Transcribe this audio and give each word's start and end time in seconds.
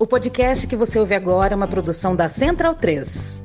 O 0.00 0.06
podcast 0.06 0.68
que 0.68 0.76
você 0.76 0.96
ouve 0.96 1.12
agora 1.12 1.54
é 1.54 1.56
uma 1.56 1.66
produção 1.66 2.14
da 2.14 2.28
Central 2.28 2.76
3. 2.76 3.42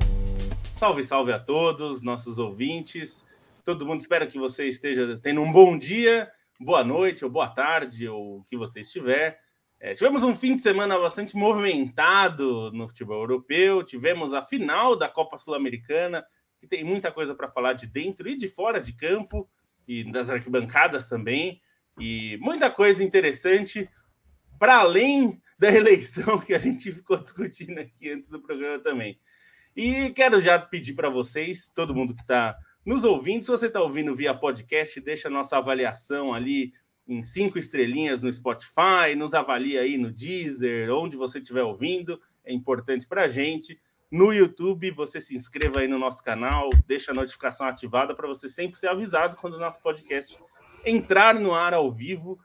Salve, 0.76 1.02
salve 1.02 1.32
a 1.32 1.38
todos, 1.40 2.00
nossos 2.00 2.38
ouvintes. 2.38 3.26
Todo 3.64 3.84
mundo 3.84 4.02
espera 4.02 4.24
que 4.24 4.38
você 4.38 4.68
esteja 4.68 5.18
tendo 5.20 5.40
um 5.40 5.50
bom 5.50 5.76
dia, 5.76 6.30
boa 6.60 6.84
noite 6.84 7.24
ou 7.24 7.30
boa 7.30 7.48
tarde, 7.48 8.06
ou 8.06 8.38
o 8.38 8.44
que 8.44 8.56
você 8.56 8.82
estiver. 8.82 9.40
É, 9.80 9.94
tivemos 9.94 10.22
um 10.22 10.36
fim 10.36 10.54
de 10.54 10.62
semana 10.62 10.96
bastante 10.96 11.36
movimentado 11.36 12.70
no 12.70 12.86
futebol 12.86 13.18
europeu. 13.18 13.82
Tivemos 13.82 14.32
a 14.32 14.40
final 14.40 14.94
da 14.94 15.08
Copa 15.08 15.36
Sul-Americana, 15.36 16.24
que 16.60 16.68
tem 16.68 16.84
muita 16.84 17.10
coisa 17.10 17.34
para 17.34 17.50
falar 17.50 17.72
de 17.72 17.88
dentro 17.88 18.28
e 18.28 18.36
de 18.36 18.46
fora 18.46 18.80
de 18.80 18.92
campo, 18.92 19.50
e 19.88 20.08
das 20.12 20.30
arquibancadas 20.30 21.08
também. 21.08 21.60
E 21.98 22.38
muita 22.40 22.70
coisa 22.70 23.02
interessante, 23.02 23.90
para 24.56 24.76
além 24.76 25.42
da 25.64 25.72
eleição 25.72 26.38
que 26.38 26.52
a 26.52 26.58
gente 26.58 26.92
ficou 26.92 27.16
discutindo 27.16 27.78
aqui 27.78 28.10
antes 28.10 28.28
do 28.28 28.38
programa 28.38 28.78
também. 28.78 29.18
E 29.74 30.10
quero 30.10 30.38
já 30.38 30.58
pedir 30.58 30.92
para 30.92 31.08
vocês, 31.08 31.70
todo 31.74 31.94
mundo 31.94 32.14
que 32.14 32.20
está 32.20 32.54
nos 32.84 33.02
ouvindo, 33.02 33.44
se 33.44 33.50
você 33.50 33.66
está 33.66 33.80
ouvindo 33.80 34.14
via 34.14 34.34
podcast, 34.34 35.00
deixa 35.00 35.28
a 35.28 35.30
nossa 35.30 35.56
avaliação 35.56 36.34
ali 36.34 36.74
em 37.08 37.22
cinco 37.22 37.58
estrelinhas 37.58 38.20
no 38.20 38.30
Spotify, 38.30 39.14
nos 39.16 39.32
avalia 39.32 39.80
aí 39.80 39.96
no 39.96 40.12
Deezer, 40.12 40.90
onde 40.94 41.16
você 41.16 41.38
estiver 41.38 41.62
ouvindo, 41.62 42.20
é 42.44 42.52
importante 42.52 43.06
para 43.06 43.22
a 43.22 43.28
gente. 43.28 43.80
No 44.12 44.34
YouTube, 44.34 44.90
você 44.90 45.18
se 45.18 45.34
inscreva 45.34 45.80
aí 45.80 45.88
no 45.88 45.98
nosso 45.98 46.22
canal, 46.22 46.68
deixa 46.86 47.10
a 47.10 47.14
notificação 47.14 47.66
ativada 47.66 48.14
para 48.14 48.28
você 48.28 48.50
sempre 48.50 48.78
ser 48.78 48.88
avisado 48.88 49.36
quando 49.36 49.54
o 49.54 49.58
nosso 49.58 49.80
podcast 49.80 50.38
entrar 50.84 51.34
no 51.34 51.54
ar 51.54 51.72
ao 51.72 51.90
vivo, 51.90 52.38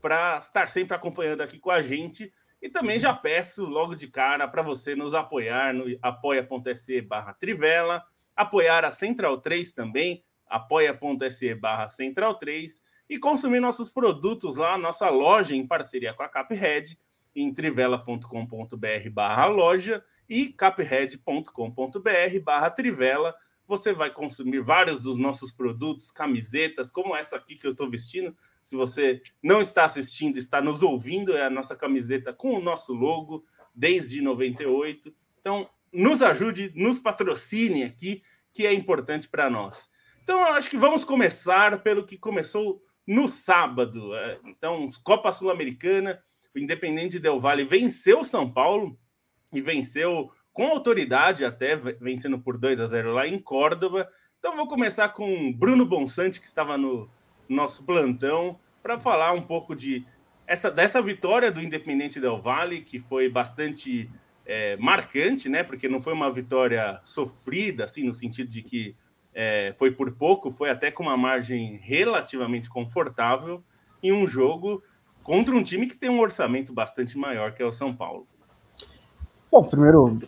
para 0.00 0.36
estar 0.36 0.68
sempre 0.68 0.94
acompanhando 0.94 1.40
aqui 1.40 1.58
com 1.58 1.70
a 1.70 1.80
gente. 1.80 2.30
E 2.60 2.68
também 2.68 2.98
já 2.98 3.12
peço 3.12 3.64
logo 3.64 3.94
de 3.94 4.08
cara 4.08 4.48
para 4.48 4.62
você 4.62 4.94
nos 4.94 5.14
apoiar 5.14 5.74
no 5.74 5.84
apoia.se 6.00 7.00
barra 7.02 7.34
Trivela, 7.34 8.04
apoiar 8.34 8.84
a 8.84 8.90
Central 8.90 9.40
3 9.40 9.72
também, 9.72 10.24
apoia.se 10.46 11.54
barra 11.54 11.88
Central 11.88 12.34
3 12.36 12.82
e 13.08 13.18
consumir 13.18 13.60
nossos 13.60 13.90
produtos 13.90 14.56
lá, 14.56 14.76
nossa 14.76 15.08
loja 15.08 15.54
em 15.54 15.66
parceria 15.66 16.12
com 16.12 16.22
a 16.22 16.28
Caphead, 16.28 16.98
em 17.34 17.52
trivela.com.br 17.52 19.10
barra 19.12 19.46
loja 19.46 20.02
e 20.28 20.52
caphead.com.br 20.52 22.40
barra 22.42 22.70
trivela. 22.70 23.34
Você 23.68 23.92
vai 23.92 24.10
consumir 24.10 24.60
vários 24.60 25.00
dos 25.00 25.18
nossos 25.18 25.50
produtos, 25.50 26.10
camisetas, 26.10 26.90
como 26.90 27.14
essa 27.16 27.36
aqui 27.36 27.56
que 27.56 27.66
eu 27.66 27.72
estou 27.72 27.90
vestindo, 27.90 28.36
se 28.66 28.74
você 28.74 29.22
não 29.40 29.60
está 29.60 29.84
assistindo, 29.84 30.38
está 30.38 30.60
nos 30.60 30.82
ouvindo, 30.82 31.36
é 31.36 31.46
a 31.46 31.50
nossa 31.50 31.76
camiseta 31.76 32.32
com 32.32 32.52
o 32.52 32.60
nosso 32.60 32.92
logo 32.92 33.44
desde 33.72 34.20
98. 34.20 35.14
Então, 35.40 35.70
nos 35.92 36.20
ajude, 36.20 36.72
nos 36.74 36.98
patrocine 36.98 37.84
aqui, 37.84 38.24
que 38.52 38.66
é 38.66 38.72
importante 38.72 39.28
para 39.28 39.48
nós. 39.48 39.88
Então, 40.20 40.40
eu 40.40 40.46
acho 40.46 40.68
que 40.68 40.76
vamos 40.76 41.04
começar 41.04 41.80
pelo 41.84 42.04
que 42.04 42.18
começou 42.18 42.82
no 43.06 43.28
sábado. 43.28 44.12
É, 44.16 44.40
então, 44.44 44.90
Copa 45.04 45.30
Sul-Americana, 45.30 46.20
o 46.52 46.58
Independente 46.58 47.20
Del 47.20 47.38
Valle 47.38 47.62
venceu 47.62 48.24
São 48.24 48.52
Paulo 48.52 48.98
e 49.52 49.60
venceu 49.60 50.32
com 50.52 50.66
autoridade 50.66 51.44
até, 51.44 51.76
vencendo 51.76 52.40
por 52.40 52.58
2 52.58 52.80
a 52.80 52.88
0 52.88 53.12
lá 53.12 53.28
em 53.28 53.38
Córdoba. 53.38 54.10
Então, 54.40 54.56
vou 54.56 54.66
começar 54.66 55.10
com 55.10 55.52
Bruno 55.52 55.86
Bonsante, 55.86 56.40
que 56.40 56.46
estava 56.46 56.76
no 56.76 57.08
nosso 57.48 57.84
plantão 57.84 58.58
para 58.82 58.98
falar 58.98 59.32
um 59.32 59.42
pouco 59.42 59.74
de 59.74 60.04
essa, 60.46 60.70
dessa 60.70 61.02
vitória 61.02 61.50
do 61.50 61.60
Independente 61.60 62.20
Del 62.20 62.40
Valle, 62.40 62.82
que 62.82 63.00
foi 63.00 63.28
bastante 63.28 64.08
é, 64.46 64.76
marcante, 64.76 65.48
né? 65.48 65.62
Porque 65.62 65.88
não 65.88 66.00
foi 66.00 66.12
uma 66.12 66.30
vitória 66.30 67.00
sofrida, 67.04 67.84
assim, 67.84 68.04
no 68.04 68.14
sentido 68.14 68.48
de 68.48 68.62
que 68.62 68.94
é, 69.34 69.74
foi 69.76 69.90
por 69.90 70.12
pouco, 70.12 70.50
foi 70.50 70.70
até 70.70 70.90
com 70.90 71.02
uma 71.02 71.16
margem 71.16 71.78
relativamente 71.82 72.70
confortável 72.70 73.62
em 74.02 74.12
um 74.12 74.26
jogo 74.26 74.82
contra 75.22 75.54
um 75.54 75.62
time 75.62 75.86
que 75.86 75.96
tem 75.96 76.08
um 76.08 76.20
orçamento 76.20 76.72
bastante 76.72 77.18
maior, 77.18 77.52
que 77.52 77.62
é 77.62 77.66
o 77.66 77.72
São 77.72 77.94
Paulo. 77.94 78.26
Bom, 79.50 79.64
primeiro, 79.64 80.20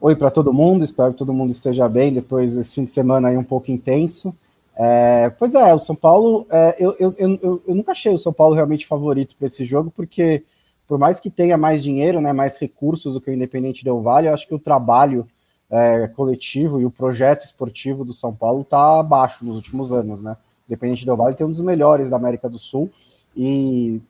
oi 0.00 0.16
para 0.16 0.30
todo 0.30 0.52
mundo, 0.52 0.84
espero 0.84 1.12
que 1.12 1.18
todo 1.18 1.32
mundo 1.32 1.50
esteja 1.50 1.88
bem 1.88 2.12
depois 2.12 2.54
desse 2.54 2.74
fim 2.74 2.84
de 2.84 2.92
semana 2.92 3.28
aí 3.28 3.36
um 3.36 3.44
pouco 3.44 3.70
intenso. 3.70 4.34
É, 4.78 5.30
pois 5.30 5.54
é, 5.54 5.74
o 5.74 5.78
São 5.78 5.96
Paulo, 5.96 6.46
é, 6.50 6.76
eu, 6.78 6.94
eu, 6.98 7.14
eu, 7.16 7.62
eu, 7.66 7.74
nunca 7.74 7.92
achei 7.92 8.12
o 8.12 8.18
São 8.18 8.32
Paulo 8.32 8.54
realmente 8.54 8.86
favorito 8.86 9.34
para 9.36 9.46
esse 9.46 9.64
jogo, 9.64 9.90
porque 9.90 10.44
por 10.86 10.98
mais 10.98 11.18
que 11.18 11.30
tenha 11.30 11.56
mais 11.56 11.82
dinheiro, 11.82 12.20
né, 12.20 12.32
mais 12.32 12.58
recursos 12.58 13.14
do 13.14 13.20
que 13.20 13.30
o 13.30 13.32
Independente 13.32 13.82
Del 13.82 14.02
Vale, 14.02 14.28
eu 14.28 14.34
acho 14.34 14.46
que 14.46 14.54
o 14.54 14.58
trabalho 14.58 15.26
é, 15.70 16.06
coletivo 16.08 16.80
e 16.80 16.84
o 16.84 16.90
projeto 16.90 17.42
esportivo 17.42 18.04
do 18.04 18.12
São 18.12 18.34
Paulo 18.34 18.60
está 18.60 19.00
abaixo 19.00 19.44
nos 19.44 19.56
últimos 19.56 19.92
anos, 19.92 20.22
né? 20.22 20.32
O 20.32 20.72
Independente 20.72 21.04
Del 21.04 21.16
Vale 21.16 21.34
tem 21.34 21.46
um 21.46 21.50
dos 21.50 21.60
melhores 21.60 22.10
da 22.10 22.16
América 22.16 22.48
do 22.48 22.58
Sul 22.58 22.90
e 23.36 24.00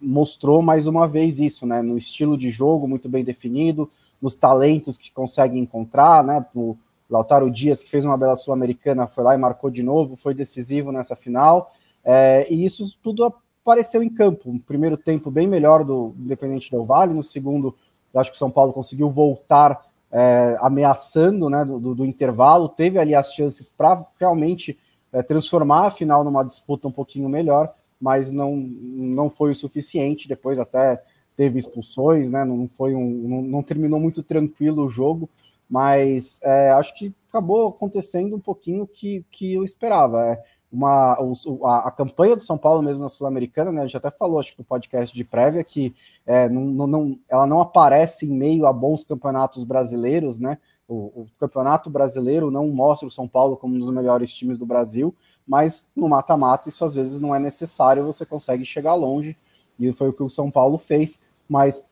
mostrou 0.00 0.62
mais 0.62 0.86
uma 0.86 1.06
vez 1.06 1.38
isso, 1.38 1.66
né? 1.66 1.82
No 1.82 1.96
estilo 1.96 2.36
de 2.36 2.50
jogo 2.50 2.88
muito 2.88 3.08
bem 3.08 3.22
definido, 3.22 3.88
nos 4.20 4.34
talentos 4.34 4.98
que 4.98 5.12
consegue 5.12 5.58
encontrar, 5.58 6.24
né? 6.24 6.44
Pro, 6.52 6.76
Lautaro 7.08 7.50
Dias, 7.50 7.82
que 7.82 7.90
fez 7.90 8.04
uma 8.04 8.16
bela 8.16 8.36
Sul-Americana, 8.36 9.06
foi 9.06 9.24
lá 9.24 9.34
e 9.34 9.38
marcou 9.38 9.70
de 9.70 9.82
novo, 9.82 10.16
foi 10.16 10.34
decisivo 10.34 10.90
nessa 10.90 11.14
final. 11.14 11.72
É, 12.04 12.46
e 12.50 12.64
isso 12.64 12.96
tudo 13.02 13.24
apareceu 13.62 14.02
em 14.02 14.08
campo. 14.08 14.50
Um 14.50 14.58
primeiro 14.58 14.96
tempo 14.96 15.30
bem 15.30 15.46
melhor 15.46 15.84
do 15.84 16.14
Independente 16.18 16.70
Del 16.70 16.84
Vale, 16.84 17.14
no 17.14 17.22
segundo, 17.22 17.74
acho 18.14 18.30
que 18.30 18.36
o 18.36 18.38
São 18.38 18.50
Paulo 18.50 18.72
conseguiu 18.72 19.10
voltar 19.10 19.84
é, 20.10 20.56
ameaçando 20.60 21.50
né, 21.50 21.64
do, 21.64 21.94
do, 21.94 22.04
intervalo, 22.04 22.68
teve 22.68 22.98
ali 22.98 23.14
as 23.14 23.34
chances 23.34 23.68
para 23.68 24.04
realmente 24.18 24.78
é, 25.12 25.22
transformar 25.22 25.86
a 25.86 25.90
final 25.90 26.24
numa 26.24 26.44
disputa 26.44 26.88
um 26.88 26.92
pouquinho 26.92 27.28
melhor, 27.28 27.72
mas 28.00 28.30
não, 28.30 28.56
não 28.56 29.28
foi 29.28 29.50
o 29.50 29.54
suficiente. 29.54 30.28
Depois 30.28 30.58
até 30.58 31.02
teve 31.36 31.58
expulsões, 31.58 32.30
né, 32.30 32.44
não 32.44 32.68
foi 32.68 32.94
um, 32.94 33.10
não, 33.28 33.42
não 33.42 33.62
terminou 33.62 34.00
muito 34.00 34.22
tranquilo 34.22 34.84
o 34.84 34.88
jogo 34.88 35.28
mas 35.68 36.40
é, 36.42 36.70
acho 36.70 36.94
que 36.94 37.14
acabou 37.28 37.68
acontecendo 37.68 38.36
um 38.36 38.40
pouquinho 38.40 38.86
que, 38.86 39.24
que 39.30 39.54
eu 39.54 39.64
esperava. 39.64 40.24
É 40.24 40.42
uma, 40.70 41.16
a, 41.64 41.88
a, 41.88 41.90
campanha 41.90 42.36
do 42.36 42.42
São 42.42 42.58
Paulo 42.58 42.82
mesmo 42.82 43.02
na 43.02 43.08
Sul-Americana, 43.08 43.72
né, 43.72 43.80
a 43.80 43.84
gente 43.84 43.96
até 43.96 44.10
falou, 44.10 44.38
acho 44.38 44.54
no 44.58 44.64
podcast 44.64 45.14
de 45.14 45.24
prévia, 45.24 45.64
que 45.64 45.94
é, 46.26 46.48
não, 46.48 46.86
não, 46.86 47.18
ela 47.28 47.46
não 47.46 47.60
aparece 47.60 48.26
em 48.26 48.30
meio 48.30 48.66
a 48.66 48.72
bons 48.72 49.04
campeonatos 49.04 49.64
brasileiros, 49.64 50.38
né? 50.38 50.58
O, 50.88 51.22
o, 51.22 51.26
campeonato 51.38 51.90
brasileiro 51.90 52.50
não 52.50 52.68
mostra 52.68 53.08
o 53.08 53.10
São 53.10 53.26
Paulo 53.26 53.56
como 53.56 53.74
um 53.74 53.78
dos 53.78 53.90
melhores 53.90 54.32
times 54.32 54.56
do 54.56 54.64
Brasil, 54.64 55.14
mas 55.46 55.84
no 55.96 56.08
mata-mata 56.08 56.68
isso 56.68 56.84
às 56.84 56.94
vezes 56.94 57.20
não 57.20 57.34
é 57.34 57.40
necessário, 57.40 58.04
você 58.04 58.24
consegue 58.24 58.64
chegar 58.64 58.94
longe, 58.94 59.36
e 59.78 59.92
foi 59.92 60.08
o 60.08 60.12
que 60.12 60.22
o 60.22 60.30
São 60.30 60.50
Paulo 60.50 60.78
fez, 60.78 61.20
mas 61.48 61.82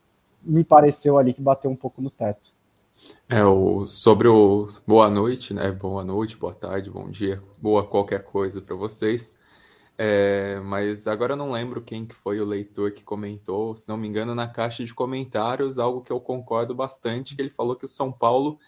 me 0.43 0.63
pareceu 0.63 1.19
ali 1.19 1.33
que 1.33 1.43
bateu 1.43 1.71
um 1.71 1.77
pouco 1.77 2.01
no 2.01 2.11
teto. 2.11 2.54
É, 3.29 3.45
o, 3.45 3.87
sobre 3.87 4.29
o 4.29 4.69
boa 4.87 5.09
noite, 5.11 5.55
né? 5.55 5.73
Boa 5.73 6.05
noite, 6.05 6.37
boa 6.37 6.55
tarde, 6.55 6.91
bom 6.91 7.11
dia, 7.11 7.43
boa 7.59 7.87
qualquer 7.87 8.23
coisa 8.23 8.61
para 8.61 8.77
vocês. 8.77 9.41
É, 9.97 10.61
mas 10.61 11.07
agora 11.07 11.35
eu 11.35 11.37
não 11.37 11.53
lembro 11.53 11.81
quem 11.83 12.05
que 12.05 12.15
foi 12.15 12.41
o 12.41 12.45
leitor 12.45 12.93
que 12.93 13.05
comentou, 13.05 13.77
se 13.77 13.89
não 13.89 13.97
me 13.97 14.09
engano, 14.09 14.35
na 14.35 14.49
caixa 14.49 14.85
de 14.85 14.93
comentários, 14.93 15.79
algo 15.79 16.03
que 16.03 16.13
eu 16.13 16.21
concordo 16.21 16.75
bastante, 16.75 17.35
que 17.37 17.43
ele 17.43 17.51
falou 17.51 17.77
que 17.77 17.85
o 17.85 17.89
São 17.89 18.13
Paulo 18.13 18.59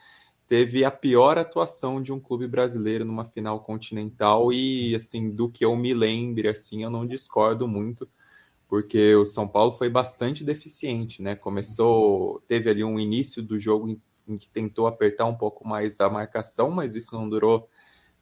teve 0.48 0.84
a 0.84 0.90
pior 0.90 1.38
atuação 1.38 2.02
de 2.02 2.12
um 2.12 2.20
clube 2.20 2.46
brasileiro 2.46 3.04
numa 3.04 3.24
final 3.24 3.60
continental 3.60 4.52
e 4.52 4.94
assim, 4.94 5.30
do 5.30 5.50
que 5.50 5.64
eu 5.64 5.76
me 5.76 5.92
lembre, 5.94 6.48
assim, 6.48 6.82
eu 6.84 6.90
não 6.90 7.06
discordo 7.06 7.66
muito, 7.68 8.08
porque 8.68 9.14
o 9.16 9.24
São 9.24 9.48
Paulo 9.48 9.72
foi 9.72 9.88
bastante 9.90 10.44
deficiente, 10.44 11.22
né? 11.22 11.36
Começou, 11.36 12.40
teve 12.48 12.70
ali 12.70 12.84
um 12.84 12.98
início 12.98 13.42
do 13.42 13.58
jogo 13.58 13.88
em 14.26 14.36
que 14.36 14.48
tentou 14.48 14.86
apertar 14.86 15.26
um 15.26 15.34
pouco 15.34 15.66
mais 15.66 16.00
a 16.00 16.10
marcação, 16.10 16.70
mas 16.70 16.94
isso 16.94 17.14
não 17.14 17.28
durou 17.28 17.68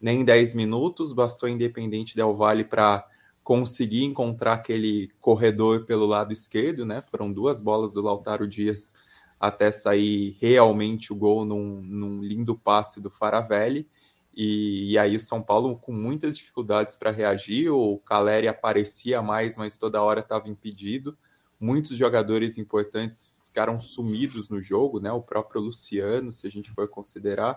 nem 0.01 0.25
10 0.25 0.55
minutos, 0.55 1.13
bastou 1.13 1.49
Independente 1.49 2.15
Del 2.15 2.35
Valle 2.35 2.65
para 2.65 3.07
conseguir 3.43 4.05
encontrar 4.05 4.55
aquele 4.55 5.11
corredor 5.21 5.85
pelo 5.85 6.07
lado 6.07 6.33
esquerdo, 6.33 6.87
né? 6.87 7.03
Foram 7.03 7.33
duas 7.33 7.61
bolas 7.61 7.93
do 7.93 8.01
Lautaro 8.01 8.49
Dias 8.49 8.95
até 9.39 9.71
sair 9.71 10.37
realmente 10.41 11.13
o 11.13 11.17
gol 11.17 11.45
num, 11.45 11.81
num 11.83 12.23
lindo 12.23 12.57
passe 12.57 13.01
do 13.01 13.11
Faravelli. 13.11 13.87
E, 14.35 14.93
e, 14.93 14.99
aí 14.99 15.15
o 15.15 15.21
São 15.21 15.41
Paulo 15.41 15.77
com 15.77 15.93
muitas 15.93 16.37
dificuldades 16.37 16.97
para 16.97 17.11
reagir, 17.11 17.71
o 17.71 17.99
Caleri 17.99 18.49
aparecia 18.49 19.23
mais, 19.23 19.57
mas 19.57 19.79
toda 19.79 20.03
hora 20.03 20.21
estava 20.21 20.49
impedido. 20.49 21.17
Muitos 21.61 21.97
jogadores 21.97 22.59
importantes 22.59 23.34
ficaram 23.55 23.79
sumidos 23.79 24.49
no 24.51 24.61
jogo, 24.61 24.99
né? 24.99 25.13
O 25.13 25.23
próprio 25.23 25.61
Luciano, 25.61 26.33
se 26.33 26.45
a 26.45 26.51
gente 26.51 26.73
for 26.73 26.89
considerar. 26.89 27.57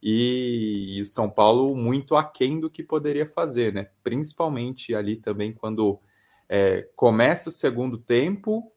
E, 0.00 1.00
e 1.00 1.04
São 1.04 1.28
Paulo 1.28 1.74
muito 1.74 2.14
aquém 2.14 2.60
do 2.60 2.70
que 2.70 2.84
poderia 2.84 3.26
fazer, 3.26 3.72
né? 3.72 3.88
Principalmente 4.04 4.94
ali 4.94 5.16
também 5.16 5.52
quando 5.52 5.98
é, 6.48 6.88
começa 6.94 7.48
o 7.48 7.52
segundo 7.52 7.98
tempo, 7.98 8.70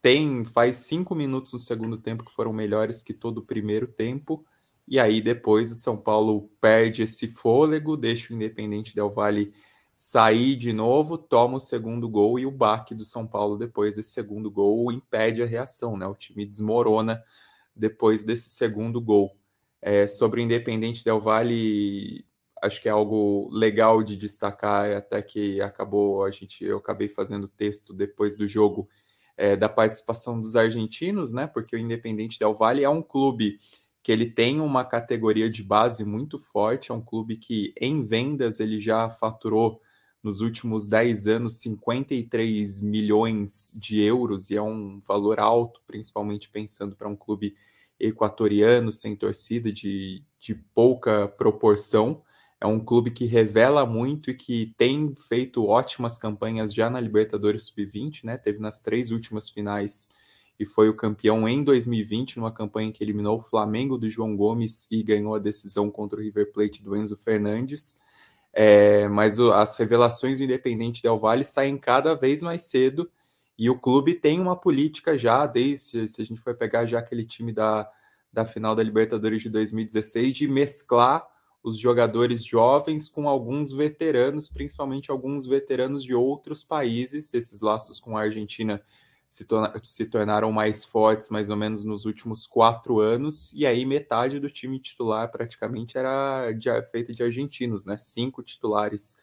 tem 0.00 0.44
faz 0.44 0.76
cinco 0.76 1.16
minutos 1.16 1.52
no 1.52 1.58
segundo 1.58 1.96
tempo 1.96 2.24
que 2.24 2.32
foram 2.32 2.52
melhores 2.52 3.02
que 3.02 3.12
todo 3.12 3.38
o 3.38 3.44
primeiro 3.44 3.88
tempo. 3.88 4.46
E 4.86 5.00
aí 5.00 5.20
depois 5.20 5.72
o 5.72 5.74
São 5.74 5.96
Paulo 5.96 6.48
perde 6.60 7.02
esse 7.02 7.26
fôlego, 7.26 7.96
deixa 7.96 8.32
o 8.32 8.36
Independente 8.36 8.94
Del 8.94 9.10
Valle 9.10 9.52
sair 9.96 10.56
de 10.56 10.72
novo, 10.72 11.16
toma 11.16 11.56
o 11.56 11.60
segundo 11.60 12.08
gol 12.08 12.38
e 12.38 12.46
o 12.46 12.50
baque 12.50 12.94
do 12.94 13.04
São 13.04 13.26
Paulo 13.26 13.56
depois 13.56 13.94
desse 13.94 14.10
segundo 14.10 14.50
gol 14.50 14.90
impede 14.90 15.42
a 15.42 15.46
reação, 15.46 15.96
né? 15.96 16.06
O 16.06 16.14
time 16.14 16.44
desmorona 16.44 17.22
depois 17.74 18.24
desse 18.24 18.50
segundo 18.50 19.00
gol. 19.00 19.36
É, 19.80 20.08
sobre 20.08 20.40
o 20.40 20.44
Independente 20.44 21.04
Del 21.04 21.20
Valle, 21.20 22.24
acho 22.62 22.80
que 22.80 22.88
é 22.88 22.92
algo 22.92 23.48
legal 23.52 24.02
de 24.02 24.16
destacar, 24.16 24.90
até 24.92 25.20
que 25.22 25.60
acabou 25.60 26.24
a 26.24 26.30
gente, 26.30 26.64
eu 26.64 26.78
acabei 26.78 27.08
fazendo 27.08 27.46
texto 27.46 27.92
depois 27.92 28.36
do 28.36 28.48
jogo 28.48 28.88
é, 29.36 29.56
da 29.56 29.68
participação 29.68 30.40
dos 30.40 30.56
argentinos, 30.56 31.32
né? 31.32 31.46
Porque 31.46 31.76
o 31.76 31.78
Independente 31.78 32.38
Del 32.38 32.54
Valle 32.54 32.84
é 32.84 32.88
um 32.88 33.02
clube 33.02 33.58
que 34.04 34.12
ele 34.12 34.26
tem 34.26 34.60
uma 34.60 34.84
categoria 34.84 35.48
de 35.48 35.62
base 35.62 36.04
muito 36.04 36.38
forte, 36.38 36.92
é 36.92 36.94
um 36.94 37.00
clube 37.00 37.38
que 37.38 37.72
em 37.80 38.04
vendas 38.04 38.60
ele 38.60 38.78
já 38.78 39.08
faturou 39.08 39.80
nos 40.22 40.42
últimos 40.42 40.86
10 40.86 41.26
anos 41.26 41.54
53 41.60 42.82
milhões 42.82 43.74
de 43.80 44.02
euros, 44.02 44.50
e 44.50 44.56
é 44.56 44.62
um 44.62 45.00
valor 45.08 45.40
alto, 45.40 45.80
principalmente 45.86 46.50
pensando 46.50 46.94
para 46.94 47.08
um 47.08 47.16
clube 47.16 47.56
equatoriano, 47.98 48.92
sem 48.92 49.16
torcida, 49.16 49.72
de, 49.72 50.22
de 50.38 50.54
pouca 50.54 51.26
proporção. 51.26 52.22
É 52.60 52.66
um 52.66 52.80
clube 52.80 53.10
que 53.10 53.24
revela 53.24 53.86
muito 53.86 54.30
e 54.30 54.34
que 54.34 54.74
tem 54.76 55.14
feito 55.14 55.64
ótimas 55.64 56.18
campanhas 56.18 56.74
já 56.74 56.90
na 56.90 57.00
Libertadores 57.00 57.64
Sub-20, 57.64 58.24
né? 58.24 58.36
Teve 58.36 58.58
nas 58.58 58.82
três 58.82 59.10
últimas 59.10 59.48
finais 59.48 60.10
e 60.58 60.64
foi 60.64 60.88
o 60.88 60.94
campeão 60.94 61.48
em 61.48 61.62
2020, 61.62 62.36
numa 62.36 62.52
campanha 62.52 62.92
que 62.92 63.02
eliminou 63.02 63.38
o 63.38 63.42
Flamengo 63.42 63.98
do 63.98 64.08
João 64.08 64.36
Gomes 64.36 64.86
e 64.90 65.02
ganhou 65.02 65.34
a 65.34 65.38
decisão 65.38 65.90
contra 65.90 66.18
o 66.18 66.22
River 66.22 66.52
Plate 66.52 66.82
do 66.82 66.96
Enzo 66.96 67.16
Fernandes. 67.16 68.00
É, 68.52 69.08
mas 69.08 69.38
o, 69.38 69.52
as 69.52 69.76
revelações 69.76 70.38
do 70.38 70.44
Independente 70.44 71.02
Del 71.02 71.18
Valle 71.18 71.44
saem 71.44 71.76
cada 71.76 72.14
vez 72.14 72.40
mais 72.40 72.62
cedo 72.62 73.10
e 73.58 73.68
o 73.68 73.78
clube 73.78 74.14
tem 74.14 74.40
uma 74.40 74.54
política 74.54 75.18
já, 75.18 75.46
desde 75.46 76.06
se 76.08 76.22
a 76.22 76.24
gente 76.24 76.40
for 76.40 76.54
pegar 76.54 76.86
já 76.86 77.00
aquele 77.00 77.24
time 77.24 77.52
da, 77.52 77.90
da 78.32 78.44
final 78.44 78.74
da 78.76 78.82
Libertadores 78.82 79.42
de 79.42 79.50
2016, 79.50 80.36
de 80.36 80.48
mesclar 80.48 81.26
os 81.62 81.78
jogadores 81.78 82.44
jovens 82.44 83.08
com 83.08 83.28
alguns 83.28 83.72
veteranos, 83.72 84.50
principalmente 84.50 85.10
alguns 85.10 85.46
veteranos 85.46 86.04
de 86.04 86.14
outros 86.14 86.62
países. 86.62 87.32
Esses 87.32 87.60
laços 87.60 87.98
com 87.98 88.18
a 88.18 88.22
Argentina 88.22 88.82
se, 89.34 89.44
se, 89.82 90.06
tornaram 90.06 90.52
mais 90.52 90.84
fortes 90.84 91.28
mais 91.28 91.50
ou 91.50 91.56
menos 91.56 91.84
nos 91.84 92.04
últimos 92.04 92.46
quatro 92.46 93.00
anos, 93.00 93.52
e 93.52 93.66
aí 93.66 93.84
metade 93.84 94.38
do 94.38 94.48
time 94.48 94.78
titular 94.78 95.28
praticamente 95.28 95.98
era 95.98 96.52
de, 96.52 96.70
feita 96.92 97.12
de 97.12 97.20
argentinos, 97.20 97.84
né? 97.84 97.96
Cinco 97.96 98.44
titulares 98.44 99.18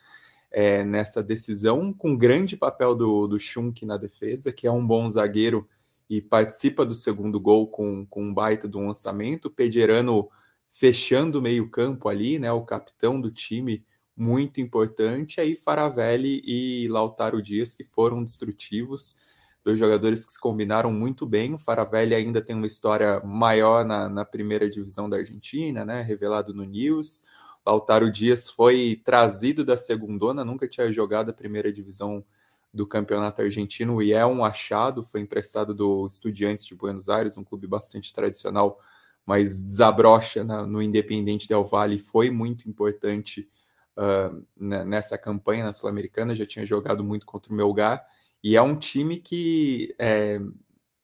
é, 0.52 0.84
nessa 0.84 1.24
decisão, 1.24 1.94
com 1.94 2.18
grande 2.18 2.58
papel 2.58 2.94
do, 2.94 3.25
do 3.25 3.40
Schunk 3.40 3.86
na 3.86 3.96
defesa, 3.96 4.52
que 4.52 4.68
é 4.68 4.72
um 4.72 4.86
bom 4.86 5.08
zagueiro 5.08 5.66
e 6.10 6.22
participa 6.22 6.86
do 6.86 6.94
segundo 6.94 7.40
gol 7.40 7.68
com, 7.68 8.06
com 8.06 8.24
um 8.25 8.34
baita 8.34 8.68
do 8.68 8.81
lançamento. 8.81 9.50
Pederano 9.50 10.30
fechando 10.69 11.40
o 11.40 11.42
meio-campo 11.42 12.10
ali, 12.10 12.38
né? 12.38 12.52
O 12.52 12.66
capitão 12.66 13.22
do 13.22 13.31
time, 13.31 13.86
muito 14.13 14.60
importante. 14.60 15.40
Aí 15.40 15.56
Faravelli 15.56 16.42
e 16.46 16.90
Lautaro 16.90 17.42
Dias, 17.42 17.74
que 17.74 17.86
foram 17.86 18.22
destrutivos 18.22 19.18
dois 19.63 19.80
jogadores 19.80 20.25
que 20.25 20.34
se 20.34 20.40
combinaram 20.40 20.92
muito 20.92 21.25
bem. 21.25 21.54
O 21.54 21.58
Faravelli 21.58 22.16
ainda 22.16 22.42
tem 22.42 22.56
uma 22.56 22.68
história 22.68 23.19
maior 23.22 23.86
na, 23.86 24.10
na 24.10 24.25
primeira 24.25 24.69
divisão 24.69 25.10
da 25.10 25.18
Argentina, 25.18 25.86
né? 25.86 26.02
Revelado 26.02 26.54
no 26.54 26.63
News. 26.63 27.24
Lautaro 27.66 28.12
Dias 28.12 28.50
foi 28.50 29.00
trazido 29.04 29.63
da 29.63 29.78
segundona, 29.78 30.44
nunca 30.44 30.68
tinha 30.68 30.92
jogado 30.92 31.30
a 31.30 31.34
primeira 31.34 31.72
divisão 31.72 32.25
do 32.74 32.88
campeonato 32.88 33.42
argentino 33.42 34.02
e 34.02 34.13
é 34.13 34.25
um 34.25 34.44
achado, 34.44 35.04
foi 35.04 35.19
emprestado 35.19 35.74
do 35.74 36.06
Estudiantes 36.08 36.66
de 36.66 36.74
Buenos 36.74 37.10
Aires, 37.10 37.38
um 37.38 37.44
clube 37.44 37.68
bastante 37.68 38.13
tradicional, 38.13 38.80
mas 39.25 39.62
desabrocha 39.62 40.44
na, 40.44 40.66
no 40.66 40.81
Independente 40.81 41.48
Del 41.48 41.66
Valle, 41.66 42.00
foi 42.00 42.31
muito 42.31 42.69
importante 42.69 43.50
uh, 43.98 44.44
nessa 44.56 45.18
campanha 45.18 45.66
na 45.66 45.74
Sul-Americana, 45.74 46.36
já 46.36 46.46
tinha 46.46 46.66
jogado 46.66 47.04
muito 47.04 47.25
contra 47.25 47.52
o 47.52 47.56
Melgar, 47.56 48.04
e 48.44 48.56
é 48.56 48.62
um 48.62 48.76
time 48.76 49.18
que 49.18 49.96
é, 50.00 50.40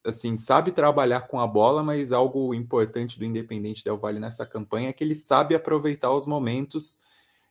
assim 0.05 0.37
sabe 0.37 0.71
trabalhar 0.71 1.21
com 1.21 1.39
a 1.39 1.45
bola, 1.47 1.83
mas 1.83 2.11
algo 2.11 2.53
importante 2.53 3.19
do 3.19 3.25
Independente 3.25 3.83
Del 3.83 3.97
Valle 3.97 4.19
nessa 4.19 4.45
campanha 4.45 4.89
é 4.89 4.93
que 4.93 5.03
ele 5.03 5.15
sabe 5.15 5.53
aproveitar 5.55 6.11
os 6.11 6.25
momentos 6.25 7.01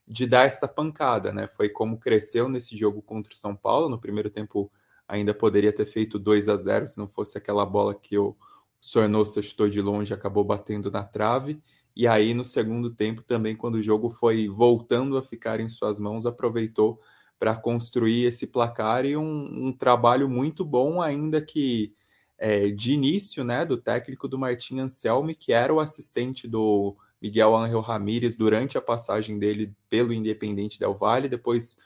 de 0.06 0.26
dar 0.26 0.46
essa 0.46 0.68
pancada, 0.68 1.32
né? 1.32 1.48
Foi 1.48 1.68
como 1.68 1.98
cresceu 1.98 2.48
nesse 2.48 2.76
jogo 2.76 3.02
contra 3.02 3.34
o 3.34 3.36
São 3.36 3.54
Paulo. 3.56 3.88
No 3.88 3.98
primeiro 3.98 4.30
tempo 4.30 4.70
ainda 5.06 5.34
poderia 5.34 5.72
ter 5.72 5.86
feito 5.86 6.18
2 6.18 6.48
a 6.48 6.56
0 6.56 6.86
se 6.86 6.98
não 6.98 7.08
fosse 7.08 7.36
aquela 7.38 7.66
bola 7.66 7.94
que 7.94 8.16
o 8.16 8.36
Sornosa 8.80 9.42
chutou 9.42 9.68
de 9.68 9.80
longe 9.80 10.14
acabou 10.14 10.44
batendo 10.44 10.90
na 10.90 11.04
trave. 11.04 11.60
E 11.94 12.06
aí 12.06 12.34
no 12.34 12.44
segundo 12.44 12.90
tempo 12.90 13.22
também, 13.22 13.56
quando 13.56 13.76
o 13.76 13.82
jogo 13.82 14.10
foi 14.10 14.48
voltando 14.48 15.16
a 15.16 15.22
ficar 15.22 15.60
em 15.60 15.68
suas 15.68 15.98
mãos, 15.98 16.26
aproveitou 16.26 17.00
para 17.38 17.54
construir 17.54 18.24
esse 18.24 18.46
placar 18.46 19.04
e 19.04 19.16
um, 19.16 19.66
um, 19.66 19.72
trabalho 19.72 20.28
muito 20.28 20.64
bom, 20.64 21.02
ainda 21.02 21.40
que 21.40 21.94
é, 22.38 22.68
de 22.68 22.92
início, 22.92 23.44
né, 23.44 23.64
do 23.64 23.76
técnico 23.76 24.28
do 24.28 24.38
Martin 24.38 24.80
Anselmi, 24.80 25.34
que 25.34 25.52
era 25.52 25.72
o 25.72 25.80
assistente 25.80 26.48
do 26.48 26.96
Miguel 27.20 27.54
Ángel 27.54 27.80
Ramírez 27.80 28.36
durante 28.36 28.76
a 28.76 28.82
passagem 28.82 29.38
dele 29.38 29.74
pelo 29.88 30.12
Independente 30.12 30.78
Del 30.78 30.94
Valle, 30.94 31.28
depois 31.28 31.78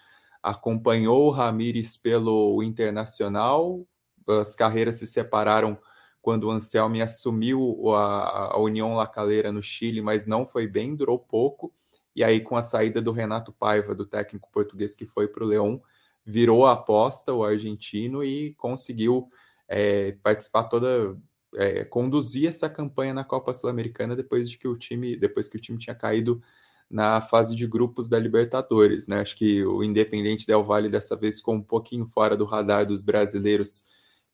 acompanhou 0.43 1.27
o 1.27 1.31
Ramírez 1.31 1.97
pelo 1.97 2.63
Internacional, 2.63 3.87
as 4.27 4.55
carreiras 4.55 4.97
se 4.97 5.07
separaram 5.07 5.79
quando 6.23 6.45
o 6.45 6.51
Anselmi 6.51 7.01
assumiu 7.01 7.95
a, 7.95 8.55
a 8.55 8.59
União 8.59 8.95
La 8.95 9.07
Calera 9.07 9.51
no 9.51 9.63
Chile, 9.63 10.03
mas 10.03 10.27
não 10.27 10.47
foi 10.47 10.67
bem, 10.67 10.95
durou 10.95 11.19
pouco, 11.19 11.73
e 12.15 12.25
aí, 12.25 12.41
com 12.41 12.57
a 12.57 12.63
saída 12.63 13.01
do 13.01 13.13
Renato 13.13 13.53
Paiva, 13.53 13.95
do 13.95 14.07
técnico 14.07 14.51
português 14.53 14.97
que 14.97 15.07
foi 15.07 15.29
para 15.29 15.45
o 15.45 15.47
Leão, 15.47 15.83
virou 16.25 16.67
a 16.67 16.73
aposta 16.73 17.33
o 17.33 17.45
argentino 17.45 18.23
e 18.25 18.55
conseguiu 18.55 19.29
é, 19.69 20.13
participar 20.23 20.65
toda, 20.65 21.17
é, 21.55 21.85
conduzir 21.85 22.49
essa 22.49 22.69
campanha 22.69 23.15
na 23.15 23.25
Copa 23.25 23.55
Sul-Americana 23.55 24.17
depois 24.17 24.51
de 24.51 24.59
que 24.59 24.69
o 24.69 24.77
time, 24.77 25.17
depois 25.17 25.49
que 25.49 25.57
o 25.57 25.61
time 25.61 25.79
tinha 25.79 25.95
caído 25.95 26.43
na 26.91 27.21
fase 27.21 27.55
de 27.55 27.67
grupos 27.69 28.09
da 28.09 28.19
Libertadores, 28.19 29.07
né? 29.07 29.21
Acho 29.21 29.37
que 29.37 29.65
o 29.65 29.85
Independente 29.85 30.45
Del 30.45 30.65
Valle 30.65 30.89
dessa 30.89 31.17
vez 31.17 31.37
ficou 31.37 31.55
um 31.55 31.63
pouquinho 31.63 32.05
fora 32.05 32.37
do 32.37 32.45
radar 32.45 32.85
dos 32.85 33.01
brasileiros, 33.01 33.85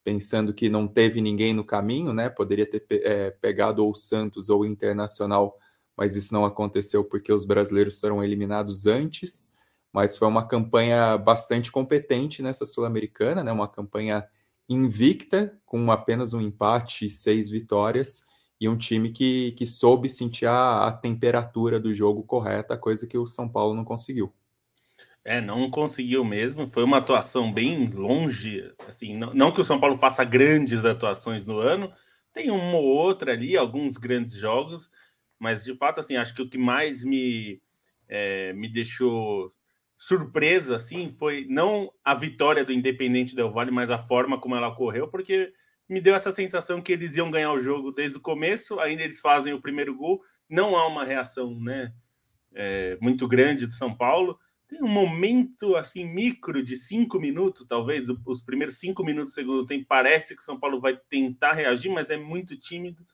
pensando 0.02 0.54
que 0.54 0.70
não 0.70 0.88
teve 0.88 1.20
ninguém 1.20 1.52
no 1.52 1.64
caminho, 1.64 2.14
né? 2.14 2.30
Poderia 2.30 2.64
ter 2.68 2.86
é, 2.90 3.30
pegado 3.30 3.84
ou 3.84 3.90
o 3.92 3.94
Santos 3.94 4.48
ou 4.48 4.60
o 4.62 4.66
Internacional 4.66 5.58
mas 5.96 6.14
isso 6.14 6.32
não 6.34 6.44
aconteceu 6.44 7.02
porque 7.04 7.32
os 7.32 7.44
brasileiros 7.44 7.98
foram 7.98 8.22
eliminados 8.22 8.86
antes. 8.86 9.54
Mas 9.92 10.16
foi 10.16 10.28
uma 10.28 10.46
campanha 10.46 11.16
bastante 11.16 11.72
competente 11.72 12.42
nessa 12.42 12.66
Sul-Americana, 12.66 13.42
né? 13.42 13.50
uma 13.50 13.66
campanha 13.66 14.26
invicta, 14.68 15.56
com 15.64 15.90
apenas 15.90 16.34
um 16.34 16.40
empate 16.40 17.06
e 17.06 17.10
seis 17.10 17.48
vitórias, 17.48 18.26
e 18.60 18.68
um 18.68 18.76
time 18.76 19.10
que, 19.10 19.52
que 19.52 19.66
soube 19.66 20.08
sentir 20.08 20.46
a, 20.46 20.86
a 20.86 20.92
temperatura 20.92 21.78
do 21.80 21.94
jogo 21.94 22.22
correta, 22.22 22.76
coisa 22.76 23.06
que 23.06 23.16
o 23.16 23.26
São 23.26 23.48
Paulo 23.48 23.74
não 23.74 23.84
conseguiu. 23.84 24.32
É, 25.24 25.40
não 25.40 25.68
conseguiu 25.70 26.24
mesmo. 26.24 26.66
Foi 26.66 26.84
uma 26.84 26.98
atuação 26.98 27.52
bem 27.52 27.86
longe. 27.86 28.72
Assim, 28.88 29.16
não, 29.16 29.34
não, 29.34 29.52
que 29.52 29.60
o 29.60 29.64
São 29.64 29.80
Paulo 29.80 29.96
faça 29.96 30.24
grandes 30.24 30.84
atuações 30.84 31.44
no 31.44 31.58
ano, 31.58 31.92
tem 32.32 32.50
uma 32.50 32.76
ou 32.76 32.84
outra 32.84 33.32
ali, 33.32 33.56
alguns 33.56 33.96
grandes 33.96 34.36
jogos, 34.36 34.90
mas 35.38 35.64
de 35.64 35.74
fato, 35.74 36.00
assim, 36.00 36.16
acho 36.16 36.34
que 36.34 36.42
o 36.42 36.48
que 36.48 36.58
mais 36.58 37.04
me, 37.04 37.60
é, 38.08 38.52
me 38.52 38.68
deixou 38.68 39.50
surpreso 39.98 40.74
assim 40.74 41.14
foi 41.18 41.46
não 41.48 41.90
a 42.04 42.14
vitória 42.14 42.64
do 42.64 42.72
Independente 42.72 43.34
Del 43.34 43.50
Vale, 43.50 43.70
mas 43.70 43.90
a 43.90 43.98
forma 43.98 44.38
como 44.38 44.54
ela 44.54 44.68
ocorreu, 44.68 45.08
porque 45.08 45.52
me 45.88 46.00
deu 46.00 46.14
essa 46.14 46.32
sensação 46.32 46.82
que 46.82 46.92
eles 46.92 47.16
iam 47.16 47.30
ganhar 47.30 47.52
o 47.52 47.60
jogo 47.60 47.92
desde 47.92 48.18
o 48.18 48.20
começo, 48.20 48.78
ainda 48.80 49.02
eles 49.02 49.20
fazem 49.20 49.52
o 49.52 49.60
primeiro 49.60 49.94
gol, 49.94 50.22
não 50.48 50.76
há 50.76 50.86
uma 50.86 51.04
reação, 51.04 51.58
né, 51.60 51.92
é, 52.54 52.98
muito 53.00 53.26
grande 53.26 53.66
do 53.66 53.72
São 53.72 53.94
Paulo. 53.94 54.38
Tem 54.68 54.82
um 54.82 54.88
momento 54.88 55.76
assim 55.76 56.04
micro 56.04 56.60
de 56.60 56.74
cinco 56.74 57.20
minutos, 57.20 57.64
talvez, 57.66 58.08
os 58.24 58.42
primeiros 58.42 58.78
cinco 58.78 59.04
minutos 59.04 59.30
do 59.30 59.34
segundo 59.34 59.64
tempo, 59.64 59.86
parece 59.88 60.34
que 60.34 60.42
o 60.42 60.44
São 60.44 60.58
Paulo 60.58 60.80
vai 60.80 60.96
tentar 61.08 61.52
reagir, 61.52 61.88
mas 61.88 62.10
é 62.10 62.16
muito 62.16 62.56
tímido. 62.58 63.06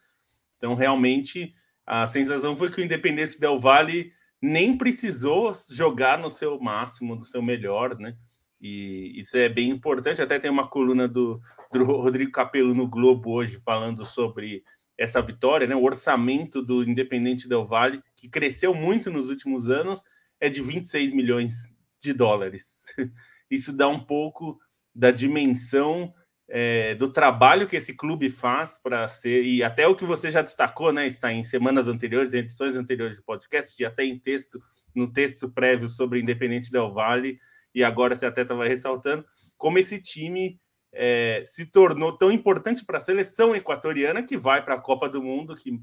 Então, 0.57 0.75
realmente, 0.75 1.55
a 1.87 2.07
sensação 2.07 2.57
foi 2.57 2.71
que 2.71 2.81
o 2.81 2.85
Independente 2.85 3.39
Del 3.41 3.59
Vale 3.59 4.13
nem 4.41 4.77
precisou 4.77 5.53
jogar 5.71 6.19
no 6.19 6.31
seu 6.31 6.59
máximo, 6.61 7.17
do 7.17 7.25
seu 7.25 7.41
melhor, 7.41 7.99
né? 7.99 8.17
E 8.61 9.13
isso 9.19 9.37
é 9.37 9.49
bem 9.49 9.71
importante. 9.71 10.23
Até 10.23 10.39
tem 10.39 10.51
uma 10.51 10.69
coluna 10.69 11.09
do, 11.09 11.41
do 11.73 11.85
Rodrigo 11.85 12.31
Capello 12.31 12.75
no 12.75 12.89
Globo 12.89 13.31
hoje 13.31 13.61
falando 13.65 14.05
sobre 14.07 14.63
essa 14.97 15.21
vitória, 15.21 15.67
né? 15.67 15.75
O 15.75 15.83
orçamento 15.83 16.63
do 16.63 16.85
Independente 16.85 17.49
Del 17.49 17.67
Valle, 17.67 18.03
que 18.15 18.29
cresceu 18.29 18.75
muito 18.75 19.11
nos 19.11 19.31
últimos 19.31 19.69
anos, 19.69 20.03
é 20.41 20.49
de 20.49 20.63
26 20.63 21.13
milhões 21.13 21.75
de 22.01 22.13
dólares. 22.13 22.85
Isso 23.51 23.77
dá 23.77 23.89
um 23.89 24.01
pouco 24.01 24.59
da 24.95 25.11
dimensão 25.11 26.13
é, 26.55 26.95
do 26.97 27.11
trabalho 27.11 27.67
que 27.67 27.77
esse 27.77 27.95
clube 27.95 28.29
faz 28.29 28.77
para 28.77 29.09
ser, 29.09 29.43
e 29.43 29.65
até 29.65 29.89
o 29.89 29.97
que 29.97 30.05
você 30.05 30.31
já 30.31 30.43
destacou, 30.43 30.93
né? 30.93 31.07
Está 31.07 31.33
em 31.33 31.43
semanas 31.43 31.89
anteriores, 31.89 32.35
em 32.35 32.41
edições 32.41 32.77
anteriores 32.77 33.17
do 33.17 33.23
podcast, 33.23 33.75
já 33.79 33.91
tem 33.91 34.19
texto, 34.19 34.63
no 34.95 35.11
texto 35.11 35.51
prévio 35.51 35.89
sobre 35.89 36.21
Independente 36.21 36.71
Del 36.71 36.93
Valle 36.93 37.41
e 37.75 37.83
agora 37.83 38.15
você 38.15 38.27
até 38.27 38.43
estava 38.43 38.69
ressaltando, 38.69 39.25
como 39.57 39.79
esse 39.79 39.99
time 39.99 40.61
é, 40.93 41.43
se 41.47 41.65
tornou 41.65 42.19
tão 42.19 42.31
importante 42.31 42.85
para 42.85 42.99
a 42.99 43.01
seleção 43.01 43.57
equatoriana 43.57 44.23
que 44.23 44.37
vai 44.37 44.63
para 44.63 44.75
a 44.75 44.81
Copa 44.81 45.09
do 45.09 45.23
Mundo, 45.23 45.55
que 45.55 45.81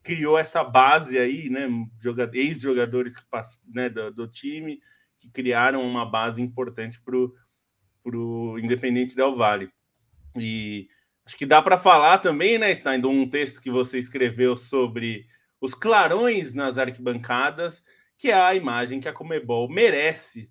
criou 0.00 0.38
essa 0.38 0.62
base 0.62 1.18
aí, 1.18 1.50
né? 1.50 1.68
Ex-jogadores 2.32 3.14
né, 3.66 3.88
do, 3.88 4.12
do, 4.12 4.28
time 4.28 4.78
que 5.18 5.28
criaram 5.28 5.82
uma 5.82 6.08
base 6.08 6.40
importante 6.40 7.00
para 7.02 7.16
o 8.16 8.58
Independente 8.60 9.16
Del 9.16 9.34
Valle. 9.34 9.72
E 10.36 10.88
acho 11.24 11.36
que 11.36 11.46
dá 11.46 11.62
para 11.62 11.78
falar 11.78 12.18
também, 12.18 12.58
né, 12.58 12.74
Stein, 12.74 13.00
de 13.00 13.06
um 13.06 13.28
texto 13.28 13.60
que 13.60 13.70
você 13.70 13.98
escreveu 13.98 14.56
sobre 14.56 15.26
os 15.60 15.74
clarões 15.74 16.52
nas 16.54 16.76
arquibancadas, 16.76 17.84
que 18.18 18.30
é 18.30 18.34
a 18.34 18.54
imagem 18.54 19.00
que 19.00 19.08
a 19.08 19.12
Comebol 19.12 19.68
merece 19.68 20.50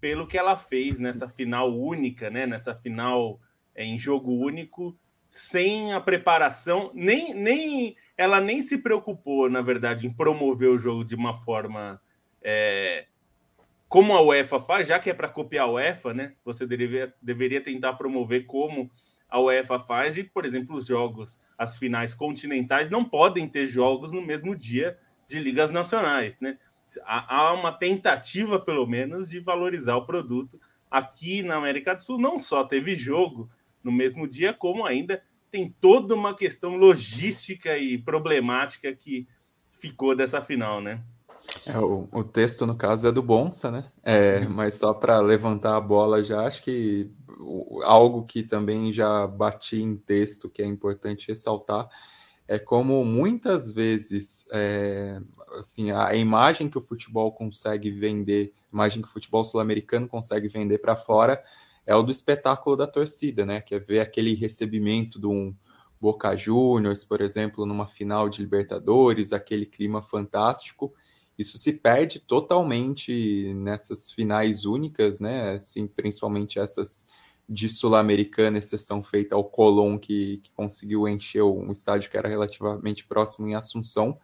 pelo 0.00 0.26
que 0.26 0.36
ela 0.36 0.56
fez 0.56 0.98
nessa 0.98 1.28
final 1.28 1.72
única, 1.72 2.28
né? 2.30 2.46
Nessa 2.46 2.74
final 2.74 3.40
é, 3.74 3.84
em 3.84 3.98
jogo 3.98 4.32
único, 4.32 4.98
sem 5.30 5.92
a 5.92 6.00
preparação, 6.00 6.90
nem, 6.92 7.32
nem 7.32 7.96
ela 8.16 8.40
nem 8.40 8.60
se 8.62 8.78
preocupou, 8.78 9.48
na 9.48 9.62
verdade, 9.62 10.06
em 10.06 10.12
promover 10.12 10.68
o 10.68 10.78
jogo 10.78 11.04
de 11.04 11.14
uma 11.14 11.40
forma 11.42 12.00
é, 12.42 13.06
como 13.88 14.14
a 14.14 14.20
UEFA 14.20 14.58
faz, 14.60 14.88
já 14.88 14.98
que 14.98 15.10
é 15.10 15.14
para 15.14 15.28
copiar 15.28 15.66
a 15.66 15.70
UEFA, 15.70 16.12
né? 16.12 16.34
Você 16.44 16.66
deveria, 16.66 17.14
deveria 17.20 17.62
tentar 17.62 17.94
promover 17.94 18.44
como 18.46 18.90
a 19.32 19.40
UEFA 19.40 19.80
faz, 19.80 20.18
e, 20.18 20.22
por 20.22 20.44
exemplo, 20.44 20.76
os 20.76 20.86
jogos, 20.86 21.40
as 21.56 21.78
finais 21.78 22.12
continentais 22.12 22.90
não 22.90 23.02
podem 23.02 23.48
ter 23.48 23.66
jogos 23.66 24.12
no 24.12 24.20
mesmo 24.20 24.54
dia 24.54 24.98
de 25.26 25.38
ligas 25.38 25.70
nacionais, 25.70 26.38
né? 26.38 26.58
há 27.06 27.54
uma 27.54 27.72
tentativa, 27.72 28.60
pelo 28.60 28.86
menos, 28.86 29.30
de 29.30 29.40
valorizar 29.40 29.96
o 29.96 30.04
produto. 30.04 30.60
Aqui 30.90 31.42
na 31.42 31.56
América 31.56 31.94
do 31.94 32.02
Sul, 32.02 32.18
não 32.18 32.38
só 32.38 32.62
teve 32.62 32.94
jogo 32.94 33.48
no 33.82 33.90
mesmo 33.90 34.28
dia, 34.28 34.52
como 34.52 34.84
ainda 34.84 35.22
tem 35.50 35.74
toda 35.80 36.14
uma 36.14 36.36
questão 36.36 36.76
logística 36.76 37.78
e 37.78 37.96
problemática 37.96 38.92
que 38.94 39.26
ficou 39.78 40.14
dessa 40.14 40.42
final, 40.42 40.82
né? 40.82 41.02
É, 41.66 41.78
o, 41.78 42.08
o, 42.12 42.24
texto, 42.24 42.66
no 42.66 42.74
caso, 42.74 43.06
é 43.06 43.12
do 43.12 43.22
Bonsa, 43.22 43.70
né? 43.70 43.84
É, 44.02 44.40
uhum. 44.40 44.50
Mas 44.50 44.74
só 44.74 44.94
para 44.94 45.20
levantar 45.20 45.76
a 45.76 45.80
bola 45.80 46.22
já, 46.22 46.46
acho 46.46 46.62
que 46.62 47.10
algo 47.84 48.24
que 48.24 48.42
também 48.42 48.92
já 48.92 49.26
bati 49.26 49.80
em 49.80 49.96
texto, 49.96 50.48
que 50.48 50.62
é 50.62 50.66
importante 50.66 51.28
ressaltar, 51.28 51.88
é 52.46 52.58
como 52.58 53.04
muitas 53.04 53.70
vezes 53.70 54.46
é, 54.52 55.20
assim, 55.58 55.90
a 55.90 56.14
imagem 56.14 56.68
que 56.68 56.78
o 56.78 56.82
futebol 56.82 57.32
consegue 57.32 57.90
vender, 57.90 58.52
a 58.72 58.74
imagem 58.74 59.02
que 59.02 59.08
o 59.08 59.12
futebol 59.12 59.44
sul-americano 59.44 60.08
consegue 60.08 60.48
vender 60.48 60.78
para 60.78 60.96
fora 60.96 61.42
é 61.86 61.94
o 61.94 62.02
do 62.02 62.12
espetáculo 62.12 62.76
da 62.76 62.86
torcida, 62.86 63.44
né? 63.44 63.60
Que 63.60 63.74
é 63.74 63.78
ver 63.78 64.00
aquele 64.00 64.34
recebimento 64.34 65.18
de 65.18 65.26
um 65.26 65.54
Boca 66.00 66.34
Juniors, 66.36 67.04
por 67.04 67.20
exemplo, 67.20 67.64
numa 67.64 67.86
final 67.86 68.28
de 68.28 68.42
Libertadores, 68.42 69.32
aquele 69.32 69.64
clima 69.64 70.02
fantástico. 70.02 70.92
Isso 71.38 71.58
se 71.58 71.72
perde 71.72 72.20
totalmente 72.20 73.52
nessas 73.54 74.12
finais 74.12 74.64
únicas, 74.64 75.20
né? 75.20 75.54
Assim, 75.56 75.86
principalmente 75.86 76.58
essas 76.58 77.06
de 77.48 77.68
Sul-Americana, 77.68 78.58
exceção 78.58 79.02
feita 79.02 79.34
ao 79.34 79.44
Colón, 79.44 79.98
que, 79.98 80.38
que 80.38 80.52
conseguiu 80.52 81.08
encher 81.08 81.42
um 81.42 81.72
estádio 81.72 82.10
que 82.10 82.16
era 82.16 82.28
relativamente 82.28 83.04
próximo 83.04 83.48
em 83.48 83.54
Assunção 83.54 84.18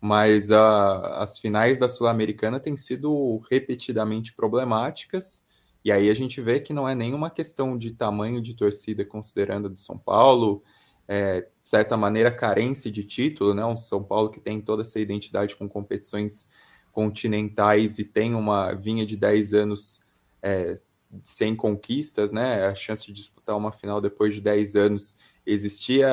mas 0.00 0.50
a, 0.50 1.22
as 1.22 1.38
finais 1.38 1.78
da 1.78 1.88
Sul-Americana 1.88 2.58
têm 2.58 2.76
sido 2.76 3.38
repetidamente 3.50 4.32
problemáticas, 4.32 5.46
e 5.84 5.92
aí 5.92 6.08
a 6.08 6.14
gente 6.14 6.40
vê 6.40 6.60
que 6.60 6.72
não 6.72 6.88
é 6.88 6.94
nenhuma 6.94 7.30
questão 7.30 7.76
de 7.76 7.92
tamanho 7.92 8.40
de 8.40 8.54
torcida, 8.54 9.04
considerando 9.04 9.68
de 9.68 9.80
São 9.80 9.98
Paulo, 9.98 10.62
é, 11.06 11.46
certa 11.70 11.96
maneira, 11.96 12.32
carência 12.32 12.90
de 12.90 13.04
título, 13.04 13.54
né? 13.54 13.64
Um 13.64 13.76
São 13.76 14.02
Paulo 14.02 14.28
que 14.28 14.40
tem 14.40 14.60
toda 14.60 14.82
essa 14.82 14.98
identidade 14.98 15.54
com 15.54 15.68
competições 15.68 16.50
continentais 16.90 18.00
e 18.00 18.04
tem 18.04 18.34
uma 18.34 18.72
vinha 18.72 19.06
de 19.06 19.16
10 19.16 19.54
anos 19.54 20.04
é, 20.42 20.80
sem 21.22 21.54
conquistas, 21.54 22.32
né? 22.32 22.66
A 22.66 22.74
chance 22.74 23.06
de 23.06 23.12
disputar 23.12 23.56
uma 23.56 23.70
final 23.70 24.00
depois 24.00 24.34
de 24.34 24.40
10 24.40 24.74
anos 24.74 25.16
existia 25.46 26.08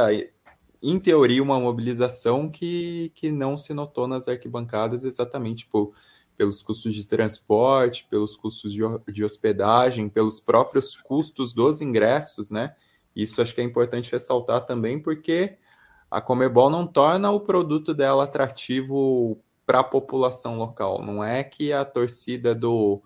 em 0.80 1.00
teoria, 1.00 1.42
uma 1.42 1.60
mobilização 1.60 2.52
que, 2.52 3.12
que 3.16 3.32
não 3.32 3.58
se 3.58 3.74
notou 3.74 4.08
nas 4.08 4.28
arquibancadas 4.28 5.06
exatamente 5.06 5.66
por, 5.66 5.92
pelos 6.38 6.62
custos 6.62 6.94
de 6.94 7.08
transporte, 7.08 8.06
pelos 8.12 8.38
custos 8.38 8.72
de, 8.72 8.82
de 9.12 9.24
hospedagem, 9.24 10.08
pelos 10.08 10.40
próprios 10.40 10.96
custos 10.98 11.52
dos 11.52 11.82
ingressos, 11.82 12.52
né? 12.52 12.76
Isso 13.17 13.41
acho 13.41 13.55
que 13.55 13.62
é 13.62 13.63
importante 13.63 14.12
ressaltar 14.12 14.65
também, 14.65 15.01
porque 15.01 15.57
a 16.09 16.21
Comebol 16.21 16.69
não 16.69 16.86
torna 16.86 17.31
o 17.31 17.39
produto 17.39 17.93
dela 17.93 18.25
atrativo 18.25 19.41
para 19.65 19.79
a 19.79 19.83
população 19.83 20.57
local. 20.57 21.03
Não 21.03 21.24
é 21.24 21.43
que 21.43 21.74
a 21.74 21.83
torcida 21.83 22.53
do 22.53 23.01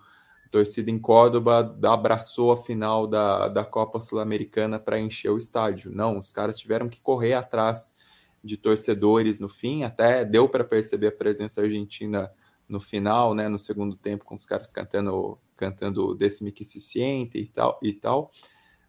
torcida 0.51 0.91
em 0.91 0.99
Córdoba 0.99 1.77
abraçou 1.83 2.51
a 2.51 2.57
final 2.57 3.07
da, 3.07 3.47
da 3.47 3.63
Copa 3.63 4.01
Sul-Americana 4.01 4.77
para 4.77 4.99
encher 4.99 5.29
o 5.29 5.37
estádio. 5.37 5.89
Não, 5.93 6.17
os 6.17 6.29
caras 6.29 6.59
tiveram 6.59 6.89
que 6.89 6.99
correr 6.99 7.33
atrás 7.35 7.95
de 8.43 8.57
torcedores 8.57 9.39
no 9.39 9.47
fim, 9.47 9.83
até 9.83 10.25
deu 10.25 10.49
para 10.49 10.65
perceber 10.65 11.07
a 11.07 11.11
presença 11.11 11.61
argentina 11.61 12.29
no 12.67 12.81
final, 12.81 13.33
né, 13.33 13.47
no 13.47 13.57
segundo 13.57 13.95
tempo, 13.95 14.25
com 14.25 14.35
os 14.35 14.45
caras 14.45 14.73
cantando 14.73 15.39
cantando 15.55 16.15
Décime 16.15 16.51
que 16.51 16.65
se 16.65 16.81
siente 16.81 17.37
e 17.37 17.47
tal 17.47 17.79
e 17.81 17.93
tal. 17.93 18.31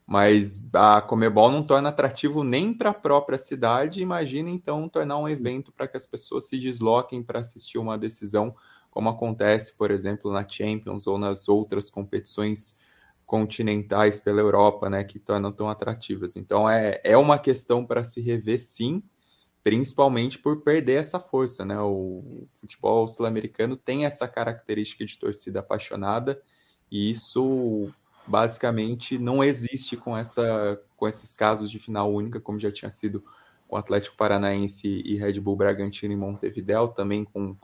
Mas 0.06 0.68
a 0.74 1.00
Comebol 1.00 1.50
não 1.50 1.62
torna 1.62 1.88
atrativo 1.88 2.42
nem 2.44 2.74
para 2.74 2.90
a 2.90 2.94
própria 2.94 3.38
cidade, 3.38 4.02
imagina 4.02 4.50
então 4.50 4.88
tornar 4.88 5.16
um 5.18 5.28
evento 5.28 5.72
para 5.72 5.88
que 5.88 5.96
as 5.96 6.06
pessoas 6.06 6.48
se 6.48 6.58
desloquem 6.58 7.22
para 7.22 7.40
assistir 7.40 7.78
uma 7.78 7.96
decisão 7.96 8.54
como 8.90 9.08
acontece, 9.08 9.74
por 9.74 9.90
exemplo, 9.90 10.30
na 10.30 10.46
Champions 10.46 11.06
ou 11.06 11.16
nas 11.18 11.48
outras 11.48 11.88
competições 11.88 12.78
continentais 13.24 14.20
pela 14.20 14.40
Europa, 14.42 14.90
né, 14.90 15.02
que 15.04 15.18
tornam 15.18 15.50
tão 15.50 15.70
atrativas. 15.70 16.36
Então 16.36 16.68
é, 16.68 17.00
é 17.02 17.16
uma 17.16 17.38
questão 17.38 17.86
para 17.86 18.04
se 18.04 18.20
rever, 18.20 18.60
sim, 18.60 19.02
principalmente 19.64 20.38
por 20.38 20.60
perder 20.60 21.00
essa 21.00 21.18
força, 21.18 21.64
né? 21.64 21.80
O 21.80 22.46
futebol 22.54 23.08
sul-americano 23.08 23.76
tem 23.76 24.04
essa 24.04 24.28
característica 24.28 25.06
de 25.06 25.18
torcida 25.18 25.60
apaixonada 25.60 26.42
e 26.90 27.10
isso 27.10 27.88
basicamente 28.26 29.18
não 29.18 29.42
existe 29.42 29.96
com 29.96 30.16
essa 30.16 30.80
com 30.96 31.08
esses 31.08 31.34
casos 31.34 31.70
de 31.70 31.78
final 31.78 32.12
única, 32.12 32.40
como 32.40 32.58
já 32.60 32.70
tinha 32.70 32.90
sido 32.90 33.24
com 33.68 33.76
Atlético 33.76 34.16
Paranaense 34.16 34.86
e 34.86 35.16
Red 35.16 35.40
Bull 35.40 35.56
Bragantino 35.56 36.12
em 36.14 36.16
Montevideo, 36.16 36.88
também 36.88 37.24
com 37.24 37.56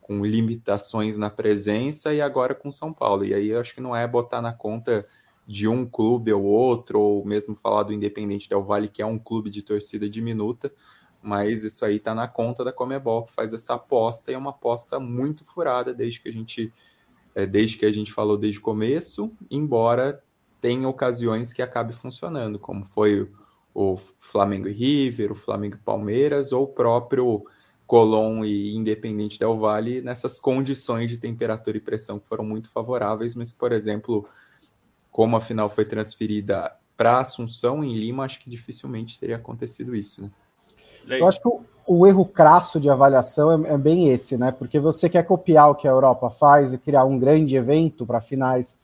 com 0.00 0.24
limitações 0.26 1.16
na 1.16 1.30
presença 1.30 2.12
e 2.12 2.20
agora 2.20 2.54
com 2.54 2.72
São 2.72 2.92
Paulo. 2.92 3.24
E 3.24 3.32
aí 3.32 3.48
eu 3.48 3.60
acho 3.60 3.74
que 3.74 3.80
não 3.80 3.94
é 3.96 4.06
botar 4.06 4.42
na 4.42 4.52
conta 4.52 5.06
de 5.46 5.68
um 5.68 5.86
clube 5.86 6.32
ou 6.32 6.42
outro, 6.42 7.00
ou 7.00 7.24
mesmo 7.24 7.54
falar 7.54 7.84
do 7.84 7.92
Independente 7.92 8.48
Del 8.48 8.64
Vale, 8.64 8.88
que 8.88 9.00
é 9.00 9.06
um 9.06 9.18
clube 9.18 9.50
de 9.50 9.62
torcida 9.62 10.08
diminuta, 10.08 10.72
mas 11.22 11.62
isso 11.62 11.84
aí 11.84 11.96
está 11.96 12.14
na 12.14 12.28
conta 12.28 12.64
da 12.64 12.72
Comebol, 12.72 13.24
que 13.24 13.32
faz 13.32 13.52
essa 13.52 13.74
aposta, 13.74 14.30
e 14.30 14.34
é 14.34 14.38
uma 14.38 14.50
aposta 14.50 14.98
muito 14.98 15.44
furada 15.44 15.94
desde 15.94 16.20
que 16.20 16.28
a 16.28 16.32
gente, 16.32 16.72
é, 17.34 17.46
desde 17.46 17.76
que 17.76 17.86
a 17.86 17.92
gente 17.92 18.12
falou 18.12 18.36
desde 18.36 18.58
o 18.58 18.62
começo, 18.62 19.32
embora 19.50 20.22
tenha 20.60 20.88
ocasiões 20.88 21.52
que 21.52 21.62
acabe 21.62 21.92
funcionando, 21.92 22.58
como 22.58 22.84
foi 22.84 23.28
o 23.74 23.96
Flamengo 24.20 24.68
e 24.68 24.72
River, 24.72 25.32
o 25.32 25.34
Flamengo 25.34 25.76
e 25.76 25.78
Palmeiras, 25.78 26.52
ou 26.52 26.64
o 26.64 26.68
próprio 26.68 27.44
Colón 27.86 28.44
e 28.44 28.74
Independente 28.74 29.38
Del 29.38 29.58
Valle 29.58 30.00
nessas 30.00 30.38
condições 30.38 31.08
de 31.08 31.18
temperatura 31.18 31.76
e 31.76 31.80
pressão 31.80 32.18
que 32.18 32.26
foram 32.26 32.44
muito 32.44 32.70
favoráveis, 32.70 33.34
mas, 33.34 33.52
por 33.52 33.72
exemplo, 33.72 34.28
como 35.10 35.36
a 35.36 35.40
final 35.40 35.68
foi 35.68 35.84
transferida 35.84 36.74
para 36.96 37.18
Assunção 37.18 37.82
em 37.82 37.94
Lima, 37.94 38.24
acho 38.24 38.38
que 38.40 38.48
dificilmente 38.48 39.18
teria 39.18 39.36
acontecido 39.36 39.94
isso, 39.94 40.22
né? 40.22 40.30
Eu 41.06 41.26
acho 41.26 41.40
que 41.40 41.48
o, 41.86 42.00
o 42.00 42.06
erro 42.06 42.24
crasso 42.24 42.80
de 42.80 42.90
avaliação 42.90 43.64
é, 43.64 43.74
é, 43.74 43.78
bem 43.78 44.08
esse, 44.08 44.36
né? 44.36 44.50
Porque 44.50 44.78
você 44.78 45.08
quer 45.08 45.24
copiar 45.24 45.70
o 45.70 45.74
que 45.74 45.86
a 45.86 45.90
Europa 45.90 46.30
faz 46.30 46.72
e 46.72 46.78
criar 46.78 47.04
um 47.04 47.18
grande 47.18 47.56
evento 47.56 48.06
para 48.06 48.20
finais 48.20 48.78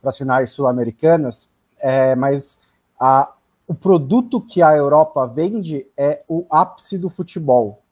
para 0.00 0.10
as 0.10 0.18
finais 0.18 0.50
sul-americanas, 0.50 1.48
é, 1.80 2.14
mas 2.14 2.56
a, 3.00 3.32
o 3.66 3.74
produto 3.74 4.40
que 4.40 4.62
a 4.62 4.76
Europa 4.76 5.26
vende 5.26 5.86
é 5.96 6.22
o 6.28 6.46
ápice 6.48 6.96
do 6.96 7.10
futebol 7.10 7.82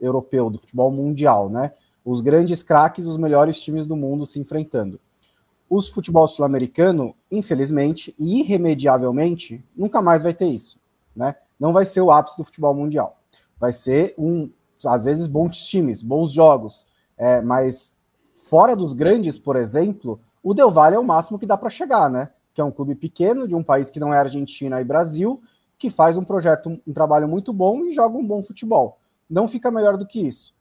europeu, 0.00 0.48
do 0.48 0.58
futebol 0.58 0.90
mundial, 0.90 1.50
né? 1.50 1.72
Os 2.02 2.22
grandes 2.22 2.62
craques, 2.62 3.06
os 3.06 3.18
melhores 3.18 3.60
times 3.60 3.86
do 3.86 3.94
mundo 3.94 4.24
se 4.24 4.40
enfrentando. 4.40 4.98
Os 5.68 5.88
futebol 5.88 6.26
sul-americano, 6.26 7.14
infelizmente 7.30 8.14
e 8.18 8.40
irremediavelmente, 8.40 9.62
nunca 9.76 10.00
mais 10.00 10.22
vai 10.22 10.32
ter 10.32 10.46
isso, 10.46 10.80
né? 11.14 11.36
Não 11.58 11.72
vai 11.72 11.84
ser 11.84 12.00
o 12.00 12.10
ápice 12.10 12.38
do 12.38 12.44
futebol 12.44 12.74
mundial. 12.74 13.19
Vai 13.60 13.72
ser 13.72 14.14
um, 14.16 14.50
às 14.84 15.04
vezes, 15.04 15.28
bons 15.28 15.58
times, 15.66 16.02
bons 16.02 16.32
jogos, 16.32 16.86
é, 17.16 17.42
mas 17.42 17.92
fora 18.44 18.74
dos 18.74 18.94
grandes, 18.94 19.38
por 19.38 19.54
exemplo, 19.54 20.18
o 20.42 20.54
Del 20.54 20.70
Valle 20.70 20.96
é 20.96 20.98
o 20.98 21.04
máximo 21.04 21.38
que 21.38 21.46
dá 21.46 21.56
para 21.56 21.68
chegar, 21.68 22.08
né? 22.08 22.30
Que 22.54 22.60
é 22.60 22.64
um 22.64 22.70
clube 22.70 22.94
pequeno 22.94 23.46
de 23.46 23.54
um 23.54 23.62
país 23.62 23.90
que 23.90 24.00
não 24.00 24.12
é 24.12 24.18
Argentina 24.18 24.80
e 24.80 24.84
Brasil, 24.84 25.42
que 25.78 25.90
faz 25.90 26.16
um 26.16 26.24
projeto, 26.24 26.80
um, 26.86 26.92
trabalho 26.92 27.28
muito 27.28 27.52
bom 27.52 27.84
e 27.84 27.92
joga 27.92 28.16
um 28.16 28.26
bom 28.26 28.42
futebol. 28.42 28.98
Não 29.28 29.46
fica 29.46 29.70
melhor 29.70 29.96
do 29.96 30.06
que 30.06 30.20
isso. 30.20 30.54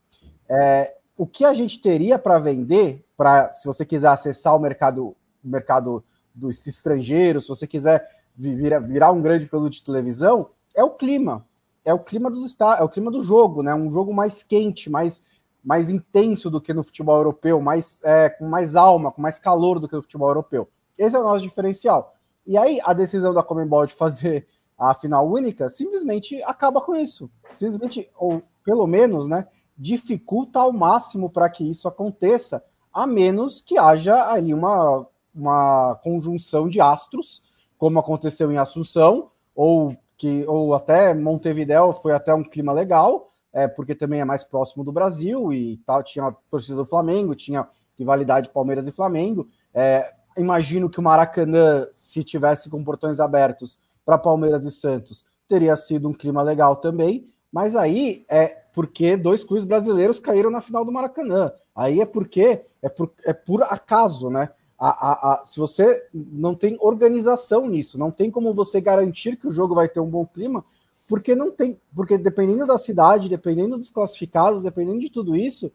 É, 0.50 0.96
o 1.18 1.25
que 1.25 1.44
a 1.44 1.53
gente 1.53 1.82
teria 1.82 2.20
para 2.20 2.38
vender, 2.39 3.06
para 3.18 3.53
se 3.56 3.65
você 3.65 3.86
quiser 3.86 4.10
acessar 4.10 4.56
o 4.56 4.60
mercado, 4.60 5.15
o 5.44 5.48
mercado 5.48 6.03
dos 6.34 6.65
estrangeiros, 6.65 7.44
se 7.44 7.50
você 7.50 7.68
quiser 7.68 8.08
virar, 8.36 8.79
virar 8.79 9.12
um 9.12 9.22
grande 9.22 9.48
produto 9.48 9.74
de 9.74 9.84
televisão, 9.84 10.50
é 10.75 10.84
o 10.84 10.91
clima. 10.91 11.46
É 11.89 11.93
o 11.93 12.00
clima 12.00 12.29
dos 12.29 12.55
é 12.77 12.84
o 12.84 12.89
clima 12.89 13.10
do 13.10 13.24
jogo, 13.24 13.63
né? 13.63 13.74
Um 13.74 13.89
jogo 13.89 14.13
mais 14.13 14.43
quente, 14.43 14.91
mais 14.91 15.24
mais 15.63 15.89
intenso 15.89 16.50
do 16.50 16.62
que 16.62 16.74
no 16.74 16.84
futebol 16.84 17.17
europeu, 17.17 17.60
mais 17.60 18.00
é, 18.03 18.29
com 18.29 18.48
mais 18.48 18.75
alma, 18.75 19.12
com 19.12 19.22
mais 19.22 19.39
calor 19.39 19.79
do 19.79 19.88
que 19.88 19.96
no 19.96 20.01
futebol 20.01 20.29
europeu. 20.29 20.69
Esse 20.98 21.15
é 21.15 21.19
o 21.19 21.24
nosso 21.24 21.41
diferencial. 21.41 22.13
E 22.46 22.58
aí 22.58 22.79
a 22.84 22.93
decisão 22.93 23.34
da 23.34 23.41
Comembol 23.41 23.88
de 23.88 23.93
fazer 23.93 24.48
a 24.77 24.93
final 24.93 25.27
única 25.27 25.67
simplesmente 25.67 26.41
acaba 26.43 26.79
com 26.79 26.96
isso. 26.96 27.29
Simplesmente, 27.55 28.10
ou 28.15 28.43
pelo 28.63 28.86
menos, 28.86 29.27
né, 29.27 29.48
dificulta 29.75 30.60
ao 30.60 30.72
máximo 30.72 31.29
para 31.29 31.50
que 31.50 31.67
isso 31.67 31.88
aconteça, 31.88 32.63
a 32.93 33.08
menos 33.08 33.62
que 33.62 33.79
haja 33.79 34.31
ali 34.31 34.53
uma, 34.53 35.08
uma 35.34 35.96
conjunção 36.03 36.69
de 36.69 36.79
astros, 36.79 37.41
como 37.77 38.00
aconteceu 38.00 38.51
em 38.51 38.58
Assunção, 38.58 39.31
ou 39.55 39.98
que 40.20 40.44
ou 40.48 40.76
até 40.76 41.14
Montevidéu 41.14 41.94
foi 41.94 42.12
até 42.12 42.34
um 42.34 42.44
clima 42.44 42.74
legal, 42.74 43.30
é, 43.54 43.70
porque 43.70 43.96
também 43.96 44.20
é 44.20 44.26
mais 44.26 44.44
próximo 44.44 44.84
do 44.84 44.92
Brasil 44.92 45.52
e 45.54 45.78
tal, 45.86 46.04
tinha 46.04 46.26
a 46.26 46.36
torcida 46.52 46.76
do 46.76 46.86
Flamengo, 46.86 47.34
tinha 47.34 47.66
rivalidade 47.98 48.50
Palmeiras 48.50 48.86
e 48.86 48.92
Flamengo. 48.92 49.48
É, 49.74 50.14
imagino 50.38 50.90
que 50.90 51.00
o 51.00 51.02
Maracanã, 51.02 51.88
se 51.94 52.22
tivesse 52.22 52.70
com 52.70 52.84
portões 52.84 53.22
abertos 53.22 53.80
para 54.06 54.18
Palmeiras 54.18 54.66
e 54.66 54.72
Santos, 54.72 55.24
teria 55.48 55.76
sido 55.78 56.10
um 56.10 56.14
clima 56.14 56.42
legal 56.42 56.76
também. 56.76 57.26
Mas 57.50 57.76
aí 57.76 58.26
é 58.30 58.48
porque 58.74 59.16
dois 59.16 59.44
clubes 59.44 59.66
brasileiros 59.66 60.20
caíram 60.20 60.52
na 60.52 60.60
final 60.60 60.84
do 60.84 60.92
Maracanã. 60.92 61.52
Aí 61.74 62.02
é 62.02 62.06
porque 62.06 62.66
é 62.82 62.90
por, 62.90 63.12
é 63.24 63.34
por 63.34 63.64
acaso, 63.64 64.30
né? 64.30 64.50
A, 64.79 64.89
a, 64.89 65.33
a, 65.33 65.45
se 65.45 65.59
você 65.59 66.07
não 66.13 66.55
tem 66.55 66.77
organização 66.79 67.67
nisso, 67.67 68.00
não 68.00 68.12
tem 68.12 68.31
como 68.31 68.53
você 68.53 68.79
garantir 68.79 69.36
que 69.36 69.45
o 69.48 69.51
jogo 69.51 69.75
vai 69.75 69.89
ter 69.89 70.00
um 70.00 70.09
bom 70.09 70.25
clima, 70.25 70.63
porque 71.05 71.36
não 71.36 71.51
tem, 71.51 71.77
porque 71.93 72.17
dependendo 72.17 72.65
da 72.65 72.77
cidade, 72.77 73.27
dependendo 73.27 73.77
dos 73.77 73.89
classificados, 73.89 74.63
dependendo 74.63 75.01
de 75.01 75.09
tudo 75.09 75.36
isso, 75.36 75.69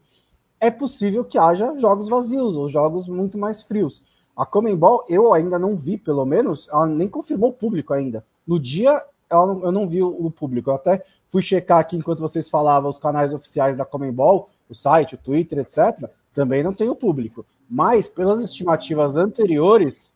é 0.59 0.71
possível 0.71 1.23
que 1.23 1.37
haja 1.37 1.77
jogos 1.77 2.09
vazios 2.09 2.57
ou 2.57 2.67
jogos 2.67 3.07
muito 3.07 3.37
mais 3.37 3.61
frios. 3.61 4.03
A 4.35 4.45
Comembol, 4.45 5.05
eu 5.07 5.33
ainda 5.33 5.59
não 5.59 5.75
vi, 5.75 5.97
pelo 5.97 6.25
menos, 6.25 6.67
ela 6.69 6.87
nem 6.87 7.07
confirmou 7.07 7.51
o 7.51 7.53
público 7.53 7.93
ainda. 7.93 8.25
No 8.47 8.59
dia, 8.59 9.05
ela, 9.29 9.53
eu 9.63 9.71
não 9.71 9.87
vi 9.87 10.01
o, 10.01 10.07
o 10.07 10.31
público. 10.31 10.71
Eu 10.71 10.75
até 10.75 11.03
fui 11.27 11.43
checar 11.43 11.79
aqui 11.79 11.95
enquanto 11.95 12.19
vocês 12.19 12.49
falavam 12.49 12.89
os 12.89 12.97
canais 12.97 13.33
oficiais 13.33 13.77
da 13.77 13.85
Comembol, 13.85 14.49
o 14.67 14.73
site, 14.73 15.15
o 15.15 15.17
Twitter, 15.17 15.59
etc. 15.59 16.09
Também 16.33 16.63
não 16.63 16.73
tem 16.73 16.89
o 16.89 16.95
público 16.95 17.45
mas 17.69 18.07
pelas 18.07 18.41
estimativas 18.41 19.17
anteriores, 19.17 20.11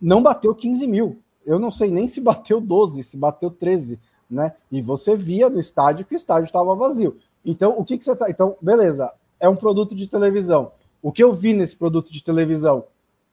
não 0.00 0.22
bateu 0.22 0.54
15 0.54 0.86
mil. 0.86 1.18
Eu 1.44 1.58
não 1.58 1.70
sei 1.70 1.90
nem 1.90 2.08
se 2.08 2.20
bateu 2.20 2.60
12, 2.60 3.02
se 3.04 3.16
bateu 3.16 3.50
13, 3.50 3.98
né? 4.28 4.54
E 4.70 4.82
você 4.82 5.16
via 5.16 5.48
no 5.48 5.60
estádio 5.60 6.04
que 6.04 6.14
o 6.14 6.16
estádio 6.16 6.46
estava 6.46 6.74
vazio. 6.74 7.16
Então, 7.44 7.78
o 7.78 7.84
que, 7.84 7.96
que 7.96 8.04
você 8.04 8.16
tá. 8.16 8.28
Então, 8.28 8.56
beleza, 8.60 9.12
é 9.38 9.48
um 9.48 9.56
produto 9.56 9.94
de 9.94 10.06
televisão. 10.06 10.72
O 11.00 11.12
que 11.12 11.22
eu 11.22 11.32
vi 11.32 11.52
nesse 11.52 11.76
produto 11.76 12.12
de 12.12 12.22
televisão? 12.22 12.84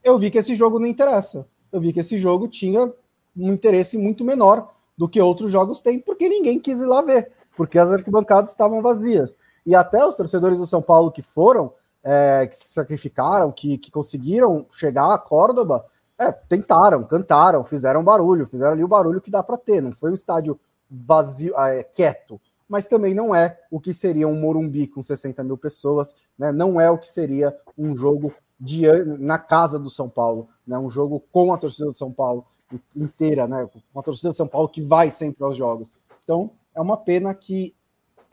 Eu 0.02 0.18
vi 0.18 0.30
que 0.30 0.38
esse 0.38 0.54
jogo 0.54 0.78
não 0.78 0.86
interessa. 0.86 1.46
Eu 1.72 1.80
vi 1.80 1.92
que 1.92 2.00
esse 2.00 2.16
jogo 2.18 2.46
tinha 2.46 2.92
um 3.36 3.52
interesse 3.52 3.98
muito 3.98 4.24
menor 4.24 4.72
do 4.96 5.08
que 5.08 5.20
outros 5.20 5.50
jogos 5.50 5.80
têm, 5.80 5.98
porque 5.98 6.28
ninguém 6.28 6.60
quis 6.60 6.80
ir 6.80 6.86
lá 6.86 7.02
ver, 7.02 7.32
porque 7.56 7.78
as 7.78 7.90
arquibancadas 7.90 8.50
estavam 8.50 8.80
vazias. 8.80 9.36
E 9.66 9.74
até 9.74 10.06
os 10.06 10.14
torcedores 10.14 10.58
do 10.58 10.66
São 10.66 10.80
Paulo 10.80 11.10
que 11.10 11.22
foram, 11.22 11.72
é, 12.04 12.46
que 12.46 12.54
se 12.54 12.68
sacrificaram, 12.68 13.50
que, 13.50 13.78
que 13.78 13.90
conseguiram 13.90 14.66
chegar 14.70 15.12
a 15.12 15.18
Córdoba, 15.18 15.84
é, 16.18 16.30
tentaram, 16.30 17.02
cantaram, 17.02 17.64
fizeram 17.64 18.04
barulho, 18.04 18.46
fizeram 18.46 18.72
ali 18.72 18.84
o 18.84 18.88
barulho 18.88 19.20
que 19.20 19.30
dá 19.30 19.42
para 19.42 19.56
ter. 19.56 19.80
Não 19.80 19.92
foi 19.92 20.10
um 20.10 20.14
estádio 20.14 20.60
vazio, 20.88 21.58
é, 21.58 21.82
quieto, 21.82 22.40
mas 22.68 22.86
também 22.86 23.14
não 23.14 23.34
é 23.34 23.58
o 23.70 23.80
que 23.80 23.92
seria 23.92 24.28
um 24.28 24.38
Morumbi 24.38 24.86
com 24.86 25.02
60 25.02 25.42
mil 25.42 25.56
pessoas, 25.56 26.14
né? 26.38 26.52
não 26.52 26.80
é 26.80 26.90
o 26.90 26.98
que 26.98 27.08
seria 27.08 27.56
um 27.76 27.96
jogo 27.96 28.32
de, 28.60 28.86
na 29.18 29.38
casa 29.38 29.78
do 29.78 29.90
São 29.90 30.08
Paulo, 30.08 30.48
né? 30.66 30.78
um 30.78 30.90
jogo 30.90 31.22
com 31.32 31.52
a 31.52 31.58
torcida 31.58 31.86
do 31.86 31.94
São 31.94 32.12
Paulo 32.12 32.46
inteira, 32.94 33.46
né? 33.48 33.68
com 33.92 34.00
a 34.00 34.02
torcida 34.02 34.30
do 34.30 34.36
São 34.36 34.46
Paulo 34.46 34.68
que 34.68 34.82
vai 34.82 35.10
sempre 35.10 35.42
aos 35.44 35.56
jogos. 35.56 35.92
Então, 36.22 36.50
é 36.74 36.80
uma 36.80 36.96
pena 36.96 37.34
que 37.34 37.74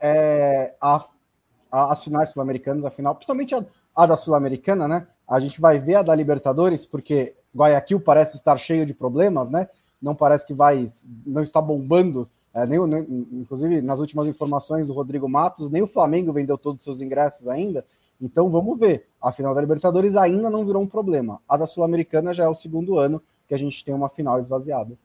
é, 0.00 0.74
a 0.80 1.04
as 1.72 2.04
finais 2.04 2.28
sul-americanas, 2.28 2.84
a 2.84 2.90
final, 2.90 3.14
principalmente 3.14 3.54
a, 3.54 3.64
a 3.96 4.04
da 4.04 4.16
Sul-Americana, 4.16 4.86
né? 4.86 5.06
A 5.26 5.40
gente 5.40 5.58
vai 5.58 5.78
ver 5.78 5.94
a 5.94 6.02
da 6.02 6.14
Libertadores, 6.14 6.84
porque 6.84 7.34
Guayaquil 7.56 7.98
parece 7.98 8.36
estar 8.36 8.58
cheio 8.58 8.84
de 8.84 8.92
problemas, 8.92 9.48
né? 9.48 9.66
Não 10.00 10.14
parece 10.14 10.46
que 10.46 10.52
vai, 10.52 10.86
não 11.24 11.42
está 11.42 11.62
bombando. 11.62 12.28
É, 12.54 12.66
nem, 12.66 12.86
nem, 12.86 13.28
inclusive, 13.32 13.80
nas 13.80 14.00
últimas 14.00 14.26
informações 14.26 14.86
do 14.86 14.92
Rodrigo 14.92 15.26
Matos, 15.26 15.70
nem 15.70 15.80
o 15.80 15.86
Flamengo 15.86 16.32
vendeu 16.32 16.58
todos 16.58 16.80
os 16.80 16.84
seus 16.84 17.00
ingressos 17.00 17.48
ainda. 17.48 17.84
Então 18.20 18.50
vamos 18.50 18.78
ver. 18.78 19.06
A 19.20 19.32
final 19.32 19.54
da 19.54 19.60
Libertadores 19.60 20.14
ainda 20.14 20.50
não 20.50 20.66
virou 20.66 20.82
um 20.82 20.86
problema. 20.86 21.40
A 21.48 21.56
da 21.56 21.66
Sul-Americana 21.66 22.34
já 22.34 22.44
é 22.44 22.48
o 22.48 22.54
segundo 22.54 22.98
ano 22.98 23.22
que 23.48 23.54
a 23.54 23.58
gente 23.58 23.82
tem 23.82 23.94
uma 23.94 24.10
final 24.10 24.38
esvaziada. 24.38 24.96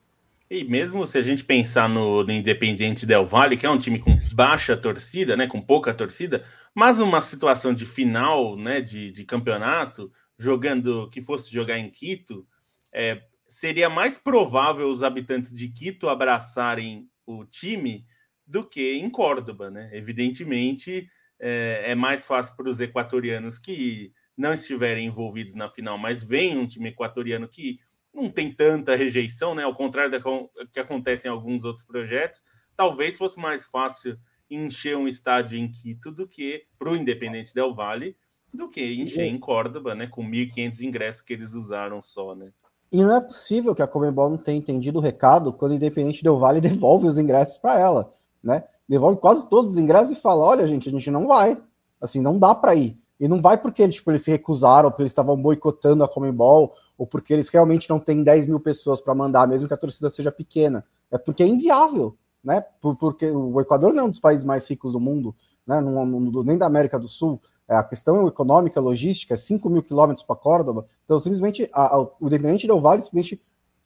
E 0.50 0.64
mesmo 0.64 1.06
se 1.06 1.18
a 1.18 1.22
gente 1.22 1.44
pensar 1.44 1.88
no, 1.88 2.24
no 2.24 2.32
Independiente 2.32 3.04
Del 3.04 3.26
Valle, 3.26 3.56
que 3.56 3.66
é 3.66 3.70
um 3.70 3.78
time 3.78 3.98
com 3.98 4.16
baixa 4.32 4.76
torcida, 4.76 5.36
né, 5.36 5.46
com 5.46 5.60
pouca 5.60 5.92
torcida, 5.92 6.44
mas 6.74 6.96
numa 6.96 7.20
situação 7.20 7.74
de 7.74 7.84
final, 7.84 8.56
né, 8.56 8.80
de, 8.80 9.10
de 9.10 9.24
campeonato, 9.24 10.10
jogando 10.38 11.10
que 11.10 11.20
fosse 11.20 11.52
jogar 11.52 11.78
em 11.78 11.90
Quito, 11.90 12.46
é, 12.90 13.22
seria 13.46 13.90
mais 13.90 14.16
provável 14.16 14.88
os 14.88 15.02
habitantes 15.02 15.52
de 15.52 15.68
Quito 15.68 16.08
abraçarem 16.08 17.08
o 17.26 17.44
time 17.44 18.06
do 18.46 18.64
que 18.64 18.94
em 18.94 19.10
Córdoba, 19.10 19.70
né? 19.70 19.90
Evidentemente, 19.92 21.10
é, 21.38 21.82
é 21.88 21.94
mais 21.94 22.24
fácil 22.24 22.56
para 22.56 22.70
os 22.70 22.80
equatorianos 22.80 23.58
que 23.58 24.12
não 24.34 24.54
estiverem 24.54 25.06
envolvidos 25.06 25.54
na 25.54 25.68
final, 25.68 25.98
mas 25.98 26.24
vem 26.24 26.56
um 26.56 26.66
time 26.66 26.88
equatoriano 26.88 27.48
que 27.48 27.80
não 28.12 28.30
tem 28.30 28.50
tanta 28.50 28.96
rejeição, 28.96 29.54
né? 29.54 29.64
Ao 29.64 29.74
contrário 29.74 30.10
do 30.10 30.50
que 30.72 30.80
acontece 30.80 31.28
em 31.28 31.30
alguns 31.30 31.64
outros 31.64 31.84
projetos, 31.86 32.40
talvez 32.76 33.16
fosse 33.16 33.38
mais 33.38 33.66
fácil 33.66 34.18
encher 34.50 34.96
um 34.96 35.06
estádio 35.06 35.58
em 35.58 35.70
Quito 35.70 36.10
do 36.10 36.26
que 36.26 36.64
para 36.78 36.90
o 36.90 36.96
Independente 36.96 37.54
Del 37.54 37.74
Valle, 37.74 38.16
do 38.52 38.68
que 38.68 38.94
encher 38.94 39.24
em 39.24 39.38
Córdoba, 39.38 39.94
né? 39.94 40.06
Com 40.06 40.24
1.500 40.24 40.80
ingressos 40.80 41.22
que 41.22 41.32
eles 41.32 41.52
usaram 41.52 42.00
só, 42.00 42.34
né? 42.34 42.50
E 42.90 43.02
não 43.02 43.14
é 43.14 43.20
possível 43.20 43.74
que 43.74 43.82
a 43.82 43.86
Comembol 43.86 44.30
não 44.30 44.38
tenha 44.38 44.56
entendido 44.56 44.98
o 44.98 45.02
recado 45.02 45.52
quando 45.52 45.72
o 45.72 45.74
Independente 45.74 46.22
Del 46.22 46.38
Valle 46.38 46.60
devolve 46.62 47.06
os 47.06 47.18
ingressos 47.18 47.58
para 47.58 47.78
ela, 47.78 48.14
né? 48.42 48.64
Devolve 48.88 49.20
quase 49.20 49.48
todos 49.48 49.72
os 49.72 49.78
ingressos 49.78 50.16
e 50.16 50.20
fala: 50.20 50.44
olha, 50.44 50.66
gente, 50.66 50.88
a 50.88 50.92
gente 50.92 51.10
não 51.10 51.26
vai. 51.26 51.60
Assim, 52.00 52.20
não 52.20 52.38
dá 52.38 52.54
para 52.54 52.74
ir. 52.74 52.98
E 53.18 53.26
não 53.26 53.40
vai 53.40 53.58
porque 53.58 53.88
tipo, 53.88 54.10
eles 54.10 54.22
se 54.22 54.30
recusaram, 54.30 54.90
porque 54.90 55.02
eles 55.02 55.12
estavam 55.12 55.36
boicotando 55.36 56.04
a 56.04 56.08
Comembol, 56.08 56.74
ou 56.96 57.06
porque 57.06 57.32
eles 57.32 57.48
realmente 57.48 57.88
não 57.90 57.98
têm 57.98 58.22
10 58.22 58.46
mil 58.46 58.60
pessoas 58.60 59.00
para 59.00 59.14
mandar, 59.14 59.46
mesmo 59.46 59.66
que 59.66 59.74
a 59.74 59.78
torcida 59.78 60.10
seja 60.10 60.30
pequena. 60.30 60.84
É 61.10 61.18
porque 61.18 61.42
é 61.42 61.46
inviável, 61.46 62.16
né? 62.42 62.64
porque 62.80 63.30
o 63.30 63.60
Equador 63.60 63.92
não 63.92 64.04
é 64.04 64.06
um 64.06 64.10
dos 64.10 64.20
países 64.20 64.44
mais 64.44 64.68
ricos 64.68 64.92
do 64.92 65.00
mundo, 65.00 65.34
né? 65.66 65.80
Não, 65.80 66.06
não, 66.06 66.42
nem 66.42 66.56
da 66.56 66.66
América 66.66 66.98
do 66.98 67.08
Sul. 67.08 67.40
É, 67.68 67.76
a 67.76 67.84
questão 67.84 68.26
econômica, 68.26 68.80
logística, 68.80 69.34
é 69.34 69.36
5 69.36 69.68
mil 69.68 69.82
quilômetros 69.82 70.24
para 70.24 70.34
Córdoba. 70.34 70.86
Então, 71.04 71.18
simplesmente, 71.18 71.68
a, 71.72 71.96
a, 71.96 72.00
o 72.00 72.16
Independente 72.22 72.66
Del 72.66 72.80
Vale 72.80 73.02
simplesmente 73.02 73.42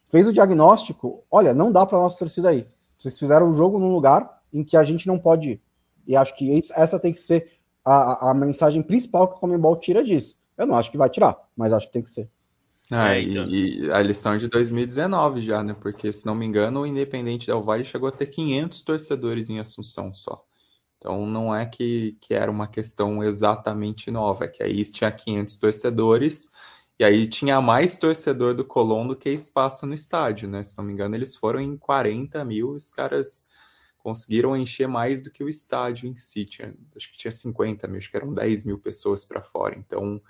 fez 0.09 0.27
o 0.27 0.33
diagnóstico: 0.33 1.23
olha, 1.29 1.53
não 1.53 1.71
dá 1.71 1.85
para 1.85 1.97
nossa 1.97 2.17
torcida 2.17 2.49
aí. 2.49 2.65
Vocês 2.97 3.19
fizeram 3.19 3.49
um 3.49 3.53
jogo 3.53 3.77
num 3.77 3.91
lugar 3.91 4.41
em 4.53 4.63
que 4.63 4.77
a 4.77 4.83
gente 4.83 5.07
não 5.07 5.19
pode 5.19 5.49
ir. 5.51 5.61
E 6.07 6.15
acho 6.15 6.35
que 6.35 6.61
essa 6.75 6.99
tem 6.99 7.11
que 7.11 7.19
ser 7.19 7.52
a, 7.83 8.31
a 8.31 8.33
mensagem 8.33 8.81
principal 8.81 9.27
que 9.27 9.35
a 9.35 9.39
Comembol 9.39 9.75
tira 9.77 10.03
disso. 10.03 10.37
Eu 10.57 10.67
não 10.67 10.75
acho 10.75 10.91
que 10.91 10.97
vai 10.97 11.09
tirar, 11.09 11.37
mas 11.55 11.73
acho 11.73 11.87
que 11.87 11.93
tem 11.93 12.03
que 12.03 12.11
ser. 12.11 12.29
Ah, 12.91 13.15
é, 13.15 13.21
então... 13.21 13.45
e, 13.45 13.89
a 13.91 14.01
lição 14.01 14.37
de 14.37 14.47
2019 14.47 15.41
já, 15.41 15.63
né? 15.63 15.73
Porque, 15.73 16.11
se 16.11 16.25
não 16.25 16.35
me 16.35 16.45
engano, 16.45 16.81
o 16.81 16.85
Independente 16.87 17.47
Del 17.47 17.63
Valle 17.63 17.85
chegou 17.85 18.09
a 18.09 18.11
ter 18.11 18.27
500 18.27 18.83
torcedores 18.83 19.49
em 19.49 19.59
Assunção 19.59 20.13
só. 20.13 20.45
Então, 20.97 21.25
não 21.25 21.53
é 21.53 21.65
que, 21.65 22.17
que 22.21 22.33
era 22.33 22.49
uma 22.49 22.67
questão 22.67 23.23
exatamente 23.23 24.09
nova, 24.09 24.45
é 24.45 24.47
que 24.47 24.63
aí 24.63 24.83
tinha 24.85 25.11
500 25.11 25.57
torcedores, 25.57 26.51
e 26.97 27.03
aí 27.03 27.27
tinha 27.27 27.59
mais 27.59 27.97
torcedor 27.97 28.53
do 28.53 28.63
Colón 28.63 29.07
do 29.07 29.15
que 29.15 29.29
espaço 29.29 29.85
no 29.85 29.93
estádio, 29.93 30.47
né? 30.47 30.63
Se 30.63 30.77
não 30.77 30.85
me 30.85 30.93
engano, 30.93 31.15
eles 31.15 31.35
foram 31.35 31.59
em 31.59 31.75
40 31.75 32.45
mil, 32.45 32.69
os 32.71 32.91
caras 32.91 33.49
conseguiram 34.03 34.55
encher 34.55 34.87
mais 34.87 35.21
do 35.21 35.31
que 35.31 35.43
o 35.43 35.49
estádio 35.49 36.07
em 36.09 36.15
si. 36.15 36.45
Tinha, 36.45 36.75
acho 36.95 37.09
que 37.11 37.17
tinha 37.17 37.31
50 37.31 37.87
mil, 37.87 37.97
acho 37.97 38.11
que 38.11 38.17
eram 38.17 38.33
10 38.33 38.65
mil 38.65 38.77
pessoas 38.77 39.23
para 39.23 39.41
fora. 39.41 39.75
Então, 39.77 40.21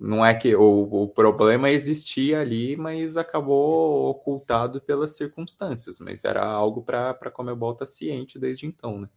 não 0.00 0.24
é 0.24 0.34
que 0.34 0.56
o, 0.56 0.88
o 0.90 1.08
problema 1.08 1.70
existia 1.70 2.40
ali, 2.40 2.76
mas 2.76 3.18
acabou 3.18 4.08
ocultado 4.08 4.80
pelas 4.80 5.14
circunstâncias. 5.14 6.00
Mas 6.00 6.24
era 6.24 6.42
algo 6.42 6.82
para 6.82 7.10
a 7.10 7.30
Comebol 7.30 7.72
estar 7.72 7.84
tá 7.84 7.90
ciente 7.90 8.38
desde 8.38 8.66
então, 8.66 8.98
né? 8.98 9.08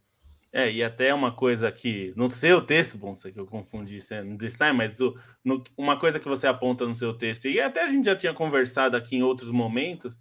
É, 0.52 0.72
e 0.72 0.84
até 0.84 1.12
uma 1.12 1.32
coisa 1.32 1.72
que, 1.72 2.14
no 2.16 2.30
seu 2.30 2.62
texto, 2.62 2.96
bom, 2.96 3.16
sei 3.16 3.32
que 3.32 3.40
eu 3.40 3.48
confundi 3.48 3.98
no 4.24 4.38
design, 4.38 4.78
mas 4.78 5.00
o, 5.00 5.18
no, 5.44 5.64
uma 5.76 5.98
coisa 5.98 6.20
que 6.20 6.28
você 6.28 6.46
aponta 6.46 6.86
no 6.86 6.96
seu 6.96 7.12
texto, 7.18 7.48
e 7.48 7.60
até 7.60 7.84
a 7.84 7.88
gente 7.88 8.06
já 8.06 8.16
tinha 8.16 8.36
conversado 8.36 8.96
aqui 8.96 9.16
em 9.16 9.24
outros 9.24 9.50
momentos, 9.50 10.16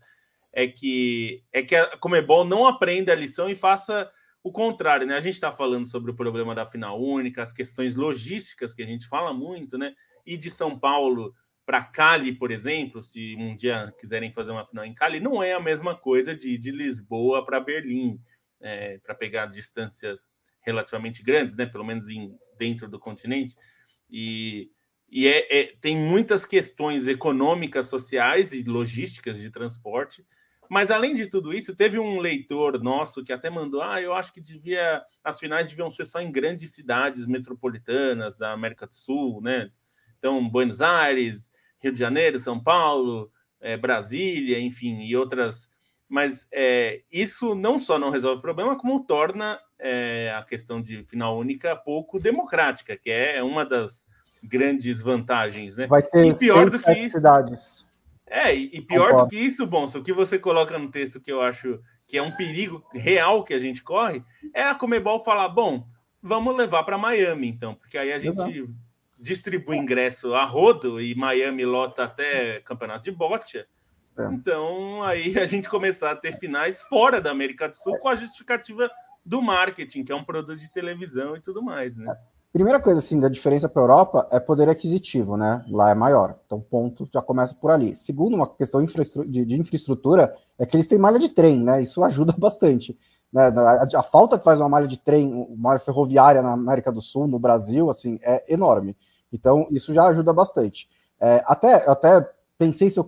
é 0.52 0.66
que, 0.66 1.42
é 1.52 1.62
que 1.62 1.74
a 1.74 1.96
Comebol 1.96 2.44
não 2.44 2.66
aprenda 2.66 3.12
a 3.12 3.16
lição 3.16 3.48
e 3.48 3.54
faça 3.54 4.10
o 4.42 4.50
contrário, 4.50 5.06
né? 5.06 5.16
A 5.16 5.20
gente 5.20 5.34
está 5.34 5.52
falando 5.52 5.86
sobre 5.86 6.10
o 6.10 6.14
problema 6.14 6.54
da 6.54 6.66
final 6.66 7.00
única, 7.00 7.42
as 7.42 7.52
questões 7.52 7.94
logísticas 7.94 8.74
que 8.74 8.82
a 8.82 8.86
gente 8.86 9.06
fala 9.06 9.32
muito, 9.32 9.78
né? 9.78 9.94
E 10.26 10.36
de 10.36 10.50
São 10.50 10.78
Paulo 10.78 11.34
para 11.64 11.84
Cali, 11.84 12.32
por 12.32 12.50
exemplo, 12.50 13.04
se 13.04 13.36
um 13.36 13.54
dia 13.54 13.94
quiserem 13.98 14.32
fazer 14.32 14.50
uma 14.50 14.66
final 14.66 14.84
em 14.84 14.94
Cali, 14.94 15.20
não 15.20 15.42
é 15.42 15.52
a 15.52 15.60
mesma 15.60 15.96
coisa 15.96 16.34
de, 16.34 16.58
de 16.58 16.72
Lisboa 16.72 17.44
para 17.44 17.60
Berlim 17.60 18.20
é, 18.60 18.98
para 18.98 19.14
pegar 19.14 19.46
distâncias 19.46 20.42
relativamente 20.60 21.22
grandes, 21.22 21.56
né? 21.56 21.66
Pelo 21.66 21.84
menos 21.84 22.08
em, 22.08 22.36
dentro 22.58 22.88
do 22.88 22.98
continente. 22.98 23.56
E, 24.10 24.70
e 25.08 25.26
é, 25.28 25.60
é, 25.60 25.76
tem 25.80 25.96
muitas 25.96 26.44
questões 26.44 27.06
econômicas, 27.06 27.86
sociais 27.86 28.52
e 28.52 28.64
logísticas 28.64 29.40
de 29.40 29.50
transporte. 29.50 30.26
Mas 30.68 30.90
além 30.90 31.14
de 31.14 31.26
tudo 31.26 31.52
isso, 31.52 31.76
teve 31.76 31.98
um 31.98 32.18
leitor 32.18 32.82
nosso 32.82 33.22
que 33.22 33.32
até 33.32 33.50
mandou: 33.50 33.82
ah, 33.82 34.00
eu 34.00 34.12
acho 34.12 34.32
que 34.32 34.40
devia 34.40 35.02
as 35.22 35.38
finais 35.38 35.68
deviam 35.68 35.90
ser 35.90 36.04
só 36.04 36.20
em 36.20 36.32
grandes 36.32 36.74
cidades 36.74 37.26
metropolitanas 37.26 38.36
da 38.36 38.52
América 38.52 38.86
do 38.86 38.94
Sul, 38.94 39.40
né? 39.42 39.70
Então, 40.18 40.48
Buenos 40.48 40.80
Aires, 40.80 41.52
Rio 41.80 41.92
de 41.92 41.98
Janeiro, 41.98 42.38
São 42.38 42.62
Paulo, 42.62 43.30
é, 43.60 43.76
Brasília, 43.76 44.58
enfim, 44.60 45.02
e 45.02 45.16
outras 45.16 45.70
mas 46.12 46.46
é, 46.52 47.00
isso 47.10 47.54
não 47.54 47.78
só 47.78 47.98
não 47.98 48.10
resolve 48.10 48.38
o 48.38 48.42
problema, 48.42 48.76
como 48.76 49.02
torna 49.02 49.58
é, 49.78 50.30
a 50.36 50.42
questão 50.42 50.82
de 50.82 51.02
final 51.04 51.38
única 51.38 51.74
pouco 51.74 52.20
democrática, 52.20 52.94
que 52.98 53.10
é 53.10 53.42
uma 53.42 53.64
das 53.64 54.06
grandes 54.42 55.00
vantagens, 55.00 55.74
né? 55.74 55.86
Vai 55.86 56.02
ter 56.02 56.26
e 56.26 56.34
pior 56.34 56.68
do 56.68 56.78
que 56.78 56.92
isso. 56.92 57.16
Cidades. 57.16 57.86
É, 58.34 58.54
e, 58.54 58.80
pior 58.80 59.10
Concordo. 59.10 59.24
do 59.24 59.28
que 59.28 59.36
isso, 59.36 59.66
bom, 59.66 59.84
o 59.84 60.02
que 60.02 60.12
você 60.12 60.38
coloca 60.38 60.78
no 60.78 60.90
texto 60.90 61.20
que 61.20 61.30
eu 61.30 61.42
acho 61.42 61.78
que 62.08 62.16
é 62.16 62.22
um 62.22 62.34
perigo 62.34 62.82
real 62.94 63.44
que 63.44 63.52
a 63.52 63.58
gente 63.58 63.82
corre, 63.82 64.24
é 64.54 64.62
a 64.62 64.74
Comebol 64.74 65.22
falar, 65.22 65.48
bom, 65.48 65.86
vamos 66.22 66.56
levar 66.56 66.82
para 66.84 66.96
Miami, 66.96 67.48
então, 67.48 67.74
porque 67.74 67.98
aí 67.98 68.10
a 68.10 68.18
gente 68.18 68.66
distribui 69.18 69.76
ingresso 69.76 70.34
a 70.34 70.46
rodo 70.46 70.98
e 70.98 71.14
Miami 71.14 71.66
lota 71.66 72.04
até 72.04 72.60
campeonato 72.60 73.04
de 73.04 73.12
bote 73.12 73.66
é. 74.18 74.24
Então, 74.32 75.02
aí 75.02 75.38
a 75.38 75.46
gente 75.46 75.68
começar 75.68 76.10
a 76.10 76.16
ter 76.16 76.38
finais 76.38 76.82
fora 76.82 77.20
da 77.20 77.30
América 77.30 77.68
do 77.68 77.76
Sul 77.76 77.98
com 77.98 78.08
a 78.08 78.16
justificativa 78.16 78.90
do 79.24 79.40
marketing, 79.40 80.04
que 80.04 80.12
é 80.12 80.14
um 80.14 80.24
produto 80.24 80.58
de 80.58 80.70
televisão 80.70 81.36
e 81.36 81.40
tudo 81.40 81.62
mais, 81.62 81.96
né? 81.96 82.14
Primeira 82.52 82.78
coisa, 82.78 82.98
assim, 82.98 83.18
da 83.18 83.28
diferença 83.28 83.68
para 83.68 83.80
a 83.80 83.84
Europa 83.84 84.28
é 84.30 84.38
poder 84.38 84.68
aquisitivo, 84.68 85.36
né? 85.36 85.64
Lá 85.68 85.90
é 85.90 85.94
maior. 85.94 86.38
Então, 86.44 86.60
ponto, 86.60 87.08
já 87.12 87.22
começa 87.22 87.54
por 87.54 87.70
ali. 87.70 87.96
Segundo, 87.96 88.34
uma 88.34 88.46
questão 88.46 88.84
de, 88.84 89.56
infraestrutura 89.56 90.34
é 90.58 90.66
que 90.66 90.76
eles 90.76 90.86
têm 90.86 90.98
malha 90.98 91.18
de 91.18 91.30
trem, 91.30 91.58
né? 91.58 91.82
Isso 91.82 92.02
ajuda 92.04 92.34
bastante. 92.36 92.98
Né? 93.32 93.46
A, 93.46 94.00
a, 94.00 94.02
falta 94.02 94.38
que 94.38 94.44
faz 94.44 94.60
uma 94.60 94.68
malha 94.68 94.86
de 94.86 94.98
trem, 94.98 95.32
uma 95.32 95.56
malha 95.56 95.78
ferroviária 95.78 96.42
na 96.42 96.52
América 96.52 96.92
do 96.92 97.00
Sul, 97.00 97.26
no 97.26 97.38
Brasil, 97.38 97.88
assim, 97.88 98.18
é 98.22 98.44
enorme. 98.52 98.94
Então, 99.32 99.66
isso 99.70 99.94
já 99.94 100.04
ajuda 100.04 100.32
bastante. 100.32 100.88
É, 101.18 101.42
até, 101.46 101.88
até 101.88 102.28
Pensei 102.62 102.88
se 102.90 102.96
eu, 102.96 103.04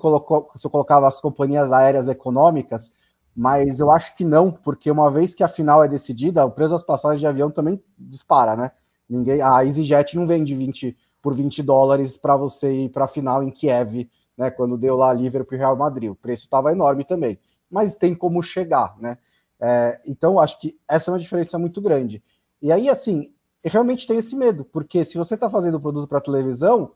se 0.56 0.66
eu 0.66 0.70
colocava 0.70 1.06
as 1.06 1.20
companhias 1.20 1.72
aéreas 1.72 2.08
econômicas, 2.08 2.90
mas 3.36 3.78
eu 3.78 3.88
acho 3.88 4.16
que 4.16 4.24
não, 4.24 4.50
porque 4.50 4.90
uma 4.90 5.08
vez 5.08 5.32
que 5.32 5.44
a 5.44 5.48
final 5.48 5.84
é 5.84 5.86
decidida, 5.86 6.44
o 6.44 6.50
preço 6.50 6.72
das 6.72 6.82
passagens 6.82 7.20
de 7.20 7.26
avião 7.28 7.48
também 7.48 7.80
dispara, 7.96 8.56
né? 8.56 8.72
Ninguém, 9.14 9.40
a 9.40 9.64
EasyJet 9.64 10.16
não 10.16 10.26
vende 10.26 10.54
20 10.54 10.96
por 11.22 11.34
20 11.34 11.62
dólares 11.62 12.16
para 12.16 12.36
você 12.36 12.72
ir 12.72 12.88
para 12.90 13.04
a 13.04 13.08
final 13.08 13.42
em 13.42 13.50
Kiev, 13.50 14.10
né? 14.36 14.50
Quando 14.50 14.76
deu 14.76 14.96
lá 14.96 15.12
Liverpool 15.12 15.56
e 15.56 15.58
Real 15.58 15.76
Madrid, 15.76 16.10
o 16.10 16.14
preço 16.14 16.42
estava 16.42 16.72
enorme 16.72 17.04
também, 17.04 17.38
mas 17.70 17.96
tem 17.96 18.14
como 18.14 18.42
chegar, 18.42 18.96
né? 19.00 19.16
É, 19.60 20.00
então 20.06 20.40
acho 20.40 20.60
que 20.60 20.76
essa 20.88 21.10
é 21.10 21.12
uma 21.12 21.20
diferença 21.20 21.58
muito 21.58 21.80
grande. 21.80 22.22
E 22.60 22.72
aí, 22.72 22.88
assim, 22.88 23.32
realmente 23.64 24.06
tem 24.06 24.18
esse 24.18 24.34
medo, 24.34 24.64
porque 24.64 25.04
se 25.04 25.16
você 25.16 25.34
está 25.34 25.48
fazendo 25.48 25.76
o 25.76 25.80
produto 25.80 26.08
para 26.08 26.20
televisão, 26.20 26.90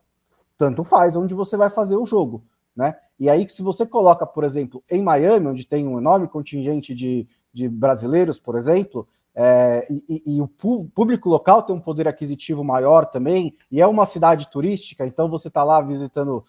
tanto 0.56 0.82
faz 0.82 1.16
onde 1.16 1.34
você 1.34 1.56
vai 1.56 1.70
fazer 1.70 1.96
o 1.96 2.04
jogo, 2.04 2.42
né? 2.76 2.96
E 3.18 3.30
aí, 3.30 3.48
se 3.48 3.62
você 3.62 3.86
coloca, 3.86 4.26
por 4.26 4.44
exemplo, 4.44 4.82
em 4.90 5.02
Miami, 5.02 5.46
onde 5.46 5.66
tem 5.66 5.86
um 5.86 5.98
enorme 5.98 6.28
contingente 6.28 6.94
de, 6.94 7.26
de 7.52 7.68
brasileiros, 7.68 8.38
por 8.38 8.56
exemplo, 8.56 9.08
é, 9.40 9.86
e, 10.08 10.20
e, 10.26 10.42
o 10.42 10.48
público 10.48 11.28
local 11.28 11.62
tem 11.62 11.74
um 11.74 11.80
poder 11.80 12.08
aquisitivo 12.08 12.64
maior 12.64 13.06
também, 13.06 13.54
e 13.70 13.80
é 13.80 13.86
uma 13.86 14.04
cidade 14.04 14.50
turística, 14.50 15.06
então 15.06 15.30
você 15.30 15.46
está 15.46 15.62
lá 15.62 15.80
visitando 15.80 16.44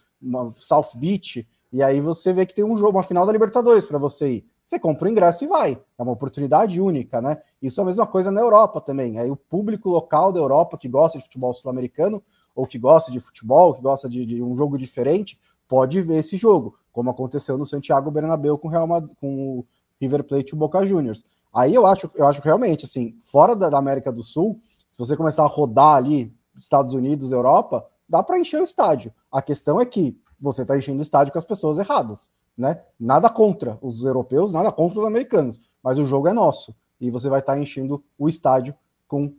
South 0.58 0.96
Beach, 0.96 1.48
e 1.72 1.84
aí 1.84 2.02
você 2.02 2.34
vê 2.34 2.48
que 2.48 2.56
tem 2.56 2.66
um 2.66 2.76
jogo, 2.76 2.98
uma 2.98 3.04
final 3.04 3.28
da 3.28 3.32
Libertadores 3.32 3.86
para 3.86 4.00
você 4.00 4.30
ir. 4.32 4.46
Você 4.66 4.80
compra 4.80 5.08
o 5.08 5.12
ingresso 5.12 5.44
e 5.44 5.48
vai. 5.48 5.80
É 6.00 6.02
uma 6.02 6.14
oportunidade 6.14 6.82
única, 6.82 7.22
né? 7.22 7.38
Isso 7.62 7.80
é 7.80 7.84
a 7.84 7.86
mesma 7.86 8.08
coisa 8.08 8.32
na 8.32 8.42
Europa 8.42 8.82
também. 8.82 9.20
Aí 9.20 9.30
o 9.30 9.36
público 9.36 9.90
local 9.90 10.32
da 10.32 10.40
Europa 10.40 10.76
que 10.76 10.88
gosta 10.88 11.20
de 11.20 11.24
futebol 11.24 11.54
sul-americano 11.54 12.24
ou 12.56 12.66
que 12.66 12.80
gosta 12.80 13.12
de 13.12 13.20
futebol, 13.20 13.76
que 13.76 13.84
gosta 13.84 14.10
de, 14.10 14.26
de, 14.26 14.42
um 14.42 14.58
jogo 14.58 14.80
diferente, 14.80 15.40
pode 15.68 16.02
ver 16.02 16.18
esse 16.18 16.38
jogo, 16.38 16.76
como 16.92 17.12
aconteceu 17.12 17.56
no 17.56 17.68
Santiago 17.68 18.10
Bernabéu 18.10 18.58
com, 18.58 18.68
Real 18.68 18.88
Madrid, 18.88 19.16
com 19.20 19.60
o 19.60 19.66
River 20.02 20.24
Plate 20.24 20.52
e 20.52 20.56
o 20.56 20.58
Boca 20.58 20.84
Juniors. 20.86 21.24
Aí 21.54 21.74
eu 21.74 21.86
acho, 21.86 22.10
eu 22.16 22.28
acho 22.28 22.42
realmente, 22.42 22.86
assim, 22.86 23.18
fora 23.24 23.56
da, 23.56 23.70
da 23.70 23.78
América 23.78 24.12
do 24.12 24.24
Sul, 24.24 24.62
se 24.92 24.98
você 24.98 25.16
começar 25.18 25.44
a 25.44 25.48
rodar 25.48 25.96
ali, 25.96 26.34
Estados 26.60 26.94
Unidos, 26.94 27.32
Europa, 27.32 27.86
dá 28.08 28.22
para 28.22 28.40
encher 28.40 28.62
o 28.62 28.64
estádio. 28.64 29.14
A 29.32 29.42
questão 29.42 29.80
é 29.80 29.86
que 29.86 30.20
você 30.40 30.62
está 30.62 30.78
enchendo 30.78 31.00
o 31.00 31.02
estádio 31.02 31.32
com 31.34 31.40
as 31.40 31.46
pessoas 31.46 31.80
erradas, 31.80 32.30
né? 32.58 32.82
Nada 33.00 33.30
contra 33.30 33.78
os 33.82 34.04
europeus, 34.04 34.52
nada 34.52 34.72
contra 34.72 35.00
os 35.00 35.06
americanos, 35.06 35.62
mas 35.84 36.00
o 36.00 36.06
jogo 36.06 36.28
é 36.28 36.34
nosso 36.34 36.76
e 37.00 37.10
você 37.10 37.30
vai 37.30 37.40
estar 37.40 37.54
tá 37.54 37.60
enchendo 37.60 38.04
o 38.18 38.28
estádio 38.28 38.76
com 39.08 39.34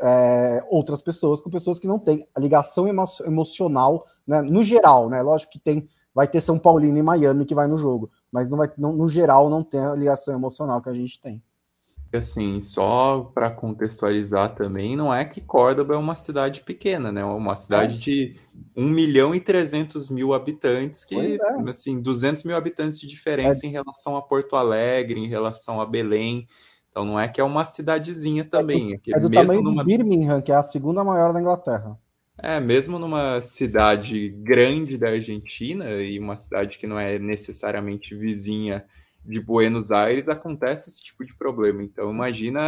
é, 0.00 0.64
outras 0.68 1.02
pessoas, 1.02 1.40
com 1.40 1.50
pessoas 1.50 1.78
que 1.78 1.86
não 1.86 1.98
têm 1.98 2.26
ligação 2.36 2.86
emo 2.86 3.04
emocional, 3.24 4.06
né, 4.26 4.40
no 4.42 4.62
geral, 4.62 5.08
né? 5.08 5.22
Lógico 5.22 5.52
que 5.52 5.58
tem, 5.58 5.88
vai 6.14 6.26
ter 6.26 6.40
São 6.40 6.58
Paulino 6.58 6.98
e 6.98 7.02
Miami 7.02 7.44
que 7.44 7.54
vai 7.54 7.66
no 7.66 7.78
jogo, 7.78 8.10
mas 8.30 8.48
não 8.48 8.58
vai, 8.58 8.70
não, 8.76 8.92
no 8.92 9.08
geral 9.08 9.48
não 9.48 9.62
tem 9.62 9.80
a 9.80 9.94
ligação 9.94 10.34
emocional 10.34 10.82
que 10.82 10.88
a 10.88 10.94
gente 10.94 11.20
tem. 11.20 11.42
Assim, 12.12 12.60
só 12.60 13.30
para 13.32 13.52
contextualizar 13.52 14.56
também, 14.56 14.96
não 14.96 15.14
é 15.14 15.24
que 15.24 15.40
Córdoba 15.40 15.94
é 15.94 15.96
uma 15.96 16.16
cidade 16.16 16.60
pequena, 16.60 17.12
né? 17.12 17.20
É 17.20 17.24
uma 17.24 17.54
cidade 17.54 17.94
é. 17.94 17.98
de 17.98 18.36
1 18.76 18.84
milhão 18.84 19.32
e 19.32 19.40
300 19.40 20.10
mil 20.10 20.34
habitantes, 20.34 21.04
que, 21.04 21.14
é. 21.14 21.70
assim, 21.70 22.00
200 22.00 22.42
mil 22.42 22.56
habitantes 22.56 22.98
de 22.98 23.06
diferença 23.06 23.64
é. 23.64 23.68
em 23.68 23.72
relação 23.72 24.16
a 24.16 24.22
Porto 24.22 24.56
Alegre, 24.56 25.20
em 25.20 25.28
relação 25.28 25.80
a 25.80 25.86
Belém. 25.86 26.48
Então 26.90 27.04
não 27.04 27.18
é 27.18 27.28
que 27.28 27.40
é 27.40 27.44
uma 27.44 27.64
cidadezinha 27.64 28.44
também. 28.44 28.94
É 28.94 28.96
do, 28.96 29.16
é 29.16 29.20
do 29.20 29.30
mesmo 29.30 29.46
tamanho 29.46 29.62
numa... 29.62 29.84
de 29.84 29.96
Birmingham, 29.96 30.42
que 30.42 30.50
é 30.50 30.56
a 30.56 30.64
segunda 30.64 31.04
maior 31.04 31.32
da 31.32 31.40
Inglaterra. 31.40 31.96
É, 32.42 32.58
mesmo 32.58 32.98
numa 32.98 33.40
cidade 33.40 34.30
grande 34.30 34.96
da 34.96 35.10
Argentina 35.10 35.90
e 36.00 36.18
uma 36.18 36.40
cidade 36.40 36.78
que 36.78 36.86
não 36.86 36.98
é 36.98 37.18
necessariamente 37.18 38.14
vizinha 38.14 38.84
de 39.24 39.38
Buenos 39.40 39.92
Aires, 39.92 40.28
acontece 40.28 40.88
esse 40.88 41.02
tipo 41.04 41.24
de 41.24 41.34
problema. 41.34 41.82
Então 41.82 42.10
imagina 42.10 42.60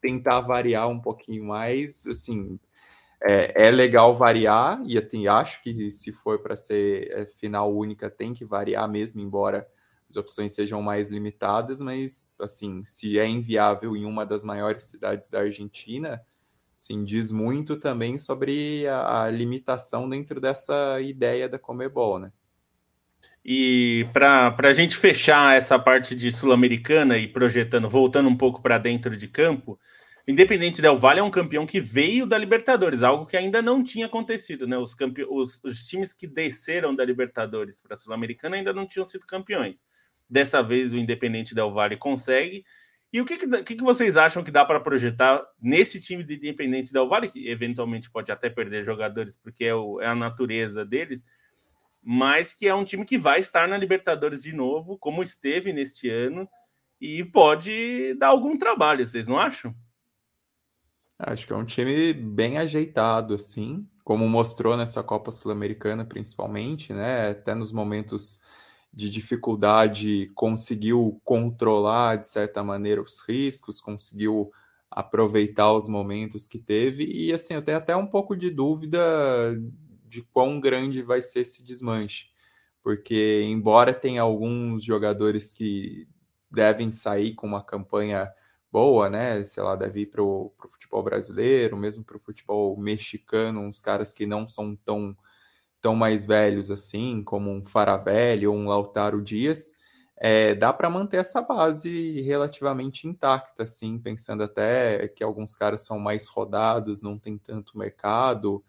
tentar 0.00 0.40
variar 0.40 0.88
um 0.88 0.98
pouquinho 0.98 1.44
mais, 1.44 2.06
assim, 2.06 2.58
é, 3.22 3.66
é 3.66 3.70
legal 3.70 4.16
variar 4.16 4.82
e 4.86 4.96
assim, 4.96 5.26
acho 5.28 5.62
que 5.62 5.90
se 5.90 6.10
for 6.12 6.38
para 6.40 6.56
ser 6.56 7.10
é, 7.10 7.26
final 7.26 7.74
única 7.76 8.08
tem 8.08 8.32
que 8.32 8.44
variar 8.46 8.88
mesmo, 8.88 9.20
embora 9.20 9.66
as 10.08 10.16
opções 10.16 10.54
sejam 10.54 10.82
mais 10.82 11.08
limitadas, 11.08 11.80
mas 11.80 12.32
assim, 12.40 12.82
se 12.84 13.18
é 13.18 13.28
inviável 13.28 13.96
em 13.96 14.04
uma 14.06 14.24
das 14.24 14.42
maiores 14.42 14.84
cidades 14.84 15.28
da 15.28 15.40
Argentina, 15.40 16.20
Sim, 16.80 17.04
diz 17.04 17.30
muito 17.30 17.76
também 17.76 18.18
sobre 18.18 18.86
a, 18.88 19.24
a 19.24 19.30
limitação 19.30 20.08
dentro 20.08 20.40
dessa 20.40 20.98
ideia 20.98 21.46
da 21.46 21.58
Comebol, 21.58 22.18
né? 22.18 22.32
E 23.44 24.08
para 24.14 24.56
a 24.56 24.72
gente 24.72 24.96
fechar 24.96 25.54
essa 25.54 25.78
parte 25.78 26.14
de 26.16 26.32
Sul-Americana 26.32 27.18
e 27.18 27.28
projetando, 27.28 27.86
voltando 27.86 28.30
um 28.30 28.36
pouco 28.36 28.62
para 28.62 28.78
dentro 28.78 29.14
de 29.14 29.28
campo, 29.28 29.78
Independente 30.26 30.80
Del 30.80 30.96
Valle 30.96 31.20
é 31.20 31.22
um 31.22 31.30
campeão 31.30 31.66
que 31.66 31.82
veio 31.82 32.24
da 32.24 32.38
Libertadores, 32.38 33.02
algo 33.02 33.26
que 33.26 33.36
ainda 33.36 33.60
não 33.60 33.82
tinha 33.84 34.06
acontecido, 34.06 34.66
né? 34.66 34.78
Os, 34.78 34.94
campe... 34.94 35.26
os, 35.28 35.62
os 35.62 35.86
times 35.86 36.14
que 36.14 36.26
desceram 36.26 36.96
da 36.96 37.04
Libertadores 37.04 37.82
para 37.82 37.92
a 37.92 37.98
Sul-Americana 37.98 38.56
ainda 38.56 38.72
não 38.72 38.86
tinham 38.86 39.06
sido 39.06 39.26
campeões. 39.26 39.76
Dessa 40.26 40.62
vez 40.62 40.94
o 40.94 40.98
Independente 40.98 41.54
Del 41.54 41.74
Valle 41.74 41.98
consegue. 41.98 42.64
E 43.12 43.20
o 43.20 43.24
que, 43.24 43.36
que, 43.64 43.74
que 43.76 43.82
vocês 43.82 44.16
acham 44.16 44.44
que 44.44 44.52
dá 44.52 44.64
para 44.64 44.78
projetar 44.78 45.44
nesse 45.60 46.00
time 46.00 46.22
de 46.22 46.34
Independente 46.34 46.92
Del 46.92 47.08
Valle, 47.08 47.28
que 47.28 47.48
eventualmente 47.48 48.10
pode 48.10 48.30
até 48.30 48.48
perder 48.48 48.84
jogadores, 48.84 49.36
porque 49.36 49.64
é, 49.64 49.74
o, 49.74 50.00
é 50.00 50.06
a 50.06 50.14
natureza 50.14 50.84
deles, 50.84 51.24
mas 52.02 52.54
que 52.54 52.68
é 52.68 52.74
um 52.74 52.84
time 52.84 53.04
que 53.04 53.18
vai 53.18 53.40
estar 53.40 53.66
na 53.66 53.76
Libertadores 53.76 54.42
de 54.42 54.52
novo, 54.52 54.96
como 54.96 55.22
esteve 55.22 55.72
neste 55.72 56.08
ano, 56.08 56.48
e 57.00 57.24
pode 57.24 58.14
dar 58.14 58.28
algum 58.28 58.56
trabalho, 58.56 59.06
vocês 59.06 59.26
não 59.26 59.38
acham? 59.38 59.74
Acho 61.18 61.46
que 61.46 61.52
é 61.52 61.56
um 61.56 61.64
time 61.64 62.14
bem 62.14 62.58
ajeitado, 62.58 63.34
assim, 63.34 63.86
como 64.04 64.26
mostrou 64.28 64.76
nessa 64.76 65.02
Copa 65.02 65.30
Sul-Americana, 65.30 66.04
principalmente, 66.04 66.94
né? 66.94 67.30
Até 67.30 67.54
nos 67.54 67.72
momentos 67.72 68.40
de 68.92 69.08
dificuldade, 69.10 70.30
conseguiu 70.34 71.20
controlar, 71.24 72.16
de 72.16 72.28
certa 72.28 72.62
maneira, 72.64 73.00
os 73.02 73.20
riscos, 73.20 73.80
conseguiu 73.80 74.50
aproveitar 74.90 75.72
os 75.72 75.86
momentos 75.88 76.48
que 76.48 76.58
teve. 76.58 77.04
E, 77.06 77.32
assim, 77.32 77.54
eu 77.54 77.62
tenho 77.62 77.78
até 77.78 77.94
um 77.96 78.06
pouco 78.06 78.36
de 78.36 78.50
dúvida 78.50 78.98
de 80.08 80.22
quão 80.22 80.60
grande 80.60 81.02
vai 81.02 81.22
ser 81.22 81.40
esse 81.40 81.64
desmanche, 81.64 82.26
porque, 82.82 83.42
embora 83.46 83.94
tenha 83.94 84.22
alguns 84.22 84.82
jogadores 84.84 85.52
que 85.52 86.08
devem 86.50 86.90
sair 86.92 87.34
com 87.34 87.46
uma 87.46 87.62
campanha 87.62 88.28
boa, 88.72 89.08
né? 89.10 89.44
Sei 89.44 89.62
lá, 89.62 89.76
deve 89.76 90.00
ir 90.02 90.06
para 90.06 90.22
o 90.22 90.52
futebol 90.68 91.02
brasileiro, 91.02 91.76
mesmo 91.76 92.04
para 92.04 92.16
o 92.16 92.20
futebol 92.20 92.76
mexicano, 92.76 93.60
uns 93.60 93.80
caras 93.80 94.12
que 94.12 94.26
não 94.26 94.48
são 94.48 94.74
tão, 94.76 95.16
tão 95.80 95.94
mais 95.94 96.24
velhos 96.24 96.70
assim, 96.70 97.22
como 97.22 97.50
um 97.50 97.64
Faravelli 97.64 98.46
ou 98.46 98.54
um 98.56 98.66
Lautaro 98.68 99.22
Dias, 99.22 99.72
é, 100.16 100.54
dá 100.54 100.72
para 100.72 100.90
manter 100.90 101.16
essa 101.18 101.40
base 101.40 102.20
relativamente 102.20 103.06
intacta, 103.08 103.62
assim, 103.64 103.98
pensando 103.98 104.42
até 104.42 105.08
que 105.08 105.24
alguns 105.24 105.54
caras 105.54 105.86
são 105.86 105.98
mais 105.98 106.26
rodados, 106.28 107.00
não 107.00 107.18
tem 107.18 107.38
tanto 107.38 107.78
mercado. 107.78 108.62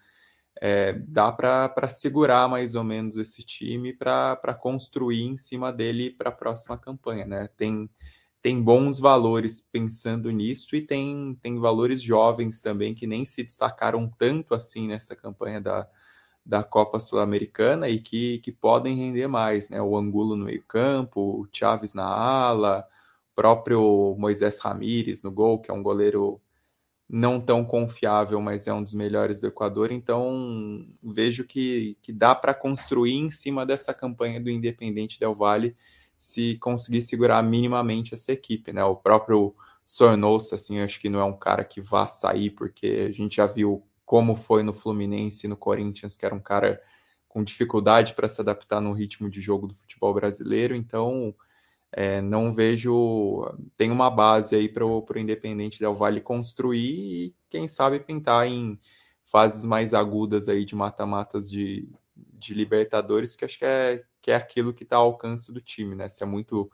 É, 0.61 0.93
dá 0.93 1.31
para 1.31 1.89
segurar 1.89 2.47
mais 2.47 2.75
ou 2.75 2.83
menos 2.83 3.17
esse 3.17 3.43
time 3.43 3.93
para 3.93 4.53
construir 4.59 5.23
em 5.23 5.37
cima 5.37 5.73
dele 5.73 6.11
para 6.11 6.29
a 6.29 6.33
próxima 6.33 6.77
campanha, 6.77 7.25
né? 7.25 7.49
Tem 7.57 7.89
tem 8.41 8.61
bons 8.61 8.99
valores 8.99 9.61
pensando 9.61 10.31
nisso 10.31 10.75
e 10.75 10.81
tem, 10.81 11.37
tem 11.41 11.59
valores 11.59 12.01
jovens 12.01 12.59
também 12.59 12.93
que 12.95 13.05
nem 13.05 13.23
se 13.23 13.43
destacaram 13.43 14.09
tanto 14.17 14.55
assim 14.55 14.87
nessa 14.87 15.15
campanha 15.15 15.61
da, 15.61 15.87
da 16.45 16.63
Copa 16.63 16.99
Sul-Americana 16.99 17.87
e 17.89 17.99
que, 17.99 18.39
que 18.39 18.51
podem 18.51 18.95
render 18.95 19.27
mais, 19.27 19.69
né? 19.69 19.81
O 19.81 19.97
Angulo 19.97 20.35
no 20.35 20.45
meio-campo, 20.45 21.21
o 21.21 21.47
Chaves 21.51 21.93
na 21.93 22.05
ala, 22.05 22.87
o 23.31 23.35
próprio 23.35 24.15
Moisés 24.17 24.59
Ramírez 24.59 25.23
no 25.23 25.31
gol, 25.31 25.59
que 25.59 25.71
é 25.71 25.73
um 25.73 25.83
goleiro 25.83 26.41
não 27.09 27.41
tão 27.41 27.65
confiável, 27.65 28.39
mas 28.39 28.67
é 28.67 28.73
um 28.73 28.81
dos 28.81 28.93
melhores 28.93 29.39
do 29.39 29.47
Equador. 29.47 29.91
Então, 29.91 30.87
vejo 31.03 31.43
que, 31.43 31.97
que 32.01 32.13
dá 32.13 32.33
para 32.33 32.53
construir 32.53 33.15
em 33.15 33.29
cima 33.29 33.65
dessa 33.65 33.93
campanha 33.93 34.39
do 34.39 34.49
Independente 34.49 35.19
Del 35.19 35.35
Valle 35.35 35.75
se 36.17 36.57
conseguir 36.59 37.01
segurar 37.01 37.43
minimamente 37.43 38.13
essa 38.13 38.31
equipe, 38.31 38.71
né? 38.71 38.83
O 38.83 38.95
próprio 38.95 39.53
Sornosa, 39.83 40.55
assim, 40.55 40.79
acho 40.79 40.99
que 40.99 41.09
não 41.09 41.19
é 41.19 41.25
um 41.25 41.37
cara 41.37 41.65
que 41.65 41.81
vá 41.81 42.07
sair, 42.07 42.51
porque 42.51 43.07
a 43.09 43.11
gente 43.11 43.37
já 43.37 43.45
viu 43.45 43.83
como 44.11 44.35
foi 44.35 44.61
no 44.61 44.73
Fluminense 44.73 45.45
e 45.45 45.49
no 45.49 45.55
Corinthians, 45.55 46.17
que 46.17 46.25
era 46.25 46.35
um 46.35 46.39
cara 46.41 46.81
com 47.29 47.41
dificuldade 47.41 48.13
para 48.13 48.27
se 48.27 48.41
adaptar 48.41 48.81
no 48.81 48.91
ritmo 48.91 49.29
de 49.29 49.39
jogo 49.39 49.67
do 49.67 49.73
futebol 49.73 50.13
brasileiro, 50.13 50.75
então 50.75 51.33
é, 51.93 52.19
não 52.19 52.53
vejo. 52.53 53.49
Tem 53.77 53.89
uma 53.89 54.09
base 54.09 54.53
aí 54.53 54.67
para 54.67 54.85
o 54.85 55.05
Independente 55.15 55.79
Del 55.79 55.95
Vale 55.95 56.19
construir 56.19 57.27
e, 57.27 57.35
quem 57.49 57.69
sabe, 57.69 58.01
pintar 58.01 58.45
em 58.47 58.77
fases 59.23 59.63
mais 59.63 59.93
agudas 59.93 60.49
aí 60.49 60.65
de 60.65 60.75
mata-matas 60.75 61.49
de, 61.49 61.87
de 62.13 62.53
Libertadores, 62.53 63.33
que 63.33 63.45
acho 63.45 63.59
que 63.59 63.63
é, 63.63 64.03
que 64.21 64.29
é 64.29 64.35
aquilo 64.35 64.73
que 64.73 64.83
está 64.83 64.97
ao 64.97 65.05
alcance 65.05 65.53
do 65.53 65.61
time, 65.61 65.95
né? 65.95 66.09
Se 66.09 66.21
é 66.21 66.25
muito 66.25 66.69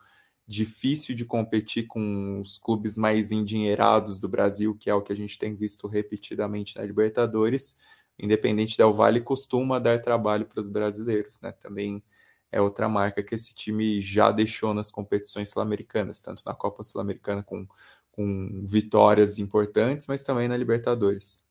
difícil 0.48 1.14
de 1.14 1.26
competir 1.26 1.86
com 1.86 2.40
os 2.40 2.56
clubes 2.58 2.96
mais 2.96 3.30
endinheirados 3.30 4.18
do 4.18 4.28
Brasil, 4.28 4.74
que 4.74 4.88
é 4.88 4.94
o 4.94 5.02
que 5.02 5.12
a 5.12 5.16
gente 5.16 5.38
tem 5.38 5.54
visto 5.54 5.86
repetidamente 5.86 6.74
na 6.76 6.82
Libertadores, 6.82 7.76
Independente 8.18 8.76
Del 8.76 8.92
Vale 8.92 9.20
costuma 9.20 9.78
dar 9.78 10.00
trabalho 10.00 10.46
para 10.46 10.58
os 10.58 10.68
brasileiros, 10.68 11.40
né? 11.40 11.52
Também 11.52 12.02
é 12.50 12.60
outra 12.60 12.88
marca 12.88 13.22
que 13.22 13.34
esse 13.34 13.54
time 13.54 14.00
já 14.00 14.32
deixou 14.32 14.74
nas 14.74 14.90
competições 14.90 15.50
sul-americanas, 15.50 16.20
tanto 16.20 16.42
na 16.44 16.54
Copa 16.54 16.82
Sul-Americana 16.82 17.44
com, 17.44 17.68
com 18.10 18.64
vitórias 18.66 19.38
importantes, 19.38 20.06
mas 20.08 20.24
também 20.24 20.48
na 20.48 20.56
Libertadores. 20.56 21.44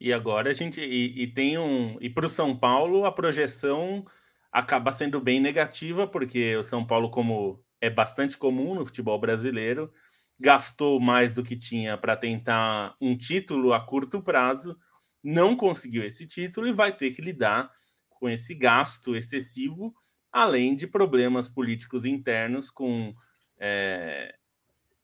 E 0.00 0.12
agora 0.12 0.50
a 0.50 0.52
gente 0.52 0.80
e, 0.80 1.22
e 1.22 1.26
tem 1.28 1.58
um 1.58 1.96
e 2.00 2.10
para 2.10 2.26
o 2.26 2.30
São 2.30 2.56
Paulo 2.56 3.04
a 3.04 3.12
projeção 3.12 4.04
acaba 4.50 4.90
sendo 4.90 5.20
bem 5.20 5.40
negativa 5.40 6.08
porque 6.08 6.56
o 6.56 6.62
São 6.64 6.84
Paulo 6.84 7.08
como 7.08 7.62
é 7.82 7.90
bastante 7.90 8.38
comum 8.38 8.74
no 8.76 8.86
futebol 8.86 9.18
brasileiro 9.18 9.92
gastou 10.40 10.98
mais 10.98 11.32
do 11.32 11.42
que 11.42 11.56
tinha 11.56 11.98
para 11.98 12.16
tentar 12.16 12.96
um 13.00 13.16
título 13.16 13.74
a 13.74 13.80
curto 13.84 14.22
prazo 14.22 14.78
não 15.22 15.54
conseguiu 15.54 16.04
esse 16.04 16.26
título 16.26 16.66
e 16.66 16.72
vai 16.72 16.96
ter 16.96 17.10
que 17.10 17.20
lidar 17.20 17.70
com 18.08 18.28
esse 18.28 18.54
gasto 18.54 19.14
excessivo 19.14 19.92
além 20.30 20.74
de 20.74 20.86
problemas 20.86 21.48
políticos 21.48 22.06
internos 22.06 22.70
com 22.70 23.12
é, 23.60 24.34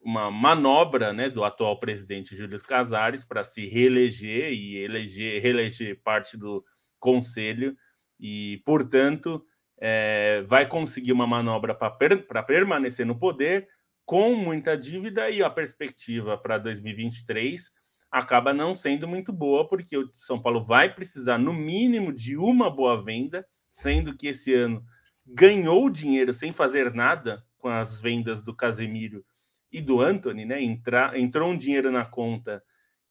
uma 0.01 0.31
manobra 0.31 1.11
né, 1.11 1.29
do 1.29 1.43
atual 1.43 1.79
presidente 1.79 2.35
Júlio 2.35 2.61
Casares 2.63 3.23
para 3.25 3.43
se 3.43 3.67
reeleger 3.67 4.51
e 4.53 4.77
eleger, 4.77 5.41
reeleger 5.41 6.01
parte 6.01 6.37
do 6.37 6.63
conselho 6.97 7.75
e, 8.19 8.61
portanto, 8.65 9.45
é, 9.79 10.43
vai 10.45 10.67
conseguir 10.67 11.13
uma 11.13 11.25
manobra 11.25 11.73
para 11.73 11.89
per, 11.89 12.25
permanecer 12.45 13.05
no 13.05 13.17
poder 13.17 13.67
com 14.05 14.35
muita 14.35 14.77
dívida 14.77 15.29
e 15.29 15.41
a 15.41 15.49
perspectiva 15.49 16.37
para 16.37 16.57
2023 16.57 17.71
acaba 18.11 18.53
não 18.53 18.75
sendo 18.75 19.07
muito 19.07 19.31
boa, 19.31 19.67
porque 19.67 19.95
o 19.95 20.09
São 20.13 20.41
Paulo 20.41 20.63
vai 20.63 20.93
precisar, 20.93 21.37
no 21.37 21.53
mínimo, 21.53 22.11
de 22.11 22.35
uma 22.35 22.69
boa 22.69 23.01
venda, 23.03 23.45
sendo 23.69 24.17
que 24.17 24.27
esse 24.27 24.53
ano 24.53 24.83
ganhou 25.25 25.89
dinheiro 25.89 26.33
sem 26.33 26.51
fazer 26.51 26.93
nada 26.93 27.43
com 27.59 27.69
as 27.69 28.01
vendas 28.01 28.41
do 28.41 28.55
Casemiro 28.55 29.23
e 29.71 29.79
do 29.79 30.01
Anthony, 30.01 30.43
né? 30.43 30.61
Entrar, 30.61 31.15
entrou 31.17 31.51
um 31.51 31.57
dinheiro 31.57 31.91
na 31.91 32.03
conta 32.03 32.63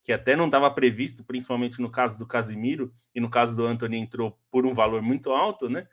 que 0.02 0.12
até 0.12 0.34
não 0.34 0.46
estava 0.46 0.70
previsto, 0.70 1.24
principalmente 1.24 1.80
no 1.80 1.90
caso 1.90 2.18
do 2.18 2.26
Casimiro, 2.26 2.92
e 3.14 3.20
no 3.20 3.30
caso 3.30 3.54
do 3.54 3.64
Anthony 3.64 3.98
entrou 3.98 4.36
por 4.50 4.66
um 4.66 4.74
valor 4.74 5.02
muito 5.02 5.30
alto, 5.30 5.68
né? 5.68 5.86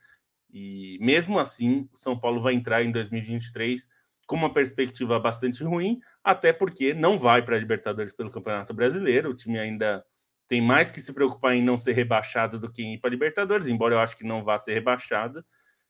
E 0.57 0.97
mesmo 1.01 1.37
assim, 1.37 1.89
o 1.93 1.97
São 1.97 2.17
Paulo 2.17 2.41
vai 2.41 2.53
entrar 2.53 2.81
em 2.81 2.89
2023 2.89 3.89
com 4.25 4.37
uma 4.37 4.53
perspectiva 4.53 5.19
bastante 5.19 5.61
ruim, 5.65 5.99
até 6.23 6.53
porque 6.53 6.93
não 6.93 7.19
vai 7.19 7.41
para 7.41 7.57
a 7.57 7.59
Libertadores 7.59 8.13
pelo 8.13 8.31
Campeonato 8.31 8.73
Brasileiro. 8.73 9.31
O 9.31 9.35
time 9.35 9.59
ainda 9.59 10.05
tem 10.47 10.61
mais 10.61 10.89
que 10.91 11.01
se 11.01 11.11
preocupar 11.11 11.57
em 11.57 11.61
não 11.61 11.77
ser 11.77 11.91
rebaixado 11.91 12.57
do 12.57 12.71
que 12.71 12.81
em 12.81 12.93
ir 12.93 12.99
para 12.99 13.09
a 13.09 13.11
Libertadores, 13.11 13.67
embora 13.67 13.95
eu 13.95 13.99
acho 13.99 14.15
que 14.15 14.23
não 14.23 14.45
vá 14.45 14.57
ser 14.57 14.75
rebaixado. 14.75 15.43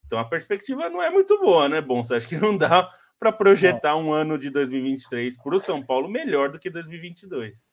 Então 0.04 0.18
a 0.18 0.24
perspectiva 0.24 0.90
não 0.90 1.00
é 1.00 1.10
muito 1.10 1.38
boa, 1.38 1.68
né, 1.68 1.80
Bom? 1.80 2.02
Você 2.02 2.16
acha 2.16 2.26
que 2.26 2.36
não 2.36 2.56
dá 2.56 2.90
para 3.20 3.30
projetar 3.30 3.94
um 3.94 4.12
ano 4.12 4.36
de 4.36 4.50
2023 4.50 5.40
para 5.40 5.54
o 5.54 5.60
São 5.60 5.80
Paulo 5.80 6.08
melhor 6.08 6.50
do 6.50 6.58
que 6.58 6.68
2022? 6.68 7.70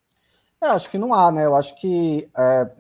É, 0.61 0.67
acho 0.67 0.91
que 0.91 0.99
não 0.99 1.11
há, 1.11 1.31
né? 1.31 1.45
Eu 1.45 1.55
acho 1.55 1.75
que, 1.75 2.29
é, 2.37 2.71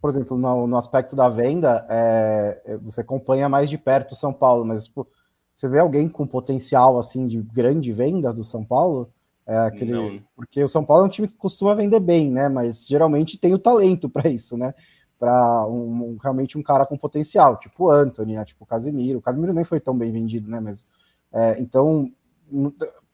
por 0.00 0.10
exemplo, 0.10 0.36
no, 0.36 0.66
no, 0.66 0.76
aspecto 0.76 1.16
da 1.16 1.28
venda, 1.28 1.86
é, 1.88 2.62
é, 2.64 2.76
você 2.76 3.00
acompanha 3.00 3.48
mais 3.48 3.70
de 3.70 3.78
perto 3.78 4.12
o 4.12 4.16
São 4.16 4.32
Paulo, 4.32 4.64
mas 4.64 4.84
tipo, 4.84 5.06
você 5.54 5.68
vê 5.68 5.78
alguém 5.78 6.08
com 6.08 6.26
potencial 6.26 6.98
assim 6.98 7.26
de 7.26 7.40
grande 7.40 7.92
venda 7.92 8.32
do 8.32 8.44
São 8.44 8.64
Paulo? 8.64 9.10
É 9.46 9.56
aquele, 9.58 9.92
não. 9.92 10.22
porque 10.36 10.62
o 10.62 10.68
São 10.68 10.84
Paulo 10.84 11.04
é 11.04 11.06
um 11.06 11.10
time 11.10 11.26
que 11.26 11.34
costuma 11.34 11.74
vender 11.74 12.00
bem, 12.00 12.30
né? 12.30 12.48
Mas 12.48 12.86
geralmente 12.86 13.38
tem 13.38 13.52
o 13.52 13.58
talento 13.58 14.08
para 14.08 14.28
isso, 14.28 14.56
né? 14.56 14.72
Para 15.18 15.66
um, 15.66 16.12
um, 16.12 16.16
realmente 16.20 16.56
um 16.56 16.62
cara 16.62 16.86
com 16.86 16.96
potencial, 16.96 17.58
tipo 17.58 17.86
o 17.86 17.90
Anthony, 17.90 18.34
né? 18.34 18.44
tipo 18.44 18.64
o 18.64 18.66
Casimiro. 18.66 19.18
O 19.18 19.22
Casimiro 19.22 19.52
nem 19.52 19.64
foi 19.64 19.80
tão 19.80 19.96
bem 19.96 20.12
vendido, 20.12 20.50
né? 20.50 20.60
Mas 20.60 20.88
é, 21.32 21.60
então, 21.60 22.08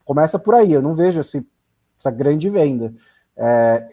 começa 0.04 0.38
por 0.38 0.54
aí. 0.54 0.72
Eu 0.72 0.82
não 0.82 0.94
vejo 0.94 1.20
esse, 1.20 1.46
essa 1.98 2.10
grande 2.10 2.48
venda. 2.50 2.94
É, 3.36 3.88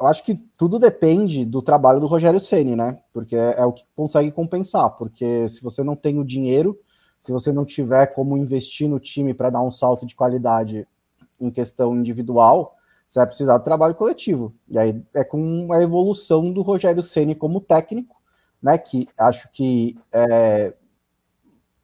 eu 0.00 0.06
acho 0.06 0.24
que 0.24 0.34
tudo 0.56 0.78
depende 0.78 1.44
do 1.44 1.60
trabalho 1.60 2.00
do 2.00 2.06
Rogério 2.06 2.40
Ceni, 2.40 2.74
né? 2.74 2.98
Porque 3.12 3.36
é, 3.36 3.60
é, 3.60 3.64
o 3.64 3.72
que 3.72 3.84
consegue 3.94 4.32
compensar. 4.32 4.90
Porque 4.90 5.48
se 5.48 5.62
você 5.62 5.84
não 5.84 5.94
tem 5.94 6.18
o 6.18 6.24
dinheiro, 6.24 6.78
se 7.18 7.30
você 7.30 7.52
não 7.52 7.64
tiver 7.64 8.06
como 8.08 8.36
investir 8.36 8.88
no 8.88 8.98
time 8.98 9.34
para 9.34 9.50
dar 9.50 9.60
um 9.60 9.70
salto 9.70 10.06
de 10.06 10.14
qualidade 10.14 10.88
em 11.38 11.50
questão 11.50 11.94
individual, 11.94 12.74
você 13.08 13.18
vai 13.18 13.26
precisar 13.26 13.58
do 13.58 13.64
trabalho 13.64 13.94
coletivo. 13.94 14.54
E 14.68 14.78
aí 14.78 15.02
é 15.12 15.22
com 15.22 15.72
a 15.72 15.82
evolução 15.82 16.50
do 16.50 16.62
Rogério 16.62 17.02
Ceni 17.02 17.34
como 17.34 17.60
técnico, 17.60 18.16
né? 18.62 18.78
Que 18.78 19.06
acho 19.18 19.50
que 19.50 19.98
é, 20.12 20.72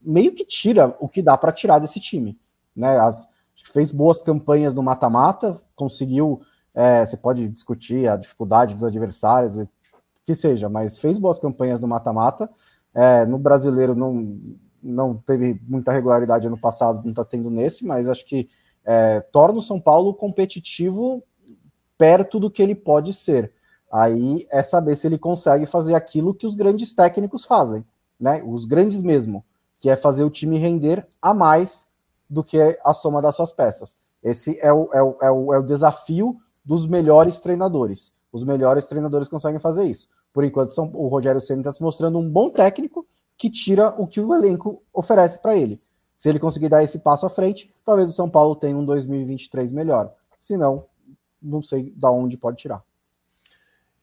meio 0.00 0.32
que 0.32 0.44
tira 0.44 0.96
o 1.00 1.08
que 1.08 1.20
dá 1.20 1.36
para 1.36 1.52
tirar 1.52 1.80
desse 1.80 2.00
time, 2.00 2.38
né? 2.74 2.98
As, 2.98 3.28
fez 3.72 3.90
boas 3.90 4.22
campanhas 4.22 4.74
no 4.74 4.82
mata-mata, 4.82 5.60
conseguiu. 5.74 6.40
É, 6.76 7.06
você 7.06 7.16
pode 7.16 7.48
discutir 7.48 8.06
a 8.06 8.18
dificuldade 8.18 8.74
dos 8.74 8.84
adversários, 8.84 9.58
que 10.26 10.34
seja, 10.34 10.68
mas 10.68 10.98
fez 10.98 11.16
boas 11.16 11.38
campanhas 11.38 11.80
no 11.80 11.88
mata-mata. 11.88 12.50
É, 12.94 13.24
no 13.24 13.38
brasileiro 13.38 13.94
não, 13.94 14.38
não 14.82 15.16
teve 15.16 15.58
muita 15.66 15.90
regularidade 15.90 16.46
ano 16.46 16.58
passado, 16.58 17.02
não 17.02 17.10
está 17.10 17.24
tendo 17.24 17.50
nesse, 17.50 17.82
mas 17.82 18.06
acho 18.06 18.26
que 18.26 18.46
é, 18.84 19.20
torna 19.20 19.58
o 19.58 19.62
São 19.62 19.80
Paulo 19.80 20.12
competitivo 20.12 21.24
perto 21.96 22.38
do 22.38 22.50
que 22.50 22.62
ele 22.62 22.74
pode 22.74 23.14
ser. 23.14 23.52
Aí 23.90 24.46
é 24.50 24.62
saber 24.62 24.96
se 24.96 25.06
ele 25.06 25.16
consegue 25.16 25.64
fazer 25.64 25.94
aquilo 25.94 26.34
que 26.34 26.46
os 26.46 26.54
grandes 26.54 26.92
técnicos 26.92 27.46
fazem, 27.46 27.84
né? 28.20 28.42
Os 28.44 28.66
grandes 28.66 29.00
mesmo, 29.00 29.42
que 29.78 29.88
é 29.88 29.96
fazer 29.96 30.24
o 30.24 30.30
time 30.30 30.58
render 30.58 31.06
a 31.22 31.32
mais 31.32 31.88
do 32.28 32.44
que 32.44 32.58
a 32.84 32.92
soma 32.92 33.22
das 33.22 33.36
suas 33.36 33.52
peças. 33.52 33.96
Esse 34.22 34.58
é 34.60 34.72
o, 34.72 34.90
é 34.92 35.02
o, 35.02 35.16
é 35.22 35.30
o, 35.30 35.54
é 35.54 35.58
o 35.58 35.62
desafio 35.62 36.36
dos 36.66 36.86
melhores 36.86 37.38
treinadores. 37.38 38.12
Os 38.32 38.44
melhores 38.44 38.84
treinadores 38.84 39.28
conseguem 39.28 39.60
fazer 39.60 39.84
isso. 39.84 40.08
Por 40.32 40.44
enquanto, 40.44 40.74
são, 40.74 40.90
o 40.92 41.06
Rogério 41.06 41.40
Senna 41.40 41.60
está 41.60 41.72
se 41.72 41.82
mostrando 41.82 42.18
um 42.18 42.28
bom 42.28 42.50
técnico 42.50 43.06
que 43.38 43.48
tira 43.48 43.94
o 43.96 44.06
que 44.06 44.20
o 44.20 44.34
elenco 44.34 44.82
oferece 44.92 45.40
para 45.40 45.56
ele. 45.56 45.78
Se 46.16 46.28
ele 46.28 46.38
conseguir 46.38 46.68
dar 46.68 46.82
esse 46.82 46.98
passo 46.98 47.24
à 47.24 47.30
frente, 47.30 47.70
talvez 47.84 48.08
o 48.08 48.12
São 48.12 48.28
Paulo 48.28 48.56
tenha 48.56 48.76
um 48.76 48.84
2023 48.84 49.72
melhor. 49.72 50.12
Se 50.36 50.56
não, 50.56 50.86
não 51.40 51.62
sei 51.62 51.92
da 51.96 52.10
onde 52.10 52.36
pode 52.36 52.56
tirar. 52.56 52.82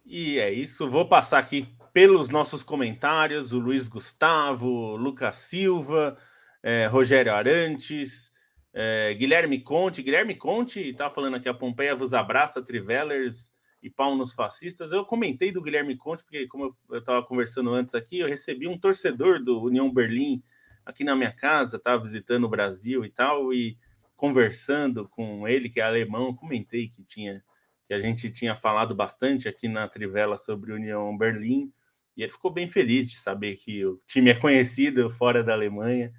E 0.05 0.39
é 0.39 0.51
isso. 0.51 0.89
Vou 0.89 1.07
passar 1.07 1.39
aqui 1.39 1.67
pelos 1.91 2.29
nossos 2.29 2.63
comentários: 2.63 3.51
o 3.51 3.59
Luiz 3.59 3.87
Gustavo, 3.87 4.95
Lucas 4.95 5.35
Silva, 5.35 6.17
é, 6.61 6.87
Rogério 6.87 7.33
Arantes, 7.33 8.31
é, 8.73 9.13
Guilherme 9.13 9.61
Conte. 9.61 10.01
Guilherme 10.01 10.35
Conte 10.35 10.79
está 10.79 11.09
falando 11.09 11.35
aqui: 11.35 11.47
a 11.47 11.53
Pompeia 11.53 11.95
vos 11.95 12.13
abraça, 12.13 12.61
Trivellers 12.61 13.53
e 13.81 13.89
pau 13.89 14.15
nos 14.15 14.33
fascistas. 14.33 14.91
Eu 14.91 15.05
comentei 15.05 15.51
do 15.51 15.61
Guilherme 15.61 15.95
Conte, 15.95 16.23
porque, 16.23 16.47
como 16.47 16.75
eu 16.89 16.99
estava 16.99 17.23
conversando 17.23 17.69
antes 17.71 17.93
aqui, 17.93 18.19
eu 18.19 18.27
recebi 18.27 18.67
um 18.67 18.77
torcedor 18.77 19.43
do 19.43 19.61
União 19.61 19.93
Berlim 19.93 20.41
aqui 20.85 21.03
na 21.03 21.15
minha 21.15 21.31
casa, 21.31 21.77
estava 21.77 22.01
visitando 22.01 22.45
o 22.45 22.49
Brasil 22.49 23.05
e 23.05 23.09
tal, 23.09 23.53
e 23.53 23.77
conversando 24.15 25.07
com 25.07 25.47
ele, 25.47 25.69
que 25.69 25.79
é 25.79 25.83
alemão, 25.83 26.33
comentei 26.33 26.87
que 26.87 27.03
tinha 27.03 27.43
que 27.85 27.93
a 27.93 27.99
gente 27.99 28.31
tinha 28.31 28.55
falado 28.55 28.95
bastante 28.95 29.49
aqui 29.49 29.67
na 29.67 29.85
Trivela 29.89 30.37
sobre 30.37 30.71
União 30.71 31.15
Berlim, 31.17 31.69
e 32.15 32.23
ele 32.23 32.31
ficou 32.31 32.49
bem 32.49 32.67
feliz 32.69 33.11
de 33.11 33.17
saber 33.17 33.57
que 33.57 33.85
o 33.85 34.01
time 34.07 34.29
é 34.29 34.35
conhecido 34.35 35.09
fora 35.09 35.43
da 35.43 35.51
Alemanha, 35.51 36.13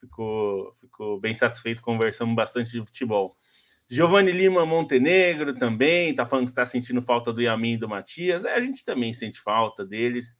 ficou, 0.00 0.72
ficou 0.74 1.20
bem 1.20 1.34
satisfeito, 1.34 1.82
conversamos 1.82 2.34
bastante 2.34 2.70
de 2.70 2.80
futebol. 2.80 3.36
Giovanni 3.90 4.32
Lima 4.32 4.66
Montenegro 4.66 5.54
também 5.54 6.10
está 6.10 6.26
falando 6.26 6.46
que 6.46 6.50
está 6.50 6.66
sentindo 6.66 7.00
falta 7.00 7.32
do 7.32 7.40
Yamin 7.40 7.72
e 7.72 7.78
do 7.78 7.88
Matias. 7.88 8.44
É, 8.44 8.54
a 8.54 8.60
gente 8.60 8.84
também 8.84 9.14
sente 9.14 9.40
falta 9.40 9.84
deles. 9.84 10.36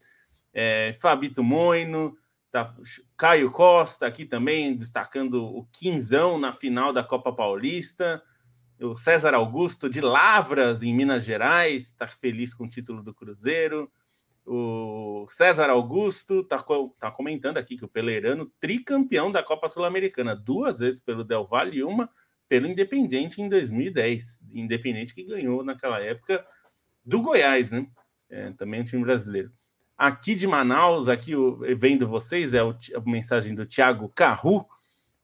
É, 0.52 0.94
Fabito 1.00 1.42
Moino, 1.42 2.14
Tá, 2.50 2.74
Caio 3.14 3.50
Costa 3.50 4.06
aqui 4.06 4.24
também 4.24 4.74
destacando 4.74 5.44
o 5.44 5.66
Quinzão 5.70 6.38
na 6.38 6.52
final 6.52 6.92
da 6.94 7.04
Copa 7.04 7.30
Paulista. 7.32 8.22
O 8.80 8.96
César 8.96 9.34
Augusto 9.34 9.90
de 9.90 10.00
Lavras, 10.00 10.82
em 10.82 10.94
Minas 10.94 11.24
Gerais, 11.24 11.84
está 11.84 12.08
feliz 12.08 12.54
com 12.54 12.64
o 12.64 12.68
título 12.68 13.02
do 13.02 13.12
Cruzeiro. 13.12 13.90
O 14.50 15.26
César 15.28 15.68
Augusto 15.68 16.40
está 16.40 16.58
tá 16.98 17.10
comentando 17.10 17.58
aqui 17.58 17.76
que 17.76 17.84
o 17.84 17.92
Peleirano, 17.92 18.50
tricampeão 18.58 19.30
da 19.30 19.42
Copa 19.42 19.68
Sul-Americana, 19.68 20.34
duas 20.34 20.78
vezes 20.78 21.00
pelo 21.00 21.22
Del 21.22 21.46
Valle 21.46 21.76
e 21.76 21.84
uma 21.84 22.08
pelo 22.48 22.66
Independente 22.66 23.42
em 23.42 23.48
2010. 23.48 24.46
Independente 24.52 25.14
que 25.14 25.22
ganhou 25.22 25.62
naquela 25.62 26.00
época 26.00 26.46
do 27.04 27.20
Goiás, 27.20 27.70
né? 27.70 27.86
É, 28.30 28.50
também 28.52 28.80
é 28.80 28.82
um 28.82 28.86
time 28.86 29.02
brasileiro. 29.02 29.52
Aqui 29.96 30.34
de 30.34 30.46
Manaus, 30.46 31.08
aqui 31.08 31.32
vendo 31.76 32.08
vocês, 32.08 32.54
é 32.54 32.60
a 32.60 33.00
mensagem 33.04 33.54
do 33.54 33.66
Thiago 33.66 34.08
Carru, 34.14 34.66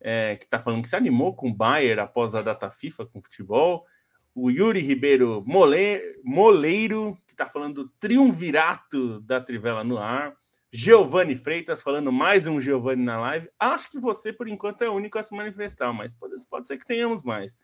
é, 0.00 0.36
que 0.36 0.44
está 0.44 0.60
falando 0.60 0.82
que 0.82 0.88
se 0.88 0.96
animou 0.96 1.34
com 1.34 1.48
o 1.48 1.54
Bayern 1.54 2.00
após 2.00 2.34
a 2.34 2.42
data 2.42 2.70
FIFA 2.70 3.06
com 3.06 3.22
futebol. 3.22 3.86
O 4.34 4.50
Yuri 4.50 4.80
Ribeiro 4.80 5.42
Mole, 5.46 6.20
Moleiro, 6.24 7.16
que 7.34 7.42
está 7.42 7.52
falando 7.52 7.84
do 7.84 7.88
triunvirato 7.98 9.20
da 9.20 9.40
Trivela 9.40 9.82
no 9.82 9.98
ar. 9.98 10.36
Giovanni 10.72 11.36
Freitas 11.36 11.82
falando 11.82 12.10
mais 12.10 12.46
um 12.46 12.60
Giovanni 12.60 13.04
na 13.04 13.20
live. 13.20 13.48
Acho 13.58 13.90
que 13.90 13.98
você, 13.98 14.32
por 14.32 14.48
enquanto, 14.48 14.82
é 14.82 14.88
o 14.88 14.94
único 14.94 15.18
a 15.18 15.22
se 15.22 15.34
manifestar, 15.34 15.92
mas 15.92 16.14
pode, 16.14 16.34
pode 16.48 16.66
ser 16.66 16.78
que 16.78 16.86
tenhamos 16.86 17.22
mais. 17.22 17.56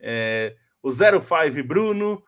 É, 0.00 0.56
o 0.82 0.90
05 0.90 1.62
Bruno, 1.64 2.22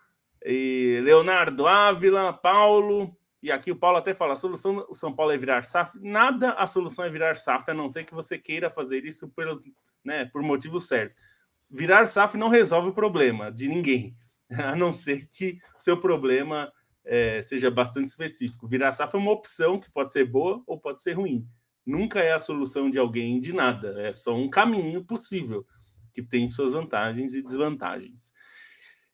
e 0.45 1.01
Leonardo 1.03 1.67
Ávila, 1.67 2.33
Paulo, 2.33 3.17
e 3.43 3.51
aqui 3.51 3.71
o 3.71 3.77
Paulo 3.77 3.99
até 3.99 4.15
fala: 4.15 4.35
a 4.35 4.37
solução 4.37 4.87
o 4.89 4.95
São 4.95 5.13
Paulo 5.13 5.33
é 5.33 5.37
virar 5.37 5.63
SAF. 5.63 5.93
Nada 6.01 6.53
a 6.53 6.67
solução 6.67 7.05
é 7.05 7.11
virar 7.11 7.37
SAF, 7.37 7.71
a 7.71 7.75
não 7.75 7.89
ser 7.89 8.05
que 8.05 8.15
você 8.15 8.39
queira 8.39 8.71
fazer 8.71 9.05
isso 9.05 9.29
pelos, 9.29 9.63
né, 10.05 10.25
por 10.27 10.43
motivos 10.43 10.87
certos. 10.87 11.17
Virar 11.69 12.07
SAF 12.07 12.37
não 12.37 12.49
resolve 12.49 12.91
o 12.91 12.95
problema 12.95 13.51
de 13.51 13.69
ninguém, 13.69 14.17
a 14.51 14.77
não 14.77 14.93
ser 14.93 15.27
que 15.29 15.59
seu 15.79 15.97
problema 15.97 16.73
é, 17.05 17.41
seja 17.43 17.71
bastante 17.71 18.09
específico. 18.09 18.67
Virar 18.67 18.93
SAF 18.93 19.15
é 19.15 19.19
uma 19.19 19.33
opção 19.33 19.79
que 19.79 19.91
pode 19.91 20.13
ser 20.13 20.25
boa 20.25 20.63
ou 20.67 20.79
pode 20.79 21.03
ser 21.03 21.13
ruim. 21.13 21.47
Nunca 21.85 22.21
é 22.21 22.33
a 22.33 22.39
solução 22.39 22.91
de 22.91 22.99
alguém 22.99 23.41
de 23.41 23.53
nada, 23.53 23.95
é 24.01 24.13
só 24.13 24.35
um 24.35 24.51
caminho 24.51 25.05
possível 25.05 25.65
que 26.13 26.21
tem 26.23 26.49
suas 26.49 26.73
vantagens 26.73 27.35
e 27.35 27.43
desvantagens. 27.43 28.33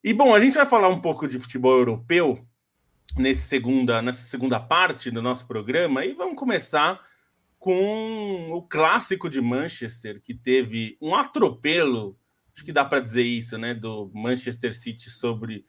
E 0.02 0.12
bom, 0.14 0.34
a 0.34 0.40
gente 0.40 0.54
vai 0.54 0.64
falar 0.64 0.88
um 0.88 1.00
pouco 1.00 1.28
de 1.28 1.38
futebol 1.38 1.76
europeu 1.76 2.40
nesse 3.16 3.46
segunda, 3.46 4.00
nessa 4.00 4.22
segunda 4.22 4.58
parte 4.58 5.10
do 5.10 5.20
nosso 5.20 5.46
programa 5.46 6.04
e 6.04 6.14
vamos 6.14 6.36
começar 6.36 7.00
com 7.58 8.50
o 8.52 8.62
clássico 8.62 9.28
de 9.28 9.40
Manchester, 9.40 10.20
que 10.20 10.34
teve 10.34 10.96
um 11.00 11.14
atropelo, 11.14 12.18
acho 12.54 12.64
que 12.64 12.72
dá 12.72 12.84
para 12.84 13.00
dizer 13.00 13.22
isso, 13.22 13.56
né, 13.58 13.74
do 13.74 14.10
Manchester 14.14 14.74
City 14.74 15.10
sobre 15.10 15.64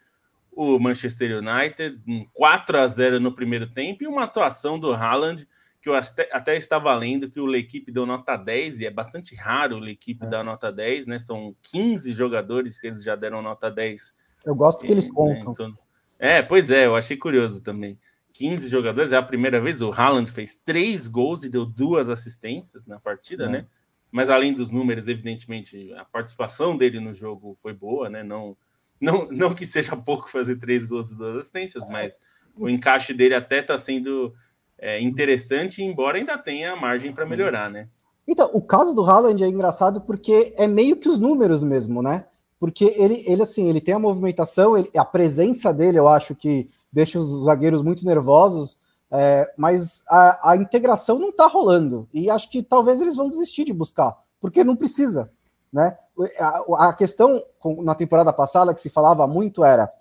o 0.52 0.78
Manchester 0.80 1.38
United, 1.38 2.02
um 2.08 2.26
4 2.34 2.78
a 2.78 2.88
0 2.88 3.20
no 3.20 3.34
primeiro 3.34 3.68
tempo 3.68 4.04
e 4.04 4.08
uma 4.08 4.24
atuação 4.24 4.80
do 4.80 4.94
Haaland 4.94 5.48
que 5.84 5.90
eu 5.90 5.96
até, 5.96 6.30
até 6.32 6.56
estava 6.56 6.96
lendo 6.96 7.30
que 7.30 7.42
o 7.42 7.56
equipe 7.56 7.92
deu 7.92 8.06
nota 8.06 8.38
10 8.38 8.80
e 8.80 8.86
é 8.86 8.90
bastante 8.90 9.36
raro 9.36 9.80
o 9.80 9.88
equipe 9.90 10.26
é. 10.26 10.30
dar 10.30 10.42
nota 10.42 10.72
10, 10.72 11.08
né? 11.08 11.20
São 11.20 11.54
15 11.62 12.14
jogadores 12.14 12.80
que 12.80 12.88
eles 12.88 13.04
já 13.04 13.18
deram 13.18 13.42
nota 13.42 13.70
10. 13.70 14.14
Eu 14.46 14.56
gosto 14.56 14.86
que 14.86 14.92
eles 14.92 15.10
né, 15.10 15.14
contam. 15.14 15.52
Então, 15.52 15.78
é, 16.18 16.42
pois 16.42 16.72
é, 16.72 16.86
eu 16.86 16.96
achei 16.96 17.18
curioso 17.18 17.62
também. 17.62 18.00
15 18.32 18.70
jogadores, 18.70 19.12
é 19.12 19.18
a 19.18 19.22
primeira 19.22 19.60
vez. 19.60 19.82
O 19.82 19.92
Haaland 19.92 20.32
fez 20.32 20.56
três 20.56 21.06
gols 21.06 21.44
e 21.44 21.50
deu 21.50 21.66
duas 21.66 22.10
assistências 22.10 22.86
na 22.86 22.98
partida, 22.98 23.44
é. 23.44 23.50
né? 23.50 23.66
Mas 24.14 24.30
além 24.30 24.54
dos 24.54 24.70
números, 24.70 25.08
evidentemente, 25.08 25.92
a 25.94 26.06
participação 26.06 26.78
dele 26.78 27.00
no 27.00 27.14
jogo 27.14 27.58
foi 27.62 27.74
boa, 27.74 28.10
né? 28.10 28.24
Não, 28.24 28.56
não, 29.02 29.28
não 29.30 29.54
que 29.54 29.66
seja 29.66 29.98
pouco 29.98 30.30
fazer 30.30 30.58
três 30.58 30.86
gols 30.86 31.12
e 31.12 31.18
duas 31.18 31.38
assistências, 31.38 31.84
mas 31.90 32.18
o 32.60 32.70
encaixe 32.70 33.14
dele 33.14 33.34
até 33.34 33.60
está 33.60 33.78
sendo 33.78 34.34
é, 34.78 35.02
interessante, 35.02 35.84
embora 35.84 36.18
ainda 36.18 36.38
tenha 36.38 36.76
margem 36.76 37.12
para 37.12 37.26
melhorar, 37.26 37.70
né? 37.70 37.90
Então, 38.28 38.50
o 38.54 38.62
caso 38.62 38.96
do 38.96 39.04
Haaland 39.04 39.44
é 39.44 39.48
engraçado 39.48 40.00
porque 40.02 40.54
é 40.58 40.68
meio 40.68 40.96
que 40.96 41.10
os 41.10 41.20
números 41.20 41.64
mesmo, 41.64 42.02
né? 42.02 42.26
porque 42.64 42.96
ele, 42.96 43.22
ele 43.28 43.42
assim, 43.42 43.68
ele 43.68 43.82
tem 43.82 43.94
a 43.94 44.00
movimentação, 44.00 44.78
ele, 44.78 44.90
a 44.96 45.04
presença 45.04 45.74
dele, 45.74 46.00
eu 46.00 46.08
acho 46.08 46.34
que 46.34 46.70
deixa 46.90 47.20
os 47.20 47.44
zagueiros 47.44 47.82
muito 47.82 48.06
nervosos, 48.06 48.78
é, 49.14 49.54
mas 49.56 50.04
a, 50.10 50.52
a, 50.52 50.58
integração 50.58 51.20
não 51.20 51.30
está 51.30 51.46
rolando. 51.46 52.08
E 52.14 52.30
acho 52.30 52.50
que 52.50 52.64
talvez 52.64 53.00
eles 53.00 53.16
vão 53.16 53.30
desistir 53.30 53.64
de 53.64 53.72
buscar, 53.72 54.18
porque 54.42 54.64
não 54.64 54.76
precisa. 54.76 55.32
Né? 55.72 55.98
A, 56.40 56.90
a 56.90 56.94
questão 56.94 57.42
na 57.84 57.96
temporada 57.96 58.34
passada 58.34 58.74
que 58.74 58.82
se 58.82 58.90
falava 58.90 59.28
muito 59.28 59.64
era: 59.64 59.92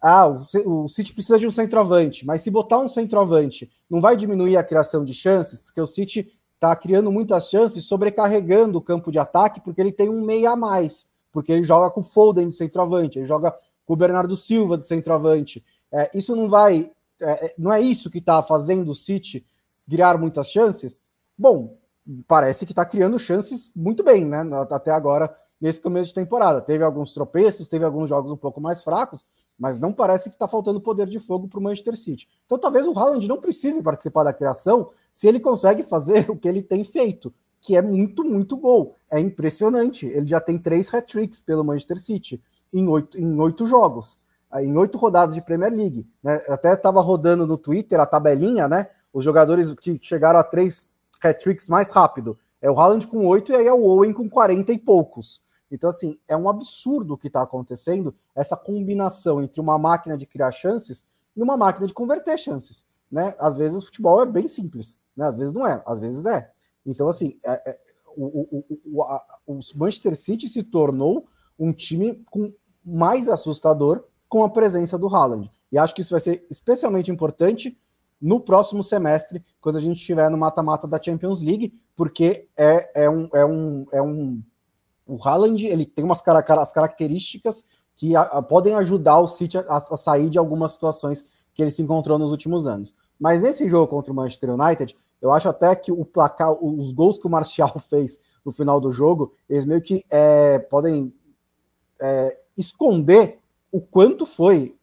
ah, 0.00 0.26
o, 0.26 0.84
o 0.84 0.88
City 0.88 1.12
precisa 1.12 1.38
de 1.38 1.46
um 1.46 1.50
centroavante, 1.50 2.24
mas 2.24 2.42
se 2.42 2.50
botar 2.50 2.78
um 2.78 2.88
centroavante, 2.88 3.70
não 3.88 4.00
vai 4.00 4.16
diminuir 4.16 4.56
a 4.56 4.64
criação 4.64 5.04
de 5.04 5.12
chances, 5.12 5.60
porque 5.60 5.80
o 5.80 5.86
City 5.86 6.32
está 6.54 6.74
criando 6.74 7.12
muitas 7.12 7.50
chances, 7.50 7.84
sobrecarregando 7.84 8.78
o 8.78 8.82
campo 8.82 9.12
de 9.12 9.18
ataque, 9.18 9.60
porque 9.60 9.80
ele 9.80 9.92
tem 9.92 10.08
um 10.08 10.24
meia 10.24 10.52
a 10.52 10.56
mais 10.56 11.06
porque 11.36 11.52
ele 11.52 11.64
joga 11.64 11.90
com 11.90 12.02
Foden 12.02 12.48
de 12.48 12.54
centroavante, 12.54 13.18
ele 13.18 13.26
joga 13.26 13.54
com 13.84 13.92
o 13.92 13.96
Bernardo 13.96 14.34
Silva 14.34 14.78
de 14.78 14.88
centroavante. 14.88 15.62
É, 15.92 16.10
isso 16.14 16.34
não 16.34 16.48
vai. 16.48 16.90
É, 17.20 17.46
é 17.46 17.54
não 17.58 17.72
é 17.72 17.80
isso 17.80 18.10
que 18.10 18.18
está 18.18 18.42
fazendo 18.42 18.90
o 18.90 18.94
City 18.94 19.46
criar 19.88 20.18
muitas 20.18 20.50
chances? 20.50 21.00
Bom, 21.38 21.78
parece 22.26 22.64
que 22.66 22.72
está 22.72 22.84
criando 22.84 23.18
chances 23.18 23.70
muito 23.74 24.02
bem, 24.02 24.24
né? 24.24 24.42
Até 24.70 24.90
agora, 24.90 25.34
nesse 25.60 25.80
começo 25.80 26.08
de 26.08 26.14
temporada. 26.14 26.60
Teve 26.60 26.84
alguns 26.84 27.12
tropeços, 27.12 27.68
teve 27.68 27.84
alguns 27.84 28.08
jogos 28.08 28.30
um 28.30 28.36
pouco 28.36 28.60
mais 28.60 28.82
fracos, 28.82 29.24
mas 29.58 29.78
não 29.78 29.92
parece 29.92 30.28
que 30.28 30.36
está 30.36 30.46
faltando 30.46 30.80
poder 30.80 31.06
de 31.06 31.18
fogo 31.18 31.48
para 31.48 31.58
o 31.58 31.62
Manchester 31.62 31.96
City. 31.96 32.28
Então 32.44 32.58
talvez 32.58 32.86
o 32.86 32.98
Haaland 32.98 33.26
não 33.26 33.40
precise 33.40 33.82
participar 33.82 34.24
da 34.24 34.32
criação 34.32 34.90
se 35.12 35.26
ele 35.26 35.40
consegue 35.40 35.82
fazer 35.82 36.28
o 36.30 36.36
que 36.36 36.48
ele 36.48 36.62
tem 36.62 36.84
feito, 36.84 37.32
que 37.60 37.76
é 37.76 37.82
muito, 37.82 38.22
muito 38.22 38.56
gol. 38.56 38.96
É 39.10 39.18
impressionante. 39.18 40.06
Ele 40.06 40.28
já 40.28 40.40
tem 40.40 40.58
três 40.58 40.92
hat-tricks 40.92 41.40
pelo 41.40 41.64
Manchester 41.64 41.98
City 41.98 42.42
em 42.72 42.86
oito, 42.88 43.18
em 43.18 43.40
oito 43.40 43.64
jogos, 43.64 44.18
em 44.60 44.76
oito 44.76 44.98
rodadas 44.98 45.34
de 45.34 45.42
Premier 45.42 45.72
League. 45.72 46.08
Né? 46.22 46.40
Até 46.48 46.72
estava 46.72 47.00
rodando 47.00 47.46
no 47.46 47.58
Twitter 47.58 48.00
a 48.00 48.06
tabelinha, 48.06 48.68
né? 48.68 48.88
Os 49.12 49.24
jogadores 49.24 49.72
que 49.74 49.98
chegaram 50.00 50.38
a 50.38 50.44
três 50.44 50.96
hat-tricks 51.22 51.68
mais 51.68 51.90
rápido. 51.90 52.38
É 52.60 52.70
o 52.70 52.78
Haaland 52.78 53.06
com 53.06 53.26
oito 53.26 53.52
e 53.52 53.56
aí 53.56 53.66
é 53.66 53.72
o 53.72 53.82
Owen 53.82 54.12
com 54.12 54.28
quarenta 54.28 54.72
e 54.72 54.78
poucos. 54.78 55.40
Então, 55.70 55.90
assim, 55.90 56.18
é 56.28 56.36
um 56.36 56.48
absurdo 56.48 57.14
o 57.14 57.18
que 57.18 57.26
está 57.26 57.42
acontecendo, 57.42 58.14
essa 58.34 58.56
combinação 58.56 59.42
entre 59.42 59.60
uma 59.60 59.78
máquina 59.78 60.16
de 60.16 60.26
criar 60.26 60.52
chances 60.52 61.04
e 61.36 61.42
uma 61.42 61.56
máquina 61.56 61.86
de 61.86 61.94
converter 61.94 62.38
chances. 62.38 62.84
Né? 63.10 63.34
Às 63.38 63.56
vezes 63.56 63.76
o 63.76 63.86
futebol 63.86 64.22
é 64.22 64.26
bem 64.26 64.48
simples, 64.48 64.98
né? 65.16 65.26
às 65.26 65.36
vezes 65.36 65.52
não 65.52 65.66
é, 65.66 65.82
às 65.86 65.98
vezes 65.98 66.24
é. 66.26 66.50
Então, 66.84 67.08
assim, 67.08 67.38
é, 67.44 67.70
é, 67.70 67.78
o, 68.16 68.24
o, 68.24 68.80
o, 68.86 69.02
a, 69.02 69.24
o 69.46 69.58
Manchester 69.74 70.16
City 70.16 70.48
se 70.48 70.62
tornou 70.62 71.26
um 71.58 71.72
time 71.72 72.24
com, 72.30 72.52
mais 72.84 73.28
assustador 73.28 74.04
com 74.28 74.44
a 74.44 74.50
presença 74.50 74.98
do 74.98 75.08
Haaland. 75.08 75.50
E 75.70 75.78
acho 75.78 75.94
que 75.94 76.00
isso 76.00 76.10
vai 76.10 76.20
ser 76.20 76.46
especialmente 76.50 77.10
importante 77.10 77.78
no 78.20 78.40
próximo 78.40 78.82
semestre, 78.82 79.44
quando 79.60 79.76
a 79.76 79.80
gente 79.80 79.98
estiver 79.98 80.30
no 80.30 80.38
mata-mata 80.38 80.86
da 80.86 81.00
Champions 81.00 81.42
League, 81.42 81.78
porque 81.94 82.48
é, 82.56 83.04
é, 83.04 83.10
um, 83.10 83.28
é, 83.32 83.44
um, 83.44 83.86
é 83.92 84.02
um 84.02 84.42
o 85.06 85.16
Haaland 85.22 85.64
ele 85.64 85.86
tem 85.86 86.04
umas 86.04 86.20
cara, 86.20 86.40
as 86.60 86.72
características 86.72 87.64
que 87.94 88.16
a, 88.16 88.22
a, 88.22 88.42
podem 88.42 88.74
ajudar 88.74 89.18
o 89.20 89.26
City 89.26 89.58
a, 89.58 89.76
a, 89.76 89.96
sair 89.96 90.28
de 90.28 90.38
algumas 90.38 90.72
situações 90.72 91.24
que 91.54 91.62
ele 91.62 91.70
se 91.70 91.80
encontrou 91.80 92.18
nos 92.18 92.32
últimos 92.32 92.66
anos. 92.66 92.94
Mas 93.18 93.40
nesse 93.40 93.68
jogo 93.68 93.88
contra 93.88 94.12
o 94.12 94.16
Manchester 94.16 94.50
United, 94.50 94.96
eu 95.22 95.30
acho 95.30 95.48
até 95.48 95.74
que 95.74 95.90
o 95.90 96.04
placar, 96.04 96.52
os 96.52 96.92
gols 96.92 97.18
que 97.18 97.26
o 97.26 97.30
Martial 97.30 97.78
fez 97.88 98.20
no 98.44 98.52
final 98.52 98.80
do 98.80 98.90
jogo, 98.90 99.32
eles 99.48 99.64
meio 99.64 99.80
que 99.80 100.04
é, 100.10 100.58
podem 100.58 101.12
é, 102.00 102.38
esconder 102.56 103.40
o 103.70 103.80
quanto 103.80 104.26
foi 104.26 104.76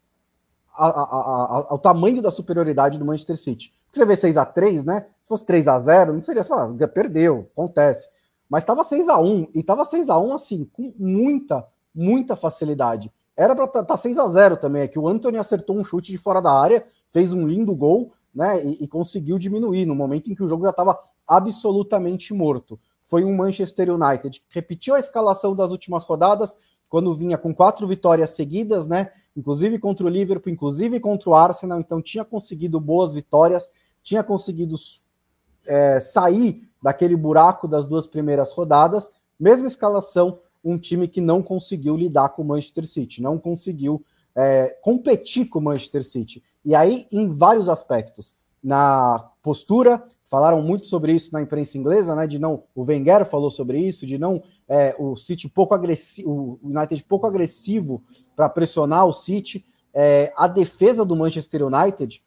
o 1.69 1.77
tamanho 1.77 2.21
da 2.21 2.31
superioridade 2.31 2.97
do 2.97 3.05
Manchester 3.05 3.37
City. 3.37 3.73
Porque 3.85 3.99
você 3.99 4.05
vê 4.05 4.15
6 4.15 4.37
a 4.37 4.45
3 4.45 4.83
né? 4.83 5.05
Se 5.21 5.29
fosse 5.29 5.45
3 5.45 5.67
a 5.67 5.77
0 5.77 6.13
não 6.13 6.21
seria 6.21 6.43
falar, 6.43 6.73
perdeu, 6.87 7.49
acontece 7.53 8.07
mas 8.53 8.61
estava 8.61 8.83
6 8.83 9.09
a 9.09 9.19
1 9.19 9.47
e 9.55 9.59
estava 9.61 9.83
6 9.83 10.11
a 10.11 10.19
1 10.19 10.33
assim, 10.33 10.69
com 10.71 10.93
muita, 10.99 11.65
muita 11.91 12.35
facilidade. 12.35 13.11
Era 13.35 13.55
para 13.55 13.65
estar 13.65 13.83
tá 13.83 13.97
6 13.97 14.15
a 14.19 14.27
0 14.27 14.57
também, 14.57 14.83
é 14.83 14.87
que 14.87 14.99
o 14.99 15.07
Anthony 15.07 15.39
acertou 15.39 15.75
um 15.75 15.83
chute 15.83 16.11
de 16.11 16.19
fora 16.19 16.39
da 16.39 16.51
área, 16.51 16.85
fez 17.09 17.33
um 17.33 17.47
lindo 17.47 17.75
gol, 17.75 18.13
né, 18.31 18.63
e, 18.63 18.83
e 18.83 18.87
conseguiu 18.87 19.39
diminuir 19.39 19.87
no 19.87 19.95
momento 19.95 20.29
em 20.29 20.35
que 20.35 20.43
o 20.43 20.47
jogo 20.47 20.65
já 20.65 20.69
estava 20.69 20.99
absolutamente 21.27 22.31
morto. 22.31 22.79
Foi 23.03 23.23
um 23.23 23.35
Manchester 23.35 23.89
United 23.89 24.39
que 24.41 24.45
repetiu 24.51 24.93
a 24.93 24.99
escalação 24.99 25.55
das 25.55 25.71
últimas 25.71 26.03
rodadas, 26.03 26.55
quando 26.93 27.11
vinha 27.15 27.39
com 27.39 27.55
quatro 27.55 27.87
vitórias 27.87 28.29
seguidas, 28.29 28.85
né? 28.85 29.09
Inclusive 29.35 29.79
contra 29.79 30.05
o 30.05 30.09
Liverpool, 30.09 30.53
inclusive 30.53 30.99
contra 30.99 31.27
o 31.27 31.33
Arsenal, 31.33 31.79
então 31.79 31.99
tinha 31.99 32.23
conseguido 32.23 32.79
boas 32.79 33.15
vitórias, 33.15 33.67
tinha 34.03 34.23
conseguido 34.23 34.75
é, 35.65 35.99
sair 35.99 36.69
daquele 36.79 37.15
buraco 37.15 37.67
das 37.67 37.87
duas 37.87 38.05
primeiras 38.05 38.53
rodadas, 38.53 39.11
mesma 39.39 39.65
escalação, 39.65 40.37
um 40.63 40.77
time 40.77 41.07
que 41.07 41.19
não 41.19 41.41
conseguiu 41.41 41.97
lidar 41.97 42.29
com 42.29 42.43
o 42.43 42.45
Manchester 42.45 42.85
City, 42.85 43.23
não 43.23 43.39
conseguiu 43.39 44.05
é, 44.35 44.77
competir 44.83 45.47
com 45.47 45.57
o 45.57 45.63
Manchester 45.63 46.03
City. 46.03 46.43
E 46.63 46.75
aí, 46.75 47.07
em 47.11 47.27
vários 47.27 47.69
aspectos, 47.69 48.35
na 48.63 49.31
postura, 49.41 50.03
falaram 50.29 50.61
muito 50.61 50.87
sobre 50.87 51.11
isso 51.11 51.33
na 51.33 51.41
imprensa 51.41 51.75
inglesa, 51.75 52.15
né? 52.15 52.27
De 52.27 52.37
não, 52.37 52.63
o 52.75 52.83
Wenger 52.83 53.25
falou 53.25 53.49
sobre 53.49 53.79
isso, 53.79 54.05
de 54.05 54.19
não 54.19 54.43
é, 54.73 54.95
o 54.97 55.15
City 55.15 55.47
pouco 55.47 55.73
agressivo, 55.73 56.59
o 56.61 56.67
United 56.67 57.03
pouco 57.05 57.27
agressivo 57.27 58.03
para 58.35 58.49
pressionar 58.49 59.05
o 59.05 59.13
City. 59.13 59.65
É, 59.93 60.33
a 60.35 60.47
defesa 60.47 61.05
do 61.05 61.15
Manchester 61.15 61.65
United, 61.65 62.23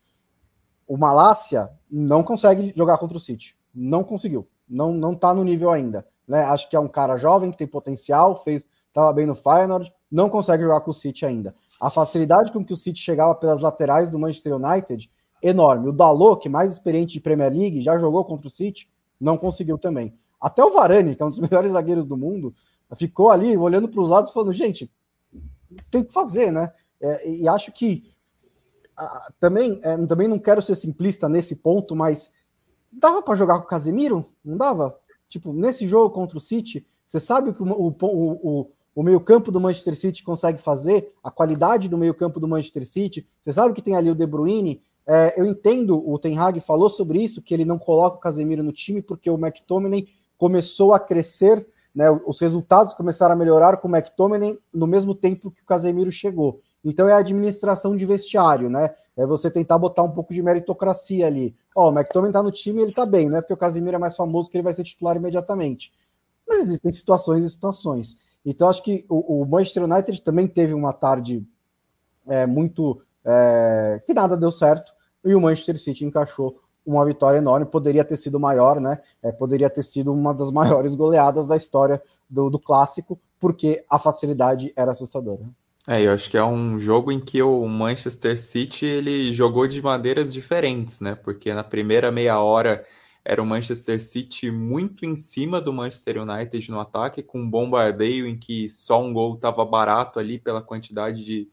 o 0.87 0.97
Malásia 0.97 1.71
não 1.91 2.23
consegue 2.23 2.73
jogar 2.77 2.99
contra 2.99 3.17
o 3.17 3.21
City 3.21 3.57
não 3.77 4.03
conseguiu, 4.03 4.49
não 4.67 4.93
não 4.95 5.13
está 5.13 5.35
no 5.35 5.45
nível 5.45 5.71
ainda. 5.71 6.07
Né? 6.27 6.43
Acho 6.45 6.69
que 6.69 6.75
é 6.75 6.81
um 6.81 6.89
cara 6.89 7.19
jovem 7.19 7.51
que 7.51 7.59
tem 7.59 7.67
potencial, 7.67 8.43
fez 8.43 8.65
estava 8.89 9.13
bem 9.13 9.27
no 9.27 9.35
Feyenoord, 9.35 9.93
não 10.11 10.31
consegue 10.31 10.63
jogar 10.63 10.81
com 10.81 10.91
o 10.91 10.95
City 10.95 11.27
ainda. 11.27 11.55
A 11.79 11.91
facilidade 11.91 12.51
com 12.51 12.65
que 12.65 12.73
o 12.73 12.77
City 12.77 12.99
chegava 12.99 13.35
pelas 13.35 13.61
laterais 13.61 14.11
do 14.11 14.19
Manchester 14.19 14.57
United, 14.57 15.11
enorme. 15.43 15.91
O 15.91 15.93
Dalot, 15.93 16.41
que 16.41 16.49
é 16.49 16.51
mais 16.51 16.73
experiente 16.73 17.13
de 17.13 17.21
Premier 17.21 17.53
League, 17.53 17.83
já 17.83 17.99
jogou 17.99 18.25
contra 18.25 18.47
o 18.47 18.51
City, 18.51 18.89
não 19.21 19.37
conseguiu 19.37 19.77
também. 19.77 20.19
Até 20.47 20.65
o 20.65 20.73
Varane, 20.73 21.17
que 21.17 21.23
é 21.23 21.27
um 21.27 21.31
dos 21.31 21.41
melhores 21.41 21.73
zagueiros 21.73 22.07
do 22.07 22.17
mundo, 22.17 22.55
ficou 22.95 23.31
ali 23.31 23.57
olhando 23.57 23.89
para 23.89 24.01
os 24.01 24.09
lados 24.09 24.31
falando, 24.31 24.53
gente, 24.53 24.89
tem 25.91 26.05
que 26.05 26.13
fazer, 26.13 26.53
né? 26.53 26.73
É, 27.01 27.29
e 27.29 27.49
acho 27.49 27.73
que 27.73 28.05
ah, 28.97 29.29
também, 29.41 29.81
é, 29.83 29.97
também 30.07 30.29
não 30.29 30.39
quero 30.39 30.63
ser 30.63 30.77
simplista 30.77 31.29
nesse 31.29 31.57
ponto, 31.57 31.97
mas 31.97 32.31
dava 32.93 33.21
para 33.23 33.35
jogar 33.35 33.59
com 33.59 33.65
o 33.65 33.69
Casemiro? 33.69 34.25
Não 34.45 34.57
dava? 34.57 34.97
Tipo, 35.29 35.53
nesse 35.53 35.89
jogo 35.89 36.15
contra 36.15 36.39
o 36.39 36.41
City, 36.41 36.87
você 37.09 37.19
sabe 37.19 37.53
que 37.53 37.61
o, 37.61 37.67
o, 37.67 37.97
o, 38.01 38.71
o 38.95 39.03
meio-campo 39.03 39.51
do 39.51 39.59
Manchester 39.59 39.97
City 39.97 40.23
consegue 40.23 40.59
fazer, 40.59 41.13
a 41.25 41.31
qualidade 41.31 41.89
do 41.89 41.99
meio-campo 41.99 42.39
do 42.39 42.47
Manchester 42.47 42.87
City, 42.87 43.29
você 43.43 43.53
sabe 43.53 43.75
que 43.75 43.83
tem 43.83 43.97
ali 43.97 44.13
o 44.13 44.15
De 44.15 44.25
Bruyne. 44.25 44.81
É, 45.05 45.41
eu 45.41 45.45
entendo, 45.45 46.09
o 46.09 46.17
Ten 46.21 46.39
Hag 46.39 46.61
falou 46.61 46.89
sobre 46.89 47.21
isso, 47.21 47.43
que 47.43 47.53
ele 47.53 47.65
não 47.65 47.79
coloca 47.79 48.17
o 48.17 48.21
Casemiro 48.21 48.63
no 48.63 48.73
time 48.73 49.03
porque 49.03 49.29
o 49.29 49.35
McTominay 49.35 50.07
começou 50.39 50.93
a 50.95 51.01
crescer, 51.01 51.67
né, 51.95 52.11
os 52.27 52.41
resultados 52.41 52.95
começaram 52.95 53.33
a 53.33 53.37
melhorar 53.37 53.79
com 53.79 53.89
o 53.89 53.91
McTominay 53.91 54.59
no 54.73 54.87
mesmo 54.87 55.15
tempo 55.15 55.51
que 55.51 55.63
o 55.63 55.67
Casemiro 55.67 56.13
chegou. 56.13 56.61
Então 56.85 57.09
é 57.09 57.13
a 57.13 57.19
administração 57.19 57.97
de 57.97 58.07
vestiário, 58.07 58.71
né? 58.71 58.95
É 59.17 59.27
você 59.27 59.51
tentar 59.51 59.77
botar 59.79 60.03
um 60.03 60.11
pouco 60.11 60.33
de 60.33 60.43
meritocracia 60.43 61.27
ali. 61.27 61.57
Ó, 61.75 61.87
oh, 61.87 61.91
o 61.91 61.93
McTominay 61.93 62.33
tá 62.33 62.43
no 62.43 62.53
time 62.53 62.83
ele 62.83 62.93
tá 62.93 63.05
bem, 63.05 63.29
não 63.29 63.39
é 63.39 63.41
porque 63.41 63.55
o 63.55 63.57
Casimiro 63.57 63.97
é 63.97 63.99
mais 63.99 64.15
famoso 64.15 64.51
que 64.51 64.57
ele 64.57 64.63
vai 64.63 64.75
ser 64.75 64.85
titular 64.85 65.17
imediatamente. 65.17 65.93
Mas 66.47 66.61
existem 66.61 66.93
situações 66.93 67.45
e 67.45 67.51
situações. 67.51 68.17
Então 68.45 68.69
acho 68.69 68.83
que 68.83 69.05
o, 69.09 69.43
o 69.43 69.47
Manchester 69.47 69.85
United 69.85 70.23
também 70.23 70.47
teve 70.47 70.73
uma 70.75 70.93
tarde 70.93 71.45
é, 72.27 72.47
muito. 72.47 73.01
É, 73.25 74.01
que 74.07 74.15
nada 74.15 74.37
deu 74.37 74.53
certo, 74.53 74.93
e 75.25 75.35
o 75.35 75.41
Manchester 75.41 75.77
City 75.77 76.05
encaixou 76.05 76.61
uma 76.87 77.05
vitória 77.05 77.39
enorme, 77.39 77.67
poderia 77.67 78.05
ter 78.05 78.17
sido 78.17 78.39
maior, 78.39 78.81
né? 78.81 79.01
É, 79.23 79.33
poderia 79.33 79.69
ter 79.69 79.83
sido 79.83 80.13
uma 80.13 80.33
das 80.33 80.51
maiores 80.53 80.95
goleadas 80.95 81.47
da 81.47 81.57
história 81.57 82.01
do, 82.31 82.49
do 82.49 82.59
clássico, 82.59 83.21
porque 83.39 83.85
a 83.91 83.99
facilidade 83.99 84.73
era 84.77 84.93
assustadora. 84.93 85.43
É, 85.89 86.03
eu 86.03 86.13
acho 86.13 86.29
que 86.29 86.37
é 86.37 86.45
um 86.45 86.81
jogo 86.81 87.13
em 87.13 87.21
que 87.21 87.41
o 87.43 87.67
Manchester 87.69 88.41
City 88.41 88.87
ele 88.87 89.33
jogou 89.33 89.69
de 89.69 89.81
maneiras 89.81 90.33
diferentes, 90.33 91.01
né? 91.01 91.15
Porque 91.15 91.55
na 91.55 91.63
primeira 91.63 92.11
meia 92.11 92.41
hora 92.41 92.85
era 93.25 93.43
o 93.43 93.47
Manchester 93.47 94.01
City 94.01 94.51
muito 94.51 95.05
em 95.05 95.17
cima 95.17 95.61
do 95.61 95.73
Manchester 95.73 96.23
United 96.23 96.71
no 96.71 96.79
ataque, 96.79 97.23
com 97.23 97.41
um 97.41 97.51
bombardeio 97.51 98.27
em 98.27 98.39
que 98.39 98.69
só 98.69 99.03
um 99.03 99.13
gol 99.13 99.35
estava 99.35 99.65
barato 99.65 100.19
ali 100.19 100.39
pela 100.39 100.63
quantidade 100.63 101.25
de, 101.25 101.49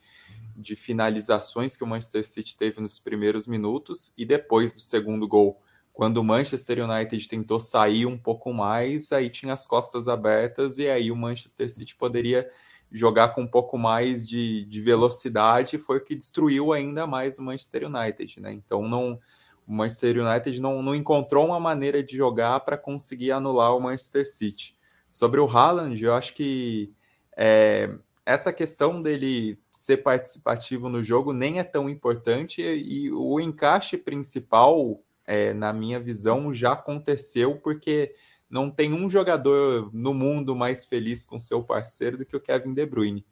de 0.55 0.75
finalizações 0.75 1.75
que 1.75 1.83
o 1.83 1.87
Manchester 1.87 2.27
City 2.27 2.55
teve 2.55 2.81
nos 2.81 2.99
primeiros 2.99 3.47
minutos, 3.47 4.13
e 4.17 4.25
depois 4.25 4.71
do 4.71 4.79
segundo 4.79 5.27
gol, 5.27 5.61
quando 5.93 6.17
o 6.17 6.23
Manchester 6.23 6.83
United 6.89 7.27
tentou 7.27 7.59
sair 7.59 8.05
um 8.05 8.17
pouco 8.17 8.51
mais, 8.51 9.11
aí 9.11 9.29
tinha 9.29 9.53
as 9.53 9.67
costas 9.67 10.07
abertas 10.07 10.79
e 10.79 10.89
aí 10.89 11.11
o 11.11 11.15
Manchester 11.15 11.69
City 11.69 11.95
poderia 11.95 12.49
jogar 12.91 13.29
com 13.29 13.41
um 13.41 13.47
pouco 13.47 13.77
mais 13.77 14.27
de, 14.27 14.65
de 14.65 14.81
velocidade 14.81 15.79
foi 15.79 15.97
o 15.97 16.03
que 16.03 16.15
destruiu 16.15 16.71
ainda 16.71 17.07
mais 17.07 17.39
o 17.39 17.43
Manchester 17.43 17.87
United, 17.87 18.39
né? 18.39 18.53
Então 18.53 18.87
não 18.87 19.19
o 19.65 19.73
Manchester 19.73 20.17
United 20.19 20.59
não, 20.59 20.81
não 20.83 20.93
encontrou 20.93 21.45
uma 21.45 21.59
maneira 21.59 22.03
de 22.03 22.17
jogar 22.17 22.59
para 22.61 22.77
conseguir 22.77 23.31
anular 23.31 23.75
o 23.75 23.79
Manchester 23.79 24.29
City. 24.29 24.77
Sobre 25.09 25.39
o 25.39 25.47
Haaland, 25.47 26.03
eu 26.03 26.13
acho 26.13 26.33
que 26.33 26.91
é, 27.35 27.89
essa 28.25 28.51
questão 28.51 29.01
dele 29.01 29.57
ser 29.83 29.97
participativo 29.97 30.87
no 30.87 31.03
jogo 31.03 31.33
nem 31.33 31.59
é 31.59 31.63
tão 31.63 31.89
importante 31.89 32.61
e 32.61 33.11
o 33.11 33.37
encaixe 33.37 33.97
principal, 33.97 35.03
é, 35.25 35.53
na 35.53 35.73
minha 35.73 35.99
visão, 35.99 36.53
já 36.53 36.71
aconteceu 36.71 37.57
porque 37.57 38.15
não 38.49 38.71
tem 38.71 38.93
um 38.93 39.09
jogador 39.09 39.89
no 39.93 40.13
mundo 40.13 40.55
mais 40.55 40.85
feliz 40.85 41.25
com 41.25 41.37
seu 41.37 41.61
parceiro 41.61 42.17
do 42.17 42.25
que 42.25 42.35
o 42.35 42.39
Kevin 42.39 42.73
De 42.73 42.85
Bruyne. 42.85 43.25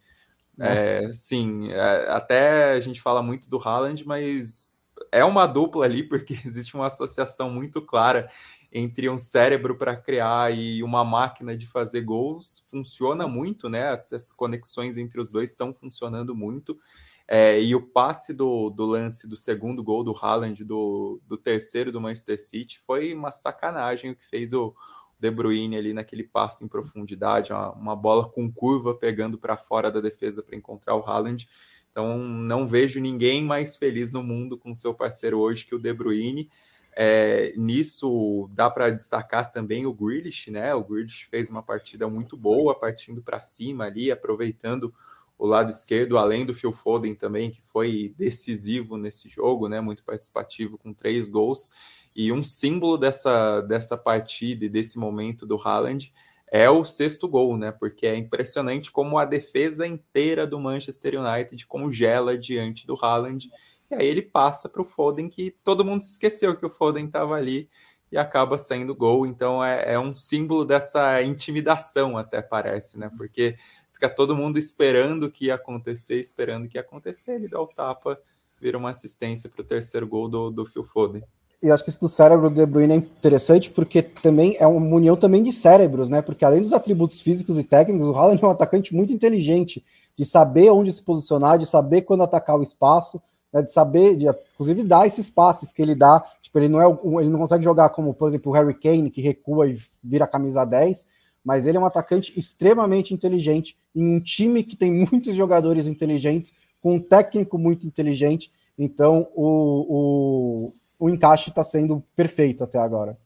É, 0.60 1.06
é 1.06 1.14
sim, 1.14 1.72
é, 1.72 2.10
até 2.10 2.74
a 2.74 2.80
gente 2.82 3.02
fala 3.02 3.24
muito 3.24 3.49
do 3.49 3.58
Haaland, 3.58 4.06
mas 4.06 4.72
é 5.10 5.24
uma 5.24 5.47
dupla 5.47 5.86
ali, 5.86 6.04
porque 6.10 6.34
existe 6.45 6.76
uma 6.76 6.88
associação 6.88 7.49
muito 7.49 7.82
clara 7.82 8.30
entre 8.72 9.09
um 9.09 9.17
cérebro 9.17 9.76
para 9.76 9.95
criar 9.95 10.55
e 10.55 10.82
uma 10.82 11.03
máquina 11.03 11.57
de 11.57 11.67
fazer 11.67 12.01
gols. 12.01 12.65
Funciona 12.72 13.28
muito, 13.28 13.67
né? 13.67 13.93
Essas 13.93 14.32
conexões 14.32 14.95
entre 14.95 15.19
os 15.19 15.30
dois 15.30 15.51
estão 15.51 15.74
funcionando 15.74 16.34
muito. 16.34 16.80
É, 17.28 17.61
e 17.61 17.76
o 17.76 17.82
passe 17.82 18.34
do, 18.34 18.69
do, 18.69 18.86
lance 18.86 19.28
do 19.28 19.38
segundo 19.38 19.84
gol 19.84 20.03
do 20.03 20.13
Haaland, 20.13 20.63
do, 20.63 21.22
do 21.26 21.38
terceiro 21.38 21.91
do 21.91 22.01
Manchester 22.01 22.39
City, 22.39 22.80
foi 22.86 23.13
uma 23.13 23.32
sacanagem 23.32 24.11
o 24.11 24.15
que 24.15 24.26
fez 24.26 24.51
o, 24.53 24.76
De 25.19 25.30
Bruyne 25.30 25.78
ali 25.78 25.93
naquele 25.93 26.24
passe 26.24 26.65
em 26.65 26.67
profundidade, 26.67 27.53
uma, 27.53 27.72
uma 27.72 27.95
bola 27.95 28.28
com 28.28 28.51
curva 28.51 28.95
pegando 28.95 29.38
para 29.38 29.55
fora 29.55 29.91
da 29.91 30.01
defesa 30.01 30.41
para 30.41 30.55
encontrar 30.55 30.95
o 30.95 31.03
Haaland. 31.03 31.47
Então 31.91 32.17
não 32.17 32.67
vejo 32.67 32.99
ninguém 32.99 33.43
mais 33.43 33.76
feliz 33.76 34.11
no 34.11 34.24
mundo 34.24 34.57
com 34.57 34.74
seu 34.74 34.93
parceiro 34.93 35.39
hoje 35.39 35.65
que 35.65 35.76
o 35.76 35.80
De 35.80 35.93
Bruyne. 35.93 36.49
É, 36.94 37.54
nisso 37.56 38.50
dá 38.54 38.70
para 38.70 38.89
destacar 38.89 39.52
também 39.52 39.86
o 39.86 39.94
Grealish, 39.94 40.52
né? 40.52 40.74
O 40.76 40.84
Grealish 40.84 41.28
fez 41.30 41.50
uma 41.50 41.64
partida 41.64 42.08
muito 42.08 42.36
boa, 42.36 42.78
partindo 42.78 43.22
para 43.22 43.42
cima 43.42 43.86
ali, 43.86 44.12
aproveitando 44.12 44.94
o 45.38 45.46
lado 45.48 45.72
esquerdo, 45.72 46.18
além 46.18 46.46
do 46.46 46.54
Phil 46.54 46.72
Foden 46.72 47.16
também, 47.16 47.50
que 47.50 47.62
foi 47.62 48.14
decisivo 48.18 48.98
nesse 48.98 49.28
jogo, 49.28 49.68
né? 49.68 49.82
Muito 49.82 50.04
participativo 50.04 50.78
com 50.78 50.94
três 50.94 51.30
gols. 51.30 51.72
E 52.16 52.32
um 52.32 52.44
símbolo 52.44 52.98
dessa, 52.98 53.62
dessa 53.62 53.98
partida 53.98 54.66
e 54.66 54.70
desse 54.70 55.00
momento 55.00 55.46
do 55.46 55.56
Haaland 55.56 56.12
é 56.52 56.70
o 56.70 56.84
sexto 56.84 57.28
gol, 57.28 57.58
né? 57.58 57.72
Porque 57.72 58.06
é 58.06 58.16
impressionante 58.16 58.92
como 58.92 59.18
a 59.18 59.24
defesa 59.24 59.88
inteira 59.88 60.46
do 60.46 60.60
Manchester 60.60 61.20
United 61.20 61.66
congela 61.66 62.38
diante 62.38 62.86
do 62.86 62.96
Haaland. 63.02 63.50
E 63.92 63.96
aí 63.96 64.08
ele 64.08 64.22
passa 64.22 64.70
para 64.70 64.82
o 64.82 64.86
Foden, 64.86 65.30
que 65.30 65.52
todo 65.64 65.86
mundo 65.86 66.02
se 66.02 66.12
esqueceu 66.12 66.56
que 66.56 66.66
o 66.66 66.70
Foden 66.70 67.06
estava 67.06 67.36
ali 67.36 67.70
e 68.12 68.18
acaba 68.18 68.58
saindo 68.58 68.96
gol. 68.96 69.26
Então 69.26 69.64
é, 69.64 69.94
é, 69.94 70.00
um 70.00 70.16
símbolo 70.16 70.66
dessa 70.66 71.22
intimidação, 71.22 72.18
até 72.18 72.42
parece, 72.42 72.98
né? 72.98 73.12
Porque 73.18 73.56
fica 73.94 74.10
todo 74.10 74.36
mundo 74.36 74.58
esperando 74.58 75.30
que 75.30 75.46
ia 75.46 75.56
acontecer, 75.56 76.20
esperando 76.20 76.68
que 76.68 76.78
ia 76.78 76.82
acontecer. 76.82 77.34
Ele 77.34 77.48
dá 77.48 77.62
o 77.62 77.68
tapa, 77.68 78.20
vira 78.60 78.78
uma 78.78 78.92
assistência 78.92 79.50
para 79.50 79.62
o 79.62 79.66
terceiro 79.66 80.08
gol 80.08 80.30
do, 80.30 80.50
do 80.50 80.66
Phil 80.66 80.84
Foden 80.84 81.24
eu 81.62 81.74
acho 81.74 81.84
que 81.84 81.92
isso 81.92 82.00
do 82.00 82.08
cérebro 82.08 82.50
do 82.50 82.56
De 82.56 82.66
Bruyne 82.66 82.94
é 82.94 82.96
interessante 82.96 83.70
porque 83.70 84.02
também 84.02 84.56
é 84.60 84.66
uma 84.66 84.96
união 84.96 85.16
também 85.16 85.44
de 85.44 85.52
cérebros, 85.52 86.10
né? 86.10 86.22
Porque 86.22 86.44
além 86.44 86.62
dos 86.62 86.74
atributos 86.74 87.22
físicos 87.22 87.58
e 87.58 87.64
técnicos, 87.64 88.08
o 88.08 88.16
Haaland 88.16 88.44
é 88.44 88.48
um 88.48 88.52
atacante 88.52 88.96
muito 88.96 89.14
inteligente, 89.14 89.86
de 90.18 90.26
saber 90.26 90.72
onde 90.72 90.92
se 90.92 91.04
posicionar, 91.04 91.60
de 91.60 91.68
saber 91.68 92.02
quando 92.02 92.24
atacar 92.24 92.58
o 92.58 92.64
espaço, 92.64 93.22
né? 93.52 93.62
de 93.62 93.72
saber, 93.72 94.16
de 94.16 94.28
inclusive 94.54 94.84
dar 94.84 95.06
esses 95.08 95.30
passes 95.30 95.72
que 95.72 95.82
ele 95.82 95.95
dá. 95.95 96.24
Tipo, 96.41 96.60
ele 96.60 96.70
não 96.70 96.82
é 96.82 97.22
ele 97.22 97.30
não 97.30 97.39
consegue 97.39 97.64
jogar 97.64 97.89
como, 97.89 98.14
por 98.14 98.30
exemplo, 98.30 98.52
o 98.52 98.56
Harry 98.56 98.74
Kane, 98.74 99.12
que 99.12 99.22
recua 99.22 99.70
e 99.70 99.78
vira 100.04 100.28
camisa 100.28 100.66
10, 100.66 101.06
mas 101.43 101.68
ele 101.68 101.78
é 101.78 101.80
um 101.80 101.86
atacante 101.86 102.38
extremamente 102.38 103.14
inteligente 103.14 103.78
em 103.95 104.16
um 104.16 104.20
time 104.20 104.64
que 104.64 104.76
tem 104.76 104.91
muitos 105.12 105.36
jogadores 105.36 105.88
inteligentes, 105.88 106.54
com 106.82 106.95
um 106.95 106.99
técnico 106.99 107.58
muito 107.58 107.86
inteligente. 107.86 108.52
Então, 108.78 109.28
o, 109.36 110.70
o 110.70 110.74
o 111.02 111.10
encaixe 111.10 111.49
está 111.49 111.64
sendo 111.64 112.04
perfeito 112.16 112.64
até 112.64 112.78
agora. 112.78 113.18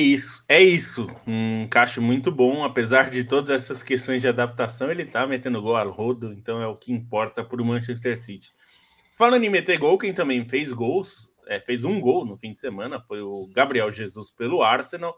É 0.00 0.02
isso, 0.02 0.42
é 0.48 0.62
isso. 0.62 1.08
Um 1.26 1.64
encaixe 1.64 2.00
muito 2.00 2.32
bom, 2.32 2.64
apesar 2.64 3.10
de 3.10 3.22
todas 3.22 3.50
essas 3.50 3.82
questões 3.82 4.22
de 4.22 4.28
adaptação, 4.28 4.90
ele 4.90 5.02
está 5.02 5.26
metendo 5.26 5.60
gol 5.60 5.76
ao 5.76 5.90
rodo, 5.90 6.32
então 6.32 6.62
é 6.62 6.66
o 6.66 6.74
que 6.74 6.90
importa 6.90 7.44
para 7.44 7.60
o 7.60 7.64
Manchester 7.66 8.16
City. 8.16 8.50
Falando 9.14 9.44
em 9.44 9.50
meter 9.50 9.78
gol, 9.78 9.98
quem 9.98 10.14
também 10.14 10.42
fez 10.48 10.72
gols, 10.72 11.30
é, 11.46 11.60
fez 11.60 11.84
um 11.84 12.00
gol 12.00 12.24
no 12.24 12.38
fim 12.38 12.54
de 12.54 12.58
semana, 12.58 12.98
foi 12.98 13.20
o 13.20 13.46
Gabriel 13.52 13.92
Jesus 13.92 14.30
pelo 14.30 14.62
Arsenal, 14.62 15.14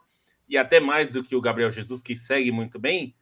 e 0.49 0.59
até 0.59 0.81
mais 0.81 1.11
do 1.11 1.23
que 1.23 1.37
o 1.37 1.41
Gabriel 1.41 1.71
Jesus, 1.71 2.03
que 2.03 2.17
segue 2.17 2.51
muito 2.51 2.77
bem, 2.77 3.15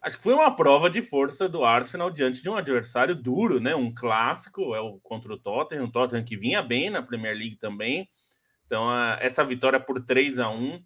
acho 0.00 0.16
que 0.16 0.22
foi 0.22 0.32
uma 0.32 0.56
prova 0.56 0.88
de 0.88 1.02
força 1.02 1.46
do 1.46 1.66
Arsenal 1.66 2.10
diante 2.10 2.42
de 2.42 2.48
um 2.48 2.56
adversário 2.56 3.14
duro, 3.14 3.60
né? 3.60 3.76
Um 3.76 3.94
clássico, 3.94 4.74
é 4.74 4.80
o 4.80 4.98
contra 5.00 5.34
o 5.34 5.38
Tottenham, 5.38 5.84
o 5.84 5.92
Tottenham 5.92 6.24
que 6.24 6.34
vinha 6.34 6.62
bem 6.62 6.88
na 6.88 7.02
Premier 7.02 7.36
League 7.36 7.56
também. 7.56 8.08
Então, 8.64 8.88
a, 8.88 9.18
essa 9.20 9.44
vitória 9.44 9.78
por 9.78 10.02
3 10.02 10.38
a 10.38 10.48
1 10.48 10.82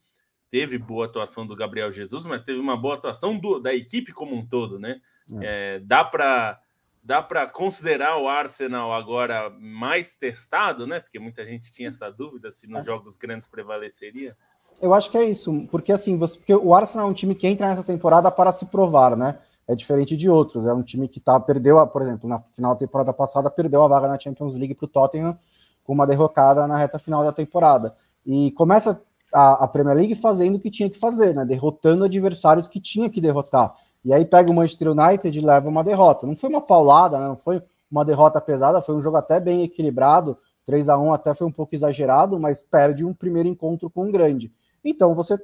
teve 0.51 0.78
boa 0.78 1.07
atuação 1.07 1.46
do 1.46 1.57
Gabriel 1.57 1.92
Jesus, 1.92 2.24
mas 2.24 2.42
teve 2.42 2.59
uma 2.59 2.76
boa 2.76 2.94
atuação 2.94 3.36
do, 3.38 3.59
da 3.59 3.74
equipe 3.74 4.12
como 4.12 4.34
um 4.36 4.46
todo, 4.46 4.78
né? 4.78 5.01
É. 5.40 5.76
É, 5.76 5.80
dá 5.80 6.05
para 6.05 6.61
dá 7.03 7.22
para 7.22 7.46
considerar 7.46 8.18
o 8.18 8.28
Arsenal 8.28 8.92
agora 8.92 9.49
mais 9.59 10.14
testado, 10.14 10.86
né? 10.86 11.01
Porque 11.01 11.18
muita 11.18 11.44
gente 11.44 11.72
tinha 11.72 11.88
essa 11.88 12.11
dúvida 12.11 12.53
se 12.53 12.66
nos 12.66 12.80
é. 12.80 12.84
jogos 12.84 13.16
grandes 13.16 13.46
prevaleceria. 13.46 14.36
Eu 14.80 14.92
acho 14.92 15.11
que 15.11 15.16
é 15.16 15.24
isso, 15.24 15.66
porque 15.70 15.90
assim, 15.90 16.18
você, 16.18 16.38
porque 16.38 16.55
o 16.55 16.74
Arsenal 16.74 17.09
é 17.09 17.11
um 17.11 17.14
time 17.14 17.34
que 17.34 17.46
entra 17.46 17.68
nessa 17.68 17.82
temporada 17.82 18.30
para 18.30 18.53
se 18.53 18.66
provar, 18.66 19.16
né? 19.16 19.38
É 19.66 19.74
diferente 19.74 20.16
de 20.16 20.28
outros. 20.28 20.66
É 20.66 20.72
um 20.72 20.82
time 20.82 21.09
que 21.09 21.18
tá, 21.20 21.38
perdeu, 21.40 21.78
a, 21.78 21.86
por 21.86 22.03
exemplo, 22.03 22.28
na 22.28 22.40
final 22.55 22.74
da 22.74 22.78
temporada 22.78 23.12
passada, 23.12 23.51
perdeu 23.51 23.82
a 23.82 23.88
vaga 23.88 24.09
na 24.09 24.18
Champions 24.18 24.55
League 24.55 24.74
para 24.74 24.84
o 24.84 24.88
Tottenham 24.88 25.38
com 25.84 25.94
uma 25.94 26.07
derrocada 26.07 26.66
na 26.66 26.76
reta 26.76 26.99
final 26.99 27.24
da 27.24 27.32
temporada. 27.32 27.96
E 28.24 28.51
começa 28.53 29.03
a, 29.33 29.64
a, 29.64 29.68
Premier 29.68 29.97
League 29.97 30.14
fazendo 30.14 30.57
o 30.57 30.61
que 30.61 30.70
tinha 30.70 30.89
que 30.89 30.99
fazer, 30.99 31.35
né? 31.35 31.45
Derrotando 31.45 32.05
adversários 32.05 32.68
que 32.68 32.81
tinha 32.81 33.11
que 33.11 33.20
derrotar. 33.20 33.74
E 34.05 34.12
aí 34.12 34.24
pega 34.24 34.51
o 34.51 34.55
Manchester 34.55 34.91
United 34.91 35.37
e 35.37 35.45
leva 35.45 35.68
uma 35.68 35.85
derrota. 35.85 36.26
Não 36.26 36.37
foi 36.37 36.49
uma 36.49 36.61
paulada, 36.61 37.18
né? 37.18 37.29
não 37.29 37.37
foi 37.37 37.62
uma 37.91 38.05
derrota 38.05 38.41
pesada, 38.41 38.83
foi 38.83 38.95
um 38.95 39.03
jogo 39.03 39.16
até 39.16 39.41
bem 39.41 39.62
equilibrado. 39.62 40.39
3 40.64 40.89
a 40.89 40.99
1 40.99 41.12
até 41.12 41.35
foi 41.35 41.47
um 41.47 41.53
pouco 41.53 41.74
exagerado, 41.74 42.39
mas 42.39 42.61
perde 42.61 43.05
um 43.05 43.14
primeiro 43.14 43.49
encontro 43.49 43.89
com 43.89 44.05
um 44.05 44.12
grande. 44.12 44.53
Então 44.85 45.14
você, 45.14 45.39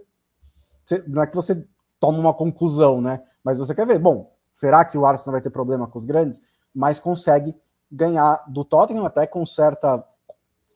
não 1.07 1.23
é 1.23 1.27
que 1.27 1.35
você 1.35 1.67
toma 1.99 2.19
uma 2.19 2.35
conclusão, 2.35 3.01
né? 3.01 3.23
Mas 3.43 3.59
você 3.59 3.75
quer 3.75 3.87
ver, 3.87 3.99
bom, 3.99 4.31
será 4.53 4.85
que 4.85 4.99
o 4.99 5.07
Arsenal 5.07 5.33
vai 5.33 5.41
ter 5.41 5.51
problema 5.51 5.87
com 5.87 5.99
os 5.99 6.05
grandes? 6.05 6.43
Mas 6.75 6.99
consegue 6.99 7.55
ganhar 7.91 8.45
do 8.49 8.65
Tottenham 8.65 9.07
até 9.07 9.27
com 9.27 9.45
certa, 9.47 10.05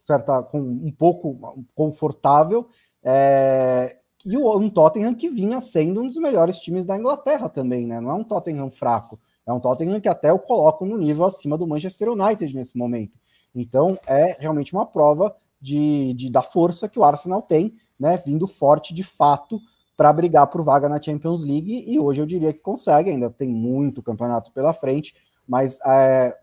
certa 0.07 0.43
com 0.43 0.61
um 0.61 0.93
pouco 0.93 1.67
confortável. 1.75 2.69
É, 3.03 3.97
e 4.25 4.37
um 4.37 4.69
Tottenham 4.69 5.15
que 5.15 5.29
vinha 5.29 5.61
sendo 5.61 6.03
um 6.03 6.07
dos 6.07 6.17
melhores 6.17 6.59
times 6.59 6.85
da 6.85 6.97
Inglaterra 6.97 7.49
também, 7.49 7.87
né? 7.87 8.01
Não 8.01 8.11
é 8.11 8.15
um 8.15 8.25
Tottenham 8.25 8.71
fraco, 8.71 9.19
é 9.47 9.53
um 9.53 9.61
Tottenham 9.61 10.01
que 10.01 10.09
até 10.09 10.31
eu 10.31 10.39
coloco 10.39 10.85
no 10.85 10.99
nível 10.99 11.25
acima 11.25 11.57
do 11.57 11.67
Manchester 11.67 12.11
United 12.11 12.55
nesse 12.55 12.77
momento. 12.77 13.19
Então 13.55 13.99
é 14.07 14.37
realmente 14.39 14.73
uma 14.73 14.85
prova 14.87 15.35
de, 15.61 16.13
de 16.15 16.31
da 16.31 16.43
força 16.43 16.89
que 16.89 16.99
o 16.99 17.05
Arsenal 17.05 17.43
tem 17.43 17.75
né, 17.99 18.17
vindo 18.17 18.47
forte 18.47 18.95
de 18.95 19.03
fato 19.03 19.61
para 19.97 20.13
brigar 20.13 20.47
por 20.47 20.63
vaga 20.63 20.89
na 20.89 21.03
Champions 21.03 21.45
League, 21.45 21.85
e 21.85 21.99
hoje 21.99 22.23
eu 22.23 22.27
diria 22.27 22.53
que 22.53 22.61
consegue, 22.61 23.11
ainda 23.11 23.31
tem 23.31 23.49
muito 23.49 24.01
campeonato 24.01 24.53
pela 24.53 24.73
frente, 24.73 25.13
mas 25.47 25.81
é, 25.85 26.39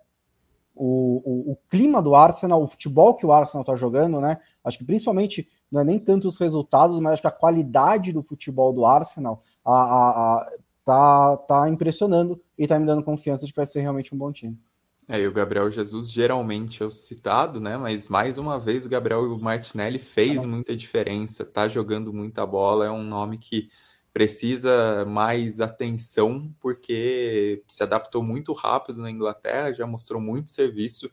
o, 0.75 1.21
o, 1.23 1.51
o, 1.53 1.57
clima 1.69 2.01
do 2.01 2.13
Arsenal, 2.13 2.61
o 2.61 2.67
futebol 2.67 3.15
que 3.15 3.25
o 3.25 3.31
Arsenal 3.31 3.61
está 3.61 3.73
jogando, 3.73 4.19
né? 4.19 4.39
Acho 4.61 4.77
que 4.77 4.83
principalmente 4.83 5.47
não 5.75 5.81
é 5.81 5.83
nem 5.83 5.99
tanto 5.99 6.25
os 6.25 6.37
resultados, 6.37 6.97
mas 7.01 7.13
acho 7.13 7.21
que 7.21 7.27
a 7.27 7.31
qualidade 7.31 8.13
do 8.13 8.23
futebol 8.23 8.71
do 8.71 8.85
Arsenal 8.85 9.43
a, 9.65 9.71
a, 9.73 10.09
a, 10.37 10.51
tá, 10.85 11.37
tá 11.37 11.69
impressionando 11.69 12.41
e 12.57 12.65
tá 12.65 12.79
me 12.79 12.85
dando 12.85 13.03
confiança 13.03 13.45
de 13.45 13.51
que 13.51 13.57
vai 13.57 13.65
ser 13.65 13.81
realmente 13.81 14.15
um 14.15 14.17
bom 14.17 14.31
time. 14.31 14.57
É, 15.05 15.19
e 15.19 15.27
o 15.27 15.33
Gabriel 15.33 15.69
Jesus 15.69 16.09
geralmente 16.09 16.81
é 16.81 16.85
o 16.85 16.91
citado, 16.91 17.59
né? 17.59 17.75
Mas 17.75 18.07
mais 18.07 18.37
uma 18.37 18.57
vez 18.57 18.85
o 18.85 18.89
Gabriel 18.89 19.37
Martinelli 19.37 19.99
fez 19.99 20.45
ah, 20.45 20.47
muita 20.47 20.75
diferença, 20.75 21.43
tá 21.43 21.67
jogando 21.67 22.13
muita 22.13 22.45
bola, 22.45 22.85
é 22.85 22.89
um 22.89 23.03
nome 23.03 23.37
que 23.37 23.67
precisa 24.13 25.03
mais 25.05 25.59
atenção 25.59 26.49
porque 26.61 27.61
se 27.67 27.83
adaptou 27.83 28.23
muito 28.23 28.53
rápido 28.53 29.01
na 29.01 29.11
Inglaterra, 29.11 29.73
já 29.73 29.85
mostrou 29.85 30.21
muito 30.21 30.51
serviço 30.51 31.11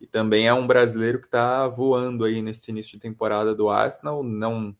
e 0.00 0.06
também 0.06 0.46
é 0.46 0.54
um 0.54 0.66
brasileiro 0.66 1.20
que 1.20 1.26
está 1.26 1.66
voando 1.68 2.24
aí 2.24 2.42
nesse 2.42 2.70
início 2.70 2.92
de 2.92 2.98
temporada 3.00 3.54
do 3.54 3.68
Arsenal, 3.68 4.22
não 4.22 4.76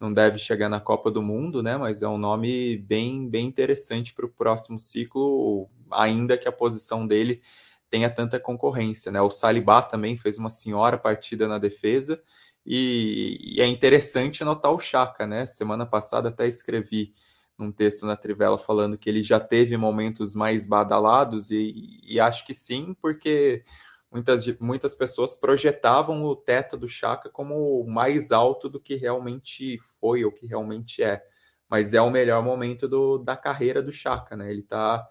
não 0.00 0.12
deve 0.12 0.38
chegar 0.38 0.68
na 0.68 0.80
Copa 0.80 1.10
do 1.10 1.20
Mundo, 1.20 1.60
né? 1.62 1.76
Mas 1.76 2.02
é 2.02 2.08
um 2.08 2.18
nome 2.18 2.78
bem 2.78 3.28
bem 3.28 3.46
interessante 3.46 4.14
para 4.14 4.26
o 4.26 4.28
próximo 4.28 4.78
ciclo, 4.78 5.68
ainda 5.90 6.38
que 6.38 6.48
a 6.48 6.52
posição 6.52 7.06
dele 7.06 7.42
tenha 7.90 8.10
tanta 8.10 8.38
concorrência, 8.38 9.10
né? 9.10 9.20
O 9.20 9.30
Salibá 9.30 9.82
também 9.82 10.16
fez 10.16 10.38
uma 10.38 10.50
senhora 10.50 10.98
partida 10.98 11.48
na 11.48 11.58
defesa 11.58 12.22
e, 12.64 13.56
e, 13.56 13.60
é 13.62 13.66
interessante 13.66 14.44
notar 14.44 14.72
o 14.72 14.78
Chaka, 14.78 15.26
né? 15.26 15.46
Semana 15.46 15.86
passada 15.86 16.28
até 16.28 16.46
escrevi 16.46 17.14
um 17.58 17.72
texto 17.72 18.06
na 18.06 18.16
Trivela 18.16 18.58
falando 18.58 18.98
que 18.98 19.08
ele 19.08 19.22
já 19.22 19.40
teve 19.40 19.76
momentos 19.76 20.34
mais 20.34 20.66
badalados 20.66 21.50
e, 21.50 21.98
e 22.04 22.20
acho 22.20 22.44
que 22.46 22.54
sim, 22.54 22.94
porque 23.00 23.64
muitas, 24.10 24.46
muitas 24.58 24.94
pessoas 24.94 25.36
projetavam 25.36 26.24
o 26.24 26.34
teto 26.34 26.76
do 26.76 26.88
Chaka 26.88 27.28
como 27.28 27.84
mais 27.86 28.32
alto 28.32 28.68
do 28.68 28.80
que 28.80 28.96
realmente 28.96 29.78
foi 30.00 30.24
ou 30.24 30.32
que 30.32 30.46
realmente 30.46 31.02
é. 31.02 31.22
Mas 31.68 31.92
é 31.92 32.00
o 32.00 32.10
melhor 32.10 32.42
momento 32.42 32.88
do, 32.88 33.18
da 33.18 33.36
carreira 33.36 33.82
do 33.82 33.92
Chaka, 33.92 34.36
né? 34.36 34.50
Ele 34.50 34.60
está 34.60 35.06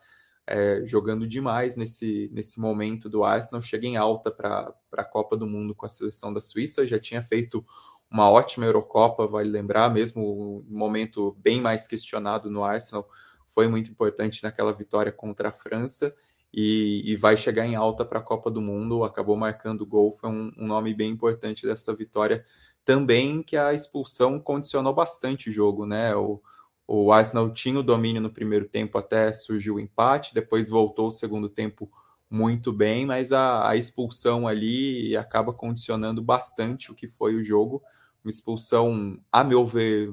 é, 0.47 0.81
jogando 0.85 1.27
demais 1.27 1.75
nesse, 1.75 2.29
nesse 2.33 2.59
momento 2.59 3.09
do 3.09 3.23
Arsenal, 3.23 3.61
chega 3.61 3.85
em 3.85 3.97
alta 3.97 4.31
para 4.31 4.73
a 4.93 5.03
Copa 5.03 5.37
do 5.37 5.45
Mundo 5.45 5.75
com 5.75 5.85
a 5.85 5.89
seleção 5.89 6.33
da 6.33 6.41
Suíça, 6.41 6.87
já 6.87 6.97
tinha 6.97 7.21
feito 7.21 7.65
uma 8.09 8.29
ótima 8.31 8.65
Eurocopa, 8.65 9.27
vale 9.27 9.49
lembrar, 9.49 9.93
mesmo 9.93 10.63
um 10.69 10.77
momento 10.77 11.35
bem 11.39 11.61
mais 11.61 11.85
questionado 11.85 12.49
no 12.49 12.63
Arsenal, 12.63 13.07
foi 13.45 13.67
muito 13.67 13.91
importante 13.91 14.41
naquela 14.41 14.71
vitória 14.71 15.11
contra 15.11 15.49
a 15.49 15.51
França 15.51 16.15
e, 16.53 17.03
e 17.05 17.15
vai 17.15 17.37
chegar 17.37 17.65
em 17.65 17.75
alta 17.75 18.05
para 18.05 18.19
a 18.19 18.23
Copa 18.23 18.49
do 18.49 18.61
Mundo, 18.61 19.03
acabou 19.03 19.35
marcando 19.35 19.85
gol, 19.85 20.11
foi 20.11 20.29
um, 20.29 20.51
um 20.57 20.67
nome 20.67 20.93
bem 20.93 21.11
importante 21.11 21.65
dessa 21.65 21.93
vitória 21.93 22.45
também, 22.85 23.43
que 23.43 23.57
a 23.57 23.73
expulsão 23.73 24.39
condicionou 24.39 24.93
bastante 24.93 25.49
o 25.49 25.51
jogo, 25.51 25.85
né? 25.85 26.15
O, 26.15 26.41
o 26.87 27.11
Arsenal 27.11 27.51
tinha 27.51 27.79
o 27.79 27.83
domínio 27.83 28.21
no 28.21 28.29
primeiro 28.29 28.65
tempo 28.65 28.97
até 28.97 29.31
surgiu 29.33 29.75
o 29.75 29.79
empate, 29.79 30.33
depois 30.33 30.69
voltou 30.69 31.09
o 31.09 31.11
segundo 31.11 31.49
tempo 31.49 31.91
muito 32.29 32.71
bem, 32.71 33.05
mas 33.05 33.31
a, 33.33 33.69
a, 33.69 33.75
expulsão 33.75 34.47
ali 34.47 35.15
acaba 35.15 35.53
condicionando 35.53 36.21
bastante 36.21 36.91
o 36.91 36.95
que 36.95 37.07
foi 37.07 37.35
o 37.35 37.43
jogo. 37.43 37.81
Uma 38.23 38.29
expulsão, 38.29 39.19
a 39.31 39.43
meu 39.43 39.65
ver, 39.65 40.09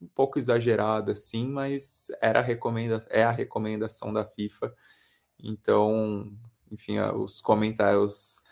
um 0.00 0.08
pouco 0.14 0.38
exagerada, 0.38 1.14
sim, 1.14 1.48
mas 1.48 2.08
era 2.20 2.40
recomenda 2.40 3.06
é 3.10 3.22
a 3.24 3.30
recomendação 3.30 4.12
da 4.12 4.24
FIFA. 4.24 4.72
Então, 5.42 6.32
enfim, 6.70 6.98
os 6.98 7.40
comentários, 7.40 8.42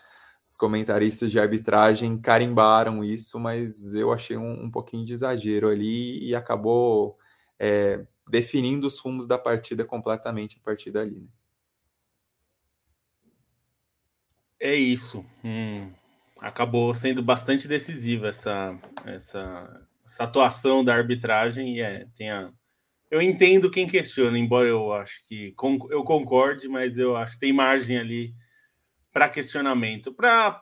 os 0.45 0.57
comentaristas 0.57 1.31
de 1.31 1.39
arbitragem 1.39 2.19
carimbaram 2.19 3.03
isso, 3.03 3.39
mas 3.39 3.93
eu 3.93 4.13
achei 4.13 4.37
um, 4.37 4.65
um 4.65 4.71
pouquinho 4.71 5.05
de 5.05 5.13
exagero 5.13 5.69
ali 5.69 6.23
e 6.23 6.33
acabou 6.35 7.17
é, 7.59 8.05
definindo 8.29 8.87
os 8.87 8.97
rumos 8.99 9.27
da 9.27 9.37
partida 9.37 9.85
completamente 9.85 10.57
a 10.59 10.63
partir 10.63 10.91
dali. 10.91 11.21
Né? 11.21 11.27
É 14.59 14.75
isso. 14.75 15.23
Hum, 15.43 15.91
acabou 16.39 16.93
sendo 16.93 17.21
bastante 17.21 17.67
decisiva 17.67 18.29
essa, 18.29 18.77
essa, 19.05 19.87
essa 20.05 20.23
atuação 20.23 20.83
da 20.83 20.95
arbitragem 20.95 21.75
e 21.75 21.81
é, 21.81 22.07
tem 22.15 22.31
a, 22.31 22.51
eu 23.09 23.21
entendo 23.21 23.71
quem 23.71 23.87
questiona, 23.87 24.37
embora 24.37 24.67
eu 24.67 24.93
acho 24.93 25.25
que 25.25 25.53
eu 25.89 26.03
concorde, 26.03 26.67
mas 26.67 26.97
eu 26.97 27.15
acho 27.15 27.33
que 27.33 27.39
tem 27.39 27.53
margem 27.53 27.97
ali 27.97 28.33
para 29.11 29.29
questionamento. 29.29 30.13
Para 30.13 30.61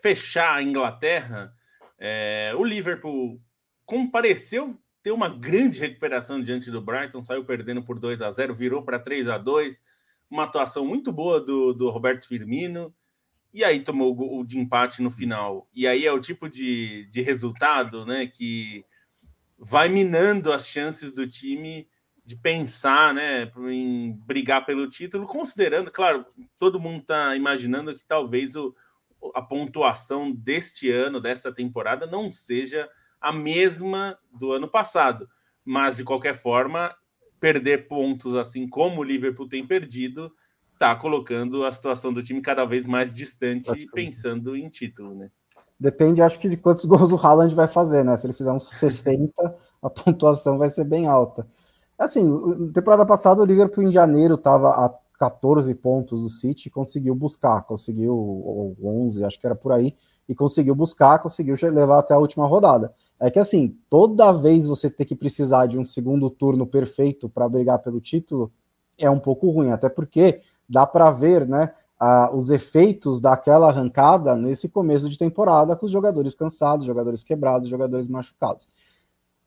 fechar 0.00 0.56
a 0.56 0.62
Inglaterra, 0.62 1.52
é, 1.98 2.52
o 2.56 2.64
Liverpool 2.64 3.40
compareceu 3.84 4.78
ter 5.02 5.12
uma 5.12 5.28
grande 5.28 5.80
recuperação 5.80 6.40
diante 6.40 6.70
do 6.70 6.80
Brighton, 6.80 7.22
saiu 7.22 7.44
perdendo 7.44 7.82
por 7.82 7.98
2 7.98 8.22
a 8.22 8.30
0 8.30 8.54
virou 8.54 8.82
para 8.82 8.98
3 8.98 9.28
a 9.28 9.36
2 9.36 9.82
uma 10.30 10.44
atuação 10.44 10.86
muito 10.86 11.12
boa 11.12 11.40
do, 11.40 11.74
do 11.74 11.90
Roberto 11.90 12.26
Firmino, 12.26 12.94
e 13.52 13.62
aí 13.62 13.80
tomou 13.80 14.16
o, 14.38 14.42
de 14.42 14.58
empate 14.58 15.02
no 15.02 15.10
final. 15.10 15.68
E 15.74 15.86
aí 15.86 16.06
é 16.06 16.12
o 16.12 16.20
tipo 16.20 16.48
de, 16.48 17.06
de 17.10 17.20
resultado 17.20 18.06
né, 18.06 18.26
que 18.26 18.82
vai 19.64 19.88
minando 19.88 20.52
as 20.52 20.66
chances 20.66 21.12
do 21.12 21.24
time 21.24 21.88
de 22.24 22.36
pensar 22.36 23.14
né, 23.14 23.50
em 23.70 24.12
brigar 24.12 24.66
pelo 24.66 24.90
título, 24.90 25.24
considerando, 25.24 25.90
claro, 25.90 26.26
todo 26.58 26.80
mundo 26.80 27.02
está 27.02 27.36
imaginando 27.36 27.94
que 27.94 28.04
talvez 28.04 28.56
o, 28.56 28.74
a 29.34 29.40
pontuação 29.40 30.32
deste 30.32 30.90
ano, 30.90 31.20
desta 31.20 31.52
temporada, 31.52 32.06
não 32.06 32.28
seja 32.28 32.88
a 33.20 33.32
mesma 33.32 34.18
do 34.32 34.52
ano 34.52 34.66
passado. 34.66 35.28
Mas, 35.64 35.96
de 35.96 36.04
qualquer 36.04 36.34
forma, 36.34 36.94
perder 37.38 37.86
pontos 37.86 38.34
assim 38.34 38.68
como 38.68 39.00
o 39.00 39.04
Liverpool 39.04 39.48
tem 39.48 39.64
perdido, 39.64 40.34
está 40.72 40.94
colocando 40.96 41.64
a 41.64 41.70
situação 41.70 42.12
do 42.12 42.22
time 42.22 42.40
cada 42.40 42.64
vez 42.64 42.84
mais 42.84 43.14
distante, 43.14 43.86
pensando 43.94 44.56
em 44.56 44.68
título, 44.68 45.14
né? 45.14 45.30
Depende, 45.82 46.22
acho 46.22 46.38
que, 46.38 46.48
de 46.48 46.56
quantos 46.56 46.84
gols 46.86 47.10
o 47.10 47.16
Haaland 47.16 47.52
vai 47.56 47.66
fazer, 47.66 48.04
né? 48.04 48.16
Se 48.16 48.24
ele 48.24 48.32
fizer 48.32 48.52
uns 48.52 48.68
60, 48.68 49.32
a 49.82 49.90
pontuação 49.90 50.56
vai 50.56 50.68
ser 50.68 50.84
bem 50.84 51.08
alta. 51.08 51.44
Assim, 51.98 52.70
temporada 52.72 53.04
passada 53.04 53.42
o 53.42 53.44
Liverpool 53.44 53.82
em 53.82 53.90
janeiro 53.90 54.36
estava 54.36 54.68
a 54.70 54.94
14 55.18 55.74
pontos 55.74 56.22
do 56.22 56.28
City, 56.28 56.70
conseguiu 56.70 57.16
buscar, 57.16 57.62
conseguiu 57.62 58.16
ou 58.16 58.76
11, 58.80 59.24
acho 59.24 59.40
que 59.40 59.46
era 59.46 59.56
por 59.56 59.72
aí, 59.72 59.96
e 60.28 60.36
conseguiu 60.36 60.74
buscar, 60.74 61.18
conseguiu 61.18 61.56
levar 61.72 61.98
até 61.98 62.14
a 62.14 62.18
última 62.18 62.46
rodada. 62.46 62.88
É 63.18 63.28
que 63.28 63.40
assim, 63.40 63.76
toda 63.90 64.32
vez 64.32 64.68
você 64.68 64.88
ter 64.88 65.04
que 65.04 65.16
precisar 65.16 65.66
de 65.66 65.78
um 65.78 65.84
segundo 65.84 66.30
turno 66.30 66.64
perfeito 66.64 67.28
para 67.28 67.48
brigar 67.48 67.80
pelo 67.80 68.00
título 68.00 68.52
é 68.96 69.10
um 69.10 69.18
pouco 69.18 69.50
ruim, 69.50 69.72
até 69.72 69.88
porque 69.88 70.40
dá 70.68 70.86
para 70.86 71.10
ver, 71.10 71.46
né, 71.46 71.70
os 72.32 72.50
efeitos 72.50 73.20
daquela 73.20 73.68
arrancada 73.68 74.34
nesse 74.34 74.68
começo 74.68 75.08
de 75.08 75.16
temporada 75.16 75.76
com 75.76 75.86
os 75.86 75.92
jogadores 75.92 76.34
cansados, 76.34 76.86
jogadores 76.86 77.22
quebrados, 77.22 77.68
jogadores 77.68 78.08
machucados. 78.08 78.68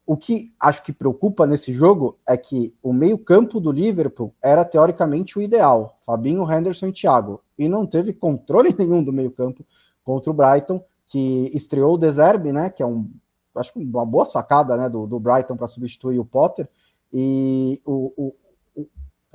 O 0.06 0.16
que 0.16 0.53
acho 0.60 0.84
que 0.84 0.93
preocupa 0.93 1.47
nesse 1.47 1.74
jogo 1.74 2.18
é 2.26 2.38
que 2.38 2.74
o 2.82 2.93
meio-campo 2.93 3.60
do 3.60 3.72
Liverpool 3.72 4.34
era 4.41 4.64
teoricamente 4.64 5.38
o 5.38 5.41
ideal, 5.41 5.99
Fabinho, 6.06 6.49
Henderson 6.49 6.88
e 6.88 6.93
Thiago, 6.93 7.41
e 7.58 7.68
não 7.68 7.86
teve 7.86 8.14
controle 8.14 8.74
nenhum 8.78 9.03
do 9.03 9.12
meio-campo 9.12 9.66
contra 10.03 10.32
o 10.32 10.34
Brighton, 10.34 10.82
que 11.08 11.51
estreou 11.53 11.95
o 11.95 11.97
Deserbe, 11.97 12.51
né, 12.51 12.70
que 12.70 12.82
é 12.82 12.86
um 12.86 13.10
acho 13.56 13.74
que 13.74 13.80
uma 13.80 14.06
boa 14.06 14.26
sacada 14.26 14.76
né, 14.76 14.89
do, 14.89 15.08
do 15.08 15.20
Brighton 15.20 15.56
para 15.56 15.68
substituir 15.68 16.20
o 16.20 16.26
Potter. 16.26 16.68
E 17.12 17.82
o, 17.86 18.12
o 18.18 18.36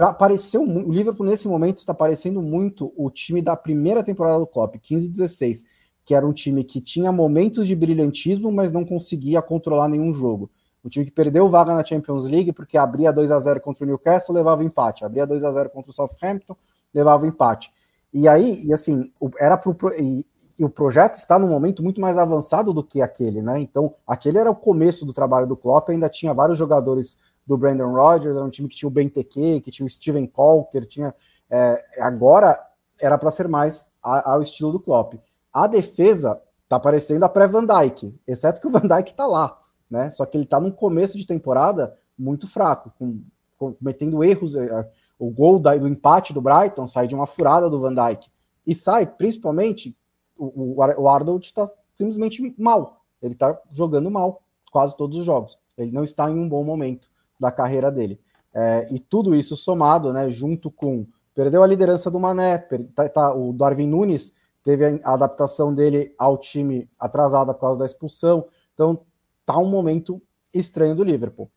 apareceu 0.08 0.62
o 0.62 0.92
Liverpool 0.92 1.26
nesse 1.26 1.46
momento 1.46 1.78
está 1.78 1.92
parecendo 1.92 2.40
muito 2.40 2.92
o 2.96 3.10
time 3.10 3.42
da 3.42 3.56
primeira 3.56 4.02
temporada 4.02 4.38
do 4.38 4.46
Klopp, 4.46 4.76
15 4.76 5.08
16, 5.08 5.64
que 6.04 6.14
era 6.14 6.26
um 6.26 6.32
time 6.32 6.64
que 6.64 6.80
tinha 6.80 7.12
momentos 7.12 7.66
de 7.66 7.76
brilhantismo, 7.76 8.50
mas 8.50 8.72
não 8.72 8.84
conseguia 8.84 9.42
controlar 9.42 9.88
nenhum 9.88 10.12
jogo. 10.12 10.50
O 10.82 10.88
time 10.88 11.04
que 11.04 11.10
perdeu 11.10 11.48
vaga 11.48 11.74
na 11.74 11.84
Champions 11.84 12.26
League 12.26 12.52
porque 12.52 12.78
abria 12.78 13.12
2 13.12 13.30
a 13.30 13.38
0 13.38 13.60
contra 13.60 13.84
o 13.84 13.86
Newcastle, 13.86 14.34
levava 14.34 14.64
empate, 14.64 15.04
abria 15.04 15.26
2 15.26 15.44
a 15.44 15.52
0 15.52 15.70
contra 15.70 15.90
o 15.90 15.94
Southampton, 15.94 16.56
levava 16.92 17.26
empate. 17.26 17.70
E 18.12 18.26
aí, 18.26 18.64
e 18.64 18.72
assim, 18.72 19.12
era 19.38 19.56
pro, 19.56 19.76
e, 19.94 20.26
e 20.58 20.64
o 20.64 20.70
projeto 20.70 21.14
está 21.14 21.38
num 21.38 21.48
momento 21.48 21.82
muito 21.82 22.00
mais 22.00 22.18
avançado 22.18 22.72
do 22.72 22.82
que 22.82 23.00
aquele, 23.02 23.40
né? 23.40 23.60
Então, 23.60 23.94
aquele 24.06 24.38
era 24.38 24.50
o 24.50 24.56
começo 24.56 25.04
do 25.06 25.12
trabalho 25.12 25.46
do 25.46 25.56
Klopp, 25.56 25.90
ainda 25.90 26.08
tinha 26.08 26.34
vários 26.34 26.58
jogadores 26.58 27.16
do 27.50 27.58
Brandon 27.58 27.92
Rodgers, 27.92 28.36
era 28.36 28.44
um 28.44 28.50
time 28.50 28.68
que 28.68 28.76
tinha 28.76 28.88
o 28.88 28.92
Benteke, 28.92 29.60
que 29.60 29.70
tinha 29.70 29.84
o 29.84 29.90
Steven 29.90 30.26
Colker, 30.26 30.86
tinha 30.86 31.12
é, 31.50 31.84
agora 31.98 32.58
era 33.00 33.18
para 33.18 33.30
ser 33.32 33.48
mais 33.48 33.88
a, 34.00 34.32
ao 34.32 34.42
estilo 34.42 34.70
do 34.70 34.78
Klopp. 34.78 35.14
A 35.52 35.66
defesa 35.66 36.40
tá 36.68 36.78
parecendo 36.78 37.24
a 37.24 37.28
pré-Van 37.28 37.64
Dyke, 37.64 38.14
exceto 38.26 38.60
que 38.60 38.68
o 38.68 38.70
Van 38.70 38.86
Dyke 38.86 39.14
tá 39.14 39.26
lá, 39.26 39.58
né? 39.90 40.12
Só 40.12 40.24
que 40.24 40.38
ele 40.38 40.46
tá 40.46 40.60
num 40.60 40.70
começo 40.70 41.18
de 41.18 41.26
temporada 41.26 41.96
muito 42.16 42.46
fraco, 42.46 42.92
com, 42.96 43.20
cometendo 43.58 44.22
erros. 44.22 44.54
É, 44.54 44.88
o 45.18 45.28
gol 45.28 45.58
da, 45.58 45.76
do 45.76 45.88
empate 45.88 46.32
do 46.32 46.40
Brighton 46.40 46.86
sai 46.86 47.08
de 47.08 47.16
uma 47.16 47.26
furada 47.26 47.68
do 47.68 47.80
Van 47.80 47.92
Dyke 47.92 48.30
e 48.64 48.74
sai 48.76 49.06
principalmente 49.06 49.96
o, 50.38 50.76
o 50.78 51.08
Arnold 51.08 51.44
está 51.44 51.68
simplesmente 51.96 52.54
mal. 52.56 53.04
Ele 53.20 53.34
está 53.34 53.60
jogando 53.72 54.08
mal 54.08 54.40
quase 54.70 54.96
todos 54.96 55.18
os 55.18 55.26
jogos. 55.26 55.58
Ele 55.76 55.90
não 55.90 56.04
está 56.04 56.30
em 56.30 56.38
um 56.38 56.48
bom 56.48 56.62
momento 56.62 57.09
da 57.40 57.50
carreira 57.50 57.90
dele. 57.90 58.20
É, 58.52 58.86
e 58.90 58.98
tudo 58.98 59.34
isso 59.34 59.56
somado, 59.56 60.12
né, 60.12 60.30
junto 60.30 60.70
com 60.70 61.06
perdeu 61.34 61.62
a 61.62 61.66
liderança 61.66 62.10
do 62.10 62.20
Mané, 62.20 62.58
tá, 62.94 63.08
tá, 63.08 63.34
o 63.34 63.52
Darwin 63.52 63.86
Nunes 63.86 64.34
teve 64.62 65.00
a 65.02 65.14
adaptação 65.14 65.74
dele 65.74 66.14
ao 66.18 66.36
time 66.36 66.88
atrasada 66.98 67.54
por 67.54 67.60
causa 67.60 67.78
da 67.78 67.86
expulsão. 67.86 68.46
Então 68.74 69.00
tá 69.46 69.56
um 69.56 69.66
momento 69.66 70.20
estranho 70.52 70.94
do 70.94 71.02
Liverpool. 71.04 71.50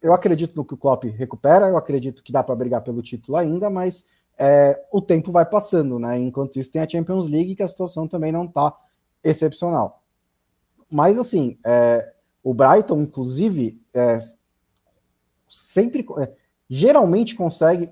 Eu 0.00 0.14
acredito 0.14 0.56
no 0.56 0.64
que 0.64 0.74
o 0.74 0.78
Klopp 0.78 1.04
recupera, 1.04 1.68
eu 1.68 1.76
acredito 1.76 2.22
que 2.22 2.32
dá 2.32 2.42
para 2.42 2.54
brigar 2.54 2.82
pelo 2.82 3.02
título 3.02 3.36
ainda, 3.36 3.68
mas 3.68 4.04
é, 4.38 4.80
o 4.92 5.02
tempo 5.02 5.32
vai 5.32 5.44
passando, 5.44 5.98
né? 5.98 6.16
Enquanto 6.18 6.58
isso, 6.58 6.70
tem 6.70 6.80
a 6.80 6.88
Champions 6.88 7.28
League, 7.28 7.56
que 7.56 7.62
a 7.62 7.68
situação 7.68 8.06
também 8.06 8.30
não 8.30 8.44
está 8.44 8.72
excepcional. 9.22 10.02
Mas, 10.88 11.18
assim, 11.18 11.58
é, 11.66 12.12
o 12.42 12.54
Brighton, 12.54 13.02
inclusive, 13.02 13.82
é, 13.92 14.18
sempre, 15.48 16.06
é, 16.18 16.32
geralmente 16.68 17.34
consegue, 17.34 17.90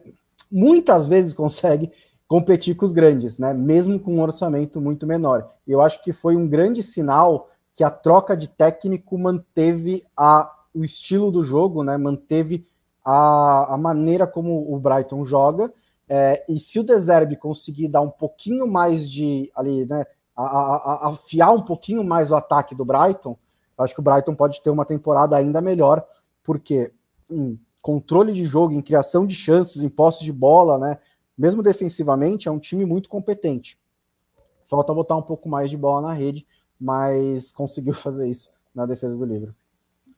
muitas 0.51 1.09
vezes 1.09 1.35
consegue 1.35 1.91
competir 2.29 2.77
com 2.77 2.85
os 2.85 2.93
grandes, 2.93 3.39
né? 3.39 3.55
Mesmo 3.55 4.01
com 4.01 4.15
um 4.15 4.23
orçamento 4.23 4.81
muito 4.81 5.07
menor. 5.07 5.49
Eu 5.67 5.81
acho 5.81 6.03
que 6.03 6.13
foi 6.13 6.37
um 6.37 6.49
grande 6.49 6.83
sinal 6.83 7.49
que 7.75 7.85
a 7.85 7.91
troca 7.91 8.37
de 8.37 8.49
técnico 8.49 9.17
manteve 9.17 10.05
a, 10.17 10.51
o 10.75 10.85
estilo 10.85 11.31
do 11.31 11.43
jogo, 11.43 11.85
né? 11.85 11.97
Manteve 11.97 12.67
a, 13.05 13.75
a 13.75 13.79
maneira 13.79 14.27
como 14.27 14.75
o 14.75 14.79
Brighton 14.79 15.25
joga 15.25 15.73
é, 16.09 16.45
e 16.49 16.59
se 16.59 16.79
o 16.79 16.85
Deserbe 16.85 17.37
conseguir 17.37 17.89
dar 17.89 18.01
um 18.01 18.11
pouquinho 18.11 18.67
mais 18.67 19.11
de 19.11 19.51
ali, 19.55 19.85
né, 19.87 20.05
a, 20.37 20.43
a, 20.43 21.09
afiar 21.09 21.53
um 21.53 21.63
pouquinho 21.63 22.05
mais 22.05 22.31
o 22.31 22.37
ataque 22.37 22.75
do 22.75 22.85
Brighton, 22.85 23.37
acho 23.77 23.95
que 23.95 24.01
o 24.01 24.03
Brighton 24.03 24.35
pode 24.35 24.63
ter 24.63 24.71
uma 24.71 24.85
temporada 24.85 25.37
ainda 25.37 25.61
melhor, 25.61 26.05
porque 26.45 26.93
em 27.31 27.59
controle 27.83 28.33
de 28.33 28.45
jogo, 28.45 28.73
em 28.73 28.83
criação 28.83 29.27
de 29.27 29.35
chances, 29.35 29.83
em 29.83 29.89
posse 29.89 30.25
de 30.25 30.33
bola, 30.33 30.79
né, 30.79 30.99
mesmo 31.37 31.63
defensivamente, 31.63 32.49
é 32.49 32.51
um 32.51 32.59
time 32.59 32.85
muito 32.85 33.09
competente. 33.09 33.79
Falta 34.65 34.95
botar 34.95 35.17
um 35.17 35.23
pouco 35.23 35.49
mais 35.49 35.71
de 35.71 35.77
bola 35.77 36.09
na 36.09 36.15
rede, 36.15 36.47
mas 36.81 37.53
conseguiu 37.55 37.95
fazer 37.95 38.29
isso 38.29 38.51
na 38.75 38.87
defesa 38.87 39.17
do 39.17 39.25
livro. 39.25 39.55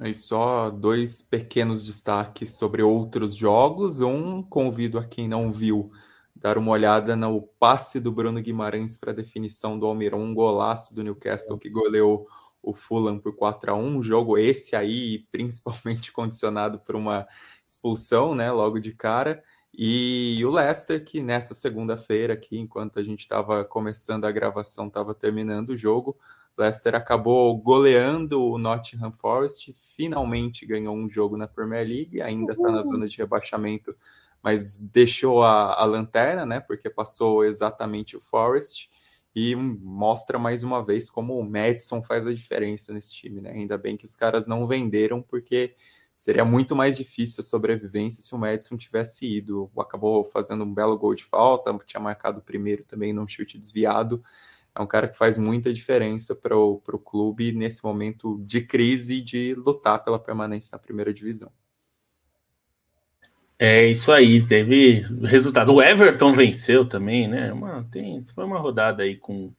E 0.00 0.14
só 0.14 0.70
dois 0.70 1.20
pequenos 1.20 1.84
destaques 1.84 2.54
sobre 2.54 2.82
outros 2.82 3.34
jogos. 3.34 4.00
Um, 4.00 4.42
convido 4.42 4.96
a 4.96 5.04
quem 5.04 5.26
não 5.26 5.50
viu 5.50 5.90
dar 6.36 6.56
uma 6.56 6.70
olhada 6.70 7.16
no 7.16 7.42
passe 7.58 7.98
do 7.98 8.12
Bruno 8.12 8.40
Guimarães 8.40 8.96
para 8.96 9.12
definição 9.12 9.76
do 9.76 9.86
Almiron, 9.86 10.20
um 10.20 10.32
golaço 10.32 10.94
do 10.94 11.02
Newcastle 11.02 11.58
que 11.58 11.68
goleou 11.68 12.28
o 12.62 12.72
Fulham 12.72 13.18
por 13.18 13.34
4 13.34 13.72
a 13.72 13.74
1 13.74 13.84
um 13.84 14.02
jogo 14.02 14.36
esse 14.38 14.76
aí, 14.76 15.26
principalmente 15.32 16.12
condicionado 16.12 16.78
por 16.78 16.96
uma 16.96 17.26
expulsão, 17.66 18.34
né, 18.34 18.50
logo 18.50 18.78
de 18.78 18.92
cara. 18.92 19.42
E 19.72 20.42
o 20.44 20.50
Leicester, 20.50 21.04
que 21.04 21.22
nessa 21.22 21.54
segunda-feira, 21.54 22.34
aqui, 22.34 22.58
enquanto 22.58 22.98
a 22.98 23.02
gente 23.02 23.20
estava 23.20 23.64
começando 23.64 24.24
a 24.24 24.32
gravação, 24.32 24.88
estava 24.88 25.14
terminando 25.14 25.70
o 25.70 25.76
jogo, 25.76 26.18
Leicester 26.58 26.96
acabou 26.96 27.56
goleando 27.56 28.42
o 28.42 28.58
Nottingham 28.58 29.12
Forest, 29.12 29.72
finalmente 29.94 30.66
ganhou 30.66 30.96
um 30.96 31.08
jogo 31.08 31.36
na 31.36 31.46
Premier 31.46 31.86
League, 31.86 32.20
ainda 32.20 32.52
está 32.52 32.72
na 32.72 32.82
zona 32.82 33.06
de 33.06 33.16
rebaixamento, 33.16 33.94
mas 34.42 34.78
deixou 34.78 35.42
a, 35.44 35.74
a, 35.74 35.84
lanterna, 35.84 36.44
né? 36.44 36.58
Porque 36.58 36.90
passou 36.90 37.44
exatamente 37.44 38.16
o 38.16 38.20
Forest 38.20 38.87
e 39.38 39.54
mostra 39.54 40.38
mais 40.38 40.62
uma 40.62 40.84
vez 40.84 41.08
como 41.10 41.38
o 41.38 41.48
Madison 41.48 42.02
faz 42.02 42.26
a 42.26 42.34
diferença 42.34 42.92
nesse 42.92 43.14
time, 43.14 43.40
né? 43.40 43.52
Ainda 43.52 43.78
bem 43.78 43.96
que 43.96 44.04
os 44.04 44.16
caras 44.16 44.46
não 44.46 44.66
venderam, 44.66 45.22
porque 45.22 45.74
seria 46.16 46.44
muito 46.44 46.74
mais 46.74 46.96
difícil 46.96 47.40
a 47.40 47.44
sobrevivência 47.44 48.22
se 48.22 48.34
o 48.34 48.38
Madison 48.38 48.76
tivesse 48.76 49.26
ido. 49.26 49.70
Acabou 49.78 50.24
fazendo 50.24 50.64
um 50.64 50.74
belo 50.74 50.98
gol 50.98 51.14
de 51.14 51.24
falta, 51.24 51.76
tinha 51.86 52.00
marcado 52.00 52.40
o 52.40 52.42
primeiro 52.42 52.84
também 52.84 53.12
num 53.12 53.28
chute 53.28 53.58
desviado 53.58 54.22
é 54.78 54.82
um 54.82 54.86
cara 54.86 55.08
que 55.08 55.16
faz 55.16 55.36
muita 55.36 55.72
diferença 55.72 56.36
para 56.36 56.56
o 56.56 56.78
clube 56.80 57.52
nesse 57.52 57.82
momento 57.82 58.40
de 58.44 58.60
crise 58.60 59.20
de 59.20 59.54
lutar 59.54 60.04
pela 60.04 60.20
permanência 60.20 60.70
na 60.72 60.78
primeira 60.78 61.12
divisão. 61.12 61.50
É 63.58 63.86
isso 63.86 64.12
aí, 64.12 64.46
teve 64.46 65.00
resultado. 65.24 65.74
O 65.74 65.82
Everton 65.82 66.32
venceu 66.32 66.86
também, 66.86 67.26
né? 67.26 67.52
Uma, 67.52 67.84
tem, 67.90 68.24
foi 68.32 68.44
uma 68.44 68.58
rodada 68.58 69.02
aí 69.02 69.16
com, 69.16 69.52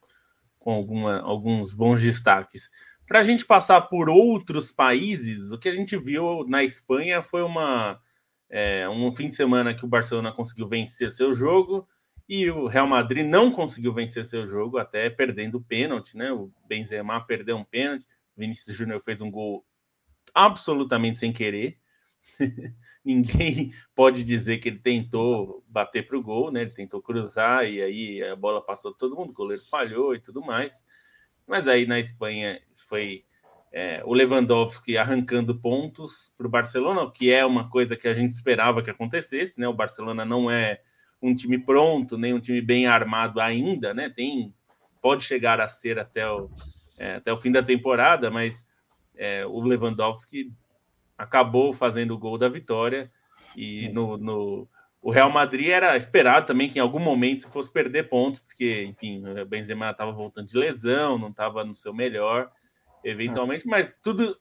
com 0.58 0.72
alguma, 0.72 1.20
alguns 1.20 1.74
bons 1.74 2.00
destaques. 2.00 2.70
Para 3.06 3.18
a 3.18 3.22
gente 3.22 3.44
passar 3.44 3.82
por 3.82 4.08
outros 4.08 4.72
países, 4.72 5.52
o 5.52 5.58
que 5.58 5.68
a 5.68 5.72
gente 5.72 5.98
viu 5.98 6.46
na 6.48 6.64
Espanha 6.64 7.20
foi 7.20 7.42
uma, 7.42 8.00
é, 8.48 8.88
um 8.88 9.12
fim 9.12 9.28
de 9.28 9.34
semana 9.34 9.74
que 9.74 9.84
o 9.84 9.88
Barcelona 9.88 10.32
conseguiu 10.32 10.66
vencer 10.66 11.10
seu 11.10 11.34
jogo 11.34 11.86
e 12.28 12.48
o 12.48 12.68
Real 12.68 12.86
Madrid 12.86 13.26
não 13.26 13.50
conseguiu 13.50 13.92
vencer 13.92 14.24
seu 14.24 14.46
jogo, 14.46 14.78
até 14.78 15.10
perdendo 15.10 15.58
o 15.58 15.60
pênalti, 15.60 16.16
né? 16.16 16.32
O 16.32 16.50
Benzema 16.68 17.20
perdeu 17.26 17.56
um 17.56 17.64
pênalti, 17.64 18.06
Vinícius 18.36 18.76
Júnior 18.76 19.02
fez 19.02 19.20
um 19.20 19.30
gol 19.30 19.64
absolutamente 20.32 21.18
sem 21.18 21.32
querer. 21.32 21.76
Ninguém 23.04 23.72
pode 23.94 24.24
dizer 24.24 24.58
que 24.58 24.68
ele 24.68 24.78
tentou 24.78 25.64
bater 25.68 26.06
para 26.06 26.16
o 26.16 26.22
gol, 26.22 26.50
né? 26.50 26.62
Ele 26.62 26.70
tentou 26.70 27.00
cruzar 27.02 27.64
e 27.66 27.82
aí 27.82 28.22
a 28.22 28.36
bola 28.36 28.60
passou 28.60 28.92
todo 28.92 29.16
mundo, 29.16 29.30
o 29.30 29.34
goleiro 29.34 29.62
falhou 29.70 30.14
e 30.14 30.20
tudo 30.20 30.42
mais. 30.42 30.84
Mas 31.46 31.66
aí 31.66 31.86
na 31.86 31.98
Espanha 31.98 32.60
foi 32.88 33.24
é, 33.72 34.02
o 34.04 34.12
Lewandowski 34.12 34.96
arrancando 34.96 35.58
pontos 35.58 36.34
para 36.36 36.46
o 36.46 36.50
Barcelona, 36.50 37.10
que 37.10 37.30
é 37.30 37.44
uma 37.44 37.68
coisa 37.68 37.96
que 37.96 38.08
a 38.08 38.14
gente 38.14 38.32
esperava 38.32 38.82
que 38.82 38.90
acontecesse, 38.90 39.60
né? 39.60 39.68
O 39.68 39.74
Barcelona 39.74 40.24
não 40.24 40.50
é 40.50 40.80
um 41.22 41.34
time 41.34 41.58
pronto, 41.58 42.16
nem 42.16 42.34
um 42.34 42.40
time 42.40 42.60
bem 42.60 42.86
armado 42.86 43.40
ainda, 43.40 43.94
né? 43.94 44.08
Tem 44.08 44.54
pode 45.00 45.24
chegar 45.24 45.60
a 45.60 45.68
ser 45.68 45.98
até 45.98 46.28
o, 46.30 46.50
é, 46.98 47.14
até 47.16 47.32
o 47.32 47.38
fim 47.38 47.50
da 47.50 47.62
temporada, 47.62 48.30
mas 48.30 48.66
é, 49.16 49.46
o 49.46 49.60
Lewandowski 49.60 50.52
acabou 51.20 51.72
fazendo 51.74 52.14
o 52.14 52.18
gol 52.18 52.38
da 52.38 52.48
vitória 52.48 53.12
e 53.54 53.90
no, 53.90 54.16
no, 54.16 54.68
o 55.02 55.10
Real 55.10 55.30
Madrid 55.30 55.68
era 55.68 55.94
esperado 55.94 56.46
também 56.46 56.68
que 56.68 56.78
em 56.78 56.82
algum 56.82 56.98
momento 56.98 57.48
fosse 57.50 57.70
perder 57.70 58.08
pontos, 58.08 58.40
porque 58.40 58.84
enfim, 58.84 59.22
o 59.26 59.44
Benzema 59.44 59.90
estava 59.90 60.12
voltando 60.12 60.46
de 60.46 60.56
lesão, 60.56 61.18
não 61.18 61.28
estava 61.28 61.62
no 61.62 61.74
seu 61.74 61.92
melhor, 61.92 62.50
eventualmente, 63.04 63.66
mas 63.66 63.98
tudo 64.02 64.34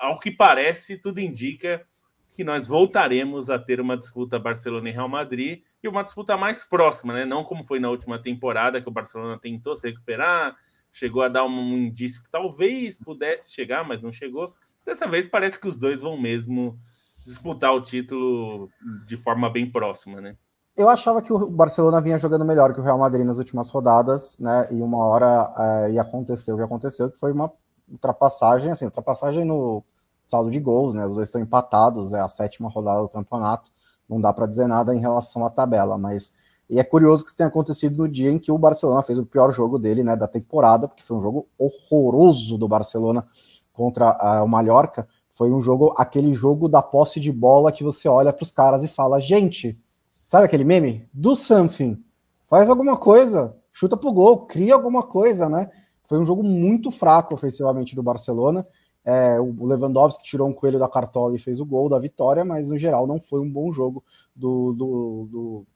ao 0.00 0.18
que 0.18 0.30
parece, 0.30 0.98
tudo 0.98 1.20
indica 1.20 1.86
que 2.30 2.42
nós 2.42 2.66
voltaremos 2.66 3.50
a 3.50 3.58
ter 3.58 3.80
uma 3.80 3.96
disputa 3.96 4.38
Barcelona 4.38 4.88
e 4.88 4.92
Real 4.92 5.08
Madrid 5.08 5.62
e 5.82 5.88
uma 5.88 6.02
disputa 6.02 6.36
mais 6.36 6.64
próxima, 6.64 7.12
né? 7.12 7.24
Não 7.24 7.44
como 7.44 7.64
foi 7.64 7.78
na 7.78 7.90
última 7.90 8.20
temporada, 8.20 8.80
que 8.80 8.88
o 8.88 8.92
Barcelona 8.92 9.38
tentou 9.38 9.76
se 9.76 9.88
recuperar, 9.88 10.56
chegou 10.90 11.22
a 11.22 11.28
dar 11.28 11.44
um 11.44 11.76
indício 11.76 12.22
que 12.22 12.30
talvez 12.30 12.96
pudesse 12.96 13.52
chegar, 13.52 13.86
mas 13.86 14.02
não 14.02 14.10
chegou. 14.10 14.54
Dessa 14.84 15.06
vez 15.06 15.26
parece 15.26 15.58
que 15.58 15.68
os 15.68 15.76
dois 15.76 16.00
vão 16.00 16.20
mesmo 16.20 16.78
disputar 17.24 17.74
o 17.74 17.82
título 17.82 18.68
de 19.06 19.16
forma 19.16 19.48
bem 19.48 19.70
próxima, 19.70 20.20
né? 20.20 20.36
Eu 20.76 20.88
achava 20.88 21.22
que 21.22 21.32
o 21.32 21.46
Barcelona 21.46 22.00
vinha 22.00 22.18
jogando 22.18 22.44
melhor 22.44 22.74
que 22.74 22.80
o 22.80 22.82
Real 22.82 22.98
Madrid 22.98 23.24
nas 23.24 23.38
últimas 23.38 23.70
rodadas, 23.70 24.36
né? 24.38 24.66
E 24.70 24.82
uma 24.82 24.98
hora 24.98 25.54
é, 25.56 25.92
ia 25.92 26.02
acontecer 26.02 26.52
o 26.52 26.56
que 26.56 26.62
aconteceu, 26.62 27.10
que 27.10 27.18
foi 27.18 27.32
uma 27.32 27.50
ultrapassagem, 27.88 28.72
assim, 28.72 28.84
ultrapassagem 28.84 29.44
no 29.44 29.84
saldo 30.28 30.50
de 30.50 30.58
gols, 30.58 30.94
né? 30.94 31.06
Os 31.06 31.14
dois 31.14 31.28
estão 31.28 31.40
empatados, 31.40 32.12
é 32.12 32.20
a 32.20 32.28
sétima 32.28 32.68
rodada 32.68 33.02
do 33.02 33.08
campeonato 33.08 33.74
não 34.08 34.20
dá 34.20 34.32
para 34.32 34.46
dizer 34.46 34.66
nada 34.66 34.94
em 34.94 35.00
relação 35.00 35.44
à 35.44 35.50
tabela, 35.50 35.96
mas 35.98 36.32
e 36.68 36.78
é 36.78 36.84
curioso 36.84 37.22
que 37.22 37.28
isso 37.28 37.36
tenha 37.36 37.48
acontecido 37.48 37.98
no 37.98 38.08
dia 38.08 38.30
em 38.30 38.38
que 38.38 38.50
o 38.50 38.56
Barcelona 38.56 39.02
fez 39.02 39.18
o 39.18 39.26
pior 39.26 39.52
jogo 39.52 39.78
dele, 39.78 40.02
né, 40.02 40.16
da 40.16 40.26
temporada, 40.26 40.88
porque 40.88 41.02
foi 41.02 41.16
um 41.16 41.20
jogo 41.20 41.46
horroroso 41.58 42.56
do 42.56 42.66
Barcelona 42.66 43.26
contra 43.74 44.42
o 44.42 44.48
Mallorca. 44.48 45.06
Foi 45.34 45.52
um 45.52 45.60
jogo, 45.60 45.92
aquele 45.98 46.32
jogo 46.32 46.68
da 46.68 46.80
posse 46.80 47.20
de 47.20 47.30
bola 47.30 47.72
que 47.72 47.84
você 47.84 48.08
olha 48.08 48.32
para 48.32 48.42
os 48.44 48.50
caras 48.50 48.82
e 48.82 48.88
fala: 48.88 49.20
gente, 49.20 49.78
sabe 50.24 50.46
aquele 50.46 50.64
meme? 50.64 51.06
Do 51.12 51.36
something, 51.36 52.02
faz 52.46 52.70
alguma 52.70 52.96
coisa, 52.96 53.54
chuta 53.72 53.96
pro 53.96 54.12
gol, 54.12 54.46
cria 54.46 54.72
alguma 54.72 55.02
coisa, 55.02 55.48
né? 55.48 55.68
Foi 56.06 56.18
um 56.18 56.24
jogo 56.24 56.42
muito 56.42 56.90
fraco 56.90 57.34
ofensivamente 57.34 57.94
do 57.94 58.02
Barcelona. 58.02 58.64
É, 59.04 59.38
o 59.38 59.66
Lewandowski 59.66 60.24
tirou 60.24 60.48
um 60.48 60.52
coelho 60.52 60.78
da 60.78 60.88
cartola 60.88 61.34
e 61.34 61.38
fez 61.38 61.60
o 61.60 61.66
gol 61.66 61.90
da 61.90 61.98
vitória, 61.98 62.44
mas 62.44 62.68
no 62.68 62.78
geral 62.78 63.06
não 63.06 63.20
foi 63.20 63.40
um 63.40 63.50
bom 63.50 63.70
jogo 63.70 64.02
do, 64.34 64.72
do, 64.72 65.28
do, 65.30 65.66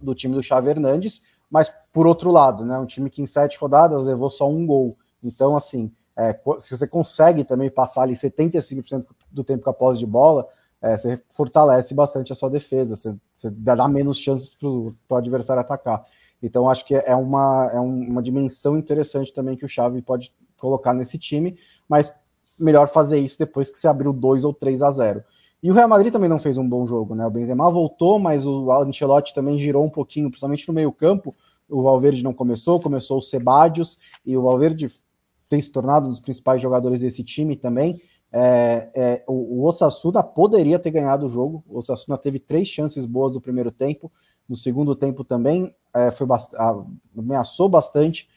do 0.00 0.14
time 0.14 0.34
do 0.34 0.42
Xavi 0.42 0.68
Hernandes. 0.68 1.22
Mas 1.50 1.72
por 1.92 2.06
outro 2.06 2.30
lado, 2.30 2.64
né, 2.64 2.78
um 2.78 2.86
time 2.86 3.08
que 3.08 3.22
em 3.22 3.26
sete 3.26 3.58
rodadas 3.58 4.04
levou 4.04 4.28
só 4.28 4.48
um 4.48 4.66
gol. 4.66 4.96
Então, 5.22 5.54
assim, 5.54 5.92
é, 6.16 6.38
se 6.58 6.76
você 6.76 6.86
consegue 6.86 7.44
também 7.44 7.70
passar 7.70 8.02
ali 8.02 8.14
75% 8.14 9.06
do 9.30 9.42
tempo 9.42 9.64
com 9.64 9.70
a 9.70 9.74
posse 9.74 10.00
de 10.00 10.06
bola, 10.06 10.46
é, 10.80 10.96
você 10.96 11.20
fortalece 11.30 11.94
bastante 11.94 12.32
a 12.32 12.34
sua 12.34 12.50
defesa, 12.50 12.96
você, 12.96 13.14
você 13.34 13.50
dá 13.50 13.88
menos 13.88 14.18
chances 14.18 14.54
para 14.54 14.68
o 14.68 14.94
adversário 15.16 15.60
atacar. 15.60 16.04
Então, 16.42 16.68
acho 16.68 16.84
que 16.84 16.94
é 16.94 17.14
uma, 17.14 17.70
é 17.72 17.78
uma 17.78 18.20
dimensão 18.20 18.76
interessante 18.76 19.32
também 19.32 19.56
que 19.56 19.64
o 19.64 19.68
Xavi 19.68 20.02
pode 20.02 20.34
colocar 20.56 20.92
nesse 20.92 21.16
time, 21.16 21.56
mas 21.88 22.12
melhor 22.58 22.88
fazer 22.88 23.18
isso 23.18 23.38
depois 23.38 23.70
que 23.70 23.78
você 23.78 23.86
abriu 23.86 24.12
2 24.12 24.44
ou 24.44 24.52
3 24.52 24.82
a 24.82 24.90
0. 24.90 25.24
E 25.62 25.70
o 25.70 25.74
Real 25.74 25.88
Madrid 25.88 26.12
também 26.12 26.28
não 26.28 26.40
fez 26.40 26.58
um 26.58 26.68
bom 26.68 26.84
jogo, 26.84 27.14
né? 27.14 27.24
O 27.24 27.30
Benzema 27.30 27.70
voltou, 27.70 28.18
mas 28.18 28.44
o 28.44 28.70
Ancelotti 28.72 29.32
também 29.32 29.56
girou 29.56 29.84
um 29.84 29.90
pouquinho, 29.90 30.28
principalmente 30.28 30.66
no 30.66 30.74
meio-campo. 30.74 31.34
O 31.68 31.82
Valverde 31.82 32.24
não 32.24 32.34
começou, 32.34 32.80
começou 32.80 33.18
o 33.18 33.22
Sebadios, 33.22 33.96
e 34.26 34.36
o 34.36 34.42
Valverde 34.42 34.90
tem 35.52 35.60
se 35.60 35.70
tornado 35.70 36.06
um 36.06 36.08
dos 36.08 36.18
principais 36.18 36.62
jogadores 36.62 37.00
desse 37.00 37.22
time 37.22 37.54
também. 37.56 38.00
É, 38.32 38.88
é, 38.94 39.24
o, 39.26 39.60
o 39.60 39.66
Osasuna 39.66 40.22
poderia 40.22 40.78
ter 40.78 40.90
ganhado 40.90 41.26
o 41.26 41.28
jogo. 41.28 41.62
O 41.68 41.76
Osasuna 41.76 42.16
teve 42.16 42.38
três 42.38 42.66
chances 42.68 43.04
boas 43.04 43.34
no 43.34 43.40
primeiro 43.40 43.70
tempo. 43.70 44.10
No 44.48 44.56
segundo 44.56 44.96
tempo 44.96 45.22
também 45.22 45.76
é, 45.94 46.10
foi 46.10 46.26
bast 46.26 46.50
ameaçou 47.14 47.68
bastante. 47.68 48.30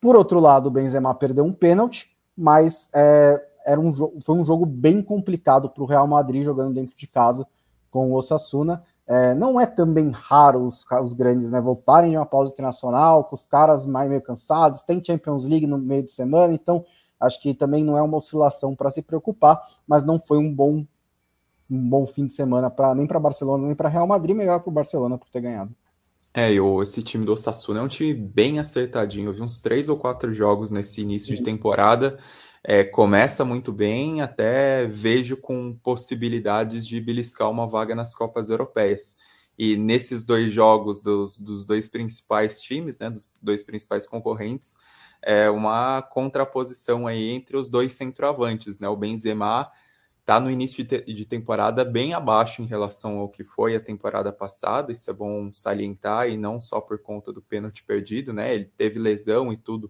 Por 0.00 0.16
outro 0.16 0.40
lado, 0.40 0.68
o 0.68 0.70
Benzema 0.70 1.14
perdeu 1.14 1.44
um 1.44 1.52
pênalti, 1.52 2.16
mas 2.34 2.88
é, 2.94 3.46
era 3.66 3.78
um 3.78 3.92
foi 3.92 4.34
um 4.34 4.42
jogo 4.42 4.64
bem 4.64 5.02
complicado 5.02 5.68
para 5.68 5.82
o 5.82 5.86
Real 5.86 6.06
Madrid 6.06 6.42
jogando 6.42 6.72
dentro 6.72 6.96
de 6.96 7.06
casa 7.06 7.46
com 7.90 8.10
o 8.10 8.14
Osasuna. 8.14 8.82
É, 9.08 9.34
não 9.34 9.60
é 9.60 9.66
também 9.66 10.10
raro 10.10 10.66
os, 10.66 10.84
os, 11.02 11.12
grandes 11.12 11.48
né, 11.48 11.60
voltarem 11.60 12.10
de 12.10 12.16
uma 12.16 12.26
pausa 12.26 12.52
internacional, 12.52 13.22
com 13.22 13.36
os 13.36 13.44
caras 13.44 13.86
mais 13.86 14.08
meio 14.08 14.20
cansados, 14.20 14.82
tem 14.82 15.02
Champions 15.02 15.44
League 15.44 15.66
no 15.66 15.78
meio 15.78 16.02
de 16.02 16.12
semana, 16.12 16.52
então 16.52 16.84
acho 17.20 17.40
que 17.40 17.54
também 17.54 17.84
não 17.84 17.96
é 17.96 18.02
uma 18.02 18.16
oscilação 18.16 18.74
para 18.74 18.90
se 18.90 19.02
preocupar, 19.02 19.62
mas 19.86 20.04
não 20.04 20.18
foi 20.18 20.38
um 20.38 20.52
bom 20.52 20.84
um 21.68 21.88
bom 21.88 22.06
fim 22.06 22.26
de 22.26 22.34
semana 22.34 22.70
para 22.70 22.94
nem 22.94 23.06
para 23.06 23.18
Barcelona 23.18 23.66
nem 23.66 23.76
para 23.76 23.88
Real 23.88 24.06
Madrid, 24.06 24.36
melhor 24.36 24.60
para 24.60 24.70
o 24.70 24.72
Barcelona 24.72 25.18
por 25.18 25.28
ter 25.28 25.40
ganhado. 25.40 25.74
É, 26.32 26.52
eu, 26.52 26.82
esse 26.82 27.02
time 27.02 27.24
do 27.24 27.32
Osasuna 27.32 27.80
é 27.80 27.82
um 27.82 27.88
time 27.88 28.12
bem 28.12 28.58
acertadinho. 28.58 29.30
Eu 29.30 29.32
vi 29.32 29.40
uns 29.40 29.58
três 29.58 29.88
ou 29.88 29.96
quatro 29.96 30.32
jogos 30.34 30.70
nesse 30.70 31.00
início 31.00 31.34
de 31.34 31.42
temporada 31.42 32.18
é, 32.68 32.82
começa 32.82 33.44
muito 33.44 33.72
bem, 33.72 34.20
até 34.20 34.88
vejo 34.88 35.36
com 35.36 35.72
possibilidades 35.72 36.84
de 36.84 37.00
beliscar 37.00 37.48
uma 37.48 37.64
vaga 37.64 37.94
nas 37.94 38.12
Copas 38.12 38.50
Europeias. 38.50 39.16
E 39.56 39.76
nesses 39.76 40.24
dois 40.24 40.52
jogos 40.52 41.00
dos, 41.00 41.38
dos 41.38 41.64
dois 41.64 41.88
principais 41.88 42.60
times, 42.60 42.98
né, 42.98 43.08
dos 43.08 43.32
dois 43.40 43.62
principais 43.62 44.04
concorrentes, 44.04 44.74
é 45.22 45.48
uma 45.48 46.02
contraposição 46.02 47.06
aí 47.06 47.28
entre 47.30 47.56
os 47.56 47.68
dois 47.68 47.92
centroavantes, 47.92 48.80
né? 48.80 48.88
O 48.88 48.96
Benzema 48.96 49.70
está 50.20 50.40
no 50.40 50.50
início 50.50 50.82
de, 50.82 51.00
te 51.02 51.14
de, 51.14 51.24
temporada 51.24 51.84
bem 51.84 52.14
abaixo 52.14 52.62
em 52.62 52.66
relação 52.66 53.18
ao 53.18 53.28
que 53.28 53.44
foi 53.44 53.76
a 53.76 53.80
temporada 53.80 54.32
passada, 54.32 54.90
isso 54.90 55.08
é 55.08 55.14
bom 55.14 55.52
salientar, 55.52 56.28
e 56.28 56.36
não 56.36 56.60
só 56.60 56.80
por 56.80 56.98
conta 56.98 57.32
do 57.32 57.40
pênalti 57.40 57.84
perdido, 57.84 58.32
né? 58.32 58.52
Ele 58.52 58.64
teve 58.76 58.98
lesão 58.98 59.52
e 59.52 59.56
tudo, 59.56 59.88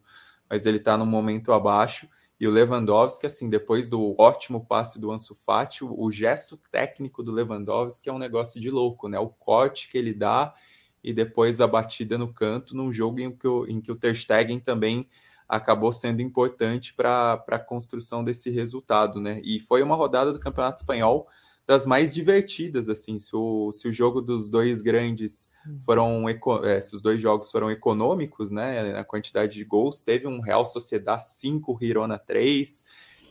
mas 0.49 0.67
ele 0.67 0.77
está 0.77 0.99
no 0.99 1.07
momento 1.07 1.55
abaixo. 1.55 2.07
E 2.39 2.47
o 2.47 2.51
Lewandowski, 2.51 3.27
assim, 3.27 3.49
depois 3.49 3.89
do 3.89 4.15
ótimo 4.19 4.65
passe 4.67 5.01
do 5.01 5.11
Ansu 5.11 5.35
Fati, 5.35 5.83
o, 5.83 5.99
o, 5.99 6.13
gesto 6.13 6.59
técnico 6.71 7.23
do 7.23 7.33
Lewandowski 7.33 8.11
é 8.11 8.13
um 8.13 8.19
negócio 8.19 8.61
de 8.61 8.71
louco, 8.71 9.09
né? 9.09 9.19
O 9.19 9.29
corte 9.29 9.89
que 9.89 9.97
ele 9.97 10.13
dá 10.13 10.55
e 11.03 11.13
depois 11.13 11.61
a 11.61 11.67
batida 11.67 12.19
no 12.19 12.33
canto 12.33 12.77
num 12.77 12.93
jogo 12.93 13.21
em 13.21 13.31
que 13.35 13.49
o, 13.49 13.67
em 13.67 13.81
que 13.81 13.91
o 13.91 13.97
Ter 13.97 14.15
Stegen 14.15 14.59
também 14.59 15.09
acabou 15.49 15.93
sendo 15.93 16.21
importante 16.21 16.93
para 16.93 17.45
a 17.49 17.59
construção 17.59 18.23
desse 18.23 18.51
resultado, 18.51 19.21
né? 19.21 19.41
E 19.43 19.61
foi 19.61 19.83
uma 19.83 19.97
rodada 19.97 20.33
do 20.33 20.41
Campeonato 20.41 20.81
Espanhol 20.81 21.29
das 21.67 21.85
mais 21.85 22.15
divertidas, 22.15 22.89
assim, 22.89 23.19
se 23.19 23.35
o, 23.35 23.73
se 23.73 23.89
o 23.89 23.93
jogo 23.93 24.21
dos 24.21 24.49
dois 24.49 24.83
grandes 24.83 25.51
hum. 25.67 25.79
foram, 25.85 26.29
é, 26.65 26.81
se 26.81 26.95
os 26.95 27.03
dois 27.03 27.21
jogos 27.21 27.51
foram 27.51 27.71
econômicos, 27.71 28.51
né, 28.51 28.93
na 28.93 29.05
quantidade 29.05 29.55
de 29.55 29.65
gols, 29.65 30.03
teve 30.03 30.29
um 30.29 30.41
Real 30.41 30.65
Sociedad 30.65 31.21
5, 31.21 31.77
Girona 31.81 32.19
3, 32.19 32.85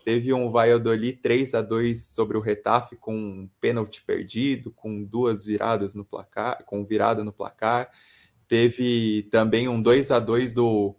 teve 0.03 0.33
um 0.33 0.51
Valladolid 0.51 1.17
3 1.21 1.53
a 1.55 1.61
2 1.61 2.07
sobre 2.07 2.38
o 2.38 2.41
Retafe 2.41 2.97
com 2.97 3.15
um 3.15 3.49
pênalti 3.61 4.03
perdido, 4.03 4.69
com 4.69 5.03
duas 5.03 5.45
viradas 5.45 5.95
no 5.95 6.03
placar, 6.03 6.63
com 6.65 6.86
virada 6.86 7.23
no 7.23 7.31
placar, 7.31 7.89
teve 8.49 9.23
também 9.31 9.69
um 9.69 9.81
2 9.81 10.11
a 10.11 10.19
2 10.19 10.53
do 10.53 10.95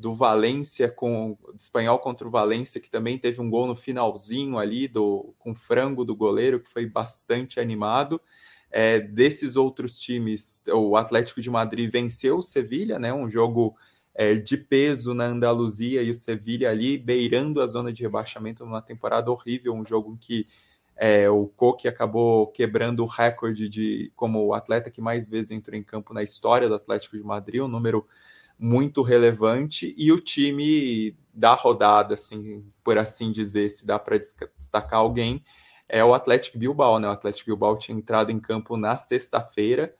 do 0.00 0.14
Valência 0.14 0.90
com 0.90 1.36
do 1.42 1.56
espanhol 1.56 1.98
contra 1.98 2.26
o 2.26 2.30
Valência, 2.30 2.80
que 2.80 2.90
também 2.90 3.18
teve 3.18 3.40
um 3.40 3.50
gol 3.50 3.66
no 3.66 3.76
finalzinho 3.76 4.58
ali 4.58 4.88
do 4.88 5.34
com 5.38 5.54
frango 5.54 6.04
do 6.04 6.16
goleiro, 6.16 6.58
que 6.58 6.70
foi 6.70 6.86
bastante 6.86 7.60
animado. 7.60 8.20
É, 8.70 8.98
desses 8.98 9.56
outros 9.56 9.98
times, 9.98 10.62
o 10.68 10.96
Atlético 10.96 11.42
de 11.42 11.50
Madrid 11.50 11.90
venceu 11.90 12.38
o 12.38 12.42
Sevilha, 12.42 12.98
né? 12.98 13.12
Um 13.12 13.28
jogo 13.28 13.76
é, 14.14 14.34
de 14.34 14.56
peso 14.56 15.12
na 15.12 15.26
Andaluzia 15.26 16.02
e 16.02 16.10
o 16.10 16.14
Sevilha 16.14 16.70
ali 16.70 16.96
beirando 16.96 17.60
a 17.60 17.66
zona 17.66 17.92
de 17.92 18.02
rebaixamento 18.02 18.64
numa 18.64 18.80
temporada 18.80 19.30
horrível, 19.30 19.74
um 19.74 19.84
jogo 19.84 20.14
em 20.14 20.16
que 20.16 20.46
é, 20.96 21.28
o 21.28 21.46
Koke 21.46 21.88
acabou 21.88 22.46
quebrando 22.46 23.02
o 23.02 23.06
recorde 23.06 23.68
de 23.68 24.12
como 24.16 24.46
o 24.46 24.54
atleta 24.54 24.90
que 24.90 25.00
mais 25.00 25.26
vezes 25.26 25.50
entrou 25.50 25.76
em 25.76 25.82
campo 25.82 26.14
na 26.14 26.22
história 26.22 26.68
do 26.68 26.74
Atlético 26.74 27.16
de 27.16 27.22
Madrid, 27.22 27.60
um 27.60 27.68
número 27.68 28.06
muito 28.60 29.00
relevante 29.00 29.94
e 29.96 30.12
o 30.12 30.20
time 30.20 31.16
da 31.32 31.54
rodada, 31.54 32.12
assim, 32.12 32.62
por 32.84 32.98
assim 32.98 33.32
dizer, 33.32 33.70
se 33.70 33.86
dá 33.86 33.98
para 33.98 34.18
destacar 34.18 35.00
alguém, 35.00 35.42
é 35.88 36.04
o 36.04 36.12
Atlético 36.12 36.58
Bilbao, 36.58 36.98
né? 36.98 37.08
O 37.08 37.12
Atlético 37.12 37.46
Bilbao 37.46 37.78
tinha 37.78 37.96
entrado 37.96 38.30
em 38.30 38.38
campo 38.38 38.76
na 38.76 38.96
sexta-feira, 38.96 39.94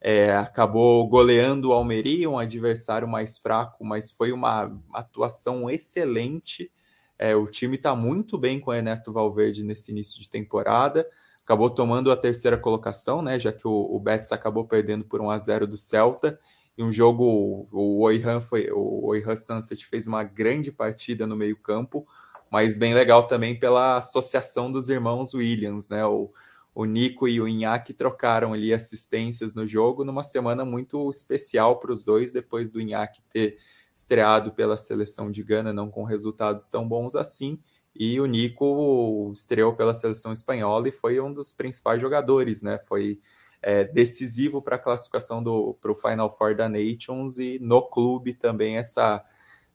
é, 0.00 0.32
acabou 0.36 1.06
goleando 1.08 1.70
o 1.70 1.72
Almeria, 1.72 2.30
um 2.30 2.38
adversário 2.38 3.08
mais 3.08 3.36
fraco, 3.36 3.84
mas 3.84 4.12
foi 4.12 4.30
uma 4.30 4.70
atuação 4.92 5.68
excelente. 5.68 6.70
É, 7.18 7.34
o 7.34 7.46
time 7.48 7.74
está 7.76 7.96
muito 7.96 8.38
bem 8.38 8.60
com 8.60 8.70
o 8.70 8.74
Ernesto 8.74 9.12
Valverde 9.12 9.64
nesse 9.64 9.90
início 9.90 10.20
de 10.20 10.28
temporada. 10.28 11.04
Acabou 11.42 11.68
tomando 11.68 12.12
a 12.12 12.16
terceira 12.16 12.56
colocação, 12.56 13.22
né? 13.22 13.38
Já 13.40 13.52
que 13.52 13.66
o, 13.66 13.72
o 13.72 13.98
Betis 13.98 14.30
acabou 14.30 14.64
perdendo 14.66 15.04
por 15.04 15.20
1 15.20 15.30
a 15.30 15.38
0 15.38 15.66
do 15.66 15.76
Celta 15.76 16.38
em 16.76 16.82
um 16.82 16.92
jogo, 16.92 17.68
o 17.70 18.00
Oihan 18.00 18.40
foi, 18.40 18.68
o 18.70 19.06
Oihan 19.06 19.36
Sunset 19.36 19.86
fez 19.86 20.06
uma 20.06 20.24
grande 20.24 20.72
partida 20.72 21.26
no 21.26 21.36
meio-campo, 21.36 22.06
mas 22.50 22.76
bem 22.76 22.94
legal 22.94 23.26
também 23.26 23.58
pela 23.58 23.96
associação 23.96 24.70
dos 24.70 24.88
irmãos 24.88 25.34
Williams, 25.34 25.88
né? 25.88 26.04
O, 26.04 26.32
o 26.74 26.84
Nico 26.84 27.28
e 27.28 27.40
o 27.40 27.46
Inhaque 27.46 27.94
trocaram 27.94 28.52
ali 28.52 28.74
assistências 28.74 29.54
no 29.54 29.66
jogo 29.66 30.04
numa 30.04 30.24
semana 30.24 30.64
muito 30.64 31.08
especial 31.10 31.78
para 31.78 31.92
os 31.92 32.02
dois, 32.02 32.32
depois 32.32 32.72
do 32.72 32.80
Inhaque 32.80 33.22
ter 33.32 33.58
estreado 33.94 34.52
pela 34.52 34.76
seleção 34.76 35.30
de 35.30 35.42
Gana, 35.44 35.72
não 35.72 35.88
com 35.88 36.02
resultados 36.02 36.68
tão 36.68 36.86
bons 36.86 37.14
assim, 37.14 37.60
e 37.94 38.20
o 38.20 38.26
Nico 38.26 39.30
estreou 39.32 39.76
pela 39.76 39.94
seleção 39.94 40.32
espanhola 40.32 40.88
e 40.88 40.92
foi 40.92 41.20
um 41.20 41.32
dos 41.32 41.52
principais 41.52 42.00
jogadores, 42.00 42.60
né? 42.60 42.78
Foi 42.78 43.20
é, 43.66 43.82
decisivo 43.82 44.60
para 44.60 44.76
a 44.76 44.78
classificação 44.78 45.42
para 45.80 45.90
o 45.90 45.94
Final 45.94 46.30
Four 46.36 46.54
da 46.54 46.68
Nations 46.68 47.38
e 47.38 47.58
no 47.58 47.80
clube 47.80 48.34
também 48.34 48.76
essa, 48.76 49.24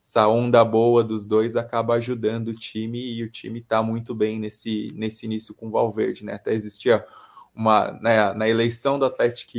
essa 0.00 0.28
onda 0.28 0.64
boa 0.64 1.02
dos 1.02 1.26
dois 1.26 1.56
acaba 1.56 1.94
ajudando 1.94 2.48
o 2.48 2.54
time 2.54 3.00
e 3.00 3.24
o 3.24 3.30
time 3.30 3.58
está 3.58 3.82
muito 3.82 4.14
bem 4.14 4.38
nesse, 4.38 4.92
nesse 4.94 5.26
início 5.26 5.52
com 5.56 5.66
o 5.66 5.70
Valverde, 5.72 6.24
né? 6.24 6.34
Até 6.34 6.54
existia 6.54 7.04
uma 7.52 7.90
né, 8.00 8.32
na 8.32 8.48
eleição 8.48 8.96
do 8.96 9.04
Atlético 9.04 9.58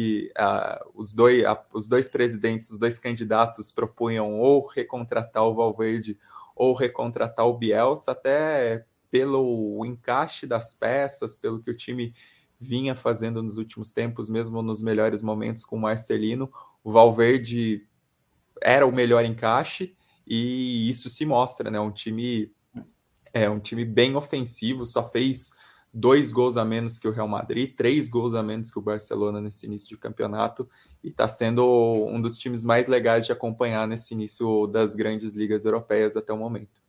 os, 0.95 1.11
dois, 1.11 1.43
os 1.73 1.85
dois 1.89 2.07
presidentes, 2.07 2.71
os 2.71 2.79
dois 2.79 2.97
candidatos 2.97 3.69
propunham 3.69 4.39
ou 4.39 4.65
recontratar 4.65 5.43
o 5.43 5.53
Valverde 5.53 6.17
ou 6.55 6.73
recontratar 6.73 7.45
o 7.45 7.57
Bielsa, 7.57 8.13
até 8.13 8.85
pelo 9.09 9.85
encaixe 9.85 10.47
das 10.47 10.73
peças, 10.73 11.35
pelo 11.35 11.61
que 11.61 11.69
o 11.69 11.75
time 11.75 12.13
vinha 12.61 12.95
fazendo 12.95 13.41
nos 13.41 13.57
últimos 13.57 13.91
tempos, 13.91 14.29
mesmo 14.29 14.61
nos 14.61 14.83
melhores 14.83 15.23
momentos 15.23 15.65
com 15.65 15.77
o 15.77 15.81
Marcelino. 15.81 16.51
O 16.83 16.91
Valverde 16.91 17.87
era 18.61 18.85
o 18.85 18.91
melhor 18.91 19.25
encaixe 19.25 19.95
e 20.27 20.87
isso 20.87 21.09
se 21.09 21.25
mostra, 21.25 21.71
né? 21.71 21.79
Um 21.79 21.91
time 21.91 22.53
é 23.33 23.49
um 23.49 23.59
time 23.59 23.83
bem 23.83 24.15
ofensivo, 24.15 24.85
só 24.85 25.09
fez 25.09 25.51
dois 25.93 26.31
gols 26.31 26.55
a 26.55 26.63
menos 26.63 26.99
que 26.99 27.07
o 27.07 27.11
Real 27.11 27.27
Madrid, 27.27 27.75
três 27.75 28.09
gols 28.09 28.33
a 28.33 28.43
menos 28.43 28.69
que 28.69 28.77
o 28.77 28.81
Barcelona 28.81 29.41
nesse 29.41 29.65
início 29.65 29.89
de 29.89 29.97
campeonato 29.97 30.69
e 31.03 31.09
está 31.09 31.27
sendo 31.27 31.65
um 31.65 32.21
dos 32.21 32.37
times 32.37 32.63
mais 32.63 32.87
legais 32.87 33.25
de 33.25 33.31
acompanhar 33.31 33.87
nesse 33.87 34.13
início 34.13 34.67
das 34.67 34.93
grandes 34.93 35.35
ligas 35.35 35.65
europeias 35.65 36.15
até 36.15 36.31
o 36.31 36.37
momento. 36.37 36.81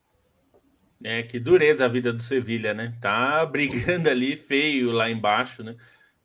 É, 1.05 1.23
que 1.23 1.39
dureza 1.39 1.85
a 1.85 1.89
vida 1.89 2.13
do 2.13 2.23
Sevilha, 2.23 2.73
né? 2.75 2.95
Tá 3.01 3.45
brigando 3.47 4.09
ali 4.09 4.37
feio 4.37 4.93
lá 4.93 5.11
embaixo, 5.11 5.63
né? 5.63 5.77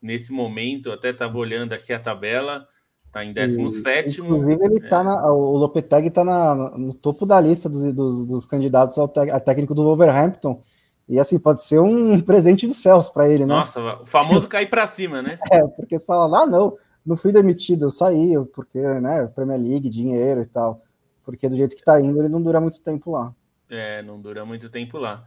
Nesse 0.02 0.32
momento, 0.32 0.92
até 0.92 1.12
tava 1.12 1.38
olhando 1.38 1.74
aqui 1.74 1.92
a 1.92 2.00
tabela, 2.00 2.68
tá 3.12 3.26
em 3.26 3.34
17. 3.34 4.22
Inclusive, 4.22 4.64
ele 4.64 4.86
é. 4.86 4.88
tá 4.88 5.04
na, 5.04 5.32
o 5.32 5.58
Lopetegui 5.58 6.12
tá 6.12 6.24
na, 6.24 6.56
no 6.78 6.94
topo 6.94 7.26
da 7.26 7.40
lista 7.42 7.68
dos, 7.68 7.92
dos, 7.94 8.26
dos 8.26 8.46
candidatos 8.46 8.98
ao 8.98 9.12
a 9.32 9.40
técnico 9.40 9.74
do 9.74 9.84
Wolverhampton. 9.84 10.62
E 11.10 11.20
assim, 11.20 11.40
pode 11.40 11.64
ser 11.64 11.80
um 11.80 12.20
presente 12.22 12.68
dos 12.68 12.78
céus 12.78 13.10
para 13.10 13.28
ele, 13.28 13.46
né? 13.46 13.56
Nossa, 13.56 14.02
o 14.02 14.06
famoso 14.06 14.48
cair 14.48 14.70
para 14.70 14.86
cima, 14.86 15.22
né? 15.22 15.40
É, 15.52 15.66
porque 15.66 15.98
você 15.98 16.06
fala, 16.06 16.44
ah, 16.44 16.46
não, 16.46 16.78
não 17.06 17.18
fui 17.18 17.32
demitido, 17.32 17.86
eu 17.86 17.90
saí, 17.90 18.34
porque, 18.54 18.80
né, 18.80 19.26
Premier 19.34 19.60
League, 19.60 19.90
dinheiro 19.90 20.42
e 20.42 20.46
tal. 20.46 20.82
Porque 21.24 21.50
do 21.50 21.56
jeito 21.56 21.76
que 21.76 21.84
tá 21.84 22.00
indo, 22.00 22.20
ele 22.20 22.30
não 22.30 22.42
dura 22.42 22.62
muito 22.62 22.80
tempo 22.82 23.12
lá. 23.12 23.34
É, 23.70 24.02
não 24.02 24.22
dura 24.22 24.46
muito 24.46 24.70
tempo 24.70 24.98
lá. 24.98 25.26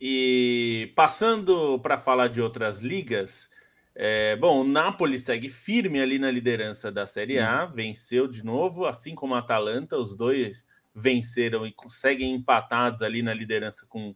E 0.00 0.92
passando 0.96 1.78
para 1.80 1.98
falar 1.98 2.28
de 2.28 2.40
outras 2.40 2.80
ligas, 2.80 3.50
é, 3.94 4.34
bom, 4.36 4.60
o 4.60 4.64
Napoli 4.64 5.18
segue 5.18 5.48
firme 5.48 6.00
ali 6.00 6.18
na 6.18 6.30
liderança 6.30 6.90
da 6.90 7.06
Série 7.06 7.38
A, 7.38 7.64
uhum. 7.64 7.72
venceu 7.72 8.26
de 8.26 8.44
novo, 8.44 8.86
assim 8.86 9.14
como 9.14 9.34
a 9.34 9.40
Atalanta, 9.40 9.98
os 9.98 10.16
dois 10.16 10.66
venceram 10.94 11.66
e 11.66 11.72
conseguem 11.72 12.34
empatados 12.34 13.02
ali 13.02 13.22
na 13.22 13.34
liderança 13.34 13.84
com, 13.88 14.14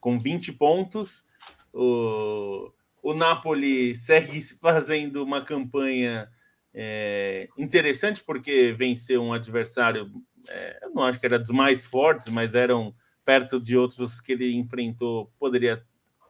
com 0.00 0.18
20 0.18 0.52
pontos. 0.52 1.24
O, 1.72 2.72
o 3.02 3.12
Napoli 3.12 3.94
segue 3.94 4.40
fazendo 4.60 5.22
uma 5.22 5.42
campanha 5.42 6.30
é, 6.74 7.48
interessante 7.58 8.22
porque 8.24 8.72
venceu 8.72 9.22
um 9.22 9.32
adversário, 9.32 10.10
é, 10.48 10.78
eu 10.82 10.94
não 10.94 11.02
acho 11.02 11.20
que 11.20 11.26
era 11.26 11.38
dos 11.38 11.50
mais 11.50 11.84
fortes, 11.84 12.28
mas 12.28 12.54
eram 12.54 12.94
perto 13.26 13.60
de 13.60 13.76
outros 13.76 14.20
que 14.20 14.32
ele 14.32 14.54
enfrentou, 14.54 15.32
poderia 15.36 15.84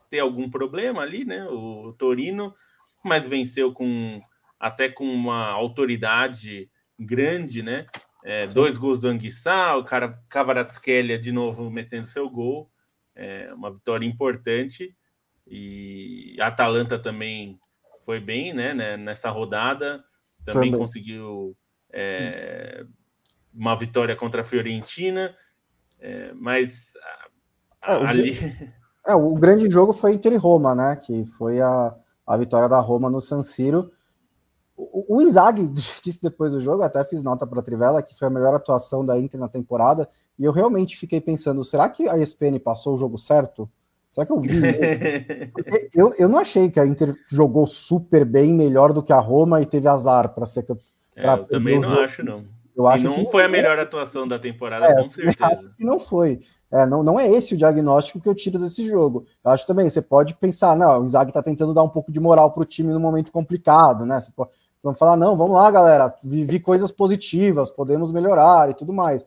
ter 0.09 0.21
algum 0.21 0.49
problema 0.49 1.03
ali, 1.03 1.27
né? 1.27 1.45
O 1.45 1.95
Torino, 1.99 2.55
mas 3.05 3.27
venceu 3.27 3.71
com 3.73 4.23
até 4.59 4.89
com 4.89 5.05
uma 5.05 5.49
autoridade 5.49 6.71
grande, 6.99 7.63
né? 7.63 7.87
É, 8.25 8.47
dois 8.47 8.79
gols 8.79 8.99
do 8.99 9.09
Anguissa, 9.09 9.77
o 9.77 9.85
cara 9.85 10.19
Kvaratskhelia 10.29 11.19
de 11.19 11.31
novo 11.31 11.71
metendo 11.71 12.07
seu 12.07 12.29
gol, 12.31 12.71
é, 13.15 13.53
uma 13.53 13.71
vitória 13.71 14.07
importante. 14.07 14.97
E 15.47 16.37
a 16.41 16.49
Atalanta 16.49 16.99
também 16.99 17.61
foi 18.05 18.19
bem, 18.19 18.53
né? 18.53 18.73
né 18.73 18.97
nessa 18.97 19.31
rodada, 19.31 20.03
também, 20.45 20.71
também. 20.71 20.73
conseguiu 20.73 21.57
é, 21.93 22.85
uma 23.55 23.77
vitória 23.77 24.17
contra 24.17 24.41
a 24.41 24.45
Fiorentina. 24.45 25.37
É, 26.07 26.33
mas 26.35 26.93
é, 27.85 27.93
ali. 27.93 28.39
O, 29.05 29.11
é, 29.11 29.15
o 29.17 29.35
grande 29.35 29.69
jogo 29.69 29.93
foi 29.93 30.13
Inter 30.13 30.33
e 30.33 30.37
Roma, 30.37 30.73
né? 30.73 30.95
Que 30.95 31.25
foi 31.25 31.61
a, 31.61 31.93
a 32.25 32.37
vitória 32.37 32.69
da 32.69 32.79
Roma 32.79 33.11
no 33.11 33.21
San 33.21 33.43
Siro. 33.43 33.91
O, 34.77 35.17
o 35.17 35.23
Inzaghi 35.23 35.67
disse 36.01 36.23
depois 36.23 36.53
do 36.53 36.61
jogo, 36.61 36.83
até 36.83 37.03
fiz 37.05 37.25
nota 37.25 37.45
para 37.45 37.59
a 37.59 37.63
Trivela, 37.63 38.03
que 38.03 38.17
foi 38.17 38.29
a 38.29 38.31
melhor 38.31 38.55
atuação 38.55 39.05
da 39.05 39.19
Inter 39.19 39.41
na 39.41 39.49
temporada, 39.49 40.09
e 40.39 40.45
eu 40.45 40.53
realmente 40.53 40.97
fiquei 40.97 41.21
pensando, 41.21 41.65
será 41.65 41.89
que 41.89 42.09
a 42.09 42.17
ESPN 42.17 42.61
passou 42.63 42.95
o 42.95 42.99
jogo 42.99 43.19
certo? 43.19 43.69
Será 44.11 44.25
que 44.27 44.33
eu 44.33 44.41
vi? 44.41 44.49
eu, 45.93 46.15
eu 46.19 46.29
não 46.29 46.39
achei 46.39 46.71
que 46.71 46.79
a 46.79 46.87
Inter 46.87 47.15
jogou 47.29 47.67
super 47.67 48.25
bem, 48.25 48.55
melhor 48.55 48.93
do 48.93 49.03
que 49.03 49.13
a 49.13 49.19
Roma 49.19 49.61
e 49.61 49.67
teve 49.67 49.89
azar 49.89 50.29
para 50.35 50.47
ser 50.47 50.65
é, 51.17 51.33
eu 51.33 51.45
também 51.45 51.81
não 51.81 51.99
acho, 51.99 52.23
não. 52.23 52.45
Eu 52.77 52.87
acho 52.87 53.07
e 53.07 53.09
não 53.09 53.25
que 53.25 53.31
foi 53.31 53.43
a 53.43 53.49
melhor 53.49 53.79
atuação 53.79 54.29
da 54.29 54.39
temporada, 54.39 54.87
é, 54.87 55.03
com 55.03 55.09
certeza. 55.09 55.73
que 55.77 55.85
não 55.85 55.99
foi. 55.99 56.43
É, 56.71 56.85
não, 56.85 57.03
não 57.03 57.19
é 57.19 57.27
esse 57.27 57.55
o 57.55 57.57
diagnóstico 57.57 58.21
que 58.21 58.29
eu 58.29 58.35
tiro 58.35 58.59
desse 58.59 58.87
jogo. 58.87 59.25
Eu 59.43 59.51
acho 59.53 59.67
também, 59.67 59.89
você 59.89 60.03
pode 60.03 60.35
pensar, 60.35 60.77
não, 60.77 61.01
o 61.01 61.07
Inzaghi 61.07 61.31
está 61.31 61.43
tentando 61.43 61.73
dar 61.73 61.83
um 61.83 61.89
pouco 61.89 62.13
de 62.13 62.21
moral 62.21 62.51
para 62.51 62.63
o 62.63 62.67
time 62.67 62.93
no 62.93 63.01
momento 63.01 63.33
complicado, 63.33 64.05
né? 64.05 64.21
Você 64.21 64.31
pode, 64.31 64.51
vamos 64.83 64.99
falar, 64.99 65.17
não, 65.17 65.37
vamos 65.37 65.57
lá, 65.57 65.71
galera, 65.71 66.15
vivi 66.23 66.61
coisas 66.61 66.93
positivas, 66.93 67.71
podemos 67.71 68.13
melhorar 68.13 68.69
e 68.69 68.75
tudo 68.75 68.93
mais. 68.93 69.25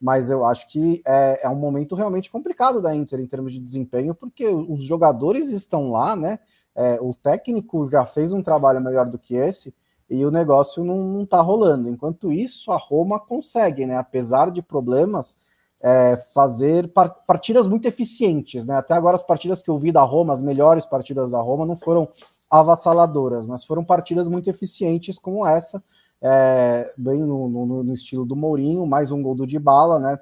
Mas 0.00 0.30
eu 0.30 0.44
acho 0.44 0.68
que 0.68 1.02
é, 1.04 1.46
é 1.46 1.48
um 1.48 1.56
momento 1.56 1.96
realmente 1.96 2.30
complicado 2.30 2.80
da 2.80 2.94
Inter 2.94 3.18
em 3.20 3.26
termos 3.26 3.52
de 3.52 3.58
desempenho, 3.58 4.14
porque 4.14 4.46
os 4.46 4.84
jogadores 4.84 5.50
estão 5.50 5.90
lá, 5.90 6.14
né? 6.14 6.38
É, 6.74 6.98
o 7.00 7.14
técnico 7.14 7.88
já 7.90 8.06
fez 8.06 8.32
um 8.32 8.42
trabalho 8.42 8.80
melhor 8.80 9.06
do 9.06 9.18
que 9.18 9.34
esse 9.34 9.74
e 10.12 10.26
o 10.26 10.30
negócio 10.30 10.84
não, 10.84 11.02
não 11.02 11.24
tá 11.24 11.40
rolando. 11.40 11.88
Enquanto 11.88 12.30
isso, 12.30 12.70
a 12.70 12.76
Roma 12.76 13.18
consegue, 13.18 13.86
né? 13.86 13.96
Apesar 13.96 14.50
de 14.50 14.60
problemas, 14.60 15.38
é, 15.80 16.18
fazer 16.34 16.92
partidas 17.26 17.66
muito 17.66 17.88
eficientes, 17.88 18.66
né? 18.66 18.76
Até 18.76 18.92
agora 18.92 19.16
as 19.16 19.22
partidas 19.22 19.62
que 19.62 19.70
eu 19.70 19.78
vi 19.78 19.90
da 19.90 20.02
Roma, 20.02 20.34
as 20.34 20.42
melhores 20.42 20.84
partidas 20.84 21.30
da 21.30 21.40
Roma, 21.40 21.64
não 21.64 21.76
foram 21.76 22.10
avassaladoras, 22.50 23.46
mas 23.46 23.64
foram 23.64 23.82
partidas 23.82 24.28
muito 24.28 24.50
eficientes 24.50 25.18
como 25.18 25.46
essa, 25.46 25.82
é, 26.20 26.92
bem 26.98 27.20
no, 27.20 27.48
no, 27.48 27.82
no, 27.82 27.94
estilo 27.94 28.26
do 28.26 28.36
Mourinho, 28.36 28.84
mais 28.84 29.10
um 29.10 29.22
gol 29.22 29.34
do 29.34 29.46
Dybala, 29.46 29.98
né? 29.98 30.18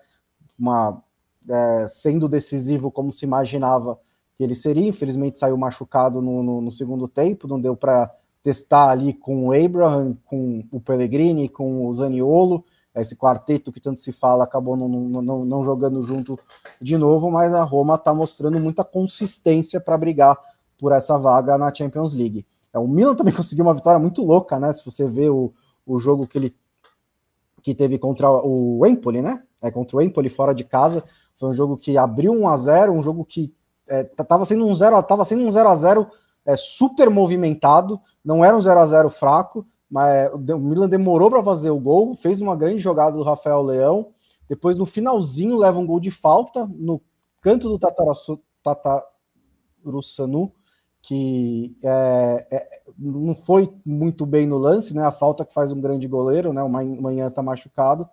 Uma, 0.56 1.02
é, 1.48 1.88
sendo 1.88 2.28
decisivo 2.28 2.92
como 2.92 3.10
se 3.10 3.24
imaginava 3.24 3.98
que 4.36 4.44
ele 4.44 4.54
seria, 4.54 4.88
infelizmente 4.88 5.36
saiu 5.36 5.56
machucado 5.56 6.22
no, 6.22 6.60
no 6.60 6.70
segundo 6.70 7.08
tempo, 7.08 7.48
não 7.48 7.60
deu 7.60 7.76
para 7.76 8.14
testar 8.42 8.90
ali 8.90 9.12
com 9.12 9.48
o 9.48 9.52
Abraham, 9.52 10.16
com 10.24 10.64
o 10.70 10.80
Pellegrini, 10.80 11.48
com 11.48 11.86
o 11.86 11.94
Zaniolo, 11.94 12.64
esse 12.94 13.14
quarteto 13.14 13.70
que 13.70 13.80
tanto 13.80 14.00
se 14.00 14.12
fala 14.12 14.44
acabou 14.44 14.76
não, 14.76 14.88
não, 14.88 15.44
não 15.44 15.64
jogando 15.64 16.02
junto 16.02 16.38
de 16.80 16.98
novo, 16.98 17.30
mas 17.30 17.54
a 17.54 17.62
Roma 17.62 17.94
está 17.94 18.12
mostrando 18.12 18.58
muita 18.58 18.84
consistência 18.84 19.80
para 19.80 19.96
brigar 19.96 20.36
por 20.78 20.92
essa 20.92 21.16
vaga 21.16 21.56
na 21.56 21.72
Champions 21.72 22.14
League. 22.14 22.44
É, 22.72 22.78
o 22.78 22.88
Milan 22.88 23.14
também 23.14 23.34
conseguiu 23.36 23.64
uma 23.64 23.74
vitória 23.74 24.00
muito 24.00 24.24
louca, 24.24 24.58
né? 24.58 24.72
Se 24.72 24.84
você 24.84 25.06
vê 25.06 25.28
o, 25.28 25.52
o 25.86 25.98
jogo 25.98 26.26
que 26.26 26.38
ele 26.38 26.56
que 27.62 27.74
teve 27.74 27.98
contra 27.98 28.30
o 28.30 28.86
Empoli, 28.86 29.20
né? 29.20 29.42
É, 29.60 29.70
contra 29.70 29.98
o 29.98 30.00
Empoli 30.00 30.30
fora 30.30 30.54
de 30.54 30.64
casa, 30.64 31.04
foi 31.36 31.50
um 31.50 31.54
jogo 31.54 31.76
que 31.76 31.98
abriu 31.98 32.32
1 32.32 32.48
a 32.48 32.56
0, 32.56 32.92
um 32.92 33.02
jogo 33.02 33.24
que 33.24 33.54
estava 33.86 34.44
é, 34.44 34.46
sendo 34.46 34.66
um 34.66 34.74
0, 34.74 35.02
tava 35.02 35.24
sendo 35.24 35.44
um 35.44 35.50
0 35.50 35.68
a 35.68 35.74
0 35.74 36.06
é, 36.46 36.56
super 36.56 37.10
movimentado, 37.10 38.00
não 38.24 38.44
era 38.44 38.56
um 38.56 38.60
0 38.60 38.78
a 38.80 38.86
0 38.86 39.10
fraco, 39.10 39.66
mas 39.90 40.32
o 40.32 40.38
Milan 40.38 40.88
demorou 40.88 41.30
para 41.30 41.42
fazer 41.42 41.70
o 41.70 41.80
gol, 41.80 42.14
fez 42.14 42.40
uma 42.40 42.54
grande 42.54 42.78
jogada 42.78 43.16
do 43.16 43.22
Rafael 43.22 43.62
Leão, 43.62 44.12
depois 44.48 44.76
no 44.76 44.86
finalzinho 44.86 45.56
leva 45.56 45.78
um 45.78 45.86
gol 45.86 46.00
de 46.00 46.10
falta 46.10 46.66
no 46.66 47.00
canto 47.40 47.68
do 47.68 47.78
Tatarussanu, 48.62 50.52
que 51.02 51.76
é, 51.82 52.46
é, 52.50 52.68
não 52.98 53.34
foi 53.34 53.72
muito 53.84 54.26
bem 54.26 54.46
no 54.46 54.58
lance, 54.58 54.94
né? 54.94 55.02
A 55.04 55.12
falta 55.12 55.44
que 55.44 55.54
faz 55.54 55.72
um 55.72 55.80
grande 55.80 56.06
goleiro, 56.06 56.52
né? 56.52 56.62
O 56.62 56.68
Manhã 56.68 57.28
está 57.28 57.42
machucado. 57.42 58.08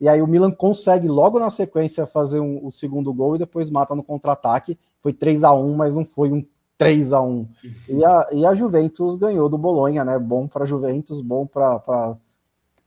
E 0.00 0.08
aí 0.08 0.22
o 0.22 0.26
Milan 0.26 0.50
consegue 0.50 1.06
logo 1.06 1.38
na 1.38 1.50
sequência 1.50 2.06
fazer 2.06 2.40
um, 2.40 2.64
o 2.64 2.72
segundo 2.72 3.12
gol 3.12 3.36
e 3.36 3.40
depois 3.40 3.68
mata 3.68 3.94
no 3.94 4.02
contra-ataque. 4.02 4.78
Foi 5.02 5.12
3 5.12 5.44
a 5.44 5.52
1 5.52 5.74
mas 5.74 5.94
não 5.94 6.06
foi 6.06 6.32
um 6.32 6.42
3 6.80 7.12
a 7.12 7.20
1 7.20 7.46
e 7.90 8.02
a, 8.02 8.26
e 8.32 8.46
a 8.46 8.54
Juventus 8.54 9.14
ganhou 9.14 9.50
do 9.50 9.58
Bolonha, 9.58 10.02
né? 10.02 10.18
Bom 10.18 10.48
para 10.48 10.64
Juventus, 10.64 11.20
bom 11.20 11.46
para 11.46 12.16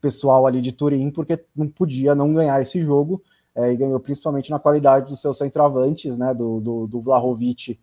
pessoal 0.02 0.48
ali 0.48 0.62
de 0.62 0.72
Turim, 0.72 1.12
porque 1.12 1.46
não 1.56 1.68
podia 1.68 2.16
não 2.16 2.34
ganhar 2.34 2.60
esse 2.60 2.82
jogo. 2.82 3.22
É, 3.56 3.72
e 3.72 3.78
ganhou 3.78 4.00
principalmente 4.00 4.50
na 4.50 4.58
qualidade 4.58 5.10
dos 5.10 5.22
seus 5.22 5.38
centroavantes, 5.38 6.18
né? 6.18 6.34
Do, 6.34 6.60
do, 6.60 6.88
do 6.88 7.02
Vlahovic 7.02 7.80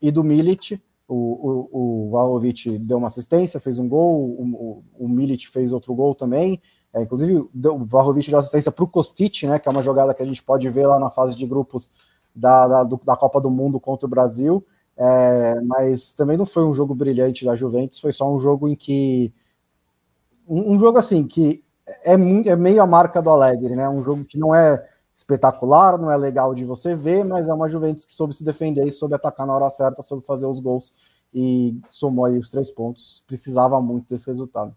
e 0.00 0.12
do 0.12 0.22
Milic. 0.22 0.80
O, 1.08 1.16
o, 1.16 2.06
o 2.06 2.10
Vlahovic 2.10 2.78
deu 2.78 2.98
uma 2.98 3.08
assistência, 3.08 3.58
fez 3.58 3.80
um 3.80 3.88
gol, 3.88 4.20
o, 4.20 4.44
o, 4.44 4.84
o 5.06 5.08
Milic 5.08 5.48
fez 5.48 5.72
outro 5.72 5.92
gol 5.92 6.14
também. 6.14 6.62
É, 6.94 7.02
inclusive, 7.02 7.48
deu, 7.52 7.74
o 7.74 7.84
Vlahovic 7.84 8.30
deu 8.30 8.38
assistência 8.38 8.70
para 8.70 8.84
o 8.84 8.88
Kostic, 8.88 9.42
né? 9.42 9.58
Que 9.58 9.68
é 9.68 9.72
uma 9.72 9.82
jogada 9.82 10.14
que 10.14 10.22
a 10.22 10.26
gente 10.26 10.40
pode 10.40 10.70
ver 10.70 10.86
lá 10.86 11.00
na 11.00 11.10
fase 11.10 11.34
de 11.34 11.44
grupos 11.44 11.90
da, 12.32 12.68
da, 12.68 12.84
do, 12.84 13.00
da 13.04 13.16
Copa 13.16 13.40
do 13.40 13.50
Mundo 13.50 13.80
contra 13.80 14.06
o 14.06 14.08
Brasil. 14.08 14.64
É, 14.96 15.60
mas 15.62 16.12
também 16.12 16.36
não 16.36 16.46
foi 16.46 16.64
um 16.64 16.74
jogo 16.74 16.94
brilhante 16.94 17.44
da 17.44 17.56
Juventus, 17.56 18.00
foi 18.00 18.12
só 18.12 18.32
um 18.32 18.40
jogo 18.40 18.68
em 18.68 18.76
que. 18.76 19.32
Um, 20.46 20.74
um 20.74 20.78
jogo 20.78 20.98
assim, 20.98 21.26
que 21.26 21.64
é, 22.04 22.16
muito, 22.16 22.48
é 22.48 22.56
meio 22.56 22.82
a 22.82 22.86
marca 22.86 23.22
do 23.22 23.30
Alegre, 23.30 23.74
né? 23.74 23.88
Um 23.88 24.04
jogo 24.04 24.24
que 24.24 24.38
não 24.38 24.54
é 24.54 24.86
espetacular, 25.14 25.98
não 25.98 26.10
é 26.10 26.16
legal 26.16 26.54
de 26.54 26.64
você 26.64 26.94
ver, 26.94 27.24
mas 27.24 27.48
é 27.48 27.54
uma 27.54 27.68
Juventus 27.68 28.04
que 28.04 28.12
soube 28.12 28.34
se 28.34 28.44
defender 28.44 28.86
e 28.86 28.92
soube 28.92 29.14
atacar 29.14 29.46
na 29.46 29.54
hora 29.54 29.70
certa, 29.70 30.02
soube 30.02 30.24
fazer 30.26 30.46
os 30.46 30.58
gols 30.60 30.92
e 31.32 31.78
somou 31.88 32.24
aí 32.24 32.38
os 32.38 32.50
três 32.50 32.70
pontos. 32.70 33.22
Precisava 33.26 33.80
muito 33.80 34.06
desse 34.08 34.26
resultado. 34.26 34.74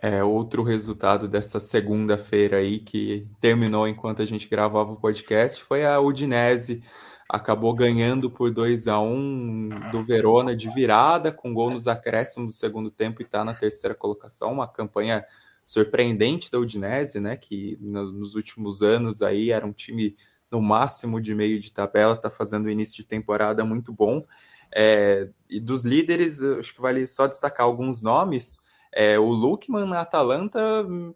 É, 0.00 0.22
outro 0.22 0.62
resultado 0.62 1.26
dessa 1.26 1.58
segunda-feira 1.58 2.58
aí 2.58 2.78
que 2.78 3.24
terminou 3.40 3.88
enquanto 3.88 4.22
a 4.22 4.26
gente 4.26 4.48
gravava 4.48 4.92
o 4.92 4.96
podcast 4.96 5.62
foi 5.62 5.84
a 5.84 6.00
Udinese 6.00 6.82
acabou 7.28 7.74
ganhando 7.74 8.30
por 8.30 8.50
2 8.50 8.88
a 8.88 8.98
1 8.98 9.90
do 9.90 10.02
Verona 10.02 10.56
de 10.56 10.70
virada, 10.70 11.30
com 11.30 11.52
gol 11.52 11.70
nos 11.70 11.86
acréscimos 11.86 12.54
do 12.54 12.58
segundo 12.58 12.90
tempo 12.90 13.20
e 13.20 13.24
está 13.24 13.44
na 13.44 13.52
terceira 13.52 13.94
colocação, 13.94 14.52
uma 14.52 14.66
campanha 14.66 15.24
surpreendente 15.64 16.50
da 16.50 16.58
Udinese, 16.58 17.20
né, 17.20 17.36
que 17.36 17.76
nos 17.80 18.34
últimos 18.34 18.80
anos 18.82 19.20
aí 19.20 19.50
era 19.50 19.66
um 19.66 19.72
time 19.72 20.16
no 20.50 20.62
máximo 20.62 21.20
de 21.20 21.34
meio 21.34 21.60
de 21.60 21.70
tabela, 21.70 22.14
está 22.14 22.30
fazendo 22.30 22.66
o 22.66 22.70
início 22.70 22.96
de 22.96 23.04
temporada 23.04 23.62
muito 23.64 23.92
bom. 23.92 24.24
É, 24.74 25.28
e 25.48 25.60
dos 25.60 25.84
líderes, 25.84 26.42
acho 26.42 26.74
que 26.74 26.80
vale 26.80 27.06
só 27.06 27.26
destacar 27.26 27.66
alguns 27.66 28.00
nomes. 28.00 28.62
É, 28.92 29.18
o 29.18 29.26
Lukman 29.30 29.86
na 29.86 30.00
Atalanta 30.00 30.58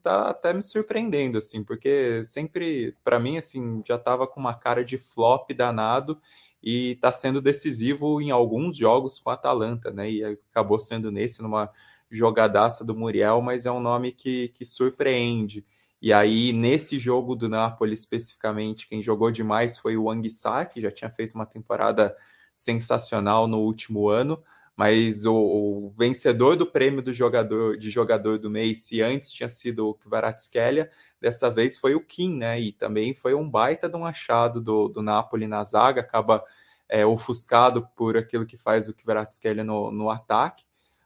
tá 0.03 0.29
até 0.29 0.53
me 0.53 0.63
surpreendendo, 0.63 1.39
assim, 1.39 1.65
porque 1.65 2.23
sempre, 2.25 2.97
para 3.03 3.19
mim, 3.19 3.39
assim, 3.39 3.83
já 3.87 3.99
tava 3.99 4.27
com 4.27 4.39
uma 4.39 4.55
cara 4.55 4.85
de 4.85 4.99
flop 4.99 5.51
danado 5.53 6.21
e 6.63 6.97
tá 6.97 7.11
sendo 7.11 7.41
decisivo 7.41 8.21
em 8.21 8.31
alguns 8.31 8.77
jogos 8.77 9.19
com 9.19 9.31
a 9.31 9.35
Atalanta, 9.35 9.91
né? 9.91 10.11
E 10.11 10.25
acabou 10.25 10.79
sendo 10.79 11.11
nesse, 11.11 11.43
numa 11.43 11.71
jogadaça 12.11 12.85
do 12.85 12.95
Muriel, 12.95 13.41
mas 13.41 13.67
é 13.67 13.73
um 13.73 13.81
nome 13.81 14.13
que, 14.13 14.49
que 14.49 14.65
surpreende. 14.65 15.65
E 16.01 16.13
aí, 16.13 16.53
nesse 16.53 16.99
jogo 16.99 17.35
do 17.35 17.49
Napoli 17.49 17.95
especificamente, 17.95 18.87
quem 18.87 19.03
jogou 19.03 19.31
demais 19.31 19.79
foi 19.79 19.97
o 19.97 20.11
Anguissa, 20.11 20.65
que 20.67 20.81
já 20.81 20.91
tinha 20.91 21.11
feito 21.11 21.35
uma 21.35 21.47
temporada 21.47 22.15
sensacional 22.55 23.49
no 23.49 23.61
último 23.61 24.09
ano 24.09 24.43
mas 24.77 25.27
o, 25.27 25.35
o, 25.35 25.95
vencedor 25.99 26.57
do 26.57 26.67
prêmio 26.67 27.03
do 27.03 27.13
jogador 27.13 27.77
de 27.77 27.91
jogador 27.91 28.39
do 28.39 28.49
mês, 28.49 28.85
se 28.85 29.03
antes 29.03 29.31
tinha 29.31 29.49
sido 29.49 29.89
o 29.89 29.95
Kvaratskhelia, 29.95 30.91
dessa 31.21 31.51
vez 31.51 31.79
foi 31.79 31.95
o 31.95 32.01
Kim, 32.01 32.37
né? 32.39 32.61
E 32.61 32.73
também 32.73 33.13
foi 33.15 33.35
um 33.35 33.49
baita 33.49 33.89
de 33.89 33.97
um 33.97 34.07
achado 34.07 34.61
do, 34.61 34.89
do 34.89 35.03
Napoli 35.03 35.47
na 35.47 35.63
zaga, 35.63 36.01
acaba 36.01 36.43
é, 36.89 37.05
ofuscado 37.05 37.87
por 37.97 38.17
aquilo 38.17 38.47
que 38.47 38.57
faz 38.57 38.89
o 38.89 38.95
Kvaratskhelia 38.95 39.65
no, 39.65 39.91
no 39.91 40.11
ataque. 40.11 40.65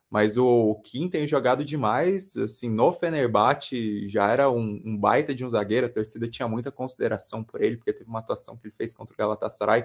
Mas 0.09 0.37
o, 0.37 0.47
o 0.47 0.81
Kim 0.81 1.09
tem 1.09 1.27
jogado 1.27 1.65
demais, 1.65 2.37
assim, 2.37 2.71
no 2.71 2.93
Fenerbahçe 2.93 4.09
já 4.09 4.31
era 4.31 4.49
um, 4.49 4.81
um, 4.85 4.97
baita 4.97 5.35
de 5.35 5.45
um 5.45 5.51
zagueiro, 5.51 5.87
a 5.87 5.91
torcida 5.91 6.29
tinha 6.29 6.47
muita 6.47 6.71
consideração 6.71 7.43
por 7.43 7.61
ele, 7.61 7.77
porque 7.77 7.93
teve 7.93 8.09
uma 8.09 8.21
atuação 8.21 8.57
que 8.57 8.69
ele 8.69 8.75
fez 8.75 8.95
contra 8.95 9.13
o 9.13 9.17
Galatasaray 9.19 9.85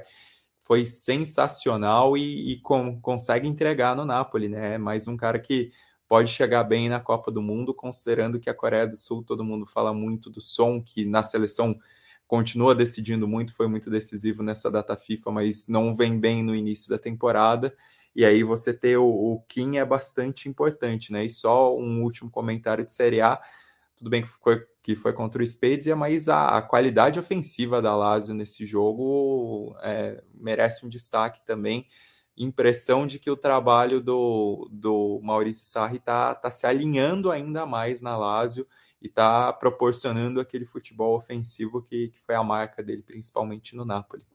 foi 0.71 0.85
sensacional 0.85 2.15
e, 2.15 2.53
e 2.53 2.59
com, 2.61 2.97
consegue 3.01 3.45
entregar 3.45 3.93
no 3.93 4.05
Napoli, 4.05 4.47
né? 4.47 4.75
É 4.75 4.77
mais 4.77 5.05
um 5.05 5.17
cara 5.17 5.37
que 5.37 5.69
pode 6.07 6.31
chegar 6.31 6.63
bem 6.63 6.87
na 6.87 6.97
Copa 6.97 7.29
do 7.29 7.41
Mundo, 7.41 7.73
considerando 7.73 8.39
que 8.39 8.49
a 8.49 8.53
Coreia 8.53 8.87
do 8.87 8.95
Sul, 8.95 9.21
todo 9.21 9.43
mundo 9.43 9.65
fala 9.65 9.93
muito 9.93 10.29
do 10.29 10.39
som, 10.39 10.81
que 10.81 11.03
na 11.03 11.23
seleção 11.23 11.77
continua 12.25 12.73
decidindo 12.73 13.27
muito, 13.27 13.53
foi 13.53 13.67
muito 13.67 13.89
decisivo 13.89 14.41
nessa 14.41 14.71
data 14.71 14.95
FIFA, 14.95 15.31
mas 15.31 15.67
não 15.67 15.93
vem 15.93 16.17
bem 16.17 16.41
no 16.41 16.55
início 16.55 16.89
da 16.89 16.97
temporada. 16.97 17.75
E 18.15 18.23
aí 18.23 18.41
você 18.41 18.73
ter 18.73 18.95
o, 18.95 19.05
o 19.05 19.41
Kim 19.49 19.75
é 19.75 19.83
bastante 19.83 20.47
importante, 20.47 21.11
né? 21.11 21.25
E 21.25 21.29
só 21.29 21.75
um 21.77 22.01
último 22.01 22.31
comentário 22.31 22.85
de 22.85 22.93
Série 22.93 23.19
A 23.19 23.37
tudo 24.01 24.09
bem 24.09 24.23
que 24.23 24.27
foi, 24.27 24.65
que 24.81 24.95
foi 24.95 25.13
contra 25.13 25.43
o 25.43 25.45
Spezia, 25.45 25.95
mas 25.95 26.27
a, 26.27 26.57
a 26.57 26.61
qualidade 26.63 27.19
ofensiva 27.19 27.83
da 27.83 27.95
Lazio 27.95 28.33
nesse 28.33 28.65
jogo 28.65 29.75
é, 29.83 30.23
merece 30.33 30.83
um 30.83 30.89
destaque 30.89 31.45
também. 31.45 31.85
impressão 32.35 33.05
de 33.05 33.19
que 33.19 33.29
o 33.29 33.37
trabalho 33.37 34.01
do, 34.01 34.67
do 34.71 35.21
Maurício 35.21 35.67
Sarri 35.67 35.97
está 35.97 36.33
tá 36.33 36.49
se 36.49 36.65
alinhando 36.65 37.29
ainda 37.29 37.63
mais 37.63 38.01
na 38.01 38.17
Lazio 38.17 38.67
e 38.99 39.05
está 39.05 39.53
proporcionando 39.53 40.41
aquele 40.41 40.65
futebol 40.65 41.15
ofensivo 41.15 41.79
que, 41.79 42.07
que 42.07 42.19
foi 42.19 42.33
a 42.33 42.43
marca 42.43 42.81
dele, 42.81 43.03
principalmente 43.03 43.75
no 43.75 43.85
Napoli. 43.85 44.25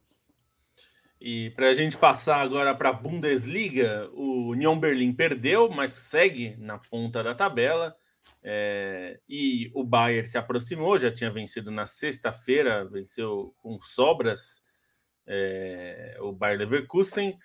E 1.20 1.50
para 1.56 1.70
a 1.70 1.74
gente 1.74 1.96
passar 1.96 2.40
agora 2.40 2.72
para 2.72 2.90
a 2.90 2.92
Bundesliga, 2.92 4.08
o 4.12 4.50
Union 4.50 4.78
Berlim 4.78 5.12
perdeu, 5.12 5.68
mas 5.68 5.92
segue 5.92 6.54
na 6.56 6.78
ponta 6.78 7.20
da 7.20 7.34
tabela. 7.34 7.96
É, 8.42 9.18
e 9.28 9.70
o 9.74 9.82
Bayern 9.82 10.26
se 10.26 10.38
aproximou, 10.38 10.96
já 10.96 11.10
tinha 11.10 11.30
vencido 11.30 11.70
na 11.70 11.86
sexta-feira, 11.86 12.84
venceu 12.84 13.54
com 13.58 13.80
sobras 13.80 14.62
é, 15.26 16.16
o 16.20 16.32
Bayer 16.32 16.58
Leverkusen 16.58 17.36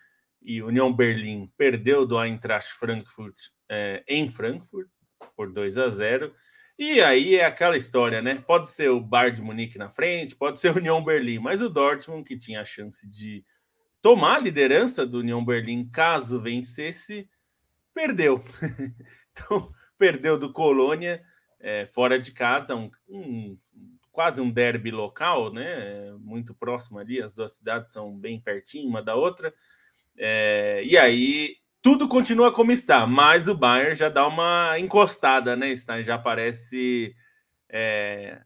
e 0.42 0.62
o 0.62 0.68
Union 0.68 0.94
Berlim 0.94 1.52
perdeu 1.58 2.06
do 2.06 2.22
Eintracht 2.22 2.72
Frankfurt 2.74 3.36
é, 3.70 4.04
em 4.08 4.28
Frankfurt 4.28 4.90
por 5.36 5.52
2 5.52 5.78
a 5.78 5.90
0. 5.90 6.34
E 6.78 7.02
aí 7.02 7.36
é 7.36 7.46
aquela 7.46 7.78
história, 7.78 8.22
né? 8.22 8.36
Pode 8.36 8.70
ser 8.70 8.90
o 8.90 9.00
Bayern 9.00 9.36
de 9.36 9.42
Munique 9.42 9.78
na 9.78 9.90
frente, 9.90 10.36
pode 10.36 10.60
ser 10.60 10.72
o 10.72 10.78
Union 10.78 11.04
Berlim, 11.04 11.40
mas 11.40 11.62
o 11.62 11.70
Dortmund 11.70 12.24
que 12.24 12.38
tinha 12.38 12.62
a 12.62 12.66
chance 12.66 13.08
de 13.10 13.46
tomar 14.02 14.38
a 14.38 14.40
liderança 14.40 15.06
do 15.06 15.20
Union 15.20 15.44
Berlim 15.46 15.88
caso 15.90 16.42
vencesse, 16.42 17.30
perdeu. 17.94 18.44
então, 19.32 19.72
perdeu 20.02 20.36
do 20.36 20.52
Colônia 20.52 21.24
é, 21.60 21.86
fora 21.86 22.18
de 22.18 22.32
casa, 22.32 22.76
um, 22.76 22.90
um, 23.08 23.56
quase 24.12 24.42
um 24.42 24.50
derby 24.50 24.90
local, 24.90 25.54
né? 25.54 26.12
Muito 26.18 26.56
próximo 26.56 26.98
ali, 26.98 27.22
as 27.22 27.36
duas 27.36 27.52
cidades 27.52 27.94
são 27.94 28.18
bem 28.18 28.42
pertinho 28.42 28.90
uma 28.90 29.04
da 29.04 29.14
outra. 29.14 29.54
É, 30.18 30.82
e 30.84 30.98
aí 30.98 31.58
tudo 31.84 32.08
continua 32.08 32.52
como 32.52 32.72
está, 32.72 33.06
mas 33.06 33.48
o 33.48 33.54
Bayern 33.54 33.94
já 33.94 34.10
dá 34.10 34.26
uma 34.26 34.80
encostada, 34.80 35.56
né? 35.56 35.70
Está, 35.70 36.02
já 36.02 36.18
parece 36.18 37.16
é, 37.70 38.42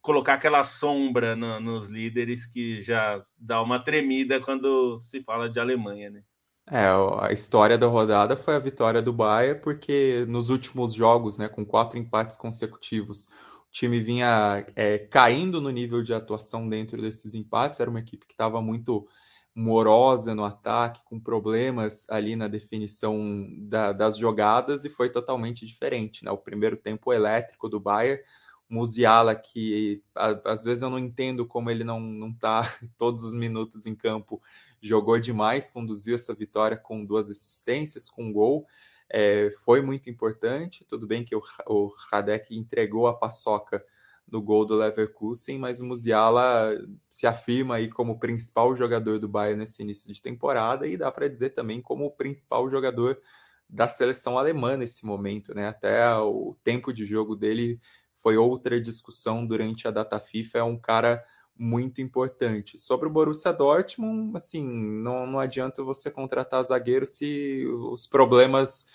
colocar 0.00 0.34
aquela 0.34 0.62
sombra 0.62 1.34
no, 1.34 1.58
nos 1.58 1.90
líderes 1.90 2.46
que 2.46 2.80
já 2.80 3.20
dá 3.36 3.60
uma 3.60 3.80
tremida 3.82 4.40
quando 4.40 4.96
se 5.00 5.20
fala 5.24 5.50
de 5.50 5.58
Alemanha, 5.58 6.08
né? 6.08 6.22
É, 6.70 6.86
a 7.20 7.32
história 7.32 7.76
da 7.76 7.88
rodada 7.88 8.36
foi 8.36 8.54
a 8.54 8.58
vitória 8.60 9.02
do 9.02 9.12
Bayern, 9.12 9.60
porque 9.60 10.24
nos 10.28 10.50
últimos 10.50 10.94
jogos, 10.94 11.36
né, 11.36 11.48
com 11.48 11.66
quatro 11.66 11.98
empates 11.98 12.36
consecutivos, 12.36 13.26
o 13.26 13.72
time 13.72 13.98
vinha 14.00 14.64
é, 14.76 14.98
caindo 14.98 15.60
no 15.60 15.70
nível 15.70 16.00
de 16.00 16.14
atuação 16.14 16.68
dentro 16.68 17.02
desses 17.02 17.34
empates. 17.34 17.80
Era 17.80 17.90
uma 17.90 17.98
equipe 17.98 18.24
que 18.24 18.34
estava 18.34 18.62
muito 18.62 19.08
morosa 19.52 20.32
no 20.32 20.44
ataque, 20.44 21.00
com 21.04 21.18
problemas 21.18 22.08
ali 22.08 22.36
na 22.36 22.46
definição 22.46 23.48
da, 23.58 23.92
das 23.92 24.16
jogadas, 24.16 24.84
e 24.84 24.88
foi 24.88 25.10
totalmente 25.10 25.66
diferente. 25.66 26.24
Né? 26.24 26.30
O 26.30 26.38
primeiro 26.38 26.76
tempo 26.76 27.12
elétrico 27.12 27.68
do 27.68 27.80
Bayern 27.80 28.22
Musiala, 28.68 29.34
que 29.34 30.00
a, 30.14 30.52
às 30.52 30.62
vezes 30.62 30.82
eu 30.82 30.90
não 30.90 30.98
entendo 30.98 31.44
como 31.44 31.68
ele 31.68 31.82
não, 31.82 31.98
não 31.98 32.32
tá 32.32 32.62
todos 32.96 33.24
os 33.24 33.34
minutos 33.34 33.86
em 33.86 33.94
campo, 33.96 34.40
jogou 34.80 35.18
demais, 35.18 35.70
conduziu 35.70 36.14
essa 36.14 36.34
vitória 36.34 36.76
com 36.76 37.04
duas 37.04 37.30
assistências, 37.30 38.08
com 38.08 38.24
um 38.24 38.32
gol. 38.32 38.66
É, 39.08 39.50
foi 39.64 39.82
muito 39.82 40.08
importante. 40.08 40.84
Tudo 40.84 41.06
bem 41.06 41.24
que 41.24 41.34
o, 41.34 41.42
o 41.66 41.92
Radek 42.10 42.56
entregou 42.56 43.06
a 43.06 43.16
paçoca 43.16 43.84
no 44.30 44.40
gol 44.40 44.64
do 44.64 44.76
Leverkusen, 44.76 45.58
mas 45.58 45.80
o 45.80 45.84
Musiala 45.84 46.72
se 47.08 47.26
afirma 47.26 47.76
aí 47.76 47.88
como 47.90 48.18
principal 48.18 48.74
jogador 48.76 49.18
do 49.18 49.28
Bayern 49.28 49.58
nesse 49.58 49.82
início 49.82 50.12
de 50.12 50.22
temporada 50.22 50.86
e 50.86 50.96
dá 50.96 51.10
para 51.10 51.28
dizer 51.28 51.50
também 51.50 51.82
como 51.82 52.06
o 52.06 52.10
principal 52.10 52.70
jogador 52.70 53.20
da 53.68 53.88
seleção 53.88 54.38
alemã 54.38 54.76
nesse 54.76 55.04
momento, 55.04 55.54
né? 55.54 55.68
Até 55.68 56.14
o 56.16 56.56
tempo 56.62 56.92
de 56.92 57.04
jogo 57.04 57.34
dele 57.34 57.80
foi 58.14 58.36
outra 58.36 58.80
discussão 58.80 59.46
durante 59.46 59.88
a 59.88 59.90
data 59.90 60.20
FIFA, 60.20 60.58
é 60.58 60.62
um 60.62 60.78
cara 60.78 61.24
muito 61.60 62.00
importante. 62.00 62.78
Sobre 62.78 63.06
o 63.06 63.10
Borussia 63.10 63.52
Dortmund, 63.52 64.34
assim, 64.34 64.64
não, 64.64 65.26
não 65.26 65.38
adianta 65.38 65.82
você 65.82 66.10
contratar 66.10 66.64
zagueiro 66.64 67.04
se 67.04 67.66
os 67.66 68.06
problemas 68.06 68.86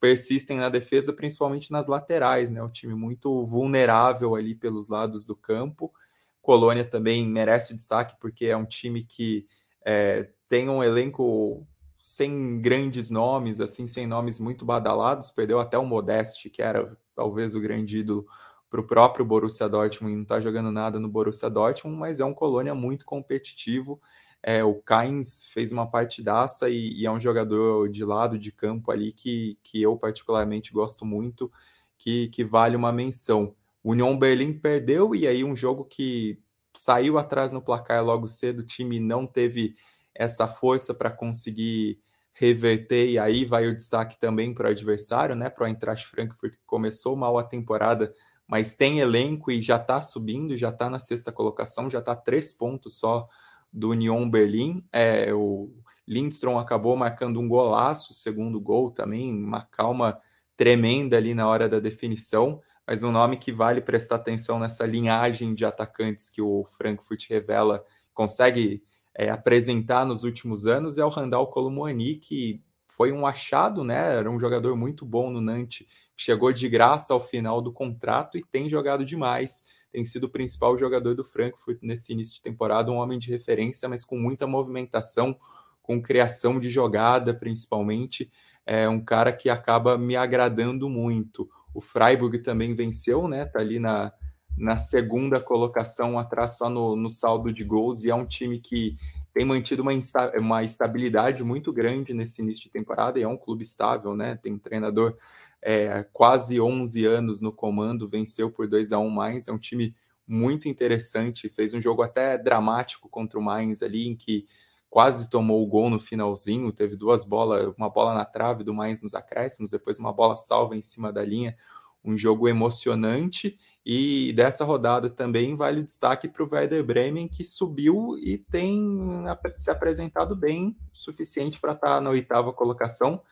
persistem 0.00 0.56
na 0.56 0.70
defesa, 0.70 1.12
principalmente 1.12 1.70
nas 1.70 1.86
laterais, 1.86 2.50
né? 2.50 2.62
O 2.62 2.70
time 2.70 2.94
muito 2.94 3.44
vulnerável 3.44 4.34
ali 4.34 4.54
pelos 4.54 4.88
lados 4.88 5.26
do 5.26 5.36
campo. 5.36 5.92
Colônia 6.40 6.84
também 6.84 7.28
merece 7.28 7.74
destaque 7.74 8.16
porque 8.18 8.46
é 8.46 8.56
um 8.56 8.64
time 8.64 9.04
que 9.04 9.46
é, 9.84 10.30
tem 10.48 10.68
um 10.70 10.82
elenco 10.82 11.66
sem 11.98 12.60
grandes 12.60 13.10
nomes, 13.10 13.60
assim, 13.60 13.86
sem 13.86 14.06
nomes 14.06 14.40
muito 14.40 14.64
badalados. 14.64 15.30
Perdeu 15.30 15.60
até 15.60 15.76
o 15.76 15.84
Modeste, 15.84 16.48
que 16.48 16.62
era 16.62 16.96
talvez 17.14 17.54
o 17.54 17.60
grande 17.60 17.98
ídolo 17.98 18.26
para 18.74 18.80
o 18.80 18.84
próprio 18.84 19.24
Borussia 19.24 19.68
Dortmund, 19.68 20.16
não 20.16 20.22
está 20.24 20.40
jogando 20.40 20.72
nada 20.72 20.98
no 20.98 21.08
Borussia 21.08 21.48
Dortmund, 21.48 21.96
mas 21.96 22.18
é 22.18 22.24
um 22.24 22.34
Colônia 22.34 22.74
muito 22.74 23.06
competitivo. 23.06 24.02
É, 24.42 24.64
o 24.64 24.74
Kainz 24.74 25.44
fez 25.52 25.70
uma 25.70 25.88
partidaça 25.88 26.68
e, 26.68 26.92
e, 26.92 27.06
é 27.06 27.10
um 27.12 27.20
jogador 27.20 27.88
de 27.88 28.04
lado 28.04 28.36
de 28.36 28.50
campo 28.50 28.90
ali 28.90 29.12
que, 29.12 29.56
que 29.62 29.80
eu 29.80 29.96
particularmente 29.96 30.72
gosto 30.72 31.06
muito, 31.06 31.52
que, 31.96 32.26
que 32.30 32.44
vale 32.44 32.74
uma 32.74 32.90
menção. 32.90 33.54
O 33.80 33.92
Union 33.92 34.18
Berlin 34.18 34.52
perdeu 34.52 35.14
e 35.14 35.28
aí 35.28 35.44
um 35.44 35.54
jogo 35.54 35.84
que 35.84 36.40
saiu 36.76 37.16
atrás 37.16 37.52
no 37.52 37.62
placar 37.62 38.04
logo 38.04 38.26
cedo, 38.26 38.58
o 38.58 38.66
time 38.66 38.98
não 38.98 39.24
teve 39.24 39.76
essa 40.12 40.48
força 40.48 40.92
para 40.92 41.12
conseguir 41.12 42.00
reverter, 42.32 43.08
e 43.08 43.20
aí 43.20 43.44
vai 43.44 43.68
o 43.68 43.76
destaque 43.76 44.18
também 44.18 44.52
para 44.52 44.66
o 44.66 44.70
adversário, 44.72 45.36
né? 45.36 45.48
Para 45.48 45.62
o 45.62 45.66
Eintracht 45.68 46.08
Frankfurt, 46.08 46.54
que 46.54 46.66
começou 46.66 47.14
mal 47.14 47.38
a 47.38 47.44
temporada, 47.44 48.12
mas 48.46 48.74
tem 48.74 49.00
elenco 49.00 49.50
e 49.50 49.60
já 49.60 49.76
está 49.76 50.00
subindo, 50.02 50.56
já 50.56 50.68
está 50.68 50.90
na 50.90 50.98
sexta 50.98 51.32
colocação, 51.32 51.88
já 51.88 51.98
está 51.98 52.14
três 52.14 52.52
pontos 52.52 52.98
só 52.98 53.28
do 53.72 53.90
Union 53.90 54.28
Berlim. 54.28 54.84
É, 54.92 55.32
o 55.32 55.72
Lindstrom 56.06 56.58
acabou 56.58 56.96
marcando 56.96 57.40
um 57.40 57.48
golaço, 57.48 58.12
segundo 58.12 58.60
gol 58.60 58.90
também, 58.90 59.32
uma 59.32 59.62
calma 59.62 60.20
tremenda 60.56 61.16
ali 61.16 61.34
na 61.34 61.48
hora 61.48 61.68
da 61.68 61.80
definição, 61.80 62.60
mas 62.86 63.02
um 63.02 63.10
nome 63.10 63.36
que 63.36 63.50
vale 63.50 63.80
prestar 63.80 64.16
atenção 64.16 64.58
nessa 64.58 64.86
linhagem 64.86 65.54
de 65.54 65.64
atacantes 65.64 66.28
que 66.30 66.42
o 66.42 66.64
Frankfurt 66.76 67.28
revela, 67.28 67.84
consegue 68.12 68.82
é, 69.14 69.30
apresentar 69.30 70.04
nos 70.04 70.24
últimos 70.24 70.66
anos 70.66 70.98
é 70.98 71.04
o 71.04 71.08
Randall 71.08 71.46
Colomwani, 71.46 72.16
que 72.16 72.62
foi 72.96 73.12
um 73.12 73.26
achado, 73.26 73.82
né? 73.82 74.16
Era 74.16 74.30
um 74.30 74.38
jogador 74.38 74.76
muito 74.76 75.04
bom 75.04 75.30
no 75.30 75.40
Nantes 75.40 75.86
chegou 76.16 76.52
de 76.52 76.68
graça 76.68 77.12
ao 77.12 77.20
final 77.20 77.60
do 77.60 77.72
contrato 77.72 78.38
e 78.38 78.44
tem 78.44 78.68
jogado 78.68 79.04
demais. 79.04 79.64
Tem 79.90 80.04
sido 80.04 80.24
o 80.24 80.28
principal 80.28 80.76
jogador 80.76 81.14
do 81.14 81.24
Frankfurt 81.24 81.78
nesse 81.82 82.12
início 82.12 82.34
de 82.34 82.42
temporada, 82.42 82.90
um 82.90 82.96
homem 82.96 83.18
de 83.18 83.30
referência, 83.30 83.88
mas 83.88 84.04
com 84.04 84.18
muita 84.18 84.46
movimentação, 84.46 85.36
com 85.82 86.02
criação 86.02 86.58
de 86.58 86.68
jogada, 86.68 87.34
principalmente. 87.34 88.30
É 88.66 88.88
um 88.88 89.04
cara 89.04 89.32
que 89.32 89.48
acaba 89.48 89.98
me 89.98 90.16
agradando 90.16 90.88
muito. 90.88 91.48
O 91.72 91.80
Freiburg 91.80 92.38
também 92.38 92.74
venceu, 92.74 93.28
né? 93.28 93.44
Tá 93.44 93.60
ali 93.60 93.78
na, 93.78 94.12
na 94.56 94.80
segunda 94.80 95.40
colocação, 95.40 96.18
atrás 96.18 96.56
só 96.58 96.70
no, 96.70 96.96
no 96.96 97.12
saldo 97.12 97.52
de 97.52 97.62
gols, 97.62 98.04
e 98.04 98.10
é 98.10 98.14
um 98.14 98.26
time 98.26 98.58
que 98.58 98.96
tem 99.34 99.44
mantido 99.44 99.82
uma, 99.82 99.92
insta 99.92 100.32
uma 100.38 100.62
estabilidade 100.62 101.42
muito 101.42 101.72
grande 101.72 102.14
nesse 102.14 102.40
início 102.40 102.62
de 102.64 102.70
temporada, 102.70 103.18
e 103.18 103.22
é 103.24 103.28
um 103.28 103.36
clube 103.36 103.64
estável, 103.64 104.14
né? 104.14 104.38
Tem 104.40 104.52
um 104.52 104.58
treinador 104.58 105.16
é, 105.60 106.06
quase 106.12 106.60
11 106.60 107.04
anos 107.04 107.40
no 107.40 107.52
comando, 107.52 108.08
venceu 108.08 108.48
por 108.48 108.68
2 108.68 108.92
a 108.92 108.98
1 108.98 109.10
mais. 109.10 109.48
É 109.48 109.52
um 109.52 109.58
time 109.58 109.92
muito 110.26 110.68
interessante, 110.68 111.48
fez 111.48 111.74
um 111.74 111.82
jogo 111.82 112.02
até 112.02 112.38
dramático 112.38 113.08
contra 113.08 113.38
o 113.38 113.42
Mainz 113.42 113.82
ali, 113.82 114.06
em 114.06 114.14
que 114.14 114.46
quase 114.88 115.28
tomou 115.28 115.60
o 115.60 115.66
gol 115.66 115.90
no 115.90 115.98
finalzinho, 115.98 116.70
teve 116.70 116.94
duas 116.94 117.24
bolas, 117.24 117.74
uma 117.76 117.90
bola 117.90 118.14
na 118.14 118.24
trave 118.24 118.62
do 118.62 118.72
Mainz 118.72 119.00
nos 119.00 119.12
acréscimos, 119.12 119.72
depois 119.72 119.98
uma 119.98 120.12
bola 120.12 120.36
salva 120.36 120.76
em 120.76 120.82
cima 120.82 121.12
da 121.12 121.24
linha, 121.24 121.56
um 122.04 122.16
jogo 122.16 122.48
emocionante, 122.48 123.58
e 123.84 124.32
dessa 124.32 124.64
rodada 124.64 125.10
também 125.10 125.56
vale 125.56 125.80
o 125.80 125.84
destaque 125.84 126.28
para 126.28 126.42
o 126.42 126.48
Werder 126.50 126.84
Bremen, 126.84 127.28
que 127.28 127.44
subiu 127.44 128.16
e 128.18 128.38
tem 128.38 129.24
se 129.54 129.70
apresentado 129.70 130.34
bem, 130.34 130.76
suficiente 130.92 131.60
para 131.60 131.72
estar 131.72 131.96
tá 131.96 132.00
na 132.00 132.10
oitava 132.10 132.52
colocação, 132.52 133.22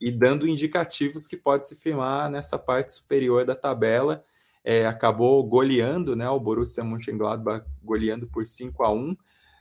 e 0.00 0.10
dando 0.10 0.48
indicativos 0.48 1.26
que 1.26 1.36
pode 1.36 1.66
se 1.66 1.76
firmar 1.76 2.30
nessa 2.30 2.58
parte 2.58 2.92
superior 2.92 3.44
da 3.44 3.54
tabela. 3.54 4.24
É, 4.64 4.86
acabou 4.86 5.42
goleando 5.44 6.14
né, 6.14 6.28
o 6.28 6.38
Borussia 6.38 6.84
Mönchengladbach, 6.84 7.66
goleando 7.82 8.28
por 8.28 8.46
5 8.46 8.82
a 8.84 8.92
1 8.92 9.16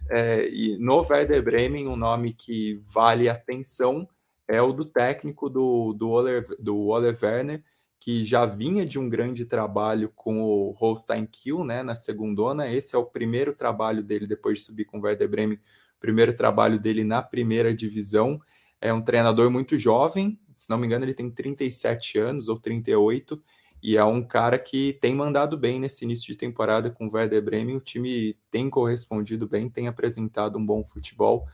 é, 0.09 0.47
e 0.49 0.77
no 0.77 1.05
Werder 1.07 1.43
Bremen, 1.43 1.87
um 1.87 1.95
nome 1.95 2.33
que 2.33 2.83
vale 2.87 3.29
atenção 3.29 4.07
é 4.47 4.61
o 4.61 4.73
do 4.73 4.83
técnico 4.83 5.49
do, 5.49 5.93
do, 5.93 6.09
Oler, 6.09 6.45
do 6.59 6.87
Ole 6.87 7.15
Werner, 7.21 7.63
que 8.01 8.25
já 8.25 8.45
vinha 8.45 8.85
de 8.85 8.99
um 8.99 9.07
grande 9.07 9.45
trabalho 9.45 10.11
com 10.13 10.41
o 10.41 10.71
Holstein 10.71 11.25
Kiel 11.25 11.63
né, 11.63 11.83
na 11.83 11.95
segundona. 11.95 12.69
Esse 12.69 12.97
é 12.97 12.99
o 12.99 13.05
primeiro 13.05 13.53
trabalho 13.53 14.03
dele 14.03 14.27
depois 14.27 14.59
de 14.59 14.65
subir 14.65 14.83
com 14.83 14.99
o 14.99 15.01
Werder 15.01 15.29
Bremen, 15.29 15.59
primeiro 16.01 16.33
trabalho 16.33 16.77
dele 16.77 17.05
na 17.05 17.21
primeira 17.21 17.73
divisão 17.73 18.41
é 18.81 18.91
um 18.91 19.01
treinador 19.01 19.51
muito 19.51 19.77
jovem, 19.77 20.37
se 20.55 20.69
não 20.69 20.77
me 20.77 20.87
engano, 20.87 21.05
ele 21.05 21.13
tem 21.13 21.29
37 21.29 22.17
anos 22.17 22.47
ou 22.47 22.59
38, 22.59 23.41
e 23.83 23.95
é 23.95 24.03
um 24.03 24.23
cara 24.23 24.57
que 24.57 24.97
tem 24.99 25.13
mandado 25.13 25.55
bem 25.55 25.79
nesse 25.79 26.03
início 26.03 26.27
de 26.27 26.35
temporada 26.35 26.89
com 26.89 27.07
o 27.07 27.11
Werder 27.13 27.43
Bremen. 27.43 27.77
O 27.77 27.81
time 27.81 28.35
tem 28.51 28.69
correspondido 28.69 29.47
bem, 29.47 29.69
tem 29.69 29.87
apresentado 29.87 30.57
um 30.57 30.65
bom 30.65 30.83
futebol. 30.83 31.47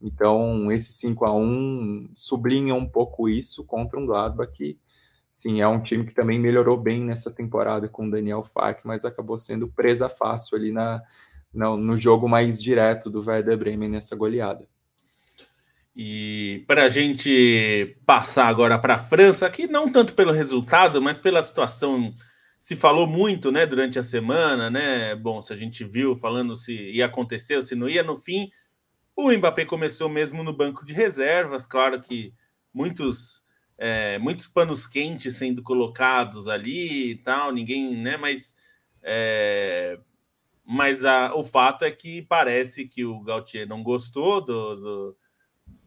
Então, 0.00 0.70
esse 0.72 0.92
5 0.92 1.24
a 1.24 1.34
1 1.34 2.10
sublinha 2.14 2.74
um 2.74 2.86
pouco 2.86 3.28
isso 3.28 3.64
contra 3.64 3.98
um 3.98 4.04
Gladbach 4.06 4.52
que, 4.52 4.78
sim, 5.30 5.60
é 5.60 5.68
um 5.68 5.82
time 5.82 6.04
que 6.04 6.14
também 6.14 6.38
melhorou 6.38 6.76
bem 6.76 7.04
nessa 7.04 7.30
temporada 7.30 7.88
com 7.88 8.06
o 8.06 8.10
Daniel 8.10 8.42
Fak, 8.42 8.86
mas 8.86 9.04
acabou 9.04 9.38
sendo 9.38 9.68
presa 9.68 10.08
fácil 10.08 10.56
ali 10.56 10.72
na, 10.72 11.02
no, 11.52 11.76
no 11.76 11.98
jogo 11.98 12.28
mais 12.28 12.62
direto 12.62 13.10
do 13.10 13.24
Werder 13.24 13.56
Bremen 13.56 13.88
nessa 13.88 14.16
goleada. 14.16 14.66
E 15.94 16.64
para 16.66 16.84
a 16.84 16.88
gente 16.88 17.96
passar 18.06 18.46
agora 18.46 18.78
para 18.78 18.94
a 18.94 18.98
França, 18.98 19.46
aqui 19.46 19.66
não 19.66 19.90
tanto 19.90 20.14
pelo 20.14 20.32
resultado, 20.32 21.02
mas 21.02 21.18
pela 21.18 21.42
situação. 21.42 22.14
Se 22.58 22.76
falou 22.76 23.06
muito 23.06 23.50
né, 23.50 23.66
durante 23.66 23.98
a 23.98 24.02
semana, 24.02 24.70
né? 24.70 25.16
Bom, 25.16 25.40
se 25.40 25.52
a 25.52 25.56
gente 25.56 25.82
viu 25.82 26.14
falando 26.14 26.56
se 26.56 26.74
ia 26.74 27.06
acontecer 27.06 27.62
se 27.62 27.74
não 27.74 27.88
ia, 27.88 28.02
no 28.02 28.16
fim, 28.16 28.50
o 29.16 29.32
Mbappé 29.32 29.64
começou 29.64 30.08
mesmo 30.08 30.42
no 30.42 30.56
banco 30.56 30.84
de 30.84 30.92
reservas. 30.92 31.66
Claro 31.66 32.00
que 32.00 32.34
muitos, 32.72 33.42
é, 33.82 34.18
muitos 34.18 34.46
panos 34.46 34.86
quentes 34.86 35.36
sendo 35.36 35.62
colocados 35.62 36.46
ali 36.46 37.12
e 37.12 37.16
tal, 37.16 37.50
ninguém, 37.50 37.96
né? 37.96 38.18
Mas, 38.18 38.54
é, 39.02 39.98
mas 40.62 41.02
a, 41.06 41.34
o 41.34 41.42
fato 41.42 41.86
é 41.86 41.90
que 41.90 42.20
parece 42.20 42.86
que 42.86 43.06
o 43.06 43.20
Gautier 43.22 43.66
não 43.66 43.82
gostou 43.82 44.42
do, 44.42 44.76
do 44.76 45.16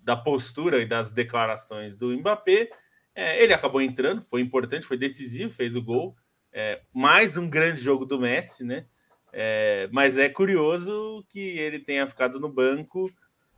da 0.02 0.18
postura 0.18 0.82
e 0.82 0.88
das 0.88 1.12
declarações 1.12 1.96
do 1.96 2.10
Mbappé. 2.18 2.72
É, 3.14 3.42
ele 3.42 3.54
acabou 3.54 3.80
entrando, 3.80 4.24
foi 4.24 4.42
importante, 4.42 4.88
foi 4.88 4.98
decisivo, 4.98 5.54
fez 5.54 5.76
o 5.76 5.82
gol. 5.82 6.16
É, 6.52 6.82
mais 6.92 7.38
um 7.38 7.48
grande 7.48 7.80
jogo 7.80 8.06
do 8.06 8.20
Messi, 8.20 8.64
né? 8.64 8.88
É, 9.32 9.88
mas 9.92 10.18
é 10.18 10.30
curioso 10.30 11.24
que 11.30 11.40
ele 11.40 11.78
tenha 11.78 12.08
ficado 12.08 12.40
no 12.40 12.50
banco. 12.50 13.08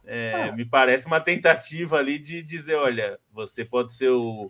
É, 0.06 0.52
me 0.52 0.66
parece 0.66 1.08
uma 1.08 1.20
tentativa 1.20 1.98
ali 1.98 2.20
de 2.20 2.42
dizer: 2.44 2.76
olha, 2.76 3.20
você 3.32 3.66
pode 3.66 3.94
ser 3.94 4.10
o, 4.10 4.50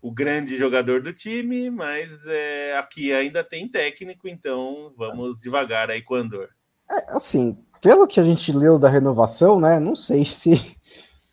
o 0.00 0.12
grande 0.12 0.56
jogador 0.56 1.00
do 1.02 1.12
time, 1.12 1.70
mas 1.70 2.26
é, 2.26 2.76
aqui 2.76 3.12
ainda 3.12 3.42
tem 3.42 3.68
técnico, 3.68 4.28
então 4.28 4.92
vamos 4.96 5.38
devagar 5.40 5.90
aí 5.90 6.02
com 6.02 6.14
o 6.14 6.16
Andor. 6.18 6.48
É, 6.90 7.16
assim, 7.16 7.56
pelo 7.80 8.06
que 8.06 8.20
a 8.20 8.24
gente 8.24 8.52
leu 8.52 8.78
da 8.78 8.88
renovação, 8.88 9.60
né? 9.60 9.78
Não 9.78 9.96
sei 9.96 10.24
se 10.24 10.76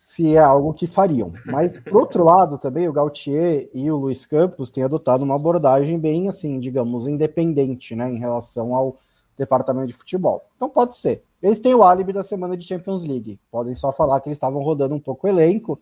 se 0.08 0.34
é 0.34 0.38
algo 0.38 0.72
que 0.72 0.86
fariam. 0.86 1.34
Mas, 1.44 1.78
por 1.78 1.98
outro 1.98 2.24
lado, 2.24 2.56
também 2.56 2.88
o 2.88 2.92
Gautier 2.92 3.68
e 3.74 3.90
o 3.90 3.96
Luiz 3.96 4.24
Campos 4.24 4.70
têm 4.70 4.82
adotado 4.82 5.22
uma 5.22 5.36
abordagem 5.36 5.98
bem, 5.98 6.30
assim, 6.30 6.58
digamos, 6.58 7.06
independente, 7.06 7.94
né, 7.94 8.10
em 8.10 8.18
relação 8.18 8.74
ao 8.74 8.98
departamento 9.36 9.88
de 9.88 9.92
futebol. 9.92 10.48
Então, 10.56 10.68
pode 10.68 10.96
ser. 10.96 11.22
Eles 11.42 11.58
têm 11.58 11.74
o 11.74 11.82
álibi 11.82 12.12
da 12.12 12.22
semana 12.22 12.56
de 12.56 12.66
Champions 12.66 13.04
League. 13.04 13.38
Podem 13.50 13.74
só 13.74 13.92
falar 13.92 14.20
que 14.20 14.28
eles 14.28 14.36
estavam 14.36 14.62
rodando 14.62 14.94
um 14.94 15.00
pouco 15.00 15.26
o 15.26 15.30
elenco. 15.30 15.80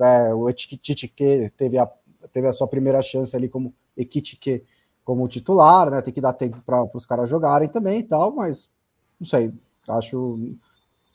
É, 0.00 0.34
o 0.34 0.48
Ekitike 0.48 1.50
teve 1.56 1.78
a, 1.78 1.90
teve 2.32 2.46
a 2.46 2.52
sua 2.52 2.68
primeira 2.68 3.02
chance 3.02 3.34
ali 3.34 3.48
como 3.48 3.74
Ekitike 3.96 4.64
como 5.04 5.26
titular, 5.26 5.90
né? 5.90 6.02
Tem 6.02 6.12
que 6.12 6.20
dar 6.20 6.34
tempo 6.34 6.60
para 6.64 6.84
os 6.94 7.06
caras 7.06 7.30
jogarem 7.30 7.68
também 7.68 8.00
e 8.00 8.02
tal, 8.02 8.30
mas 8.30 8.70
não 9.18 9.26
sei. 9.26 9.52
Acho 9.88 10.38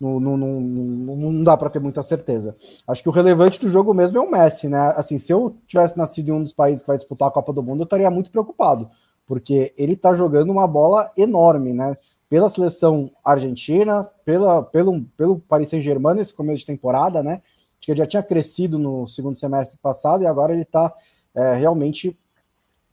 não, 0.03 0.19
não, 0.19 0.37
não, 0.37 0.59
não 0.59 1.43
dá 1.43 1.55
para 1.55 1.69
ter 1.69 1.79
muita 1.79 2.03
certeza. 2.03 2.55
Acho 2.87 3.03
que 3.03 3.09
o 3.09 3.11
relevante 3.11 3.59
do 3.59 3.69
jogo 3.69 3.93
mesmo 3.93 4.17
é 4.17 4.21
o 4.21 4.29
Messi, 4.29 4.67
né? 4.67 4.93
Assim, 4.97 5.17
se 5.17 5.31
eu 5.31 5.55
tivesse 5.67 5.97
nascido 5.97 6.29
em 6.29 6.31
um 6.31 6.43
dos 6.43 6.51
países 6.51 6.81
que 6.81 6.87
vai 6.87 6.97
disputar 6.97 7.27
a 7.27 7.31
Copa 7.31 7.53
do 7.53 7.63
Mundo, 7.63 7.81
eu 7.81 7.85
estaria 7.85 8.09
muito 8.11 8.31
preocupado, 8.31 8.89
porque 9.25 9.73
ele 9.77 9.93
está 9.93 10.13
jogando 10.13 10.49
uma 10.49 10.67
bola 10.67 11.09
enorme, 11.15 11.71
né? 11.71 11.95
Pela 12.34 12.49
seleção 12.49 13.11
argentina, 13.23 14.10
pela, 14.26 14.64
pelo, 14.64 15.03
pelo 15.15 15.38
Paris 15.38 15.69
Saint-Germain 15.69 16.15
nesse 16.15 16.34
começo 16.34 16.61
de 16.61 16.65
temporada, 16.65 17.22
né? 17.22 17.34
Acho 17.34 17.80
que 17.80 17.91
ele 17.91 17.99
já 17.99 18.07
tinha 18.07 18.23
crescido 18.23 18.80
no 18.80 19.07
segundo 19.07 19.35
semestre 19.35 19.77
passado 19.77 20.23
e 20.23 20.26
agora 20.26 20.51
ele 20.51 20.64
está 20.64 20.91
é, 21.35 21.53
realmente 21.53 22.18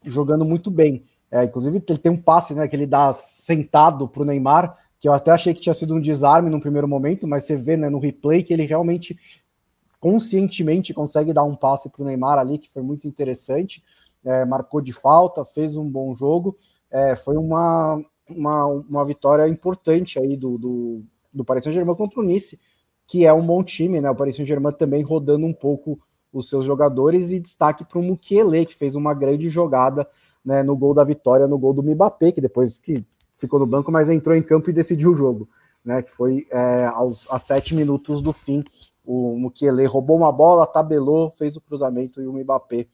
jogando 0.05 0.45
muito 0.45 0.71
bem. 0.71 1.07
É, 1.31 1.43
inclusive, 1.43 1.83
ele 1.89 1.99
tem 1.99 2.13
um 2.13 2.21
passe 2.21 2.53
né, 2.53 2.69
que 2.69 2.77
ele 2.77 2.87
dá 2.87 3.15
sentado 3.15 4.07
para 4.07 4.21
o 4.21 4.27
Neymar, 4.27 4.77
que 4.99 5.09
eu 5.09 5.13
até 5.15 5.31
achei 5.31 5.55
que 5.55 5.63
tinha 5.63 5.75
sido 5.75 5.95
um 5.95 6.01
desarme 6.03 6.51
no 6.51 6.61
primeiro 6.61 6.87
momento, 6.87 7.27
mas 7.27 7.45
você 7.45 7.57
vê 7.57 7.79
né, 7.79 7.89
no 7.89 7.99
replay 7.99 8.43
que 8.43 8.53
ele 8.53 8.67
realmente 8.67 9.19
conscientemente 9.99 10.93
consegue 10.93 11.33
dar 11.33 11.45
um 11.45 11.57
passe 11.57 11.89
para 11.89 12.03
o 12.03 12.05
Neymar 12.05 12.39
ali, 12.39 12.59
que 12.59 12.69
foi 12.69 12.83
muito 12.83 13.09
interessante. 13.09 13.83
É, 14.23 14.45
marcou 14.45 14.83
de 14.83 14.93
falta, 14.93 15.47
fez 15.47 15.79
um 15.79 15.89
bom 15.89 16.15
jogo. 16.15 16.59
É, 16.91 17.17
foi 17.17 17.39
uma, 17.39 18.05
uma, 18.31 18.67
uma 18.67 19.05
vitória 19.05 19.49
importante 19.49 20.19
aí 20.19 20.37
do, 20.37 20.59
do, 20.59 21.03
do 21.33 21.45
Paris 21.45 21.65
Saint-Germain 21.65 21.97
contra 21.97 22.21
o 22.21 22.23
Nice, 22.23 22.59
que 23.07 23.27
é 23.27 23.33
um 23.33 23.45
bom 23.45 23.63
time, 23.63 24.01
né? 24.01 24.11
O 24.11 24.15
Paris 24.15 24.37
Saint-Germain 24.37 24.73
também 24.73 25.03
rodando 25.03 25.47
um 25.47 25.53
pouco 25.53 25.99
os 26.33 26.49
seus 26.49 26.65
jogadores 26.65 27.33
e 27.33 27.41
destaque 27.41 27.85
para 27.85 27.99
o 27.99 28.03
Mukiele, 28.03 28.65
que 28.65 28.75
fez 28.75 28.95
uma 28.95 29.13
grande 29.13 29.49
jogada 29.49 30.09
né, 30.45 30.63
no 30.63 30.77
gol 30.77 30.95
da 30.95 31.05
vitória, 31.05 31.47
no 31.47 31.59
gol 31.59 31.73
do 31.73 31.83
Mbappé, 31.83 32.33
que 32.33 32.41
depois 32.41 32.79
que 32.79 33.05
ficou 33.35 33.59
no 33.59 33.67
banco, 33.67 33.91
mas 33.91 34.11
entrou 34.11 34.37
em 34.37 34.43
campo 34.43 34.71
e 34.71 34.73
decidiu 34.73 35.11
o 35.11 35.15
jogo, 35.15 35.49
né? 35.85 36.03
Que 36.03 36.11
foi 36.11 36.47
é, 36.51 36.87
aos 36.87 37.27
a 37.31 37.39
sete 37.39 37.75
minutos 37.75 38.23
do 38.23 38.33
fim. 38.33 38.63
O 39.05 39.37
Mukiele 39.37 39.87
roubou 39.87 40.17
uma 40.17 40.31
bola, 40.31 40.67
tabelou, 40.67 41.31
fez 41.33 41.57
o 41.57 41.61
cruzamento 41.61 42.21
e 42.21 42.27
o 42.27 42.33
Mbappé 42.33 42.87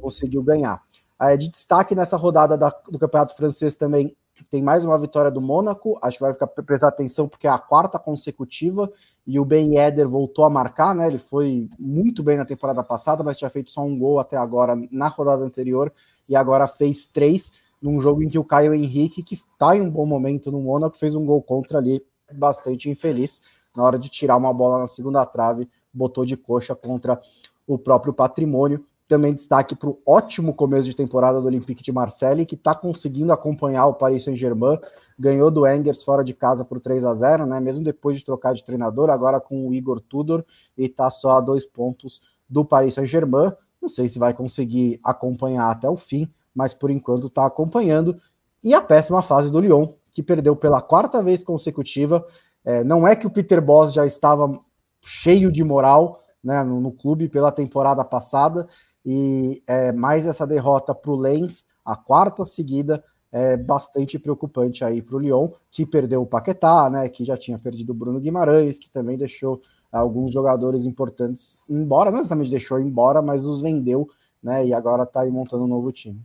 conseguiu 0.00 0.42
ganhar. 0.42 0.82
É, 1.20 1.36
de 1.36 1.48
destaque 1.48 1.94
nessa 1.94 2.16
rodada 2.16 2.56
da, 2.56 2.74
do 2.88 2.98
Campeonato 2.98 3.36
Francês 3.36 3.74
também 3.74 4.16
tem 4.44 4.62
mais 4.62 4.84
uma 4.84 4.98
vitória 4.98 5.30
do 5.30 5.40
Mônaco. 5.40 5.98
Acho 6.02 6.18
que 6.18 6.22
vai 6.22 6.32
ficar 6.32 6.46
prestar 6.46 6.88
atenção 6.88 7.28
porque 7.28 7.46
é 7.46 7.50
a 7.50 7.58
quarta 7.58 7.98
consecutiva 7.98 8.90
e 9.26 9.38
o 9.38 9.44
Ben 9.44 9.76
Yedder 9.76 10.08
voltou 10.08 10.44
a 10.44 10.50
marcar, 10.50 10.94
né? 10.94 11.06
Ele 11.06 11.18
foi 11.18 11.68
muito 11.78 12.22
bem 12.22 12.36
na 12.36 12.44
temporada 12.44 12.82
passada, 12.82 13.22
mas 13.22 13.36
tinha 13.36 13.50
feito 13.50 13.70
só 13.70 13.82
um 13.82 13.98
gol 13.98 14.18
até 14.18 14.36
agora 14.36 14.74
na 14.90 15.08
rodada 15.08 15.44
anterior 15.44 15.92
e 16.28 16.36
agora 16.36 16.66
fez 16.66 17.06
três 17.06 17.52
num 17.80 18.00
jogo 18.00 18.22
em 18.22 18.28
que 18.28 18.38
o 18.38 18.44
Caio 18.44 18.74
Henrique, 18.74 19.22
que 19.22 19.34
está 19.34 19.74
em 19.74 19.80
um 19.80 19.90
bom 19.90 20.04
momento 20.04 20.52
no 20.52 20.60
Mônaco, 20.60 20.96
fez 20.96 21.14
um 21.14 21.24
gol 21.24 21.42
contra 21.42 21.78
ali, 21.78 22.04
bastante 22.32 22.90
infeliz, 22.90 23.40
na 23.74 23.82
hora 23.82 23.98
de 23.98 24.08
tirar 24.08 24.36
uma 24.36 24.52
bola 24.52 24.80
na 24.80 24.86
segunda 24.86 25.24
trave, 25.24 25.68
botou 25.92 26.24
de 26.24 26.36
coxa 26.36 26.74
contra 26.74 27.20
o 27.66 27.78
próprio 27.78 28.12
patrimônio. 28.12 28.84
Também 29.10 29.34
destaque 29.34 29.74
para 29.74 29.88
o 29.88 29.98
ótimo 30.06 30.54
começo 30.54 30.88
de 30.88 30.94
temporada 30.94 31.40
do 31.40 31.46
Olympique 31.48 31.82
de 31.82 31.90
Marseille, 31.90 32.46
que 32.46 32.54
está 32.54 32.76
conseguindo 32.76 33.32
acompanhar 33.32 33.86
o 33.86 33.94
Paris 33.94 34.22
Saint-Germain, 34.22 34.78
ganhou 35.18 35.50
do 35.50 35.66
Engers 35.66 36.04
fora 36.04 36.22
de 36.22 36.32
casa 36.32 36.64
por 36.64 36.78
3 36.78 37.04
a 37.04 37.12
0 37.12 37.44
né? 37.44 37.58
Mesmo 37.58 37.82
depois 37.82 38.16
de 38.16 38.24
trocar 38.24 38.54
de 38.54 38.62
treinador, 38.62 39.10
agora 39.10 39.40
com 39.40 39.66
o 39.66 39.74
Igor 39.74 40.00
Tudor, 40.00 40.44
e 40.78 40.84
está 40.84 41.10
só 41.10 41.32
a 41.32 41.40
dois 41.40 41.66
pontos 41.66 42.20
do 42.48 42.64
Paris 42.64 42.94
Saint-Germain. 42.94 43.50
Não 43.82 43.88
sei 43.88 44.08
se 44.08 44.16
vai 44.16 44.32
conseguir 44.32 45.00
acompanhar 45.02 45.68
até 45.68 45.90
o 45.90 45.96
fim, 45.96 46.32
mas 46.54 46.72
por 46.72 46.88
enquanto 46.88 47.26
está 47.26 47.44
acompanhando. 47.44 48.16
E 48.62 48.72
a 48.74 48.80
péssima 48.80 49.22
fase 49.22 49.50
do 49.50 49.58
Lyon, 49.58 49.88
que 50.12 50.22
perdeu 50.22 50.54
pela 50.54 50.80
quarta 50.80 51.20
vez 51.20 51.42
consecutiva. 51.42 52.24
É, 52.64 52.84
não 52.84 53.08
é 53.08 53.16
que 53.16 53.26
o 53.26 53.30
Peter 53.30 53.60
Boss 53.60 53.92
já 53.92 54.06
estava 54.06 54.56
cheio 55.02 55.50
de 55.50 55.64
moral 55.64 56.20
né, 56.42 56.62
no, 56.62 56.80
no 56.80 56.92
clube 56.92 57.28
pela 57.28 57.52
temporada 57.52 58.04
passada, 58.04 58.66
e 59.04 59.62
é, 59.66 59.92
mais 59.92 60.26
essa 60.26 60.46
derrota 60.46 60.94
para 60.94 61.10
o 61.10 61.16
Lens, 61.16 61.64
a 61.84 61.96
quarta 61.96 62.44
seguida, 62.44 63.02
é 63.32 63.56
bastante 63.56 64.18
preocupante 64.18 64.84
aí 64.84 65.00
para 65.00 65.16
o 65.16 65.18
Lyon, 65.18 65.50
que 65.70 65.86
perdeu 65.86 66.22
o 66.22 66.26
Paquetá, 66.26 66.90
né, 66.90 67.08
que 67.08 67.24
já 67.24 67.36
tinha 67.36 67.58
perdido 67.58 67.90
o 67.90 67.94
Bruno 67.94 68.20
Guimarães, 68.20 68.78
que 68.78 68.90
também 68.90 69.16
deixou 69.16 69.60
alguns 69.90 70.32
jogadores 70.32 70.84
importantes 70.84 71.64
embora, 71.68 72.10
não 72.10 72.18
exatamente 72.18 72.50
deixou 72.50 72.80
embora, 72.80 73.22
mas 73.22 73.46
os 73.46 73.62
vendeu, 73.62 74.08
né, 74.42 74.66
e 74.66 74.74
agora 74.74 75.04
está 75.04 75.20
aí 75.20 75.30
montando 75.30 75.64
um 75.64 75.68
novo 75.68 75.92
time. 75.92 76.20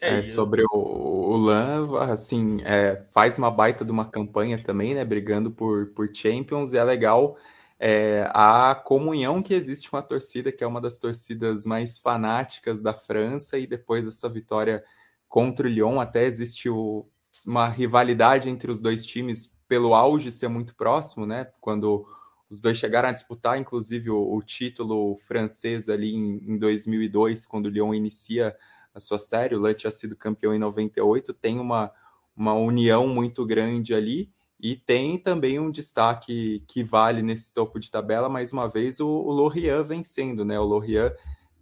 É, 0.00 0.18
é 0.18 0.22
sobre 0.22 0.62
o, 0.64 0.76
o 0.76 1.36
Lan, 1.36 1.98
assim, 2.00 2.60
é, 2.62 3.02
faz 3.12 3.38
uma 3.38 3.50
baita 3.50 3.84
de 3.84 3.90
uma 3.90 4.04
campanha 4.04 4.62
também, 4.62 4.94
né? 4.94 5.02
Brigando 5.02 5.50
por, 5.50 5.86
por 5.94 6.10
Champions, 6.12 6.74
e 6.74 6.76
é 6.76 6.84
legal 6.84 7.36
é, 7.86 8.26
a 8.32 8.74
comunhão 8.74 9.42
que 9.42 9.52
existe 9.52 9.90
com 9.90 9.98
a 9.98 10.02
torcida, 10.02 10.50
que 10.50 10.64
é 10.64 10.66
uma 10.66 10.80
das 10.80 10.98
torcidas 10.98 11.66
mais 11.66 11.98
fanáticas 11.98 12.82
da 12.82 12.94
França, 12.94 13.58
e 13.58 13.66
depois 13.66 14.06
dessa 14.06 14.26
vitória 14.26 14.82
contra 15.28 15.66
o 15.66 15.70
Lyon, 15.70 16.00
até 16.00 16.24
existiu 16.24 17.06
uma 17.46 17.68
rivalidade 17.68 18.48
entre 18.48 18.70
os 18.70 18.80
dois 18.80 19.04
times 19.04 19.54
pelo 19.68 19.94
auge 19.94 20.32
ser 20.32 20.48
muito 20.48 20.74
próximo, 20.74 21.26
né? 21.26 21.52
Quando 21.60 22.06
os 22.48 22.58
dois 22.58 22.78
chegaram 22.78 23.10
a 23.10 23.12
disputar, 23.12 23.58
inclusive, 23.58 24.08
o, 24.08 24.34
o 24.34 24.40
título 24.40 25.18
francês 25.18 25.90
ali 25.90 26.14
em, 26.14 26.54
em 26.54 26.58
2002, 26.58 27.44
quando 27.44 27.66
o 27.66 27.68
Lyon 27.68 27.92
inicia 27.92 28.56
a 28.94 29.00
sua 29.00 29.18
série. 29.18 29.56
O 29.56 29.60
Lã 29.60 29.74
tinha 29.74 29.90
sido 29.90 30.16
campeão 30.16 30.54
em 30.54 30.58
98, 30.58 31.34
tem 31.34 31.60
uma, 31.60 31.92
uma 32.34 32.54
união 32.54 33.06
muito 33.06 33.44
grande 33.44 33.92
ali. 33.92 34.32
E 34.60 34.76
tem 34.76 35.18
também 35.18 35.58
um 35.58 35.70
destaque 35.70 36.64
que 36.66 36.82
vale 36.82 37.22
nesse 37.22 37.52
topo 37.52 37.78
de 37.78 37.90
tabela, 37.90 38.28
mais 38.28 38.52
uma 38.52 38.68
vez, 38.68 39.00
o, 39.00 39.08
o 39.08 39.84
vencendo, 39.84 40.44
né? 40.44 40.58
O 40.58 40.64
Lorient 40.64 41.12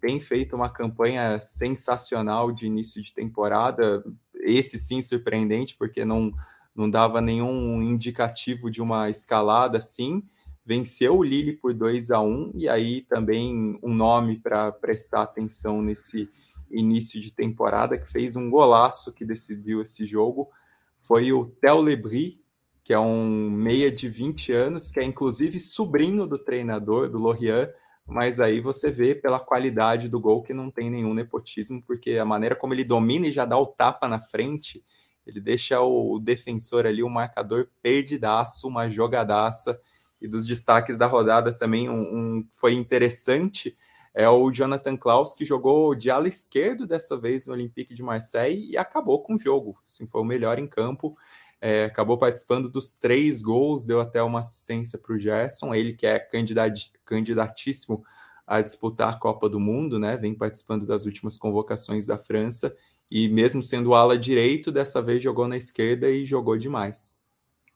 tem 0.00 0.20
feito 0.20 0.54
uma 0.54 0.68
campanha 0.68 1.40
sensacional 1.40 2.52
de 2.52 2.66
início 2.66 3.02
de 3.02 3.14
temporada, 3.14 4.04
esse 4.34 4.78
sim 4.78 5.00
surpreendente, 5.00 5.76
porque 5.76 6.04
não, 6.04 6.32
não 6.74 6.90
dava 6.90 7.20
nenhum 7.20 7.80
indicativo 7.82 8.70
de 8.70 8.82
uma 8.82 9.08
escalada 9.08 9.78
assim. 9.78 10.22
Venceu 10.64 11.16
o 11.16 11.22
Lille 11.22 11.54
por 11.54 11.72
2 11.72 12.10
a 12.10 12.20
1 12.20 12.52
e 12.54 12.68
aí 12.68 13.02
também 13.02 13.78
um 13.82 13.94
nome 13.94 14.38
para 14.38 14.70
prestar 14.70 15.22
atenção 15.22 15.80
nesse 15.80 16.28
início 16.70 17.20
de 17.20 17.32
temporada 17.32 17.98
que 17.98 18.10
fez 18.10 18.36
um 18.36 18.48
golaço 18.48 19.12
que 19.12 19.24
decidiu 19.24 19.82
esse 19.82 20.06
jogo 20.06 20.48
foi 20.96 21.32
o 21.32 21.46
Theo 21.60 21.80
Lebris, 21.80 22.38
que 22.84 22.92
é 22.92 22.98
um 22.98 23.50
meia 23.50 23.90
de 23.90 24.08
20 24.08 24.52
anos, 24.52 24.90
que 24.90 25.00
é 25.00 25.04
inclusive 25.04 25.60
sobrinho 25.60 26.26
do 26.26 26.38
treinador, 26.38 27.08
do 27.08 27.18
Lorient, 27.18 27.70
mas 28.06 28.40
aí 28.40 28.60
você 28.60 28.90
vê 28.90 29.14
pela 29.14 29.38
qualidade 29.38 30.08
do 30.08 30.20
gol 30.20 30.42
que 30.42 30.52
não 30.52 30.70
tem 30.70 30.90
nenhum 30.90 31.14
nepotismo, 31.14 31.82
porque 31.82 32.18
a 32.18 32.24
maneira 32.24 32.56
como 32.56 32.74
ele 32.74 32.84
domina 32.84 33.26
e 33.26 33.32
já 33.32 33.44
dá 33.44 33.56
o 33.56 33.66
tapa 33.66 34.08
na 34.08 34.20
frente, 34.20 34.82
ele 35.26 35.40
deixa 35.40 35.80
o 35.80 36.18
defensor 36.18 36.86
ali, 36.86 37.02
o 37.02 37.08
marcador 37.08 37.68
perdidaço, 37.80 38.66
uma 38.66 38.88
jogadaça. 38.90 39.80
E 40.20 40.28
dos 40.28 40.46
destaques 40.46 40.98
da 40.98 41.06
rodada 41.06 41.52
também, 41.52 41.88
um, 41.88 42.00
um 42.00 42.48
foi 42.52 42.74
interessante, 42.74 43.76
é 44.14 44.28
o 44.28 44.50
Jonathan 44.50 44.96
Klaus, 44.96 45.34
que 45.34 45.44
jogou 45.44 45.94
de 45.94 46.10
ala 46.10 46.28
esquerdo 46.28 46.86
dessa 46.86 47.16
vez 47.16 47.46
no 47.46 47.54
Olympique 47.54 47.94
de 47.94 48.02
Marseille 48.02 48.70
e 48.70 48.76
acabou 48.76 49.22
com 49.22 49.34
o 49.34 49.38
jogo. 49.38 49.80
Assim, 49.88 50.06
foi 50.06 50.20
o 50.20 50.24
melhor 50.24 50.58
em 50.58 50.66
campo. 50.66 51.16
É, 51.64 51.84
acabou 51.84 52.18
participando 52.18 52.68
dos 52.68 52.96
três 52.96 53.40
gols, 53.40 53.86
deu 53.86 54.00
até 54.00 54.20
uma 54.20 54.40
assistência 54.40 54.98
para 54.98 55.14
o 55.14 55.18
Gerson, 55.18 55.72
ele 55.72 55.92
que 55.92 56.04
é 56.04 56.18
candidat, 56.18 56.90
candidatíssimo 57.04 58.04
a 58.44 58.60
disputar 58.60 59.14
a 59.14 59.16
Copa 59.16 59.48
do 59.48 59.60
Mundo, 59.60 59.96
né? 59.96 60.16
Vem 60.16 60.34
participando 60.34 60.84
das 60.84 61.06
últimas 61.06 61.38
convocações 61.38 62.04
da 62.04 62.18
França 62.18 62.76
e 63.08 63.28
mesmo 63.28 63.62
sendo 63.62 63.94
ala 63.94 64.18
direito, 64.18 64.72
dessa 64.72 65.00
vez 65.00 65.22
jogou 65.22 65.46
na 65.46 65.56
esquerda 65.56 66.10
e 66.10 66.26
jogou 66.26 66.58
demais. 66.58 67.22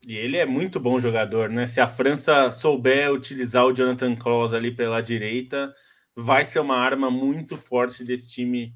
E 0.05 0.17
ele 0.17 0.37
é 0.37 0.45
muito 0.45 0.81
bom 0.81 0.99
jogador, 0.99 1.49
né? 1.49 1.69
Se 1.69 1.81
a 1.81 1.87
França 1.87 2.51
souber 2.51 3.13
utilizar 3.13 3.65
o 3.67 3.73
Jonathan 3.73 4.17
Klaus 4.17 4.53
ali 4.53 4.75
pela 4.75 5.01
direita, 5.01 5.73
vai 6.17 6.43
ser 6.43 6.59
uma 6.59 6.77
arma 6.77 7.09
muito 7.09 7.57
forte 7.57 8.03
desse 8.03 8.31
time 8.31 8.75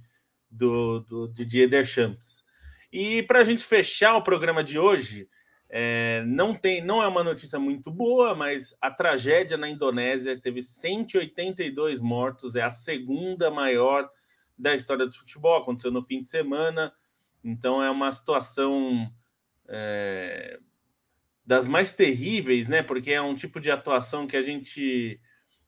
do, 0.48 1.00
do 1.00 1.28
Didier 1.28 1.68
Deschamps. 1.68 2.44
E 2.92 3.22
para 3.22 3.40
a 3.40 3.44
gente 3.44 3.64
fechar 3.64 4.16
o 4.16 4.22
programa 4.22 4.64
de 4.64 4.78
hoje, 4.78 5.28
é, 5.68 6.24
não 6.26 6.52
tem, 6.52 6.82
não 6.82 7.00
é 7.02 7.06
uma 7.06 7.22
notícia 7.22 7.58
muito 7.58 7.90
boa, 7.90 8.34
mas 8.34 8.76
a 8.80 8.90
tragédia 8.90 9.56
na 9.56 9.68
Indonésia 9.68 10.40
teve 10.40 10.60
182 10.60 12.00
mortos, 12.00 12.56
é 12.56 12.62
a 12.62 12.70
segunda 12.70 13.50
maior 13.50 14.10
da 14.58 14.74
história 14.74 15.06
do 15.06 15.14
futebol, 15.14 15.56
aconteceu 15.56 15.92
no 15.92 16.02
fim 16.02 16.20
de 16.20 16.28
semana, 16.28 16.92
então 17.42 17.82
é 17.82 17.88
uma 17.88 18.10
situação 18.10 19.08
é, 19.68 20.58
das 21.46 21.66
mais 21.66 21.94
terríveis, 21.94 22.68
né? 22.68 22.82
Porque 22.82 23.12
é 23.12 23.22
um 23.22 23.34
tipo 23.34 23.60
de 23.60 23.70
atuação 23.70 24.26
que 24.26 24.36
a 24.36 24.42
gente 24.42 25.20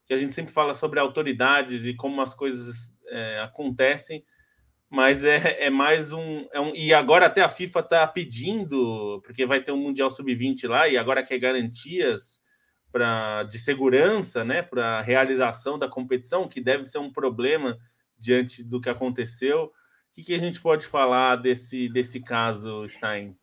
que 0.04 0.12
a 0.12 0.16
gente 0.16 0.34
sempre 0.34 0.52
fala 0.52 0.74
sobre 0.74 0.98
autoridades 0.98 1.84
e 1.84 1.94
como 1.94 2.20
as 2.20 2.34
coisas 2.34 2.98
é, 3.06 3.40
acontecem, 3.40 4.24
mas 4.92 5.24
é, 5.24 5.64
é 5.64 5.70
mais 5.70 6.12
um, 6.12 6.46
é 6.52 6.60
um. 6.60 6.74
E 6.74 6.92
agora 6.92 7.24
até 7.24 7.40
a 7.40 7.48
FIFA 7.48 7.80
está 7.80 8.06
pedindo, 8.06 9.22
porque 9.24 9.46
vai 9.46 9.58
ter 9.58 9.72
um 9.72 9.78
Mundial 9.78 10.10
Sub-20 10.10 10.68
lá, 10.68 10.86
e 10.86 10.98
agora 10.98 11.22
quer 11.22 11.38
garantias 11.38 12.38
pra, 12.92 13.42
de 13.44 13.58
segurança 13.58 14.44
né, 14.44 14.60
para 14.60 14.98
a 14.98 15.00
realização 15.00 15.78
da 15.78 15.88
competição, 15.88 16.46
que 16.46 16.60
deve 16.60 16.84
ser 16.84 16.98
um 16.98 17.10
problema 17.10 17.78
diante 18.18 18.62
do 18.62 18.82
que 18.82 18.90
aconteceu. 18.90 19.64
O 19.64 19.70
que, 20.12 20.24
que 20.24 20.34
a 20.34 20.38
gente 20.38 20.60
pode 20.60 20.86
falar 20.86 21.36
desse, 21.36 21.88
desse 21.88 22.20
caso, 22.20 22.86
Stein? 22.86 23.34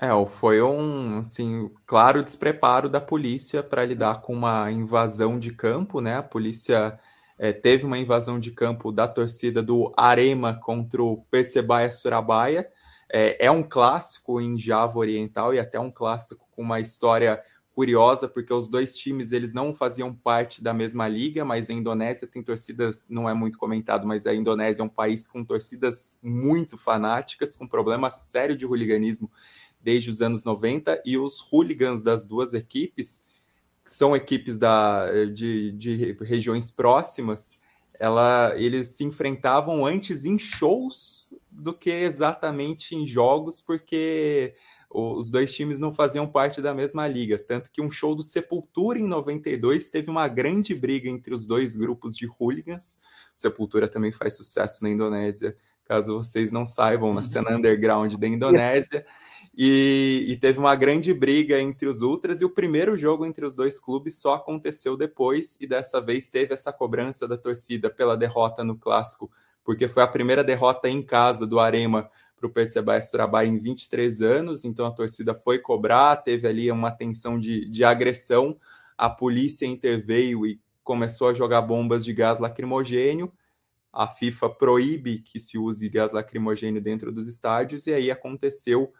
É, 0.00 0.10
foi 0.26 0.62
um, 0.62 1.18
assim, 1.18 1.68
claro 1.84 2.22
despreparo 2.22 2.88
da 2.88 3.00
polícia 3.00 3.64
para 3.64 3.84
lidar 3.84 4.20
com 4.20 4.32
uma 4.32 4.70
invasão 4.70 5.40
de 5.40 5.50
campo, 5.52 6.00
né? 6.00 6.18
A 6.18 6.22
polícia 6.22 6.96
é, 7.42 7.54
teve 7.54 7.86
uma 7.86 7.96
invasão 7.96 8.38
de 8.38 8.50
campo 8.50 8.92
da 8.92 9.08
torcida 9.08 9.62
do 9.62 9.90
Arema 9.96 10.60
contra 10.62 11.02
o 11.02 11.22
Persebaya 11.30 11.90
Surabaya. 11.90 12.68
É, 13.10 13.46
é 13.46 13.50
um 13.50 13.62
clássico 13.62 14.38
em 14.42 14.58
Java 14.58 14.98
Oriental 14.98 15.54
e 15.54 15.58
até 15.58 15.80
um 15.80 15.90
clássico 15.90 16.46
com 16.50 16.60
uma 16.60 16.80
história 16.80 17.42
curiosa, 17.72 18.28
porque 18.28 18.52
os 18.52 18.68
dois 18.68 18.94
times 18.94 19.32
eles 19.32 19.54
não 19.54 19.74
faziam 19.74 20.14
parte 20.14 20.62
da 20.62 20.74
mesma 20.74 21.08
liga, 21.08 21.42
mas 21.42 21.70
a 21.70 21.72
Indonésia 21.72 22.28
tem 22.28 22.42
torcidas, 22.42 23.06
não 23.08 23.26
é 23.26 23.32
muito 23.32 23.56
comentado, 23.56 24.06
mas 24.06 24.26
a 24.26 24.34
Indonésia 24.34 24.82
é 24.82 24.84
um 24.84 24.88
país 24.88 25.26
com 25.26 25.42
torcidas 25.42 26.18
muito 26.22 26.76
fanáticas, 26.76 27.56
com 27.56 27.66
problema 27.66 28.10
sério 28.10 28.54
de 28.54 28.66
hooliganismo 28.66 29.32
desde 29.80 30.10
os 30.10 30.20
anos 30.20 30.44
90 30.44 31.00
e 31.06 31.16
os 31.16 31.40
hooligans 31.50 32.02
das 32.02 32.26
duas 32.26 32.52
equipes, 32.52 33.24
são 33.90 34.14
equipes 34.14 34.56
da, 34.56 35.10
de, 35.34 35.72
de 35.72 36.16
regiões 36.20 36.70
próximas, 36.70 37.58
ela, 37.98 38.54
eles 38.56 38.90
se 38.90 39.02
enfrentavam 39.02 39.84
antes 39.84 40.24
em 40.24 40.38
shows 40.38 41.34
do 41.50 41.74
que 41.74 41.90
exatamente 41.90 42.94
em 42.94 43.04
jogos, 43.04 43.60
porque 43.60 44.54
os 44.88 45.28
dois 45.28 45.52
times 45.52 45.80
não 45.80 45.92
faziam 45.92 46.24
parte 46.24 46.62
da 46.62 46.72
mesma 46.72 47.08
liga. 47.08 47.36
Tanto 47.36 47.68
que 47.68 47.82
um 47.82 47.90
show 47.90 48.14
do 48.14 48.22
Sepultura 48.22 48.96
em 48.96 49.08
92 49.08 49.90
teve 49.90 50.08
uma 50.08 50.28
grande 50.28 50.72
briga 50.72 51.08
entre 51.08 51.34
os 51.34 51.44
dois 51.44 51.74
grupos 51.74 52.16
de 52.16 52.28
hooligans. 52.28 53.02
Sepultura 53.34 53.88
também 53.88 54.12
faz 54.12 54.36
sucesso 54.36 54.84
na 54.84 54.90
Indonésia, 54.90 55.56
caso 55.84 56.18
vocês 56.18 56.52
não 56.52 56.64
saibam, 56.64 57.12
na 57.12 57.24
cena 57.24 57.56
underground 57.56 58.14
da 58.14 58.28
Indonésia. 58.28 59.04
E, 59.62 60.24
e, 60.26 60.36
teve 60.38 60.58
uma 60.58 60.74
grande 60.74 61.12
briga 61.12 61.60
entre 61.60 61.86
os 61.86 62.00
Ultras, 62.00 62.40
e 62.40 62.46
o 62.46 62.48
primeiro 62.48 62.96
jogo 62.96 63.26
entre 63.26 63.44
os 63.44 63.54
dois 63.54 63.78
clubes 63.78 64.16
só 64.16 64.32
aconteceu 64.32 64.96
depois, 64.96 65.58
e 65.60 65.66
dessa 65.66 66.00
vez 66.00 66.30
teve 66.30 66.54
essa 66.54 66.72
cobrança 66.72 67.28
da 67.28 67.36
torcida 67.36 67.90
pela 67.90 68.16
derrota 68.16 68.64
no 68.64 68.74
clássico, 68.74 69.30
porque 69.62 69.86
foi 69.86 70.02
a 70.02 70.06
primeira 70.06 70.42
derrota 70.42 70.88
em 70.88 71.02
casa 71.02 71.46
do 71.46 71.60
Arema 71.60 72.08
para 72.38 72.46
o 72.46 72.50
Persebaya 72.50 73.02
Surabaya 73.02 73.46
em 73.46 73.58
23 73.58 74.22
anos, 74.22 74.64
então 74.64 74.86
a 74.86 74.90
torcida 74.90 75.34
foi 75.34 75.58
cobrar, 75.58 76.16
teve 76.16 76.48
ali 76.48 76.72
uma 76.72 76.90
tensão 76.90 77.38
de, 77.38 77.68
de 77.68 77.84
agressão, 77.84 78.56
a 78.96 79.10
polícia 79.10 79.66
interveio 79.66 80.46
e 80.46 80.58
começou 80.82 81.28
a 81.28 81.34
jogar 81.34 81.60
bombas 81.60 82.02
de 82.02 82.14
gás 82.14 82.38
lacrimogênio, 82.38 83.30
a 83.92 84.08
FIFA 84.08 84.48
proíbe 84.48 85.18
que 85.18 85.38
se 85.38 85.58
use 85.58 85.86
gás 85.90 86.12
lacrimogênio 86.12 86.80
dentro 86.80 87.12
dos 87.12 87.26
estádios, 87.28 87.86
e 87.86 87.92
aí 87.92 88.10
aconteceu 88.10 88.90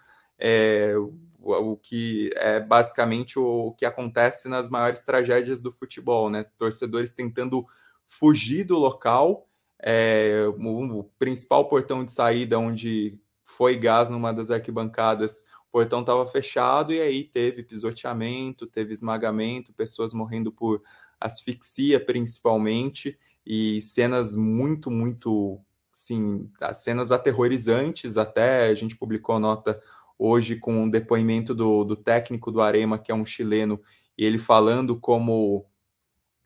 é, 0.41 0.95
o, 0.97 1.73
o, 1.73 1.77
que 1.77 2.31
é 2.35 2.59
basicamente 2.59 3.39
o, 3.39 3.67
o, 3.67 3.73
que 3.73 3.85
acontece 3.85 4.49
nas 4.49 4.71
maiores 4.71 5.05
tragédias 5.05 5.63
do 5.63 5.71
futebol, 5.71 6.31
né? 6.31 6.45
Torcedores 6.57 7.15
tentando 7.15 7.67
fugir 8.05 8.65
do 8.65 8.77
local, 8.77 9.47
é, 9.79 10.45
o, 10.59 10.99
o, 10.99 11.05
principal 11.19 11.69
portão 11.69 12.05
de 12.05 12.11
saída 12.11 12.59
onde 12.59 13.19
foi 13.45 13.77
gás 13.77 14.09
numa 14.09 14.33
das 14.33 14.51
arquibancadas, 14.51 15.45
o 15.69 15.73
portão 15.73 16.01
estava 16.01 16.27
fechado 16.27 16.93
e 16.93 17.01
aí 17.01 17.25
teve 17.25 17.63
pisoteamento, 17.63 18.67
teve 18.67 18.93
esmagamento, 18.95 19.73
pessoas 19.73 20.13
morrendo 20.13 20.51
por 20.51 20.83
asfixia 21.21 22.05
principalmente 22.05 23.19
e 23.47 23.81
cenas 23.83 24.35
muito, 24.35 24.91
muito, 24.91 25.61
sim, 25.93 26.51
cenas 26.75 27.13
aterrorizantes 27.13 28.17
até 28.17 28.69
a 28.69 28.75
gente 28.75 28.97
publicou 28.97 29.39
nota 29.39 29.81
hoje 30.23 30.57
com 30.57 30.83
um 30.83 30.91
depoimento 30.91 31.55
do, 31.55 31.83
do 31.83 31.97
técnico 31.97 32.53
do 32.53 32.61
Arema, 32.61 32.99
que 32.99 33.11
é 33.11 33.15
um 33.15 33.25
chileno, 33.25 33.81
e 34.19 34.23
ele 34.23 34.37
falando 34.37 34.95
como 34.95 35.65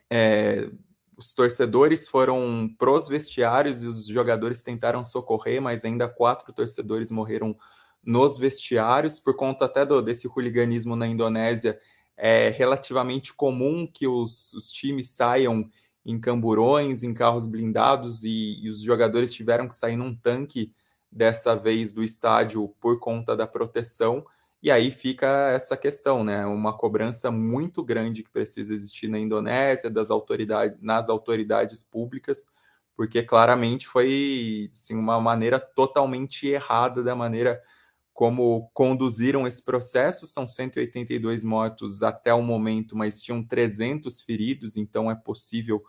é, 0.09 0.71
os 1.17 1.35
torcedores 1.35 2.07
foram 2.07 2.73
pros 2.79 3.09
vestiários 3.09 3.83
e 3.83 3.89
os 3.89 4.07
jogadores 4.07 4.63
tentaram 4.63 5.05
socorrer, 5.05 5.61
mas 5.61 5.85
ainda 5.85 6.07
quatro 6.07 6.53
torcedores 6.53 7.11
morreram 7.11 7.57
nos 8.01 8.39
vestiários 8.39 9.19
por 9.19 9.35
conta 9.35 9.65
até 9.65 9.85
do, 9.85 10.01
desse 10.01 10.29
hooliganismo 10.29 10.95
na 10.95 11.09
Indonésia. 11.09 11.77
É 12.17 12.51
relativamente 12.51 13.35
comum 13.35 13.89
que 13.93 14.07
os, 14.07 14.53
os 14.53 14.71
times 14.71 15.11
saiam 15.11 15.69
em 16.07 16.21
camburões, 16.21 17.03
em 17.03 17.13
carros 17.13 17.45
blindados 17.45 18.23
e, 18.23 18.61
e 18.63 18.71
os 18.71 18.81
jogadores 18.81 19.33
tiveram 19.33 19.67
que 19.67 19.75
sair 19.75 19.97
num 19.97 20.15
tanque 20.15 20.73
dessa 21.15 21.55
vez 21.55 21.93
do 21.93 22.03
estádio 22.03 22.69
por 22.81 22.99
conta 22.99 23.37
da 23.37 23.47
proteção. 23.47 24.27
E 24.61 24.71
aí 24.71 24.91
fica 24.91 25.51
essa 25.51 25.77
questão, 25.77 26.25
né? 26.25 26.45
Uma 26.45 26.77
cobrança 26.77 27.31
muito 27.31 27.85
grande 27.85 28.23
que 28.25 28.31
precisa 28.31 28.75
existir 28.75 29.09
na 29.09 29.19
Indonésia, 29.19 29.89
das 29.89 30.11
autoridades, 30.11 30.77
nas 30.81 31.09
autoridades 31.09 31.85
públicas, 31.85 32.49
porque 32.97 33.23
claramente 33.23 33.87
foi 33.87 34.71
assim, 34.73 34.97
uma 34.97 35.21
maneira 35.21 35.61
totalmente 35.61 36.49
errada 36.49 37.03
da 37.05 37.15
maneira 37.15 37.63
como 38.13 38.71
conduziram 38.73 39.47
esse 39.47 39.63
processo. 39.63 40.27
São 40.27 40.47
182 40.47 41.45
mortos 41.45 42.03
até 42.03 42.35
o 42.35 42.43
momento, 42.43 42.97
mas 42.97 43.23
tinham 43.23 43.43
300 43.43 44.21
feridos, 44.23 44.77
então 44.77 45.11
é 45.11 45.15
possível 45.15 45.85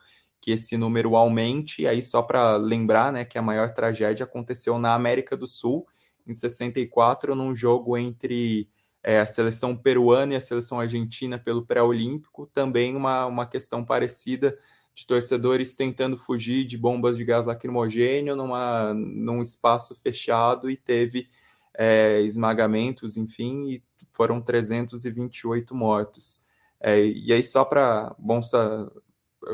que 0.45 0.51
esse 0.51 0.77
número 0.77 1.15
aumente. 1.15 1.81
E 1.81 1.87
aí, 1.87 2.03
só 2.03 2.21
para 2.21 2.55
lembrar 2.55 3.11
né, 3.11 3.25
que 3.25 3.35
a 3.35 3.41
maior 3.41 3.73
tragédia 3.73 4.25
aconteceu 4.25 4.77
na 4.77 4.93
América 4.93 5.35
do 5.35 5.47
Sul, 5.47 5.87
em 6.27 6.35
64, 6.35 7.33
num 7.33 7.55
jogo 7.55 7.97
entre 7.97 8.69
é, 9.01 9.19
a 9.19 9.25
seleção 9.25 9.75
peruana 9.75 10.33
e 10.33 10.35
a 10.35 10.41
seleção 10.41 10.79
argentina 10.79 11.39
pelo 11.39 11.65
pré-olímpico. 11.65 12.45
Também 12.53 12.95
uma, 12.95 13.25
uma 13.25 13.47
questão 13.47 13.83
parecida 13.83 14.55
de 14.93 15.07
torcedores 15.07 15.73
tentando 15.73 16.15
fugir 16.15 16.63
de 16.63 16.77
bombas 16.77 17.17
de 17.17 17.25
gás 17.25 17.47
lacrimogênio 17.47 18.35
numa, 18.35 18.93
num 18.93 19.41
espaço 19.41 19.95
fechado 19.95 20.69
e 20.69 20.77
teve 20.77 21.27
é, 21.73 22.21
esmagamentos, 22.21 23.17
enfim, 23.17 23.67
e 23.67 23.83
foram 24.11 24.39
328 24.39 25.73
mortos. 25.73 26.45
É, 26.79 27.03
e 27.03 27.33
aí, 27.33 27.41
só 27.41 27.65
para 27.65 28.15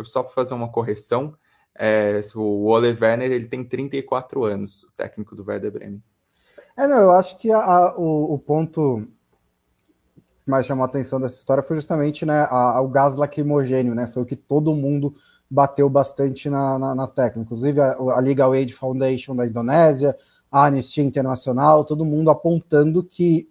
só 0.04 0.24
para 0.24 0.34
fazer 0.34 0.54
uma 0.54 0.70
correção, 0.70 1.36
é, 1.76 2.20
o 2.36 2.66
Ole 2.66 2.96
Werner 3.00 3.32
ele 3.32 3.48
tem 3.48 3.64
34 3.64 4.44
anos, 4.44 4.84
o 4.84 4.94
técnico 4.94 5.36
do 5.36 5.46
Werder 5.48 5.72
Bremen. 5.72 6.04
É, 6.78 6.88
não, 6.88 7.00
eu 7.00 7.12
acho 7.12 7.38
que 7.38 7.52
a, 7.52 7.60
a, 7.60 7.98
o, 7.98 8.34
o, 8.34 8.40
ponto 8.40 9.08
que 10.44 10.50
mais 10.50 10.66
chamou 10.66 10.84
a 10.84 10.88
atenção 10.88 11.20
dessa 11.20 11.36
história 11.36 11.64
foi 11.64 11.76
justamente 11.76 12.26
né, 12.26 12.48
a, 12.50 12.82
o 12.82 12.88
gás 12.88 13.16
lacrimogênio, 13.16 13.94
né? 13.94 14.08
Foi 14.08 14.24
o 14.24 14.26
que 14.26 14.36
todo 14.36 14.74
mundo 14.74 15.14
bateu 15.50 15.90
bastante 15.90 16.50
na, 16.50 16.80
na, 16.80 16.96
na 16.96 17.08
tecla, 17.08 17.42
inclusive 17.42 17.80
a, 17.82 17.92
a 17.94 18.20
Legal 18.20 18.54
Aid 18.54 18.74
Foundation 18.74 19.36
da 19.36 19.46
Indonésia, 19.46 20.18
a 20.50 20.66
Anistia 20.66 21.04
Internacional, 21.04 21.84
todo 21.84 22.06
mundo 22.06 22.30
apontando 22.30 23.04
que 23.04 23.51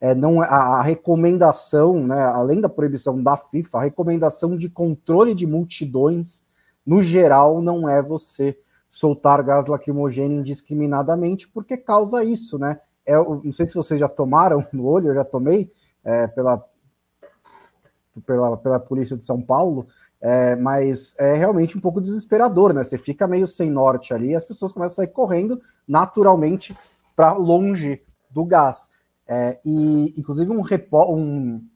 é, 0.00 0.14
não 0.14 0.40
a, 0.40 0.46
a, 0.46 0.82
recomendação, 0.82 2.06
né, 2.06 2.22
além 2.26 2.60
da 2.60 2.68
proibição 2.68 3.22
da 3.22 3.36
FIFA, 3.36 3.78
a 3.78 3.82
recomendação 3.82 4.56
de 4.56 4.68
controle 4.68 5.34
de 5.34 5.46
multidões, 5.46 6.42
no 6.84 7.02
geral, 7.02 7.62
não 7.62 7.88
é 7.88 8.02
você 8.02 8.56
soltar 8.88 9.42
gás 9.42 9.66
lacrimogêneo 9.66 10.40
indiscriminadamente, 10.40 11.48
porque 11.48 11.76
causa 11.76 12.22
isso, 12.22 12.58
né? 12.58 12.78
É, 13.04 13.16
não 13.16 13.52
sei 13.52 13.66
se 13.66 13.74
vocês 13.74 13.98
já 13.98 14.08
tomaram 14.08 14.66
no 14.72 14.86
olho, 14.86 15.08
eu 15.08 15.14
já 15.14 15.24
tomei 15.24 15.72
é, 16.04 16.26
pela, 16.28 16.64
pela, 18.24 18.56
pela 18.56 18.80
polícia 18.80 19.16
de 19.16 19.24
São 19.24 19.40
Paulo, 19.40 19.86
é, 20.20 20.56
mas 20.56 21.14
é 21.18 21.34
realmente 21.34 21.76
um 21.76 21.80
pouco 21.80 22.00
desesperador, 22.00 22.72
né? 22.72 22.84
Você 22.84 22.98
fica 22.98 23.26
meio 23.26 23.48
sem 23.48 23.70
norte 23.70 24.14
ali, 24.14 24.34
as 24.34 24.44
pessoas 24.44 24.72
começam 24.72 24.94
a 24.94 24.96
sair 24.96 25.12
correndo 25.12 25.60
naturalmente 25.86 26.76
para 27.14 27.32
longe 27.32 28.02
do 28.30 28.44
gás. 28.44 28.90
É, 29.28 29.58
e, 29.64 30.14
inclusive, 30.16 30.50
um, 30.50 30.62
um, 31.10 31.68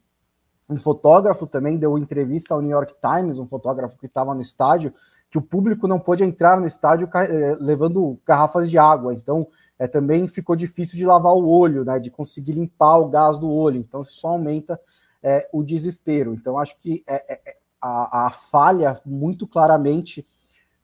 um, 0.70 0.77
fotógrafo 0.77 1.47
também 1.47 1.77
deu 1.77 1.98
entrevista 1.98 2.55
ao 2.55 2.62
New 2.62 2.70
York 2.70 2.94
Times, 3.01 3.39
um 3.39 3.47
fotógrafo 3.47 3.98
que 3.98 4.06
estava 4.06 4.35
no 4.35 4.40
estádio, 4.40 4.94
que 5.28 5.39
o 5.39 5.43
público 5.43 5.89
não 5.89 5.98
pôde 5.98 6.22
entrar 6.22 6.60
no 6.60 6.66
estádio 6.66 7.09
é, 7.14 7.56
levando 7.60 8.18
garrafas 8.27 8.70
de 8.70 8.78
água. 8.78 9.14
Então, 9.14 9.47
é, 9.78 9.89
também 9.89 10.28
ficou 10.28 10.55
difícil 10.55 10.97
de 10.97 11.06
lavar 11.06 11.32
o 11.32 11.48
olho, 11.48 11.85
né, 11.85 11.98
de 11.98 12.10
conseguir 12.10 12.52
limpar 12.52 12.98
o 12.98 13.09
gás 13.09 13.39
do 13.39 13.51
olho. 13.51 13.78
Então, 13.78 14.02
isso 14.02 14.20
só 14.20 14.28
aumenta 14.28 14.78
é, 15.22 15.48
o 15.52 15.62
desespero. 15.62 16.35
Então, 16.35 16.59
acho 16.59 16.77
que 16.78 17.02
é, 17.06 17.35
é, 17.35 17.56
a, 17.81 18.27
a 18.27 18.31
falha 18.31 19.01
muito 19.05 19.47
claramente 19.47 20.27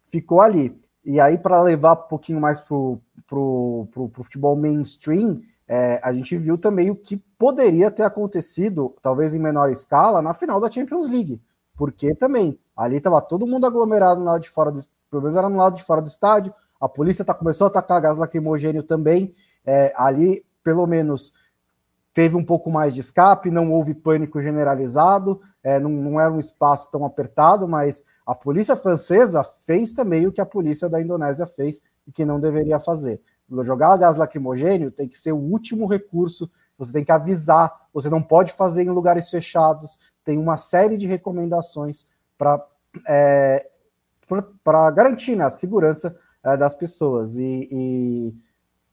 ficou 0.05 0.41
ali. 0.41 0.81
E 1.05 1.21
aí, 1.21 1.39
para 1.39 1.63
levar 1.63 1.93
um 1.93 2.09
pouquinho 2.09 2.41
mais 2.41 2.61
para 2.61 2.75
o 2.75 4.11
futebol 4.15 4.57
mainstream, 4.57 5.41
é, 5.69 6.01
a 6.03 6.13
gente 6.13 6.37
viu 6.37 6.57
também 6.57 6.91
o 6.91 6.97
que 6.97 7.17
poderia 7.39 7.91
ter 7.91 8.05
acontecido, 8.05 8.95
talvez 9.03 9.35
em 9.35 9.41
menor 9.41 9.71
escala, 9.71 10.23
na 10.23 10.33
final 10.33 10.61
da 10.61 10.71
Champions 10.71 11.09
League. 11.09 11.41
Porque 11.77 12.15
também, 12.15 12.59
ali 12.77 12.97
estava 12.97 13.21
todo 13.21 13.47
mundo 13.47 13.67
aglomerado 13.67 14.21
no 14.21 14.27
lado 14.27 14.41
de 14.41 14.49
fora 14.51 14.71
do 14.71 14.81
pelo 15.11 15.23
menos 15.23 15.37
era 15.37 15.49
no 15.49 15.57
lado 15.57 15.77
de 15.77 15.85
fora 15.85 16.03
do 16.03 16.09
estádio, 16.09 16.53
a 16.81 16.89
polícia 16.89 17.25
tá, 17.25 17.33
começou 17.33 17.67
a 17.67 17.69
atacar 17.69 18.01
gás 18.01 18.19
lacrimogênio 18.19 18.83
também, 18.83 19.35
é, 19.65 19.93
ali, 19.97 20.45
pelo 20.63 20.87
menos, 20.87 21.33
teve 22.13 22.37
um 22.37 22.45
pouco 22.45 22.71
mais 22.71 22.95
de 22.95 23.01
escape, 23.01 23.51
não 23.51 23.73
houve 23.73 23.95
pânico 23.95 24.41
generalizado, 24.41 25.41
é, 25.63 25.79
não, 25.79 25.91
não, 25.91 26.21
era 26.21 26.33
um 26.33 26.39
espaço 26.39 26.91
tão 26.91 27.05
apertado, 27.05 27.67
mas 27.67 28.05
a 28.27 28.35
polícia 28.35 28.77
francesa 28.77 29.45
fez 29.65 29.93
também 29.93 30.27
o 30.27 30.33
que 30.33 30.41
a 30.41 30.47
polícia 30.47 30.89
da 30.89 31.01
Indonésia 31.01 31.47
fez 31.47 31.81
e 32.07 32.13
que 32.13 32.25
não 32.25 32.41
deveria 32.41 32.79
fazer. 32.79 33.21
Jogar 33.63 33.97
gás 33.97 34.17
lacrimogênio 34.17 34.91
tem 34.91 35.09
que 35.09 35.19
ser 35.19 35.33
o 35.33 35.39
último 35.39 35.87
recurso, 35.87 36.51
você 36.77 36.93
tem 36.93 37.05
que 37.05 37.13
avisar, 37.13 37.89
você 37.93 38.11
não 38.11 38.21
pode 38.21 38.53
fazer 38.53 38.83
em 38.83 38.91
lugares 38.91 39.31
fechados, 39.31 39.99
tem 40.25 40.39
uma 40.39 40.57
série 40.57 40.97
de 40.97 41.07
recomendações 41.07 42.07
para 42.37 42.67
é, 43.09 43.69
garantir 44.95 45.37
né, 45.37 45.45
a 45.45 45.51
segurança 45.51 46.17
é, 46.45 46.57
das 46.57 46.75
pessoas. 46.75 47.39
E, 47.39 47.69
e 47.71 48.35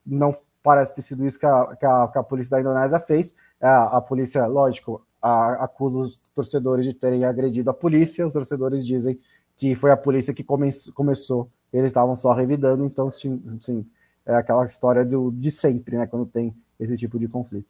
não 0.06 0.36
parece 0.62 0.94
ter 0.94 1.02
sido 1.02 1.26
isso 1.26 1.38
que 1.38 1.46
a, 1.46 1.76
que 1.76 1.84
a, 1.84 2.08
que 2.08 2.18
a 2.18 2.22
polícia 2.22 2.50
da 2.52 2.60
Indonésia 2.60 2.98
fez. 2.98 3.34
A, 3.60 3.66
é, 3.66 3.96
a 3.96 4.00
polícia, 4.00 4.46
lógico, 4.46 5.04
a, 5.20 5.64
acusa 5.64 5.98
os 5.98 6.16
torcedores 6.34 6.84
de 6.84 6.94
terem 6.94 7.24
agredido 7.24 7.70
a 7.70 7.74
polícia, 7.74 8.26
os 8.26 8.32
torcedores 8.32 8.84
dizem 8.86 9.18
que 9.56 9.74
foi 9.74 9.90
a 9.90 9.96
polícia 9.96 10.34
que 10.34 10.42
come, 10.42 10.68
começou, 10.94 11.48
eles 11.72 11.86
estavam 11.86 12.14
só 12.14 12.32
revidando, 12.32 12.84
então, 12.84 13.10
sim, 13.10 13.42
sim, 13.60 13.86
é 14.26 14.34
aquela 14.34 14.64
história 14.64 15.04
do, 15.04 15.30
de 15.30 15.50
sempre, 15.50 15.96
né, 15.96 16.06
quando 16.06 16.26
tem 16.26 16.54
esse 16.78 16.96
tipo 16.96 17.18
de 17.18 17.28
conflito. 17.28 17.68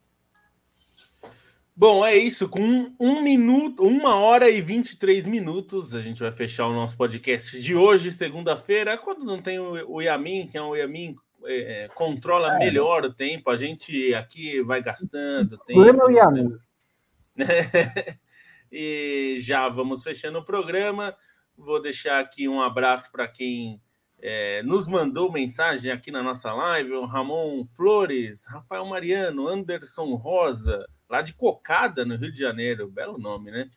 Bom, 1.76 2.06
é 2.06 2.16
isso. 2.16 2.48
Com 2.48 2.60
um, 2.60 2.94
um, 3.00 3.20
minuto, 3.20 3.82
uma 3.82 4.14
hora 4.14 4.48
e 4.48 4.60
23 4.60 5.26
minutos, 5.26 5.92
a 5.92 6.00
gente 6.00 6.20
vai 6.20 6.30
fechar 6.30 6.68
o 6.68 6.72
nosso 6.72 6.96
podcast 6.96 7.60
de 7.60 7.74
hoje, 7.74 8.12
segunda-feira. 8.12 8.96
Quando 8.96 9.24
não 9.24 9.42
tem 9.42 9.58
o, 9.58 9.72
o 9.90 10.00
Yamin, 10.00 10.46
que 10.46 10.56
é 10.56 10.62
o 10.62 10.76
Yamin 10.76 11.16
é, 11.44 11.88
controla 11.92 12.54
é. 12.54 12.58
melhor 12.58 13.04
o 13.04 13.12
tempo, 13.12 13.50
a 13.50 13.56
gente 13.56 14.14
aqui 14.14 14.62
vai 14.62 14.80
gastando 14.80 15.58
tempo. 15.58 15.80
e 18.70 19.36
já 19.40 19.68
vamos 19.68 20.04
fechando 20.04 20.38
o 20.38 20.44
programa. 20.44 21.16
Vou 21.56 21.82
deixar 21.82 22.20
aqui 22.20 22.48
um 22.48 22.62
abraço 22.62 23.10
para 23.10 23.26
quem 23.26 23.80
é, 24.26 24.62
nos 24.62 24.88
mandou 24.88 25.30
mensagem 25.30 25.92
aqui 25.92 26.10
na 26.10 26.22
nossa 26.22 26.50
live: 26.50 26.92
o 26.94 27.04
Ramon 27.04 27.62
Flores, 27.66 28.46
Rafael 28.46 28.86
Mariano, 28.86 29.46
Anderson 29.46 30.14
Rosa, 30.14 30.82
lá 31.10 31.20
de 31.20 31.34
Cocada, 31.34 32.06
no 32.06 32.16
Rio 32.16 32.32
de 32.32 32.38
Janeiro. 32.38 32.90
Belo 32.90 33.18
nome, 33.18 33.50
né? 33.50 33.68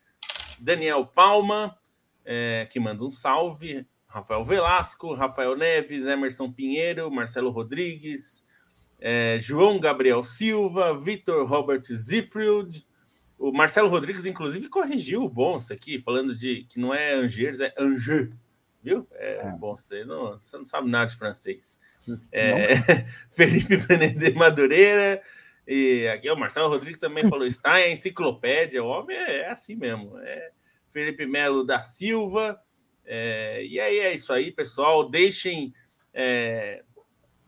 Daniel 0.57 1.05
Palma, 1.05 1.77
é, 2.23 2.65
que 2.71 2.79
manda 2.79 3.03
um 3.03 3.11
salve. 3.11 3.85
Rafael 4.07 4.45
Velasco, 4.45 5.13
Rafael 5.13 5.57
Neves, 5.57 6.05
Emerson 6.05 6.49
Pinheiro, 6.49 7.11
Marcelo 7.11 7.49
Rodrigues, 7.49 8.45
é, 9.01 9.37
João 9.41 9.81
Gabriel 9.81 10.23
Silva, 10.23 10.97
Vitor 10.97 11.45
Robert 11.45 11.83
Zifrield. 11.93 12.87
O 13.37 13.51
Marcelo 13.51 13.89
Rodrigues, 13.89 14.25
inclusive, 14.25 14.69
corrigiu 14.69 15.23
o 15.23 15.29
Bonsa 15.29 15.73
aqui, 15.73 15.99
falando 15.99 16.33
de 16.33 16.63
que 16.69 16.79
não 16.79 16.93
é 16.93 17.15
Angers, 17.15 17.59
é 17.59 17.73
Angers. 17.77 18.33
Viu? 18.87 19.05
É, 19.15 19.47
é. 19.47 19.51
Bom, 19.51 19.75
você 19.75 20.05
não, 20.05 20.39
você 20.39 20.57
não 20.57 20.63
sabe 20.63 20.89
nada 20.89 21.07
de 21.07 21.17
francês. 21.17 21.77
É, 22.31 22.75
Felipe 23.35 23.75
Benedê 23.75 24.31
Madureira. 24.31 25.21
E 25.67 26.07
aqui 26.07 26.31
o 26.31 26.37
Marcelo 26.37 26.69
Rodrigues 26.69 27.01
também 27.01 27.27
falou: 27.27 27.43
está 27.45 27.81
em 27.81 27.91
enciclopédia. 27.91 28.81
O 28.81 28.87
homem 28.87 29.17
é, 29.17 29.39
é 29.39 29.51
assim 29.51 29.75
mesmo. 29.75 30.17
É 30.19 30.51
Felipe 30.89 31.25
Melo 31.25 31.65
da 31.65 31.81
Silva. 31.81 32.57
É, 33.03 33.61
e 33.65 33.77
aí 33.77 33.99
é 33.99 34.13
isso 34.13 34.31
aí, 34.31 34.53
pessoal. 34.53 35.09
Deixem. 35.09 35.73
É, 36.13 36.81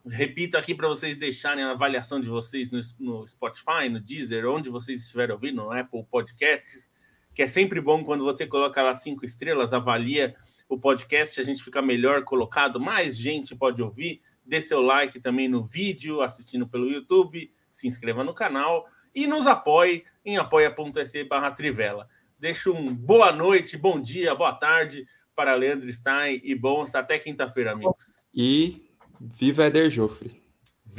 repito 0.06 0.58
aqui 0.58 0.76
para 0.76 0.90
vocês 0.90 1.16
deixarem 1.16 1.64
a 1.64 1.72
avaliação 1.72 2.20
de 2.20 2.28
vocês 2.28 2.70
no, 2.70 2.82
no, 3.00 3.28
Spotify, 3.28 3.88
no 3.90 4.02
Deezer, 4.02 4.46
onde 4.46 4.70
vocês 4.70 5.04
estiverem 5.04 5.34
ouvindo, 5.34 5.64
no 5.64 5.72
Apple 5.72 6.04
Podcasts, 6.12 6.92
que 7.34 7.42
é 7.42 7.48
sempre 7.48 7.80
bom 7.80 8.04
quando 8.04 8.26
você 8.26 8.46
coloca 8.46 8.82
lá 8.82 8.94
cinco 8.96 9.26
estrelas, 9.26 9.72
avalia 9.74 10.36
o 10.70 10.78
podcast, 10.78 11.42
a 11.42 11.44
gente 11.44 11.64
fica 11.64 11.82
melhor 11.82 12.24
colocado, 12.24 12.80
mais 12.80 13.18
gente 13.18 13.56
pode 13.56 13.82
ouvir. 13.82 14.22
Dê 14.46 14.62
seu 14.62 14.82
like 14.82 15.20
também 15.20 15.50
no 15.50 15.64
vídeo, 15.64 16.22
assistindo 16.22 16.68
pelo 16.68 16.90
YouTube, 16.90 17.52
se 17.72 17.88
inscreva 17.88 18.24
no 18.24 18.34
canal 18.34 18.86
e 19.14 19.26
nos 19.26 19.48
apoie 19.48 20.04
em 20.24 20.38
apoia.se 20.38 21.24
barra 21.24 21.52
Trivela. 21.52 22.08
Deixo 22.38 22.72
um 22.72 22.94
boa 22.94 23.32
noite, 23.32 23.76
bom 23.76 24.00
dia, 24.00 24.36
boa 24.36 24.54
tarde 24.54 25.08
para 25.36 25.56
Leandro 25.56 25.92
Stein 25.92 26.40
e 26.44 26.54
bons 26.54 26.94
até 26.94 27.18
quinta-feira, 27.18 27.72
amigos. 27.72 28.28
E 28.34 28.90
viva 29.20 29.66
Eder 29.66 29.90
Joffre. 29.90 30.39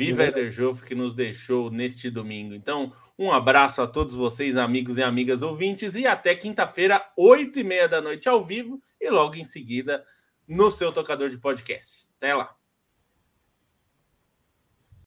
Viva 0.00 0.24
Eder 0.24 0.50
Joffre 0.50 0.86
que 0.86 0.94
nos 0.94 1.14
deixou 1.14 1.70
neste 1.70 2.10
domingo. 2.10 2.54
Então, 2.54 2.90
um 3.18 3.30
abraço 3.30 3.82
a 3.82 3.86
todos 3.86 4.14
vocês, 4.14 4.56
amigos 4.56 4.96
e 4.96 5.02
amigas 5.02 5.42
ouvintes, 5.42 5.94
e 5.94 6.06
até 6.06 6.34
quinta-feira, 6.34 7.04
oito 7.18 7.60
e 7.60 7.64
meia 7.64 7.86
da 7.86 8.00
noite 8.00 8.26
ao 8.26 8.42
vivo, 8.42 8.80
e 8.98 9.10
logo 9.10 9.36
em 9.36 9.44
seguida 9.44 10.02
no 10.48 10.70
seu 10.70 10.90
tocador 10.90 11.28
de 11.28 11.36
podcast. 11.36 12.08
Até 12.16 12.34
lá. 12.34 12.59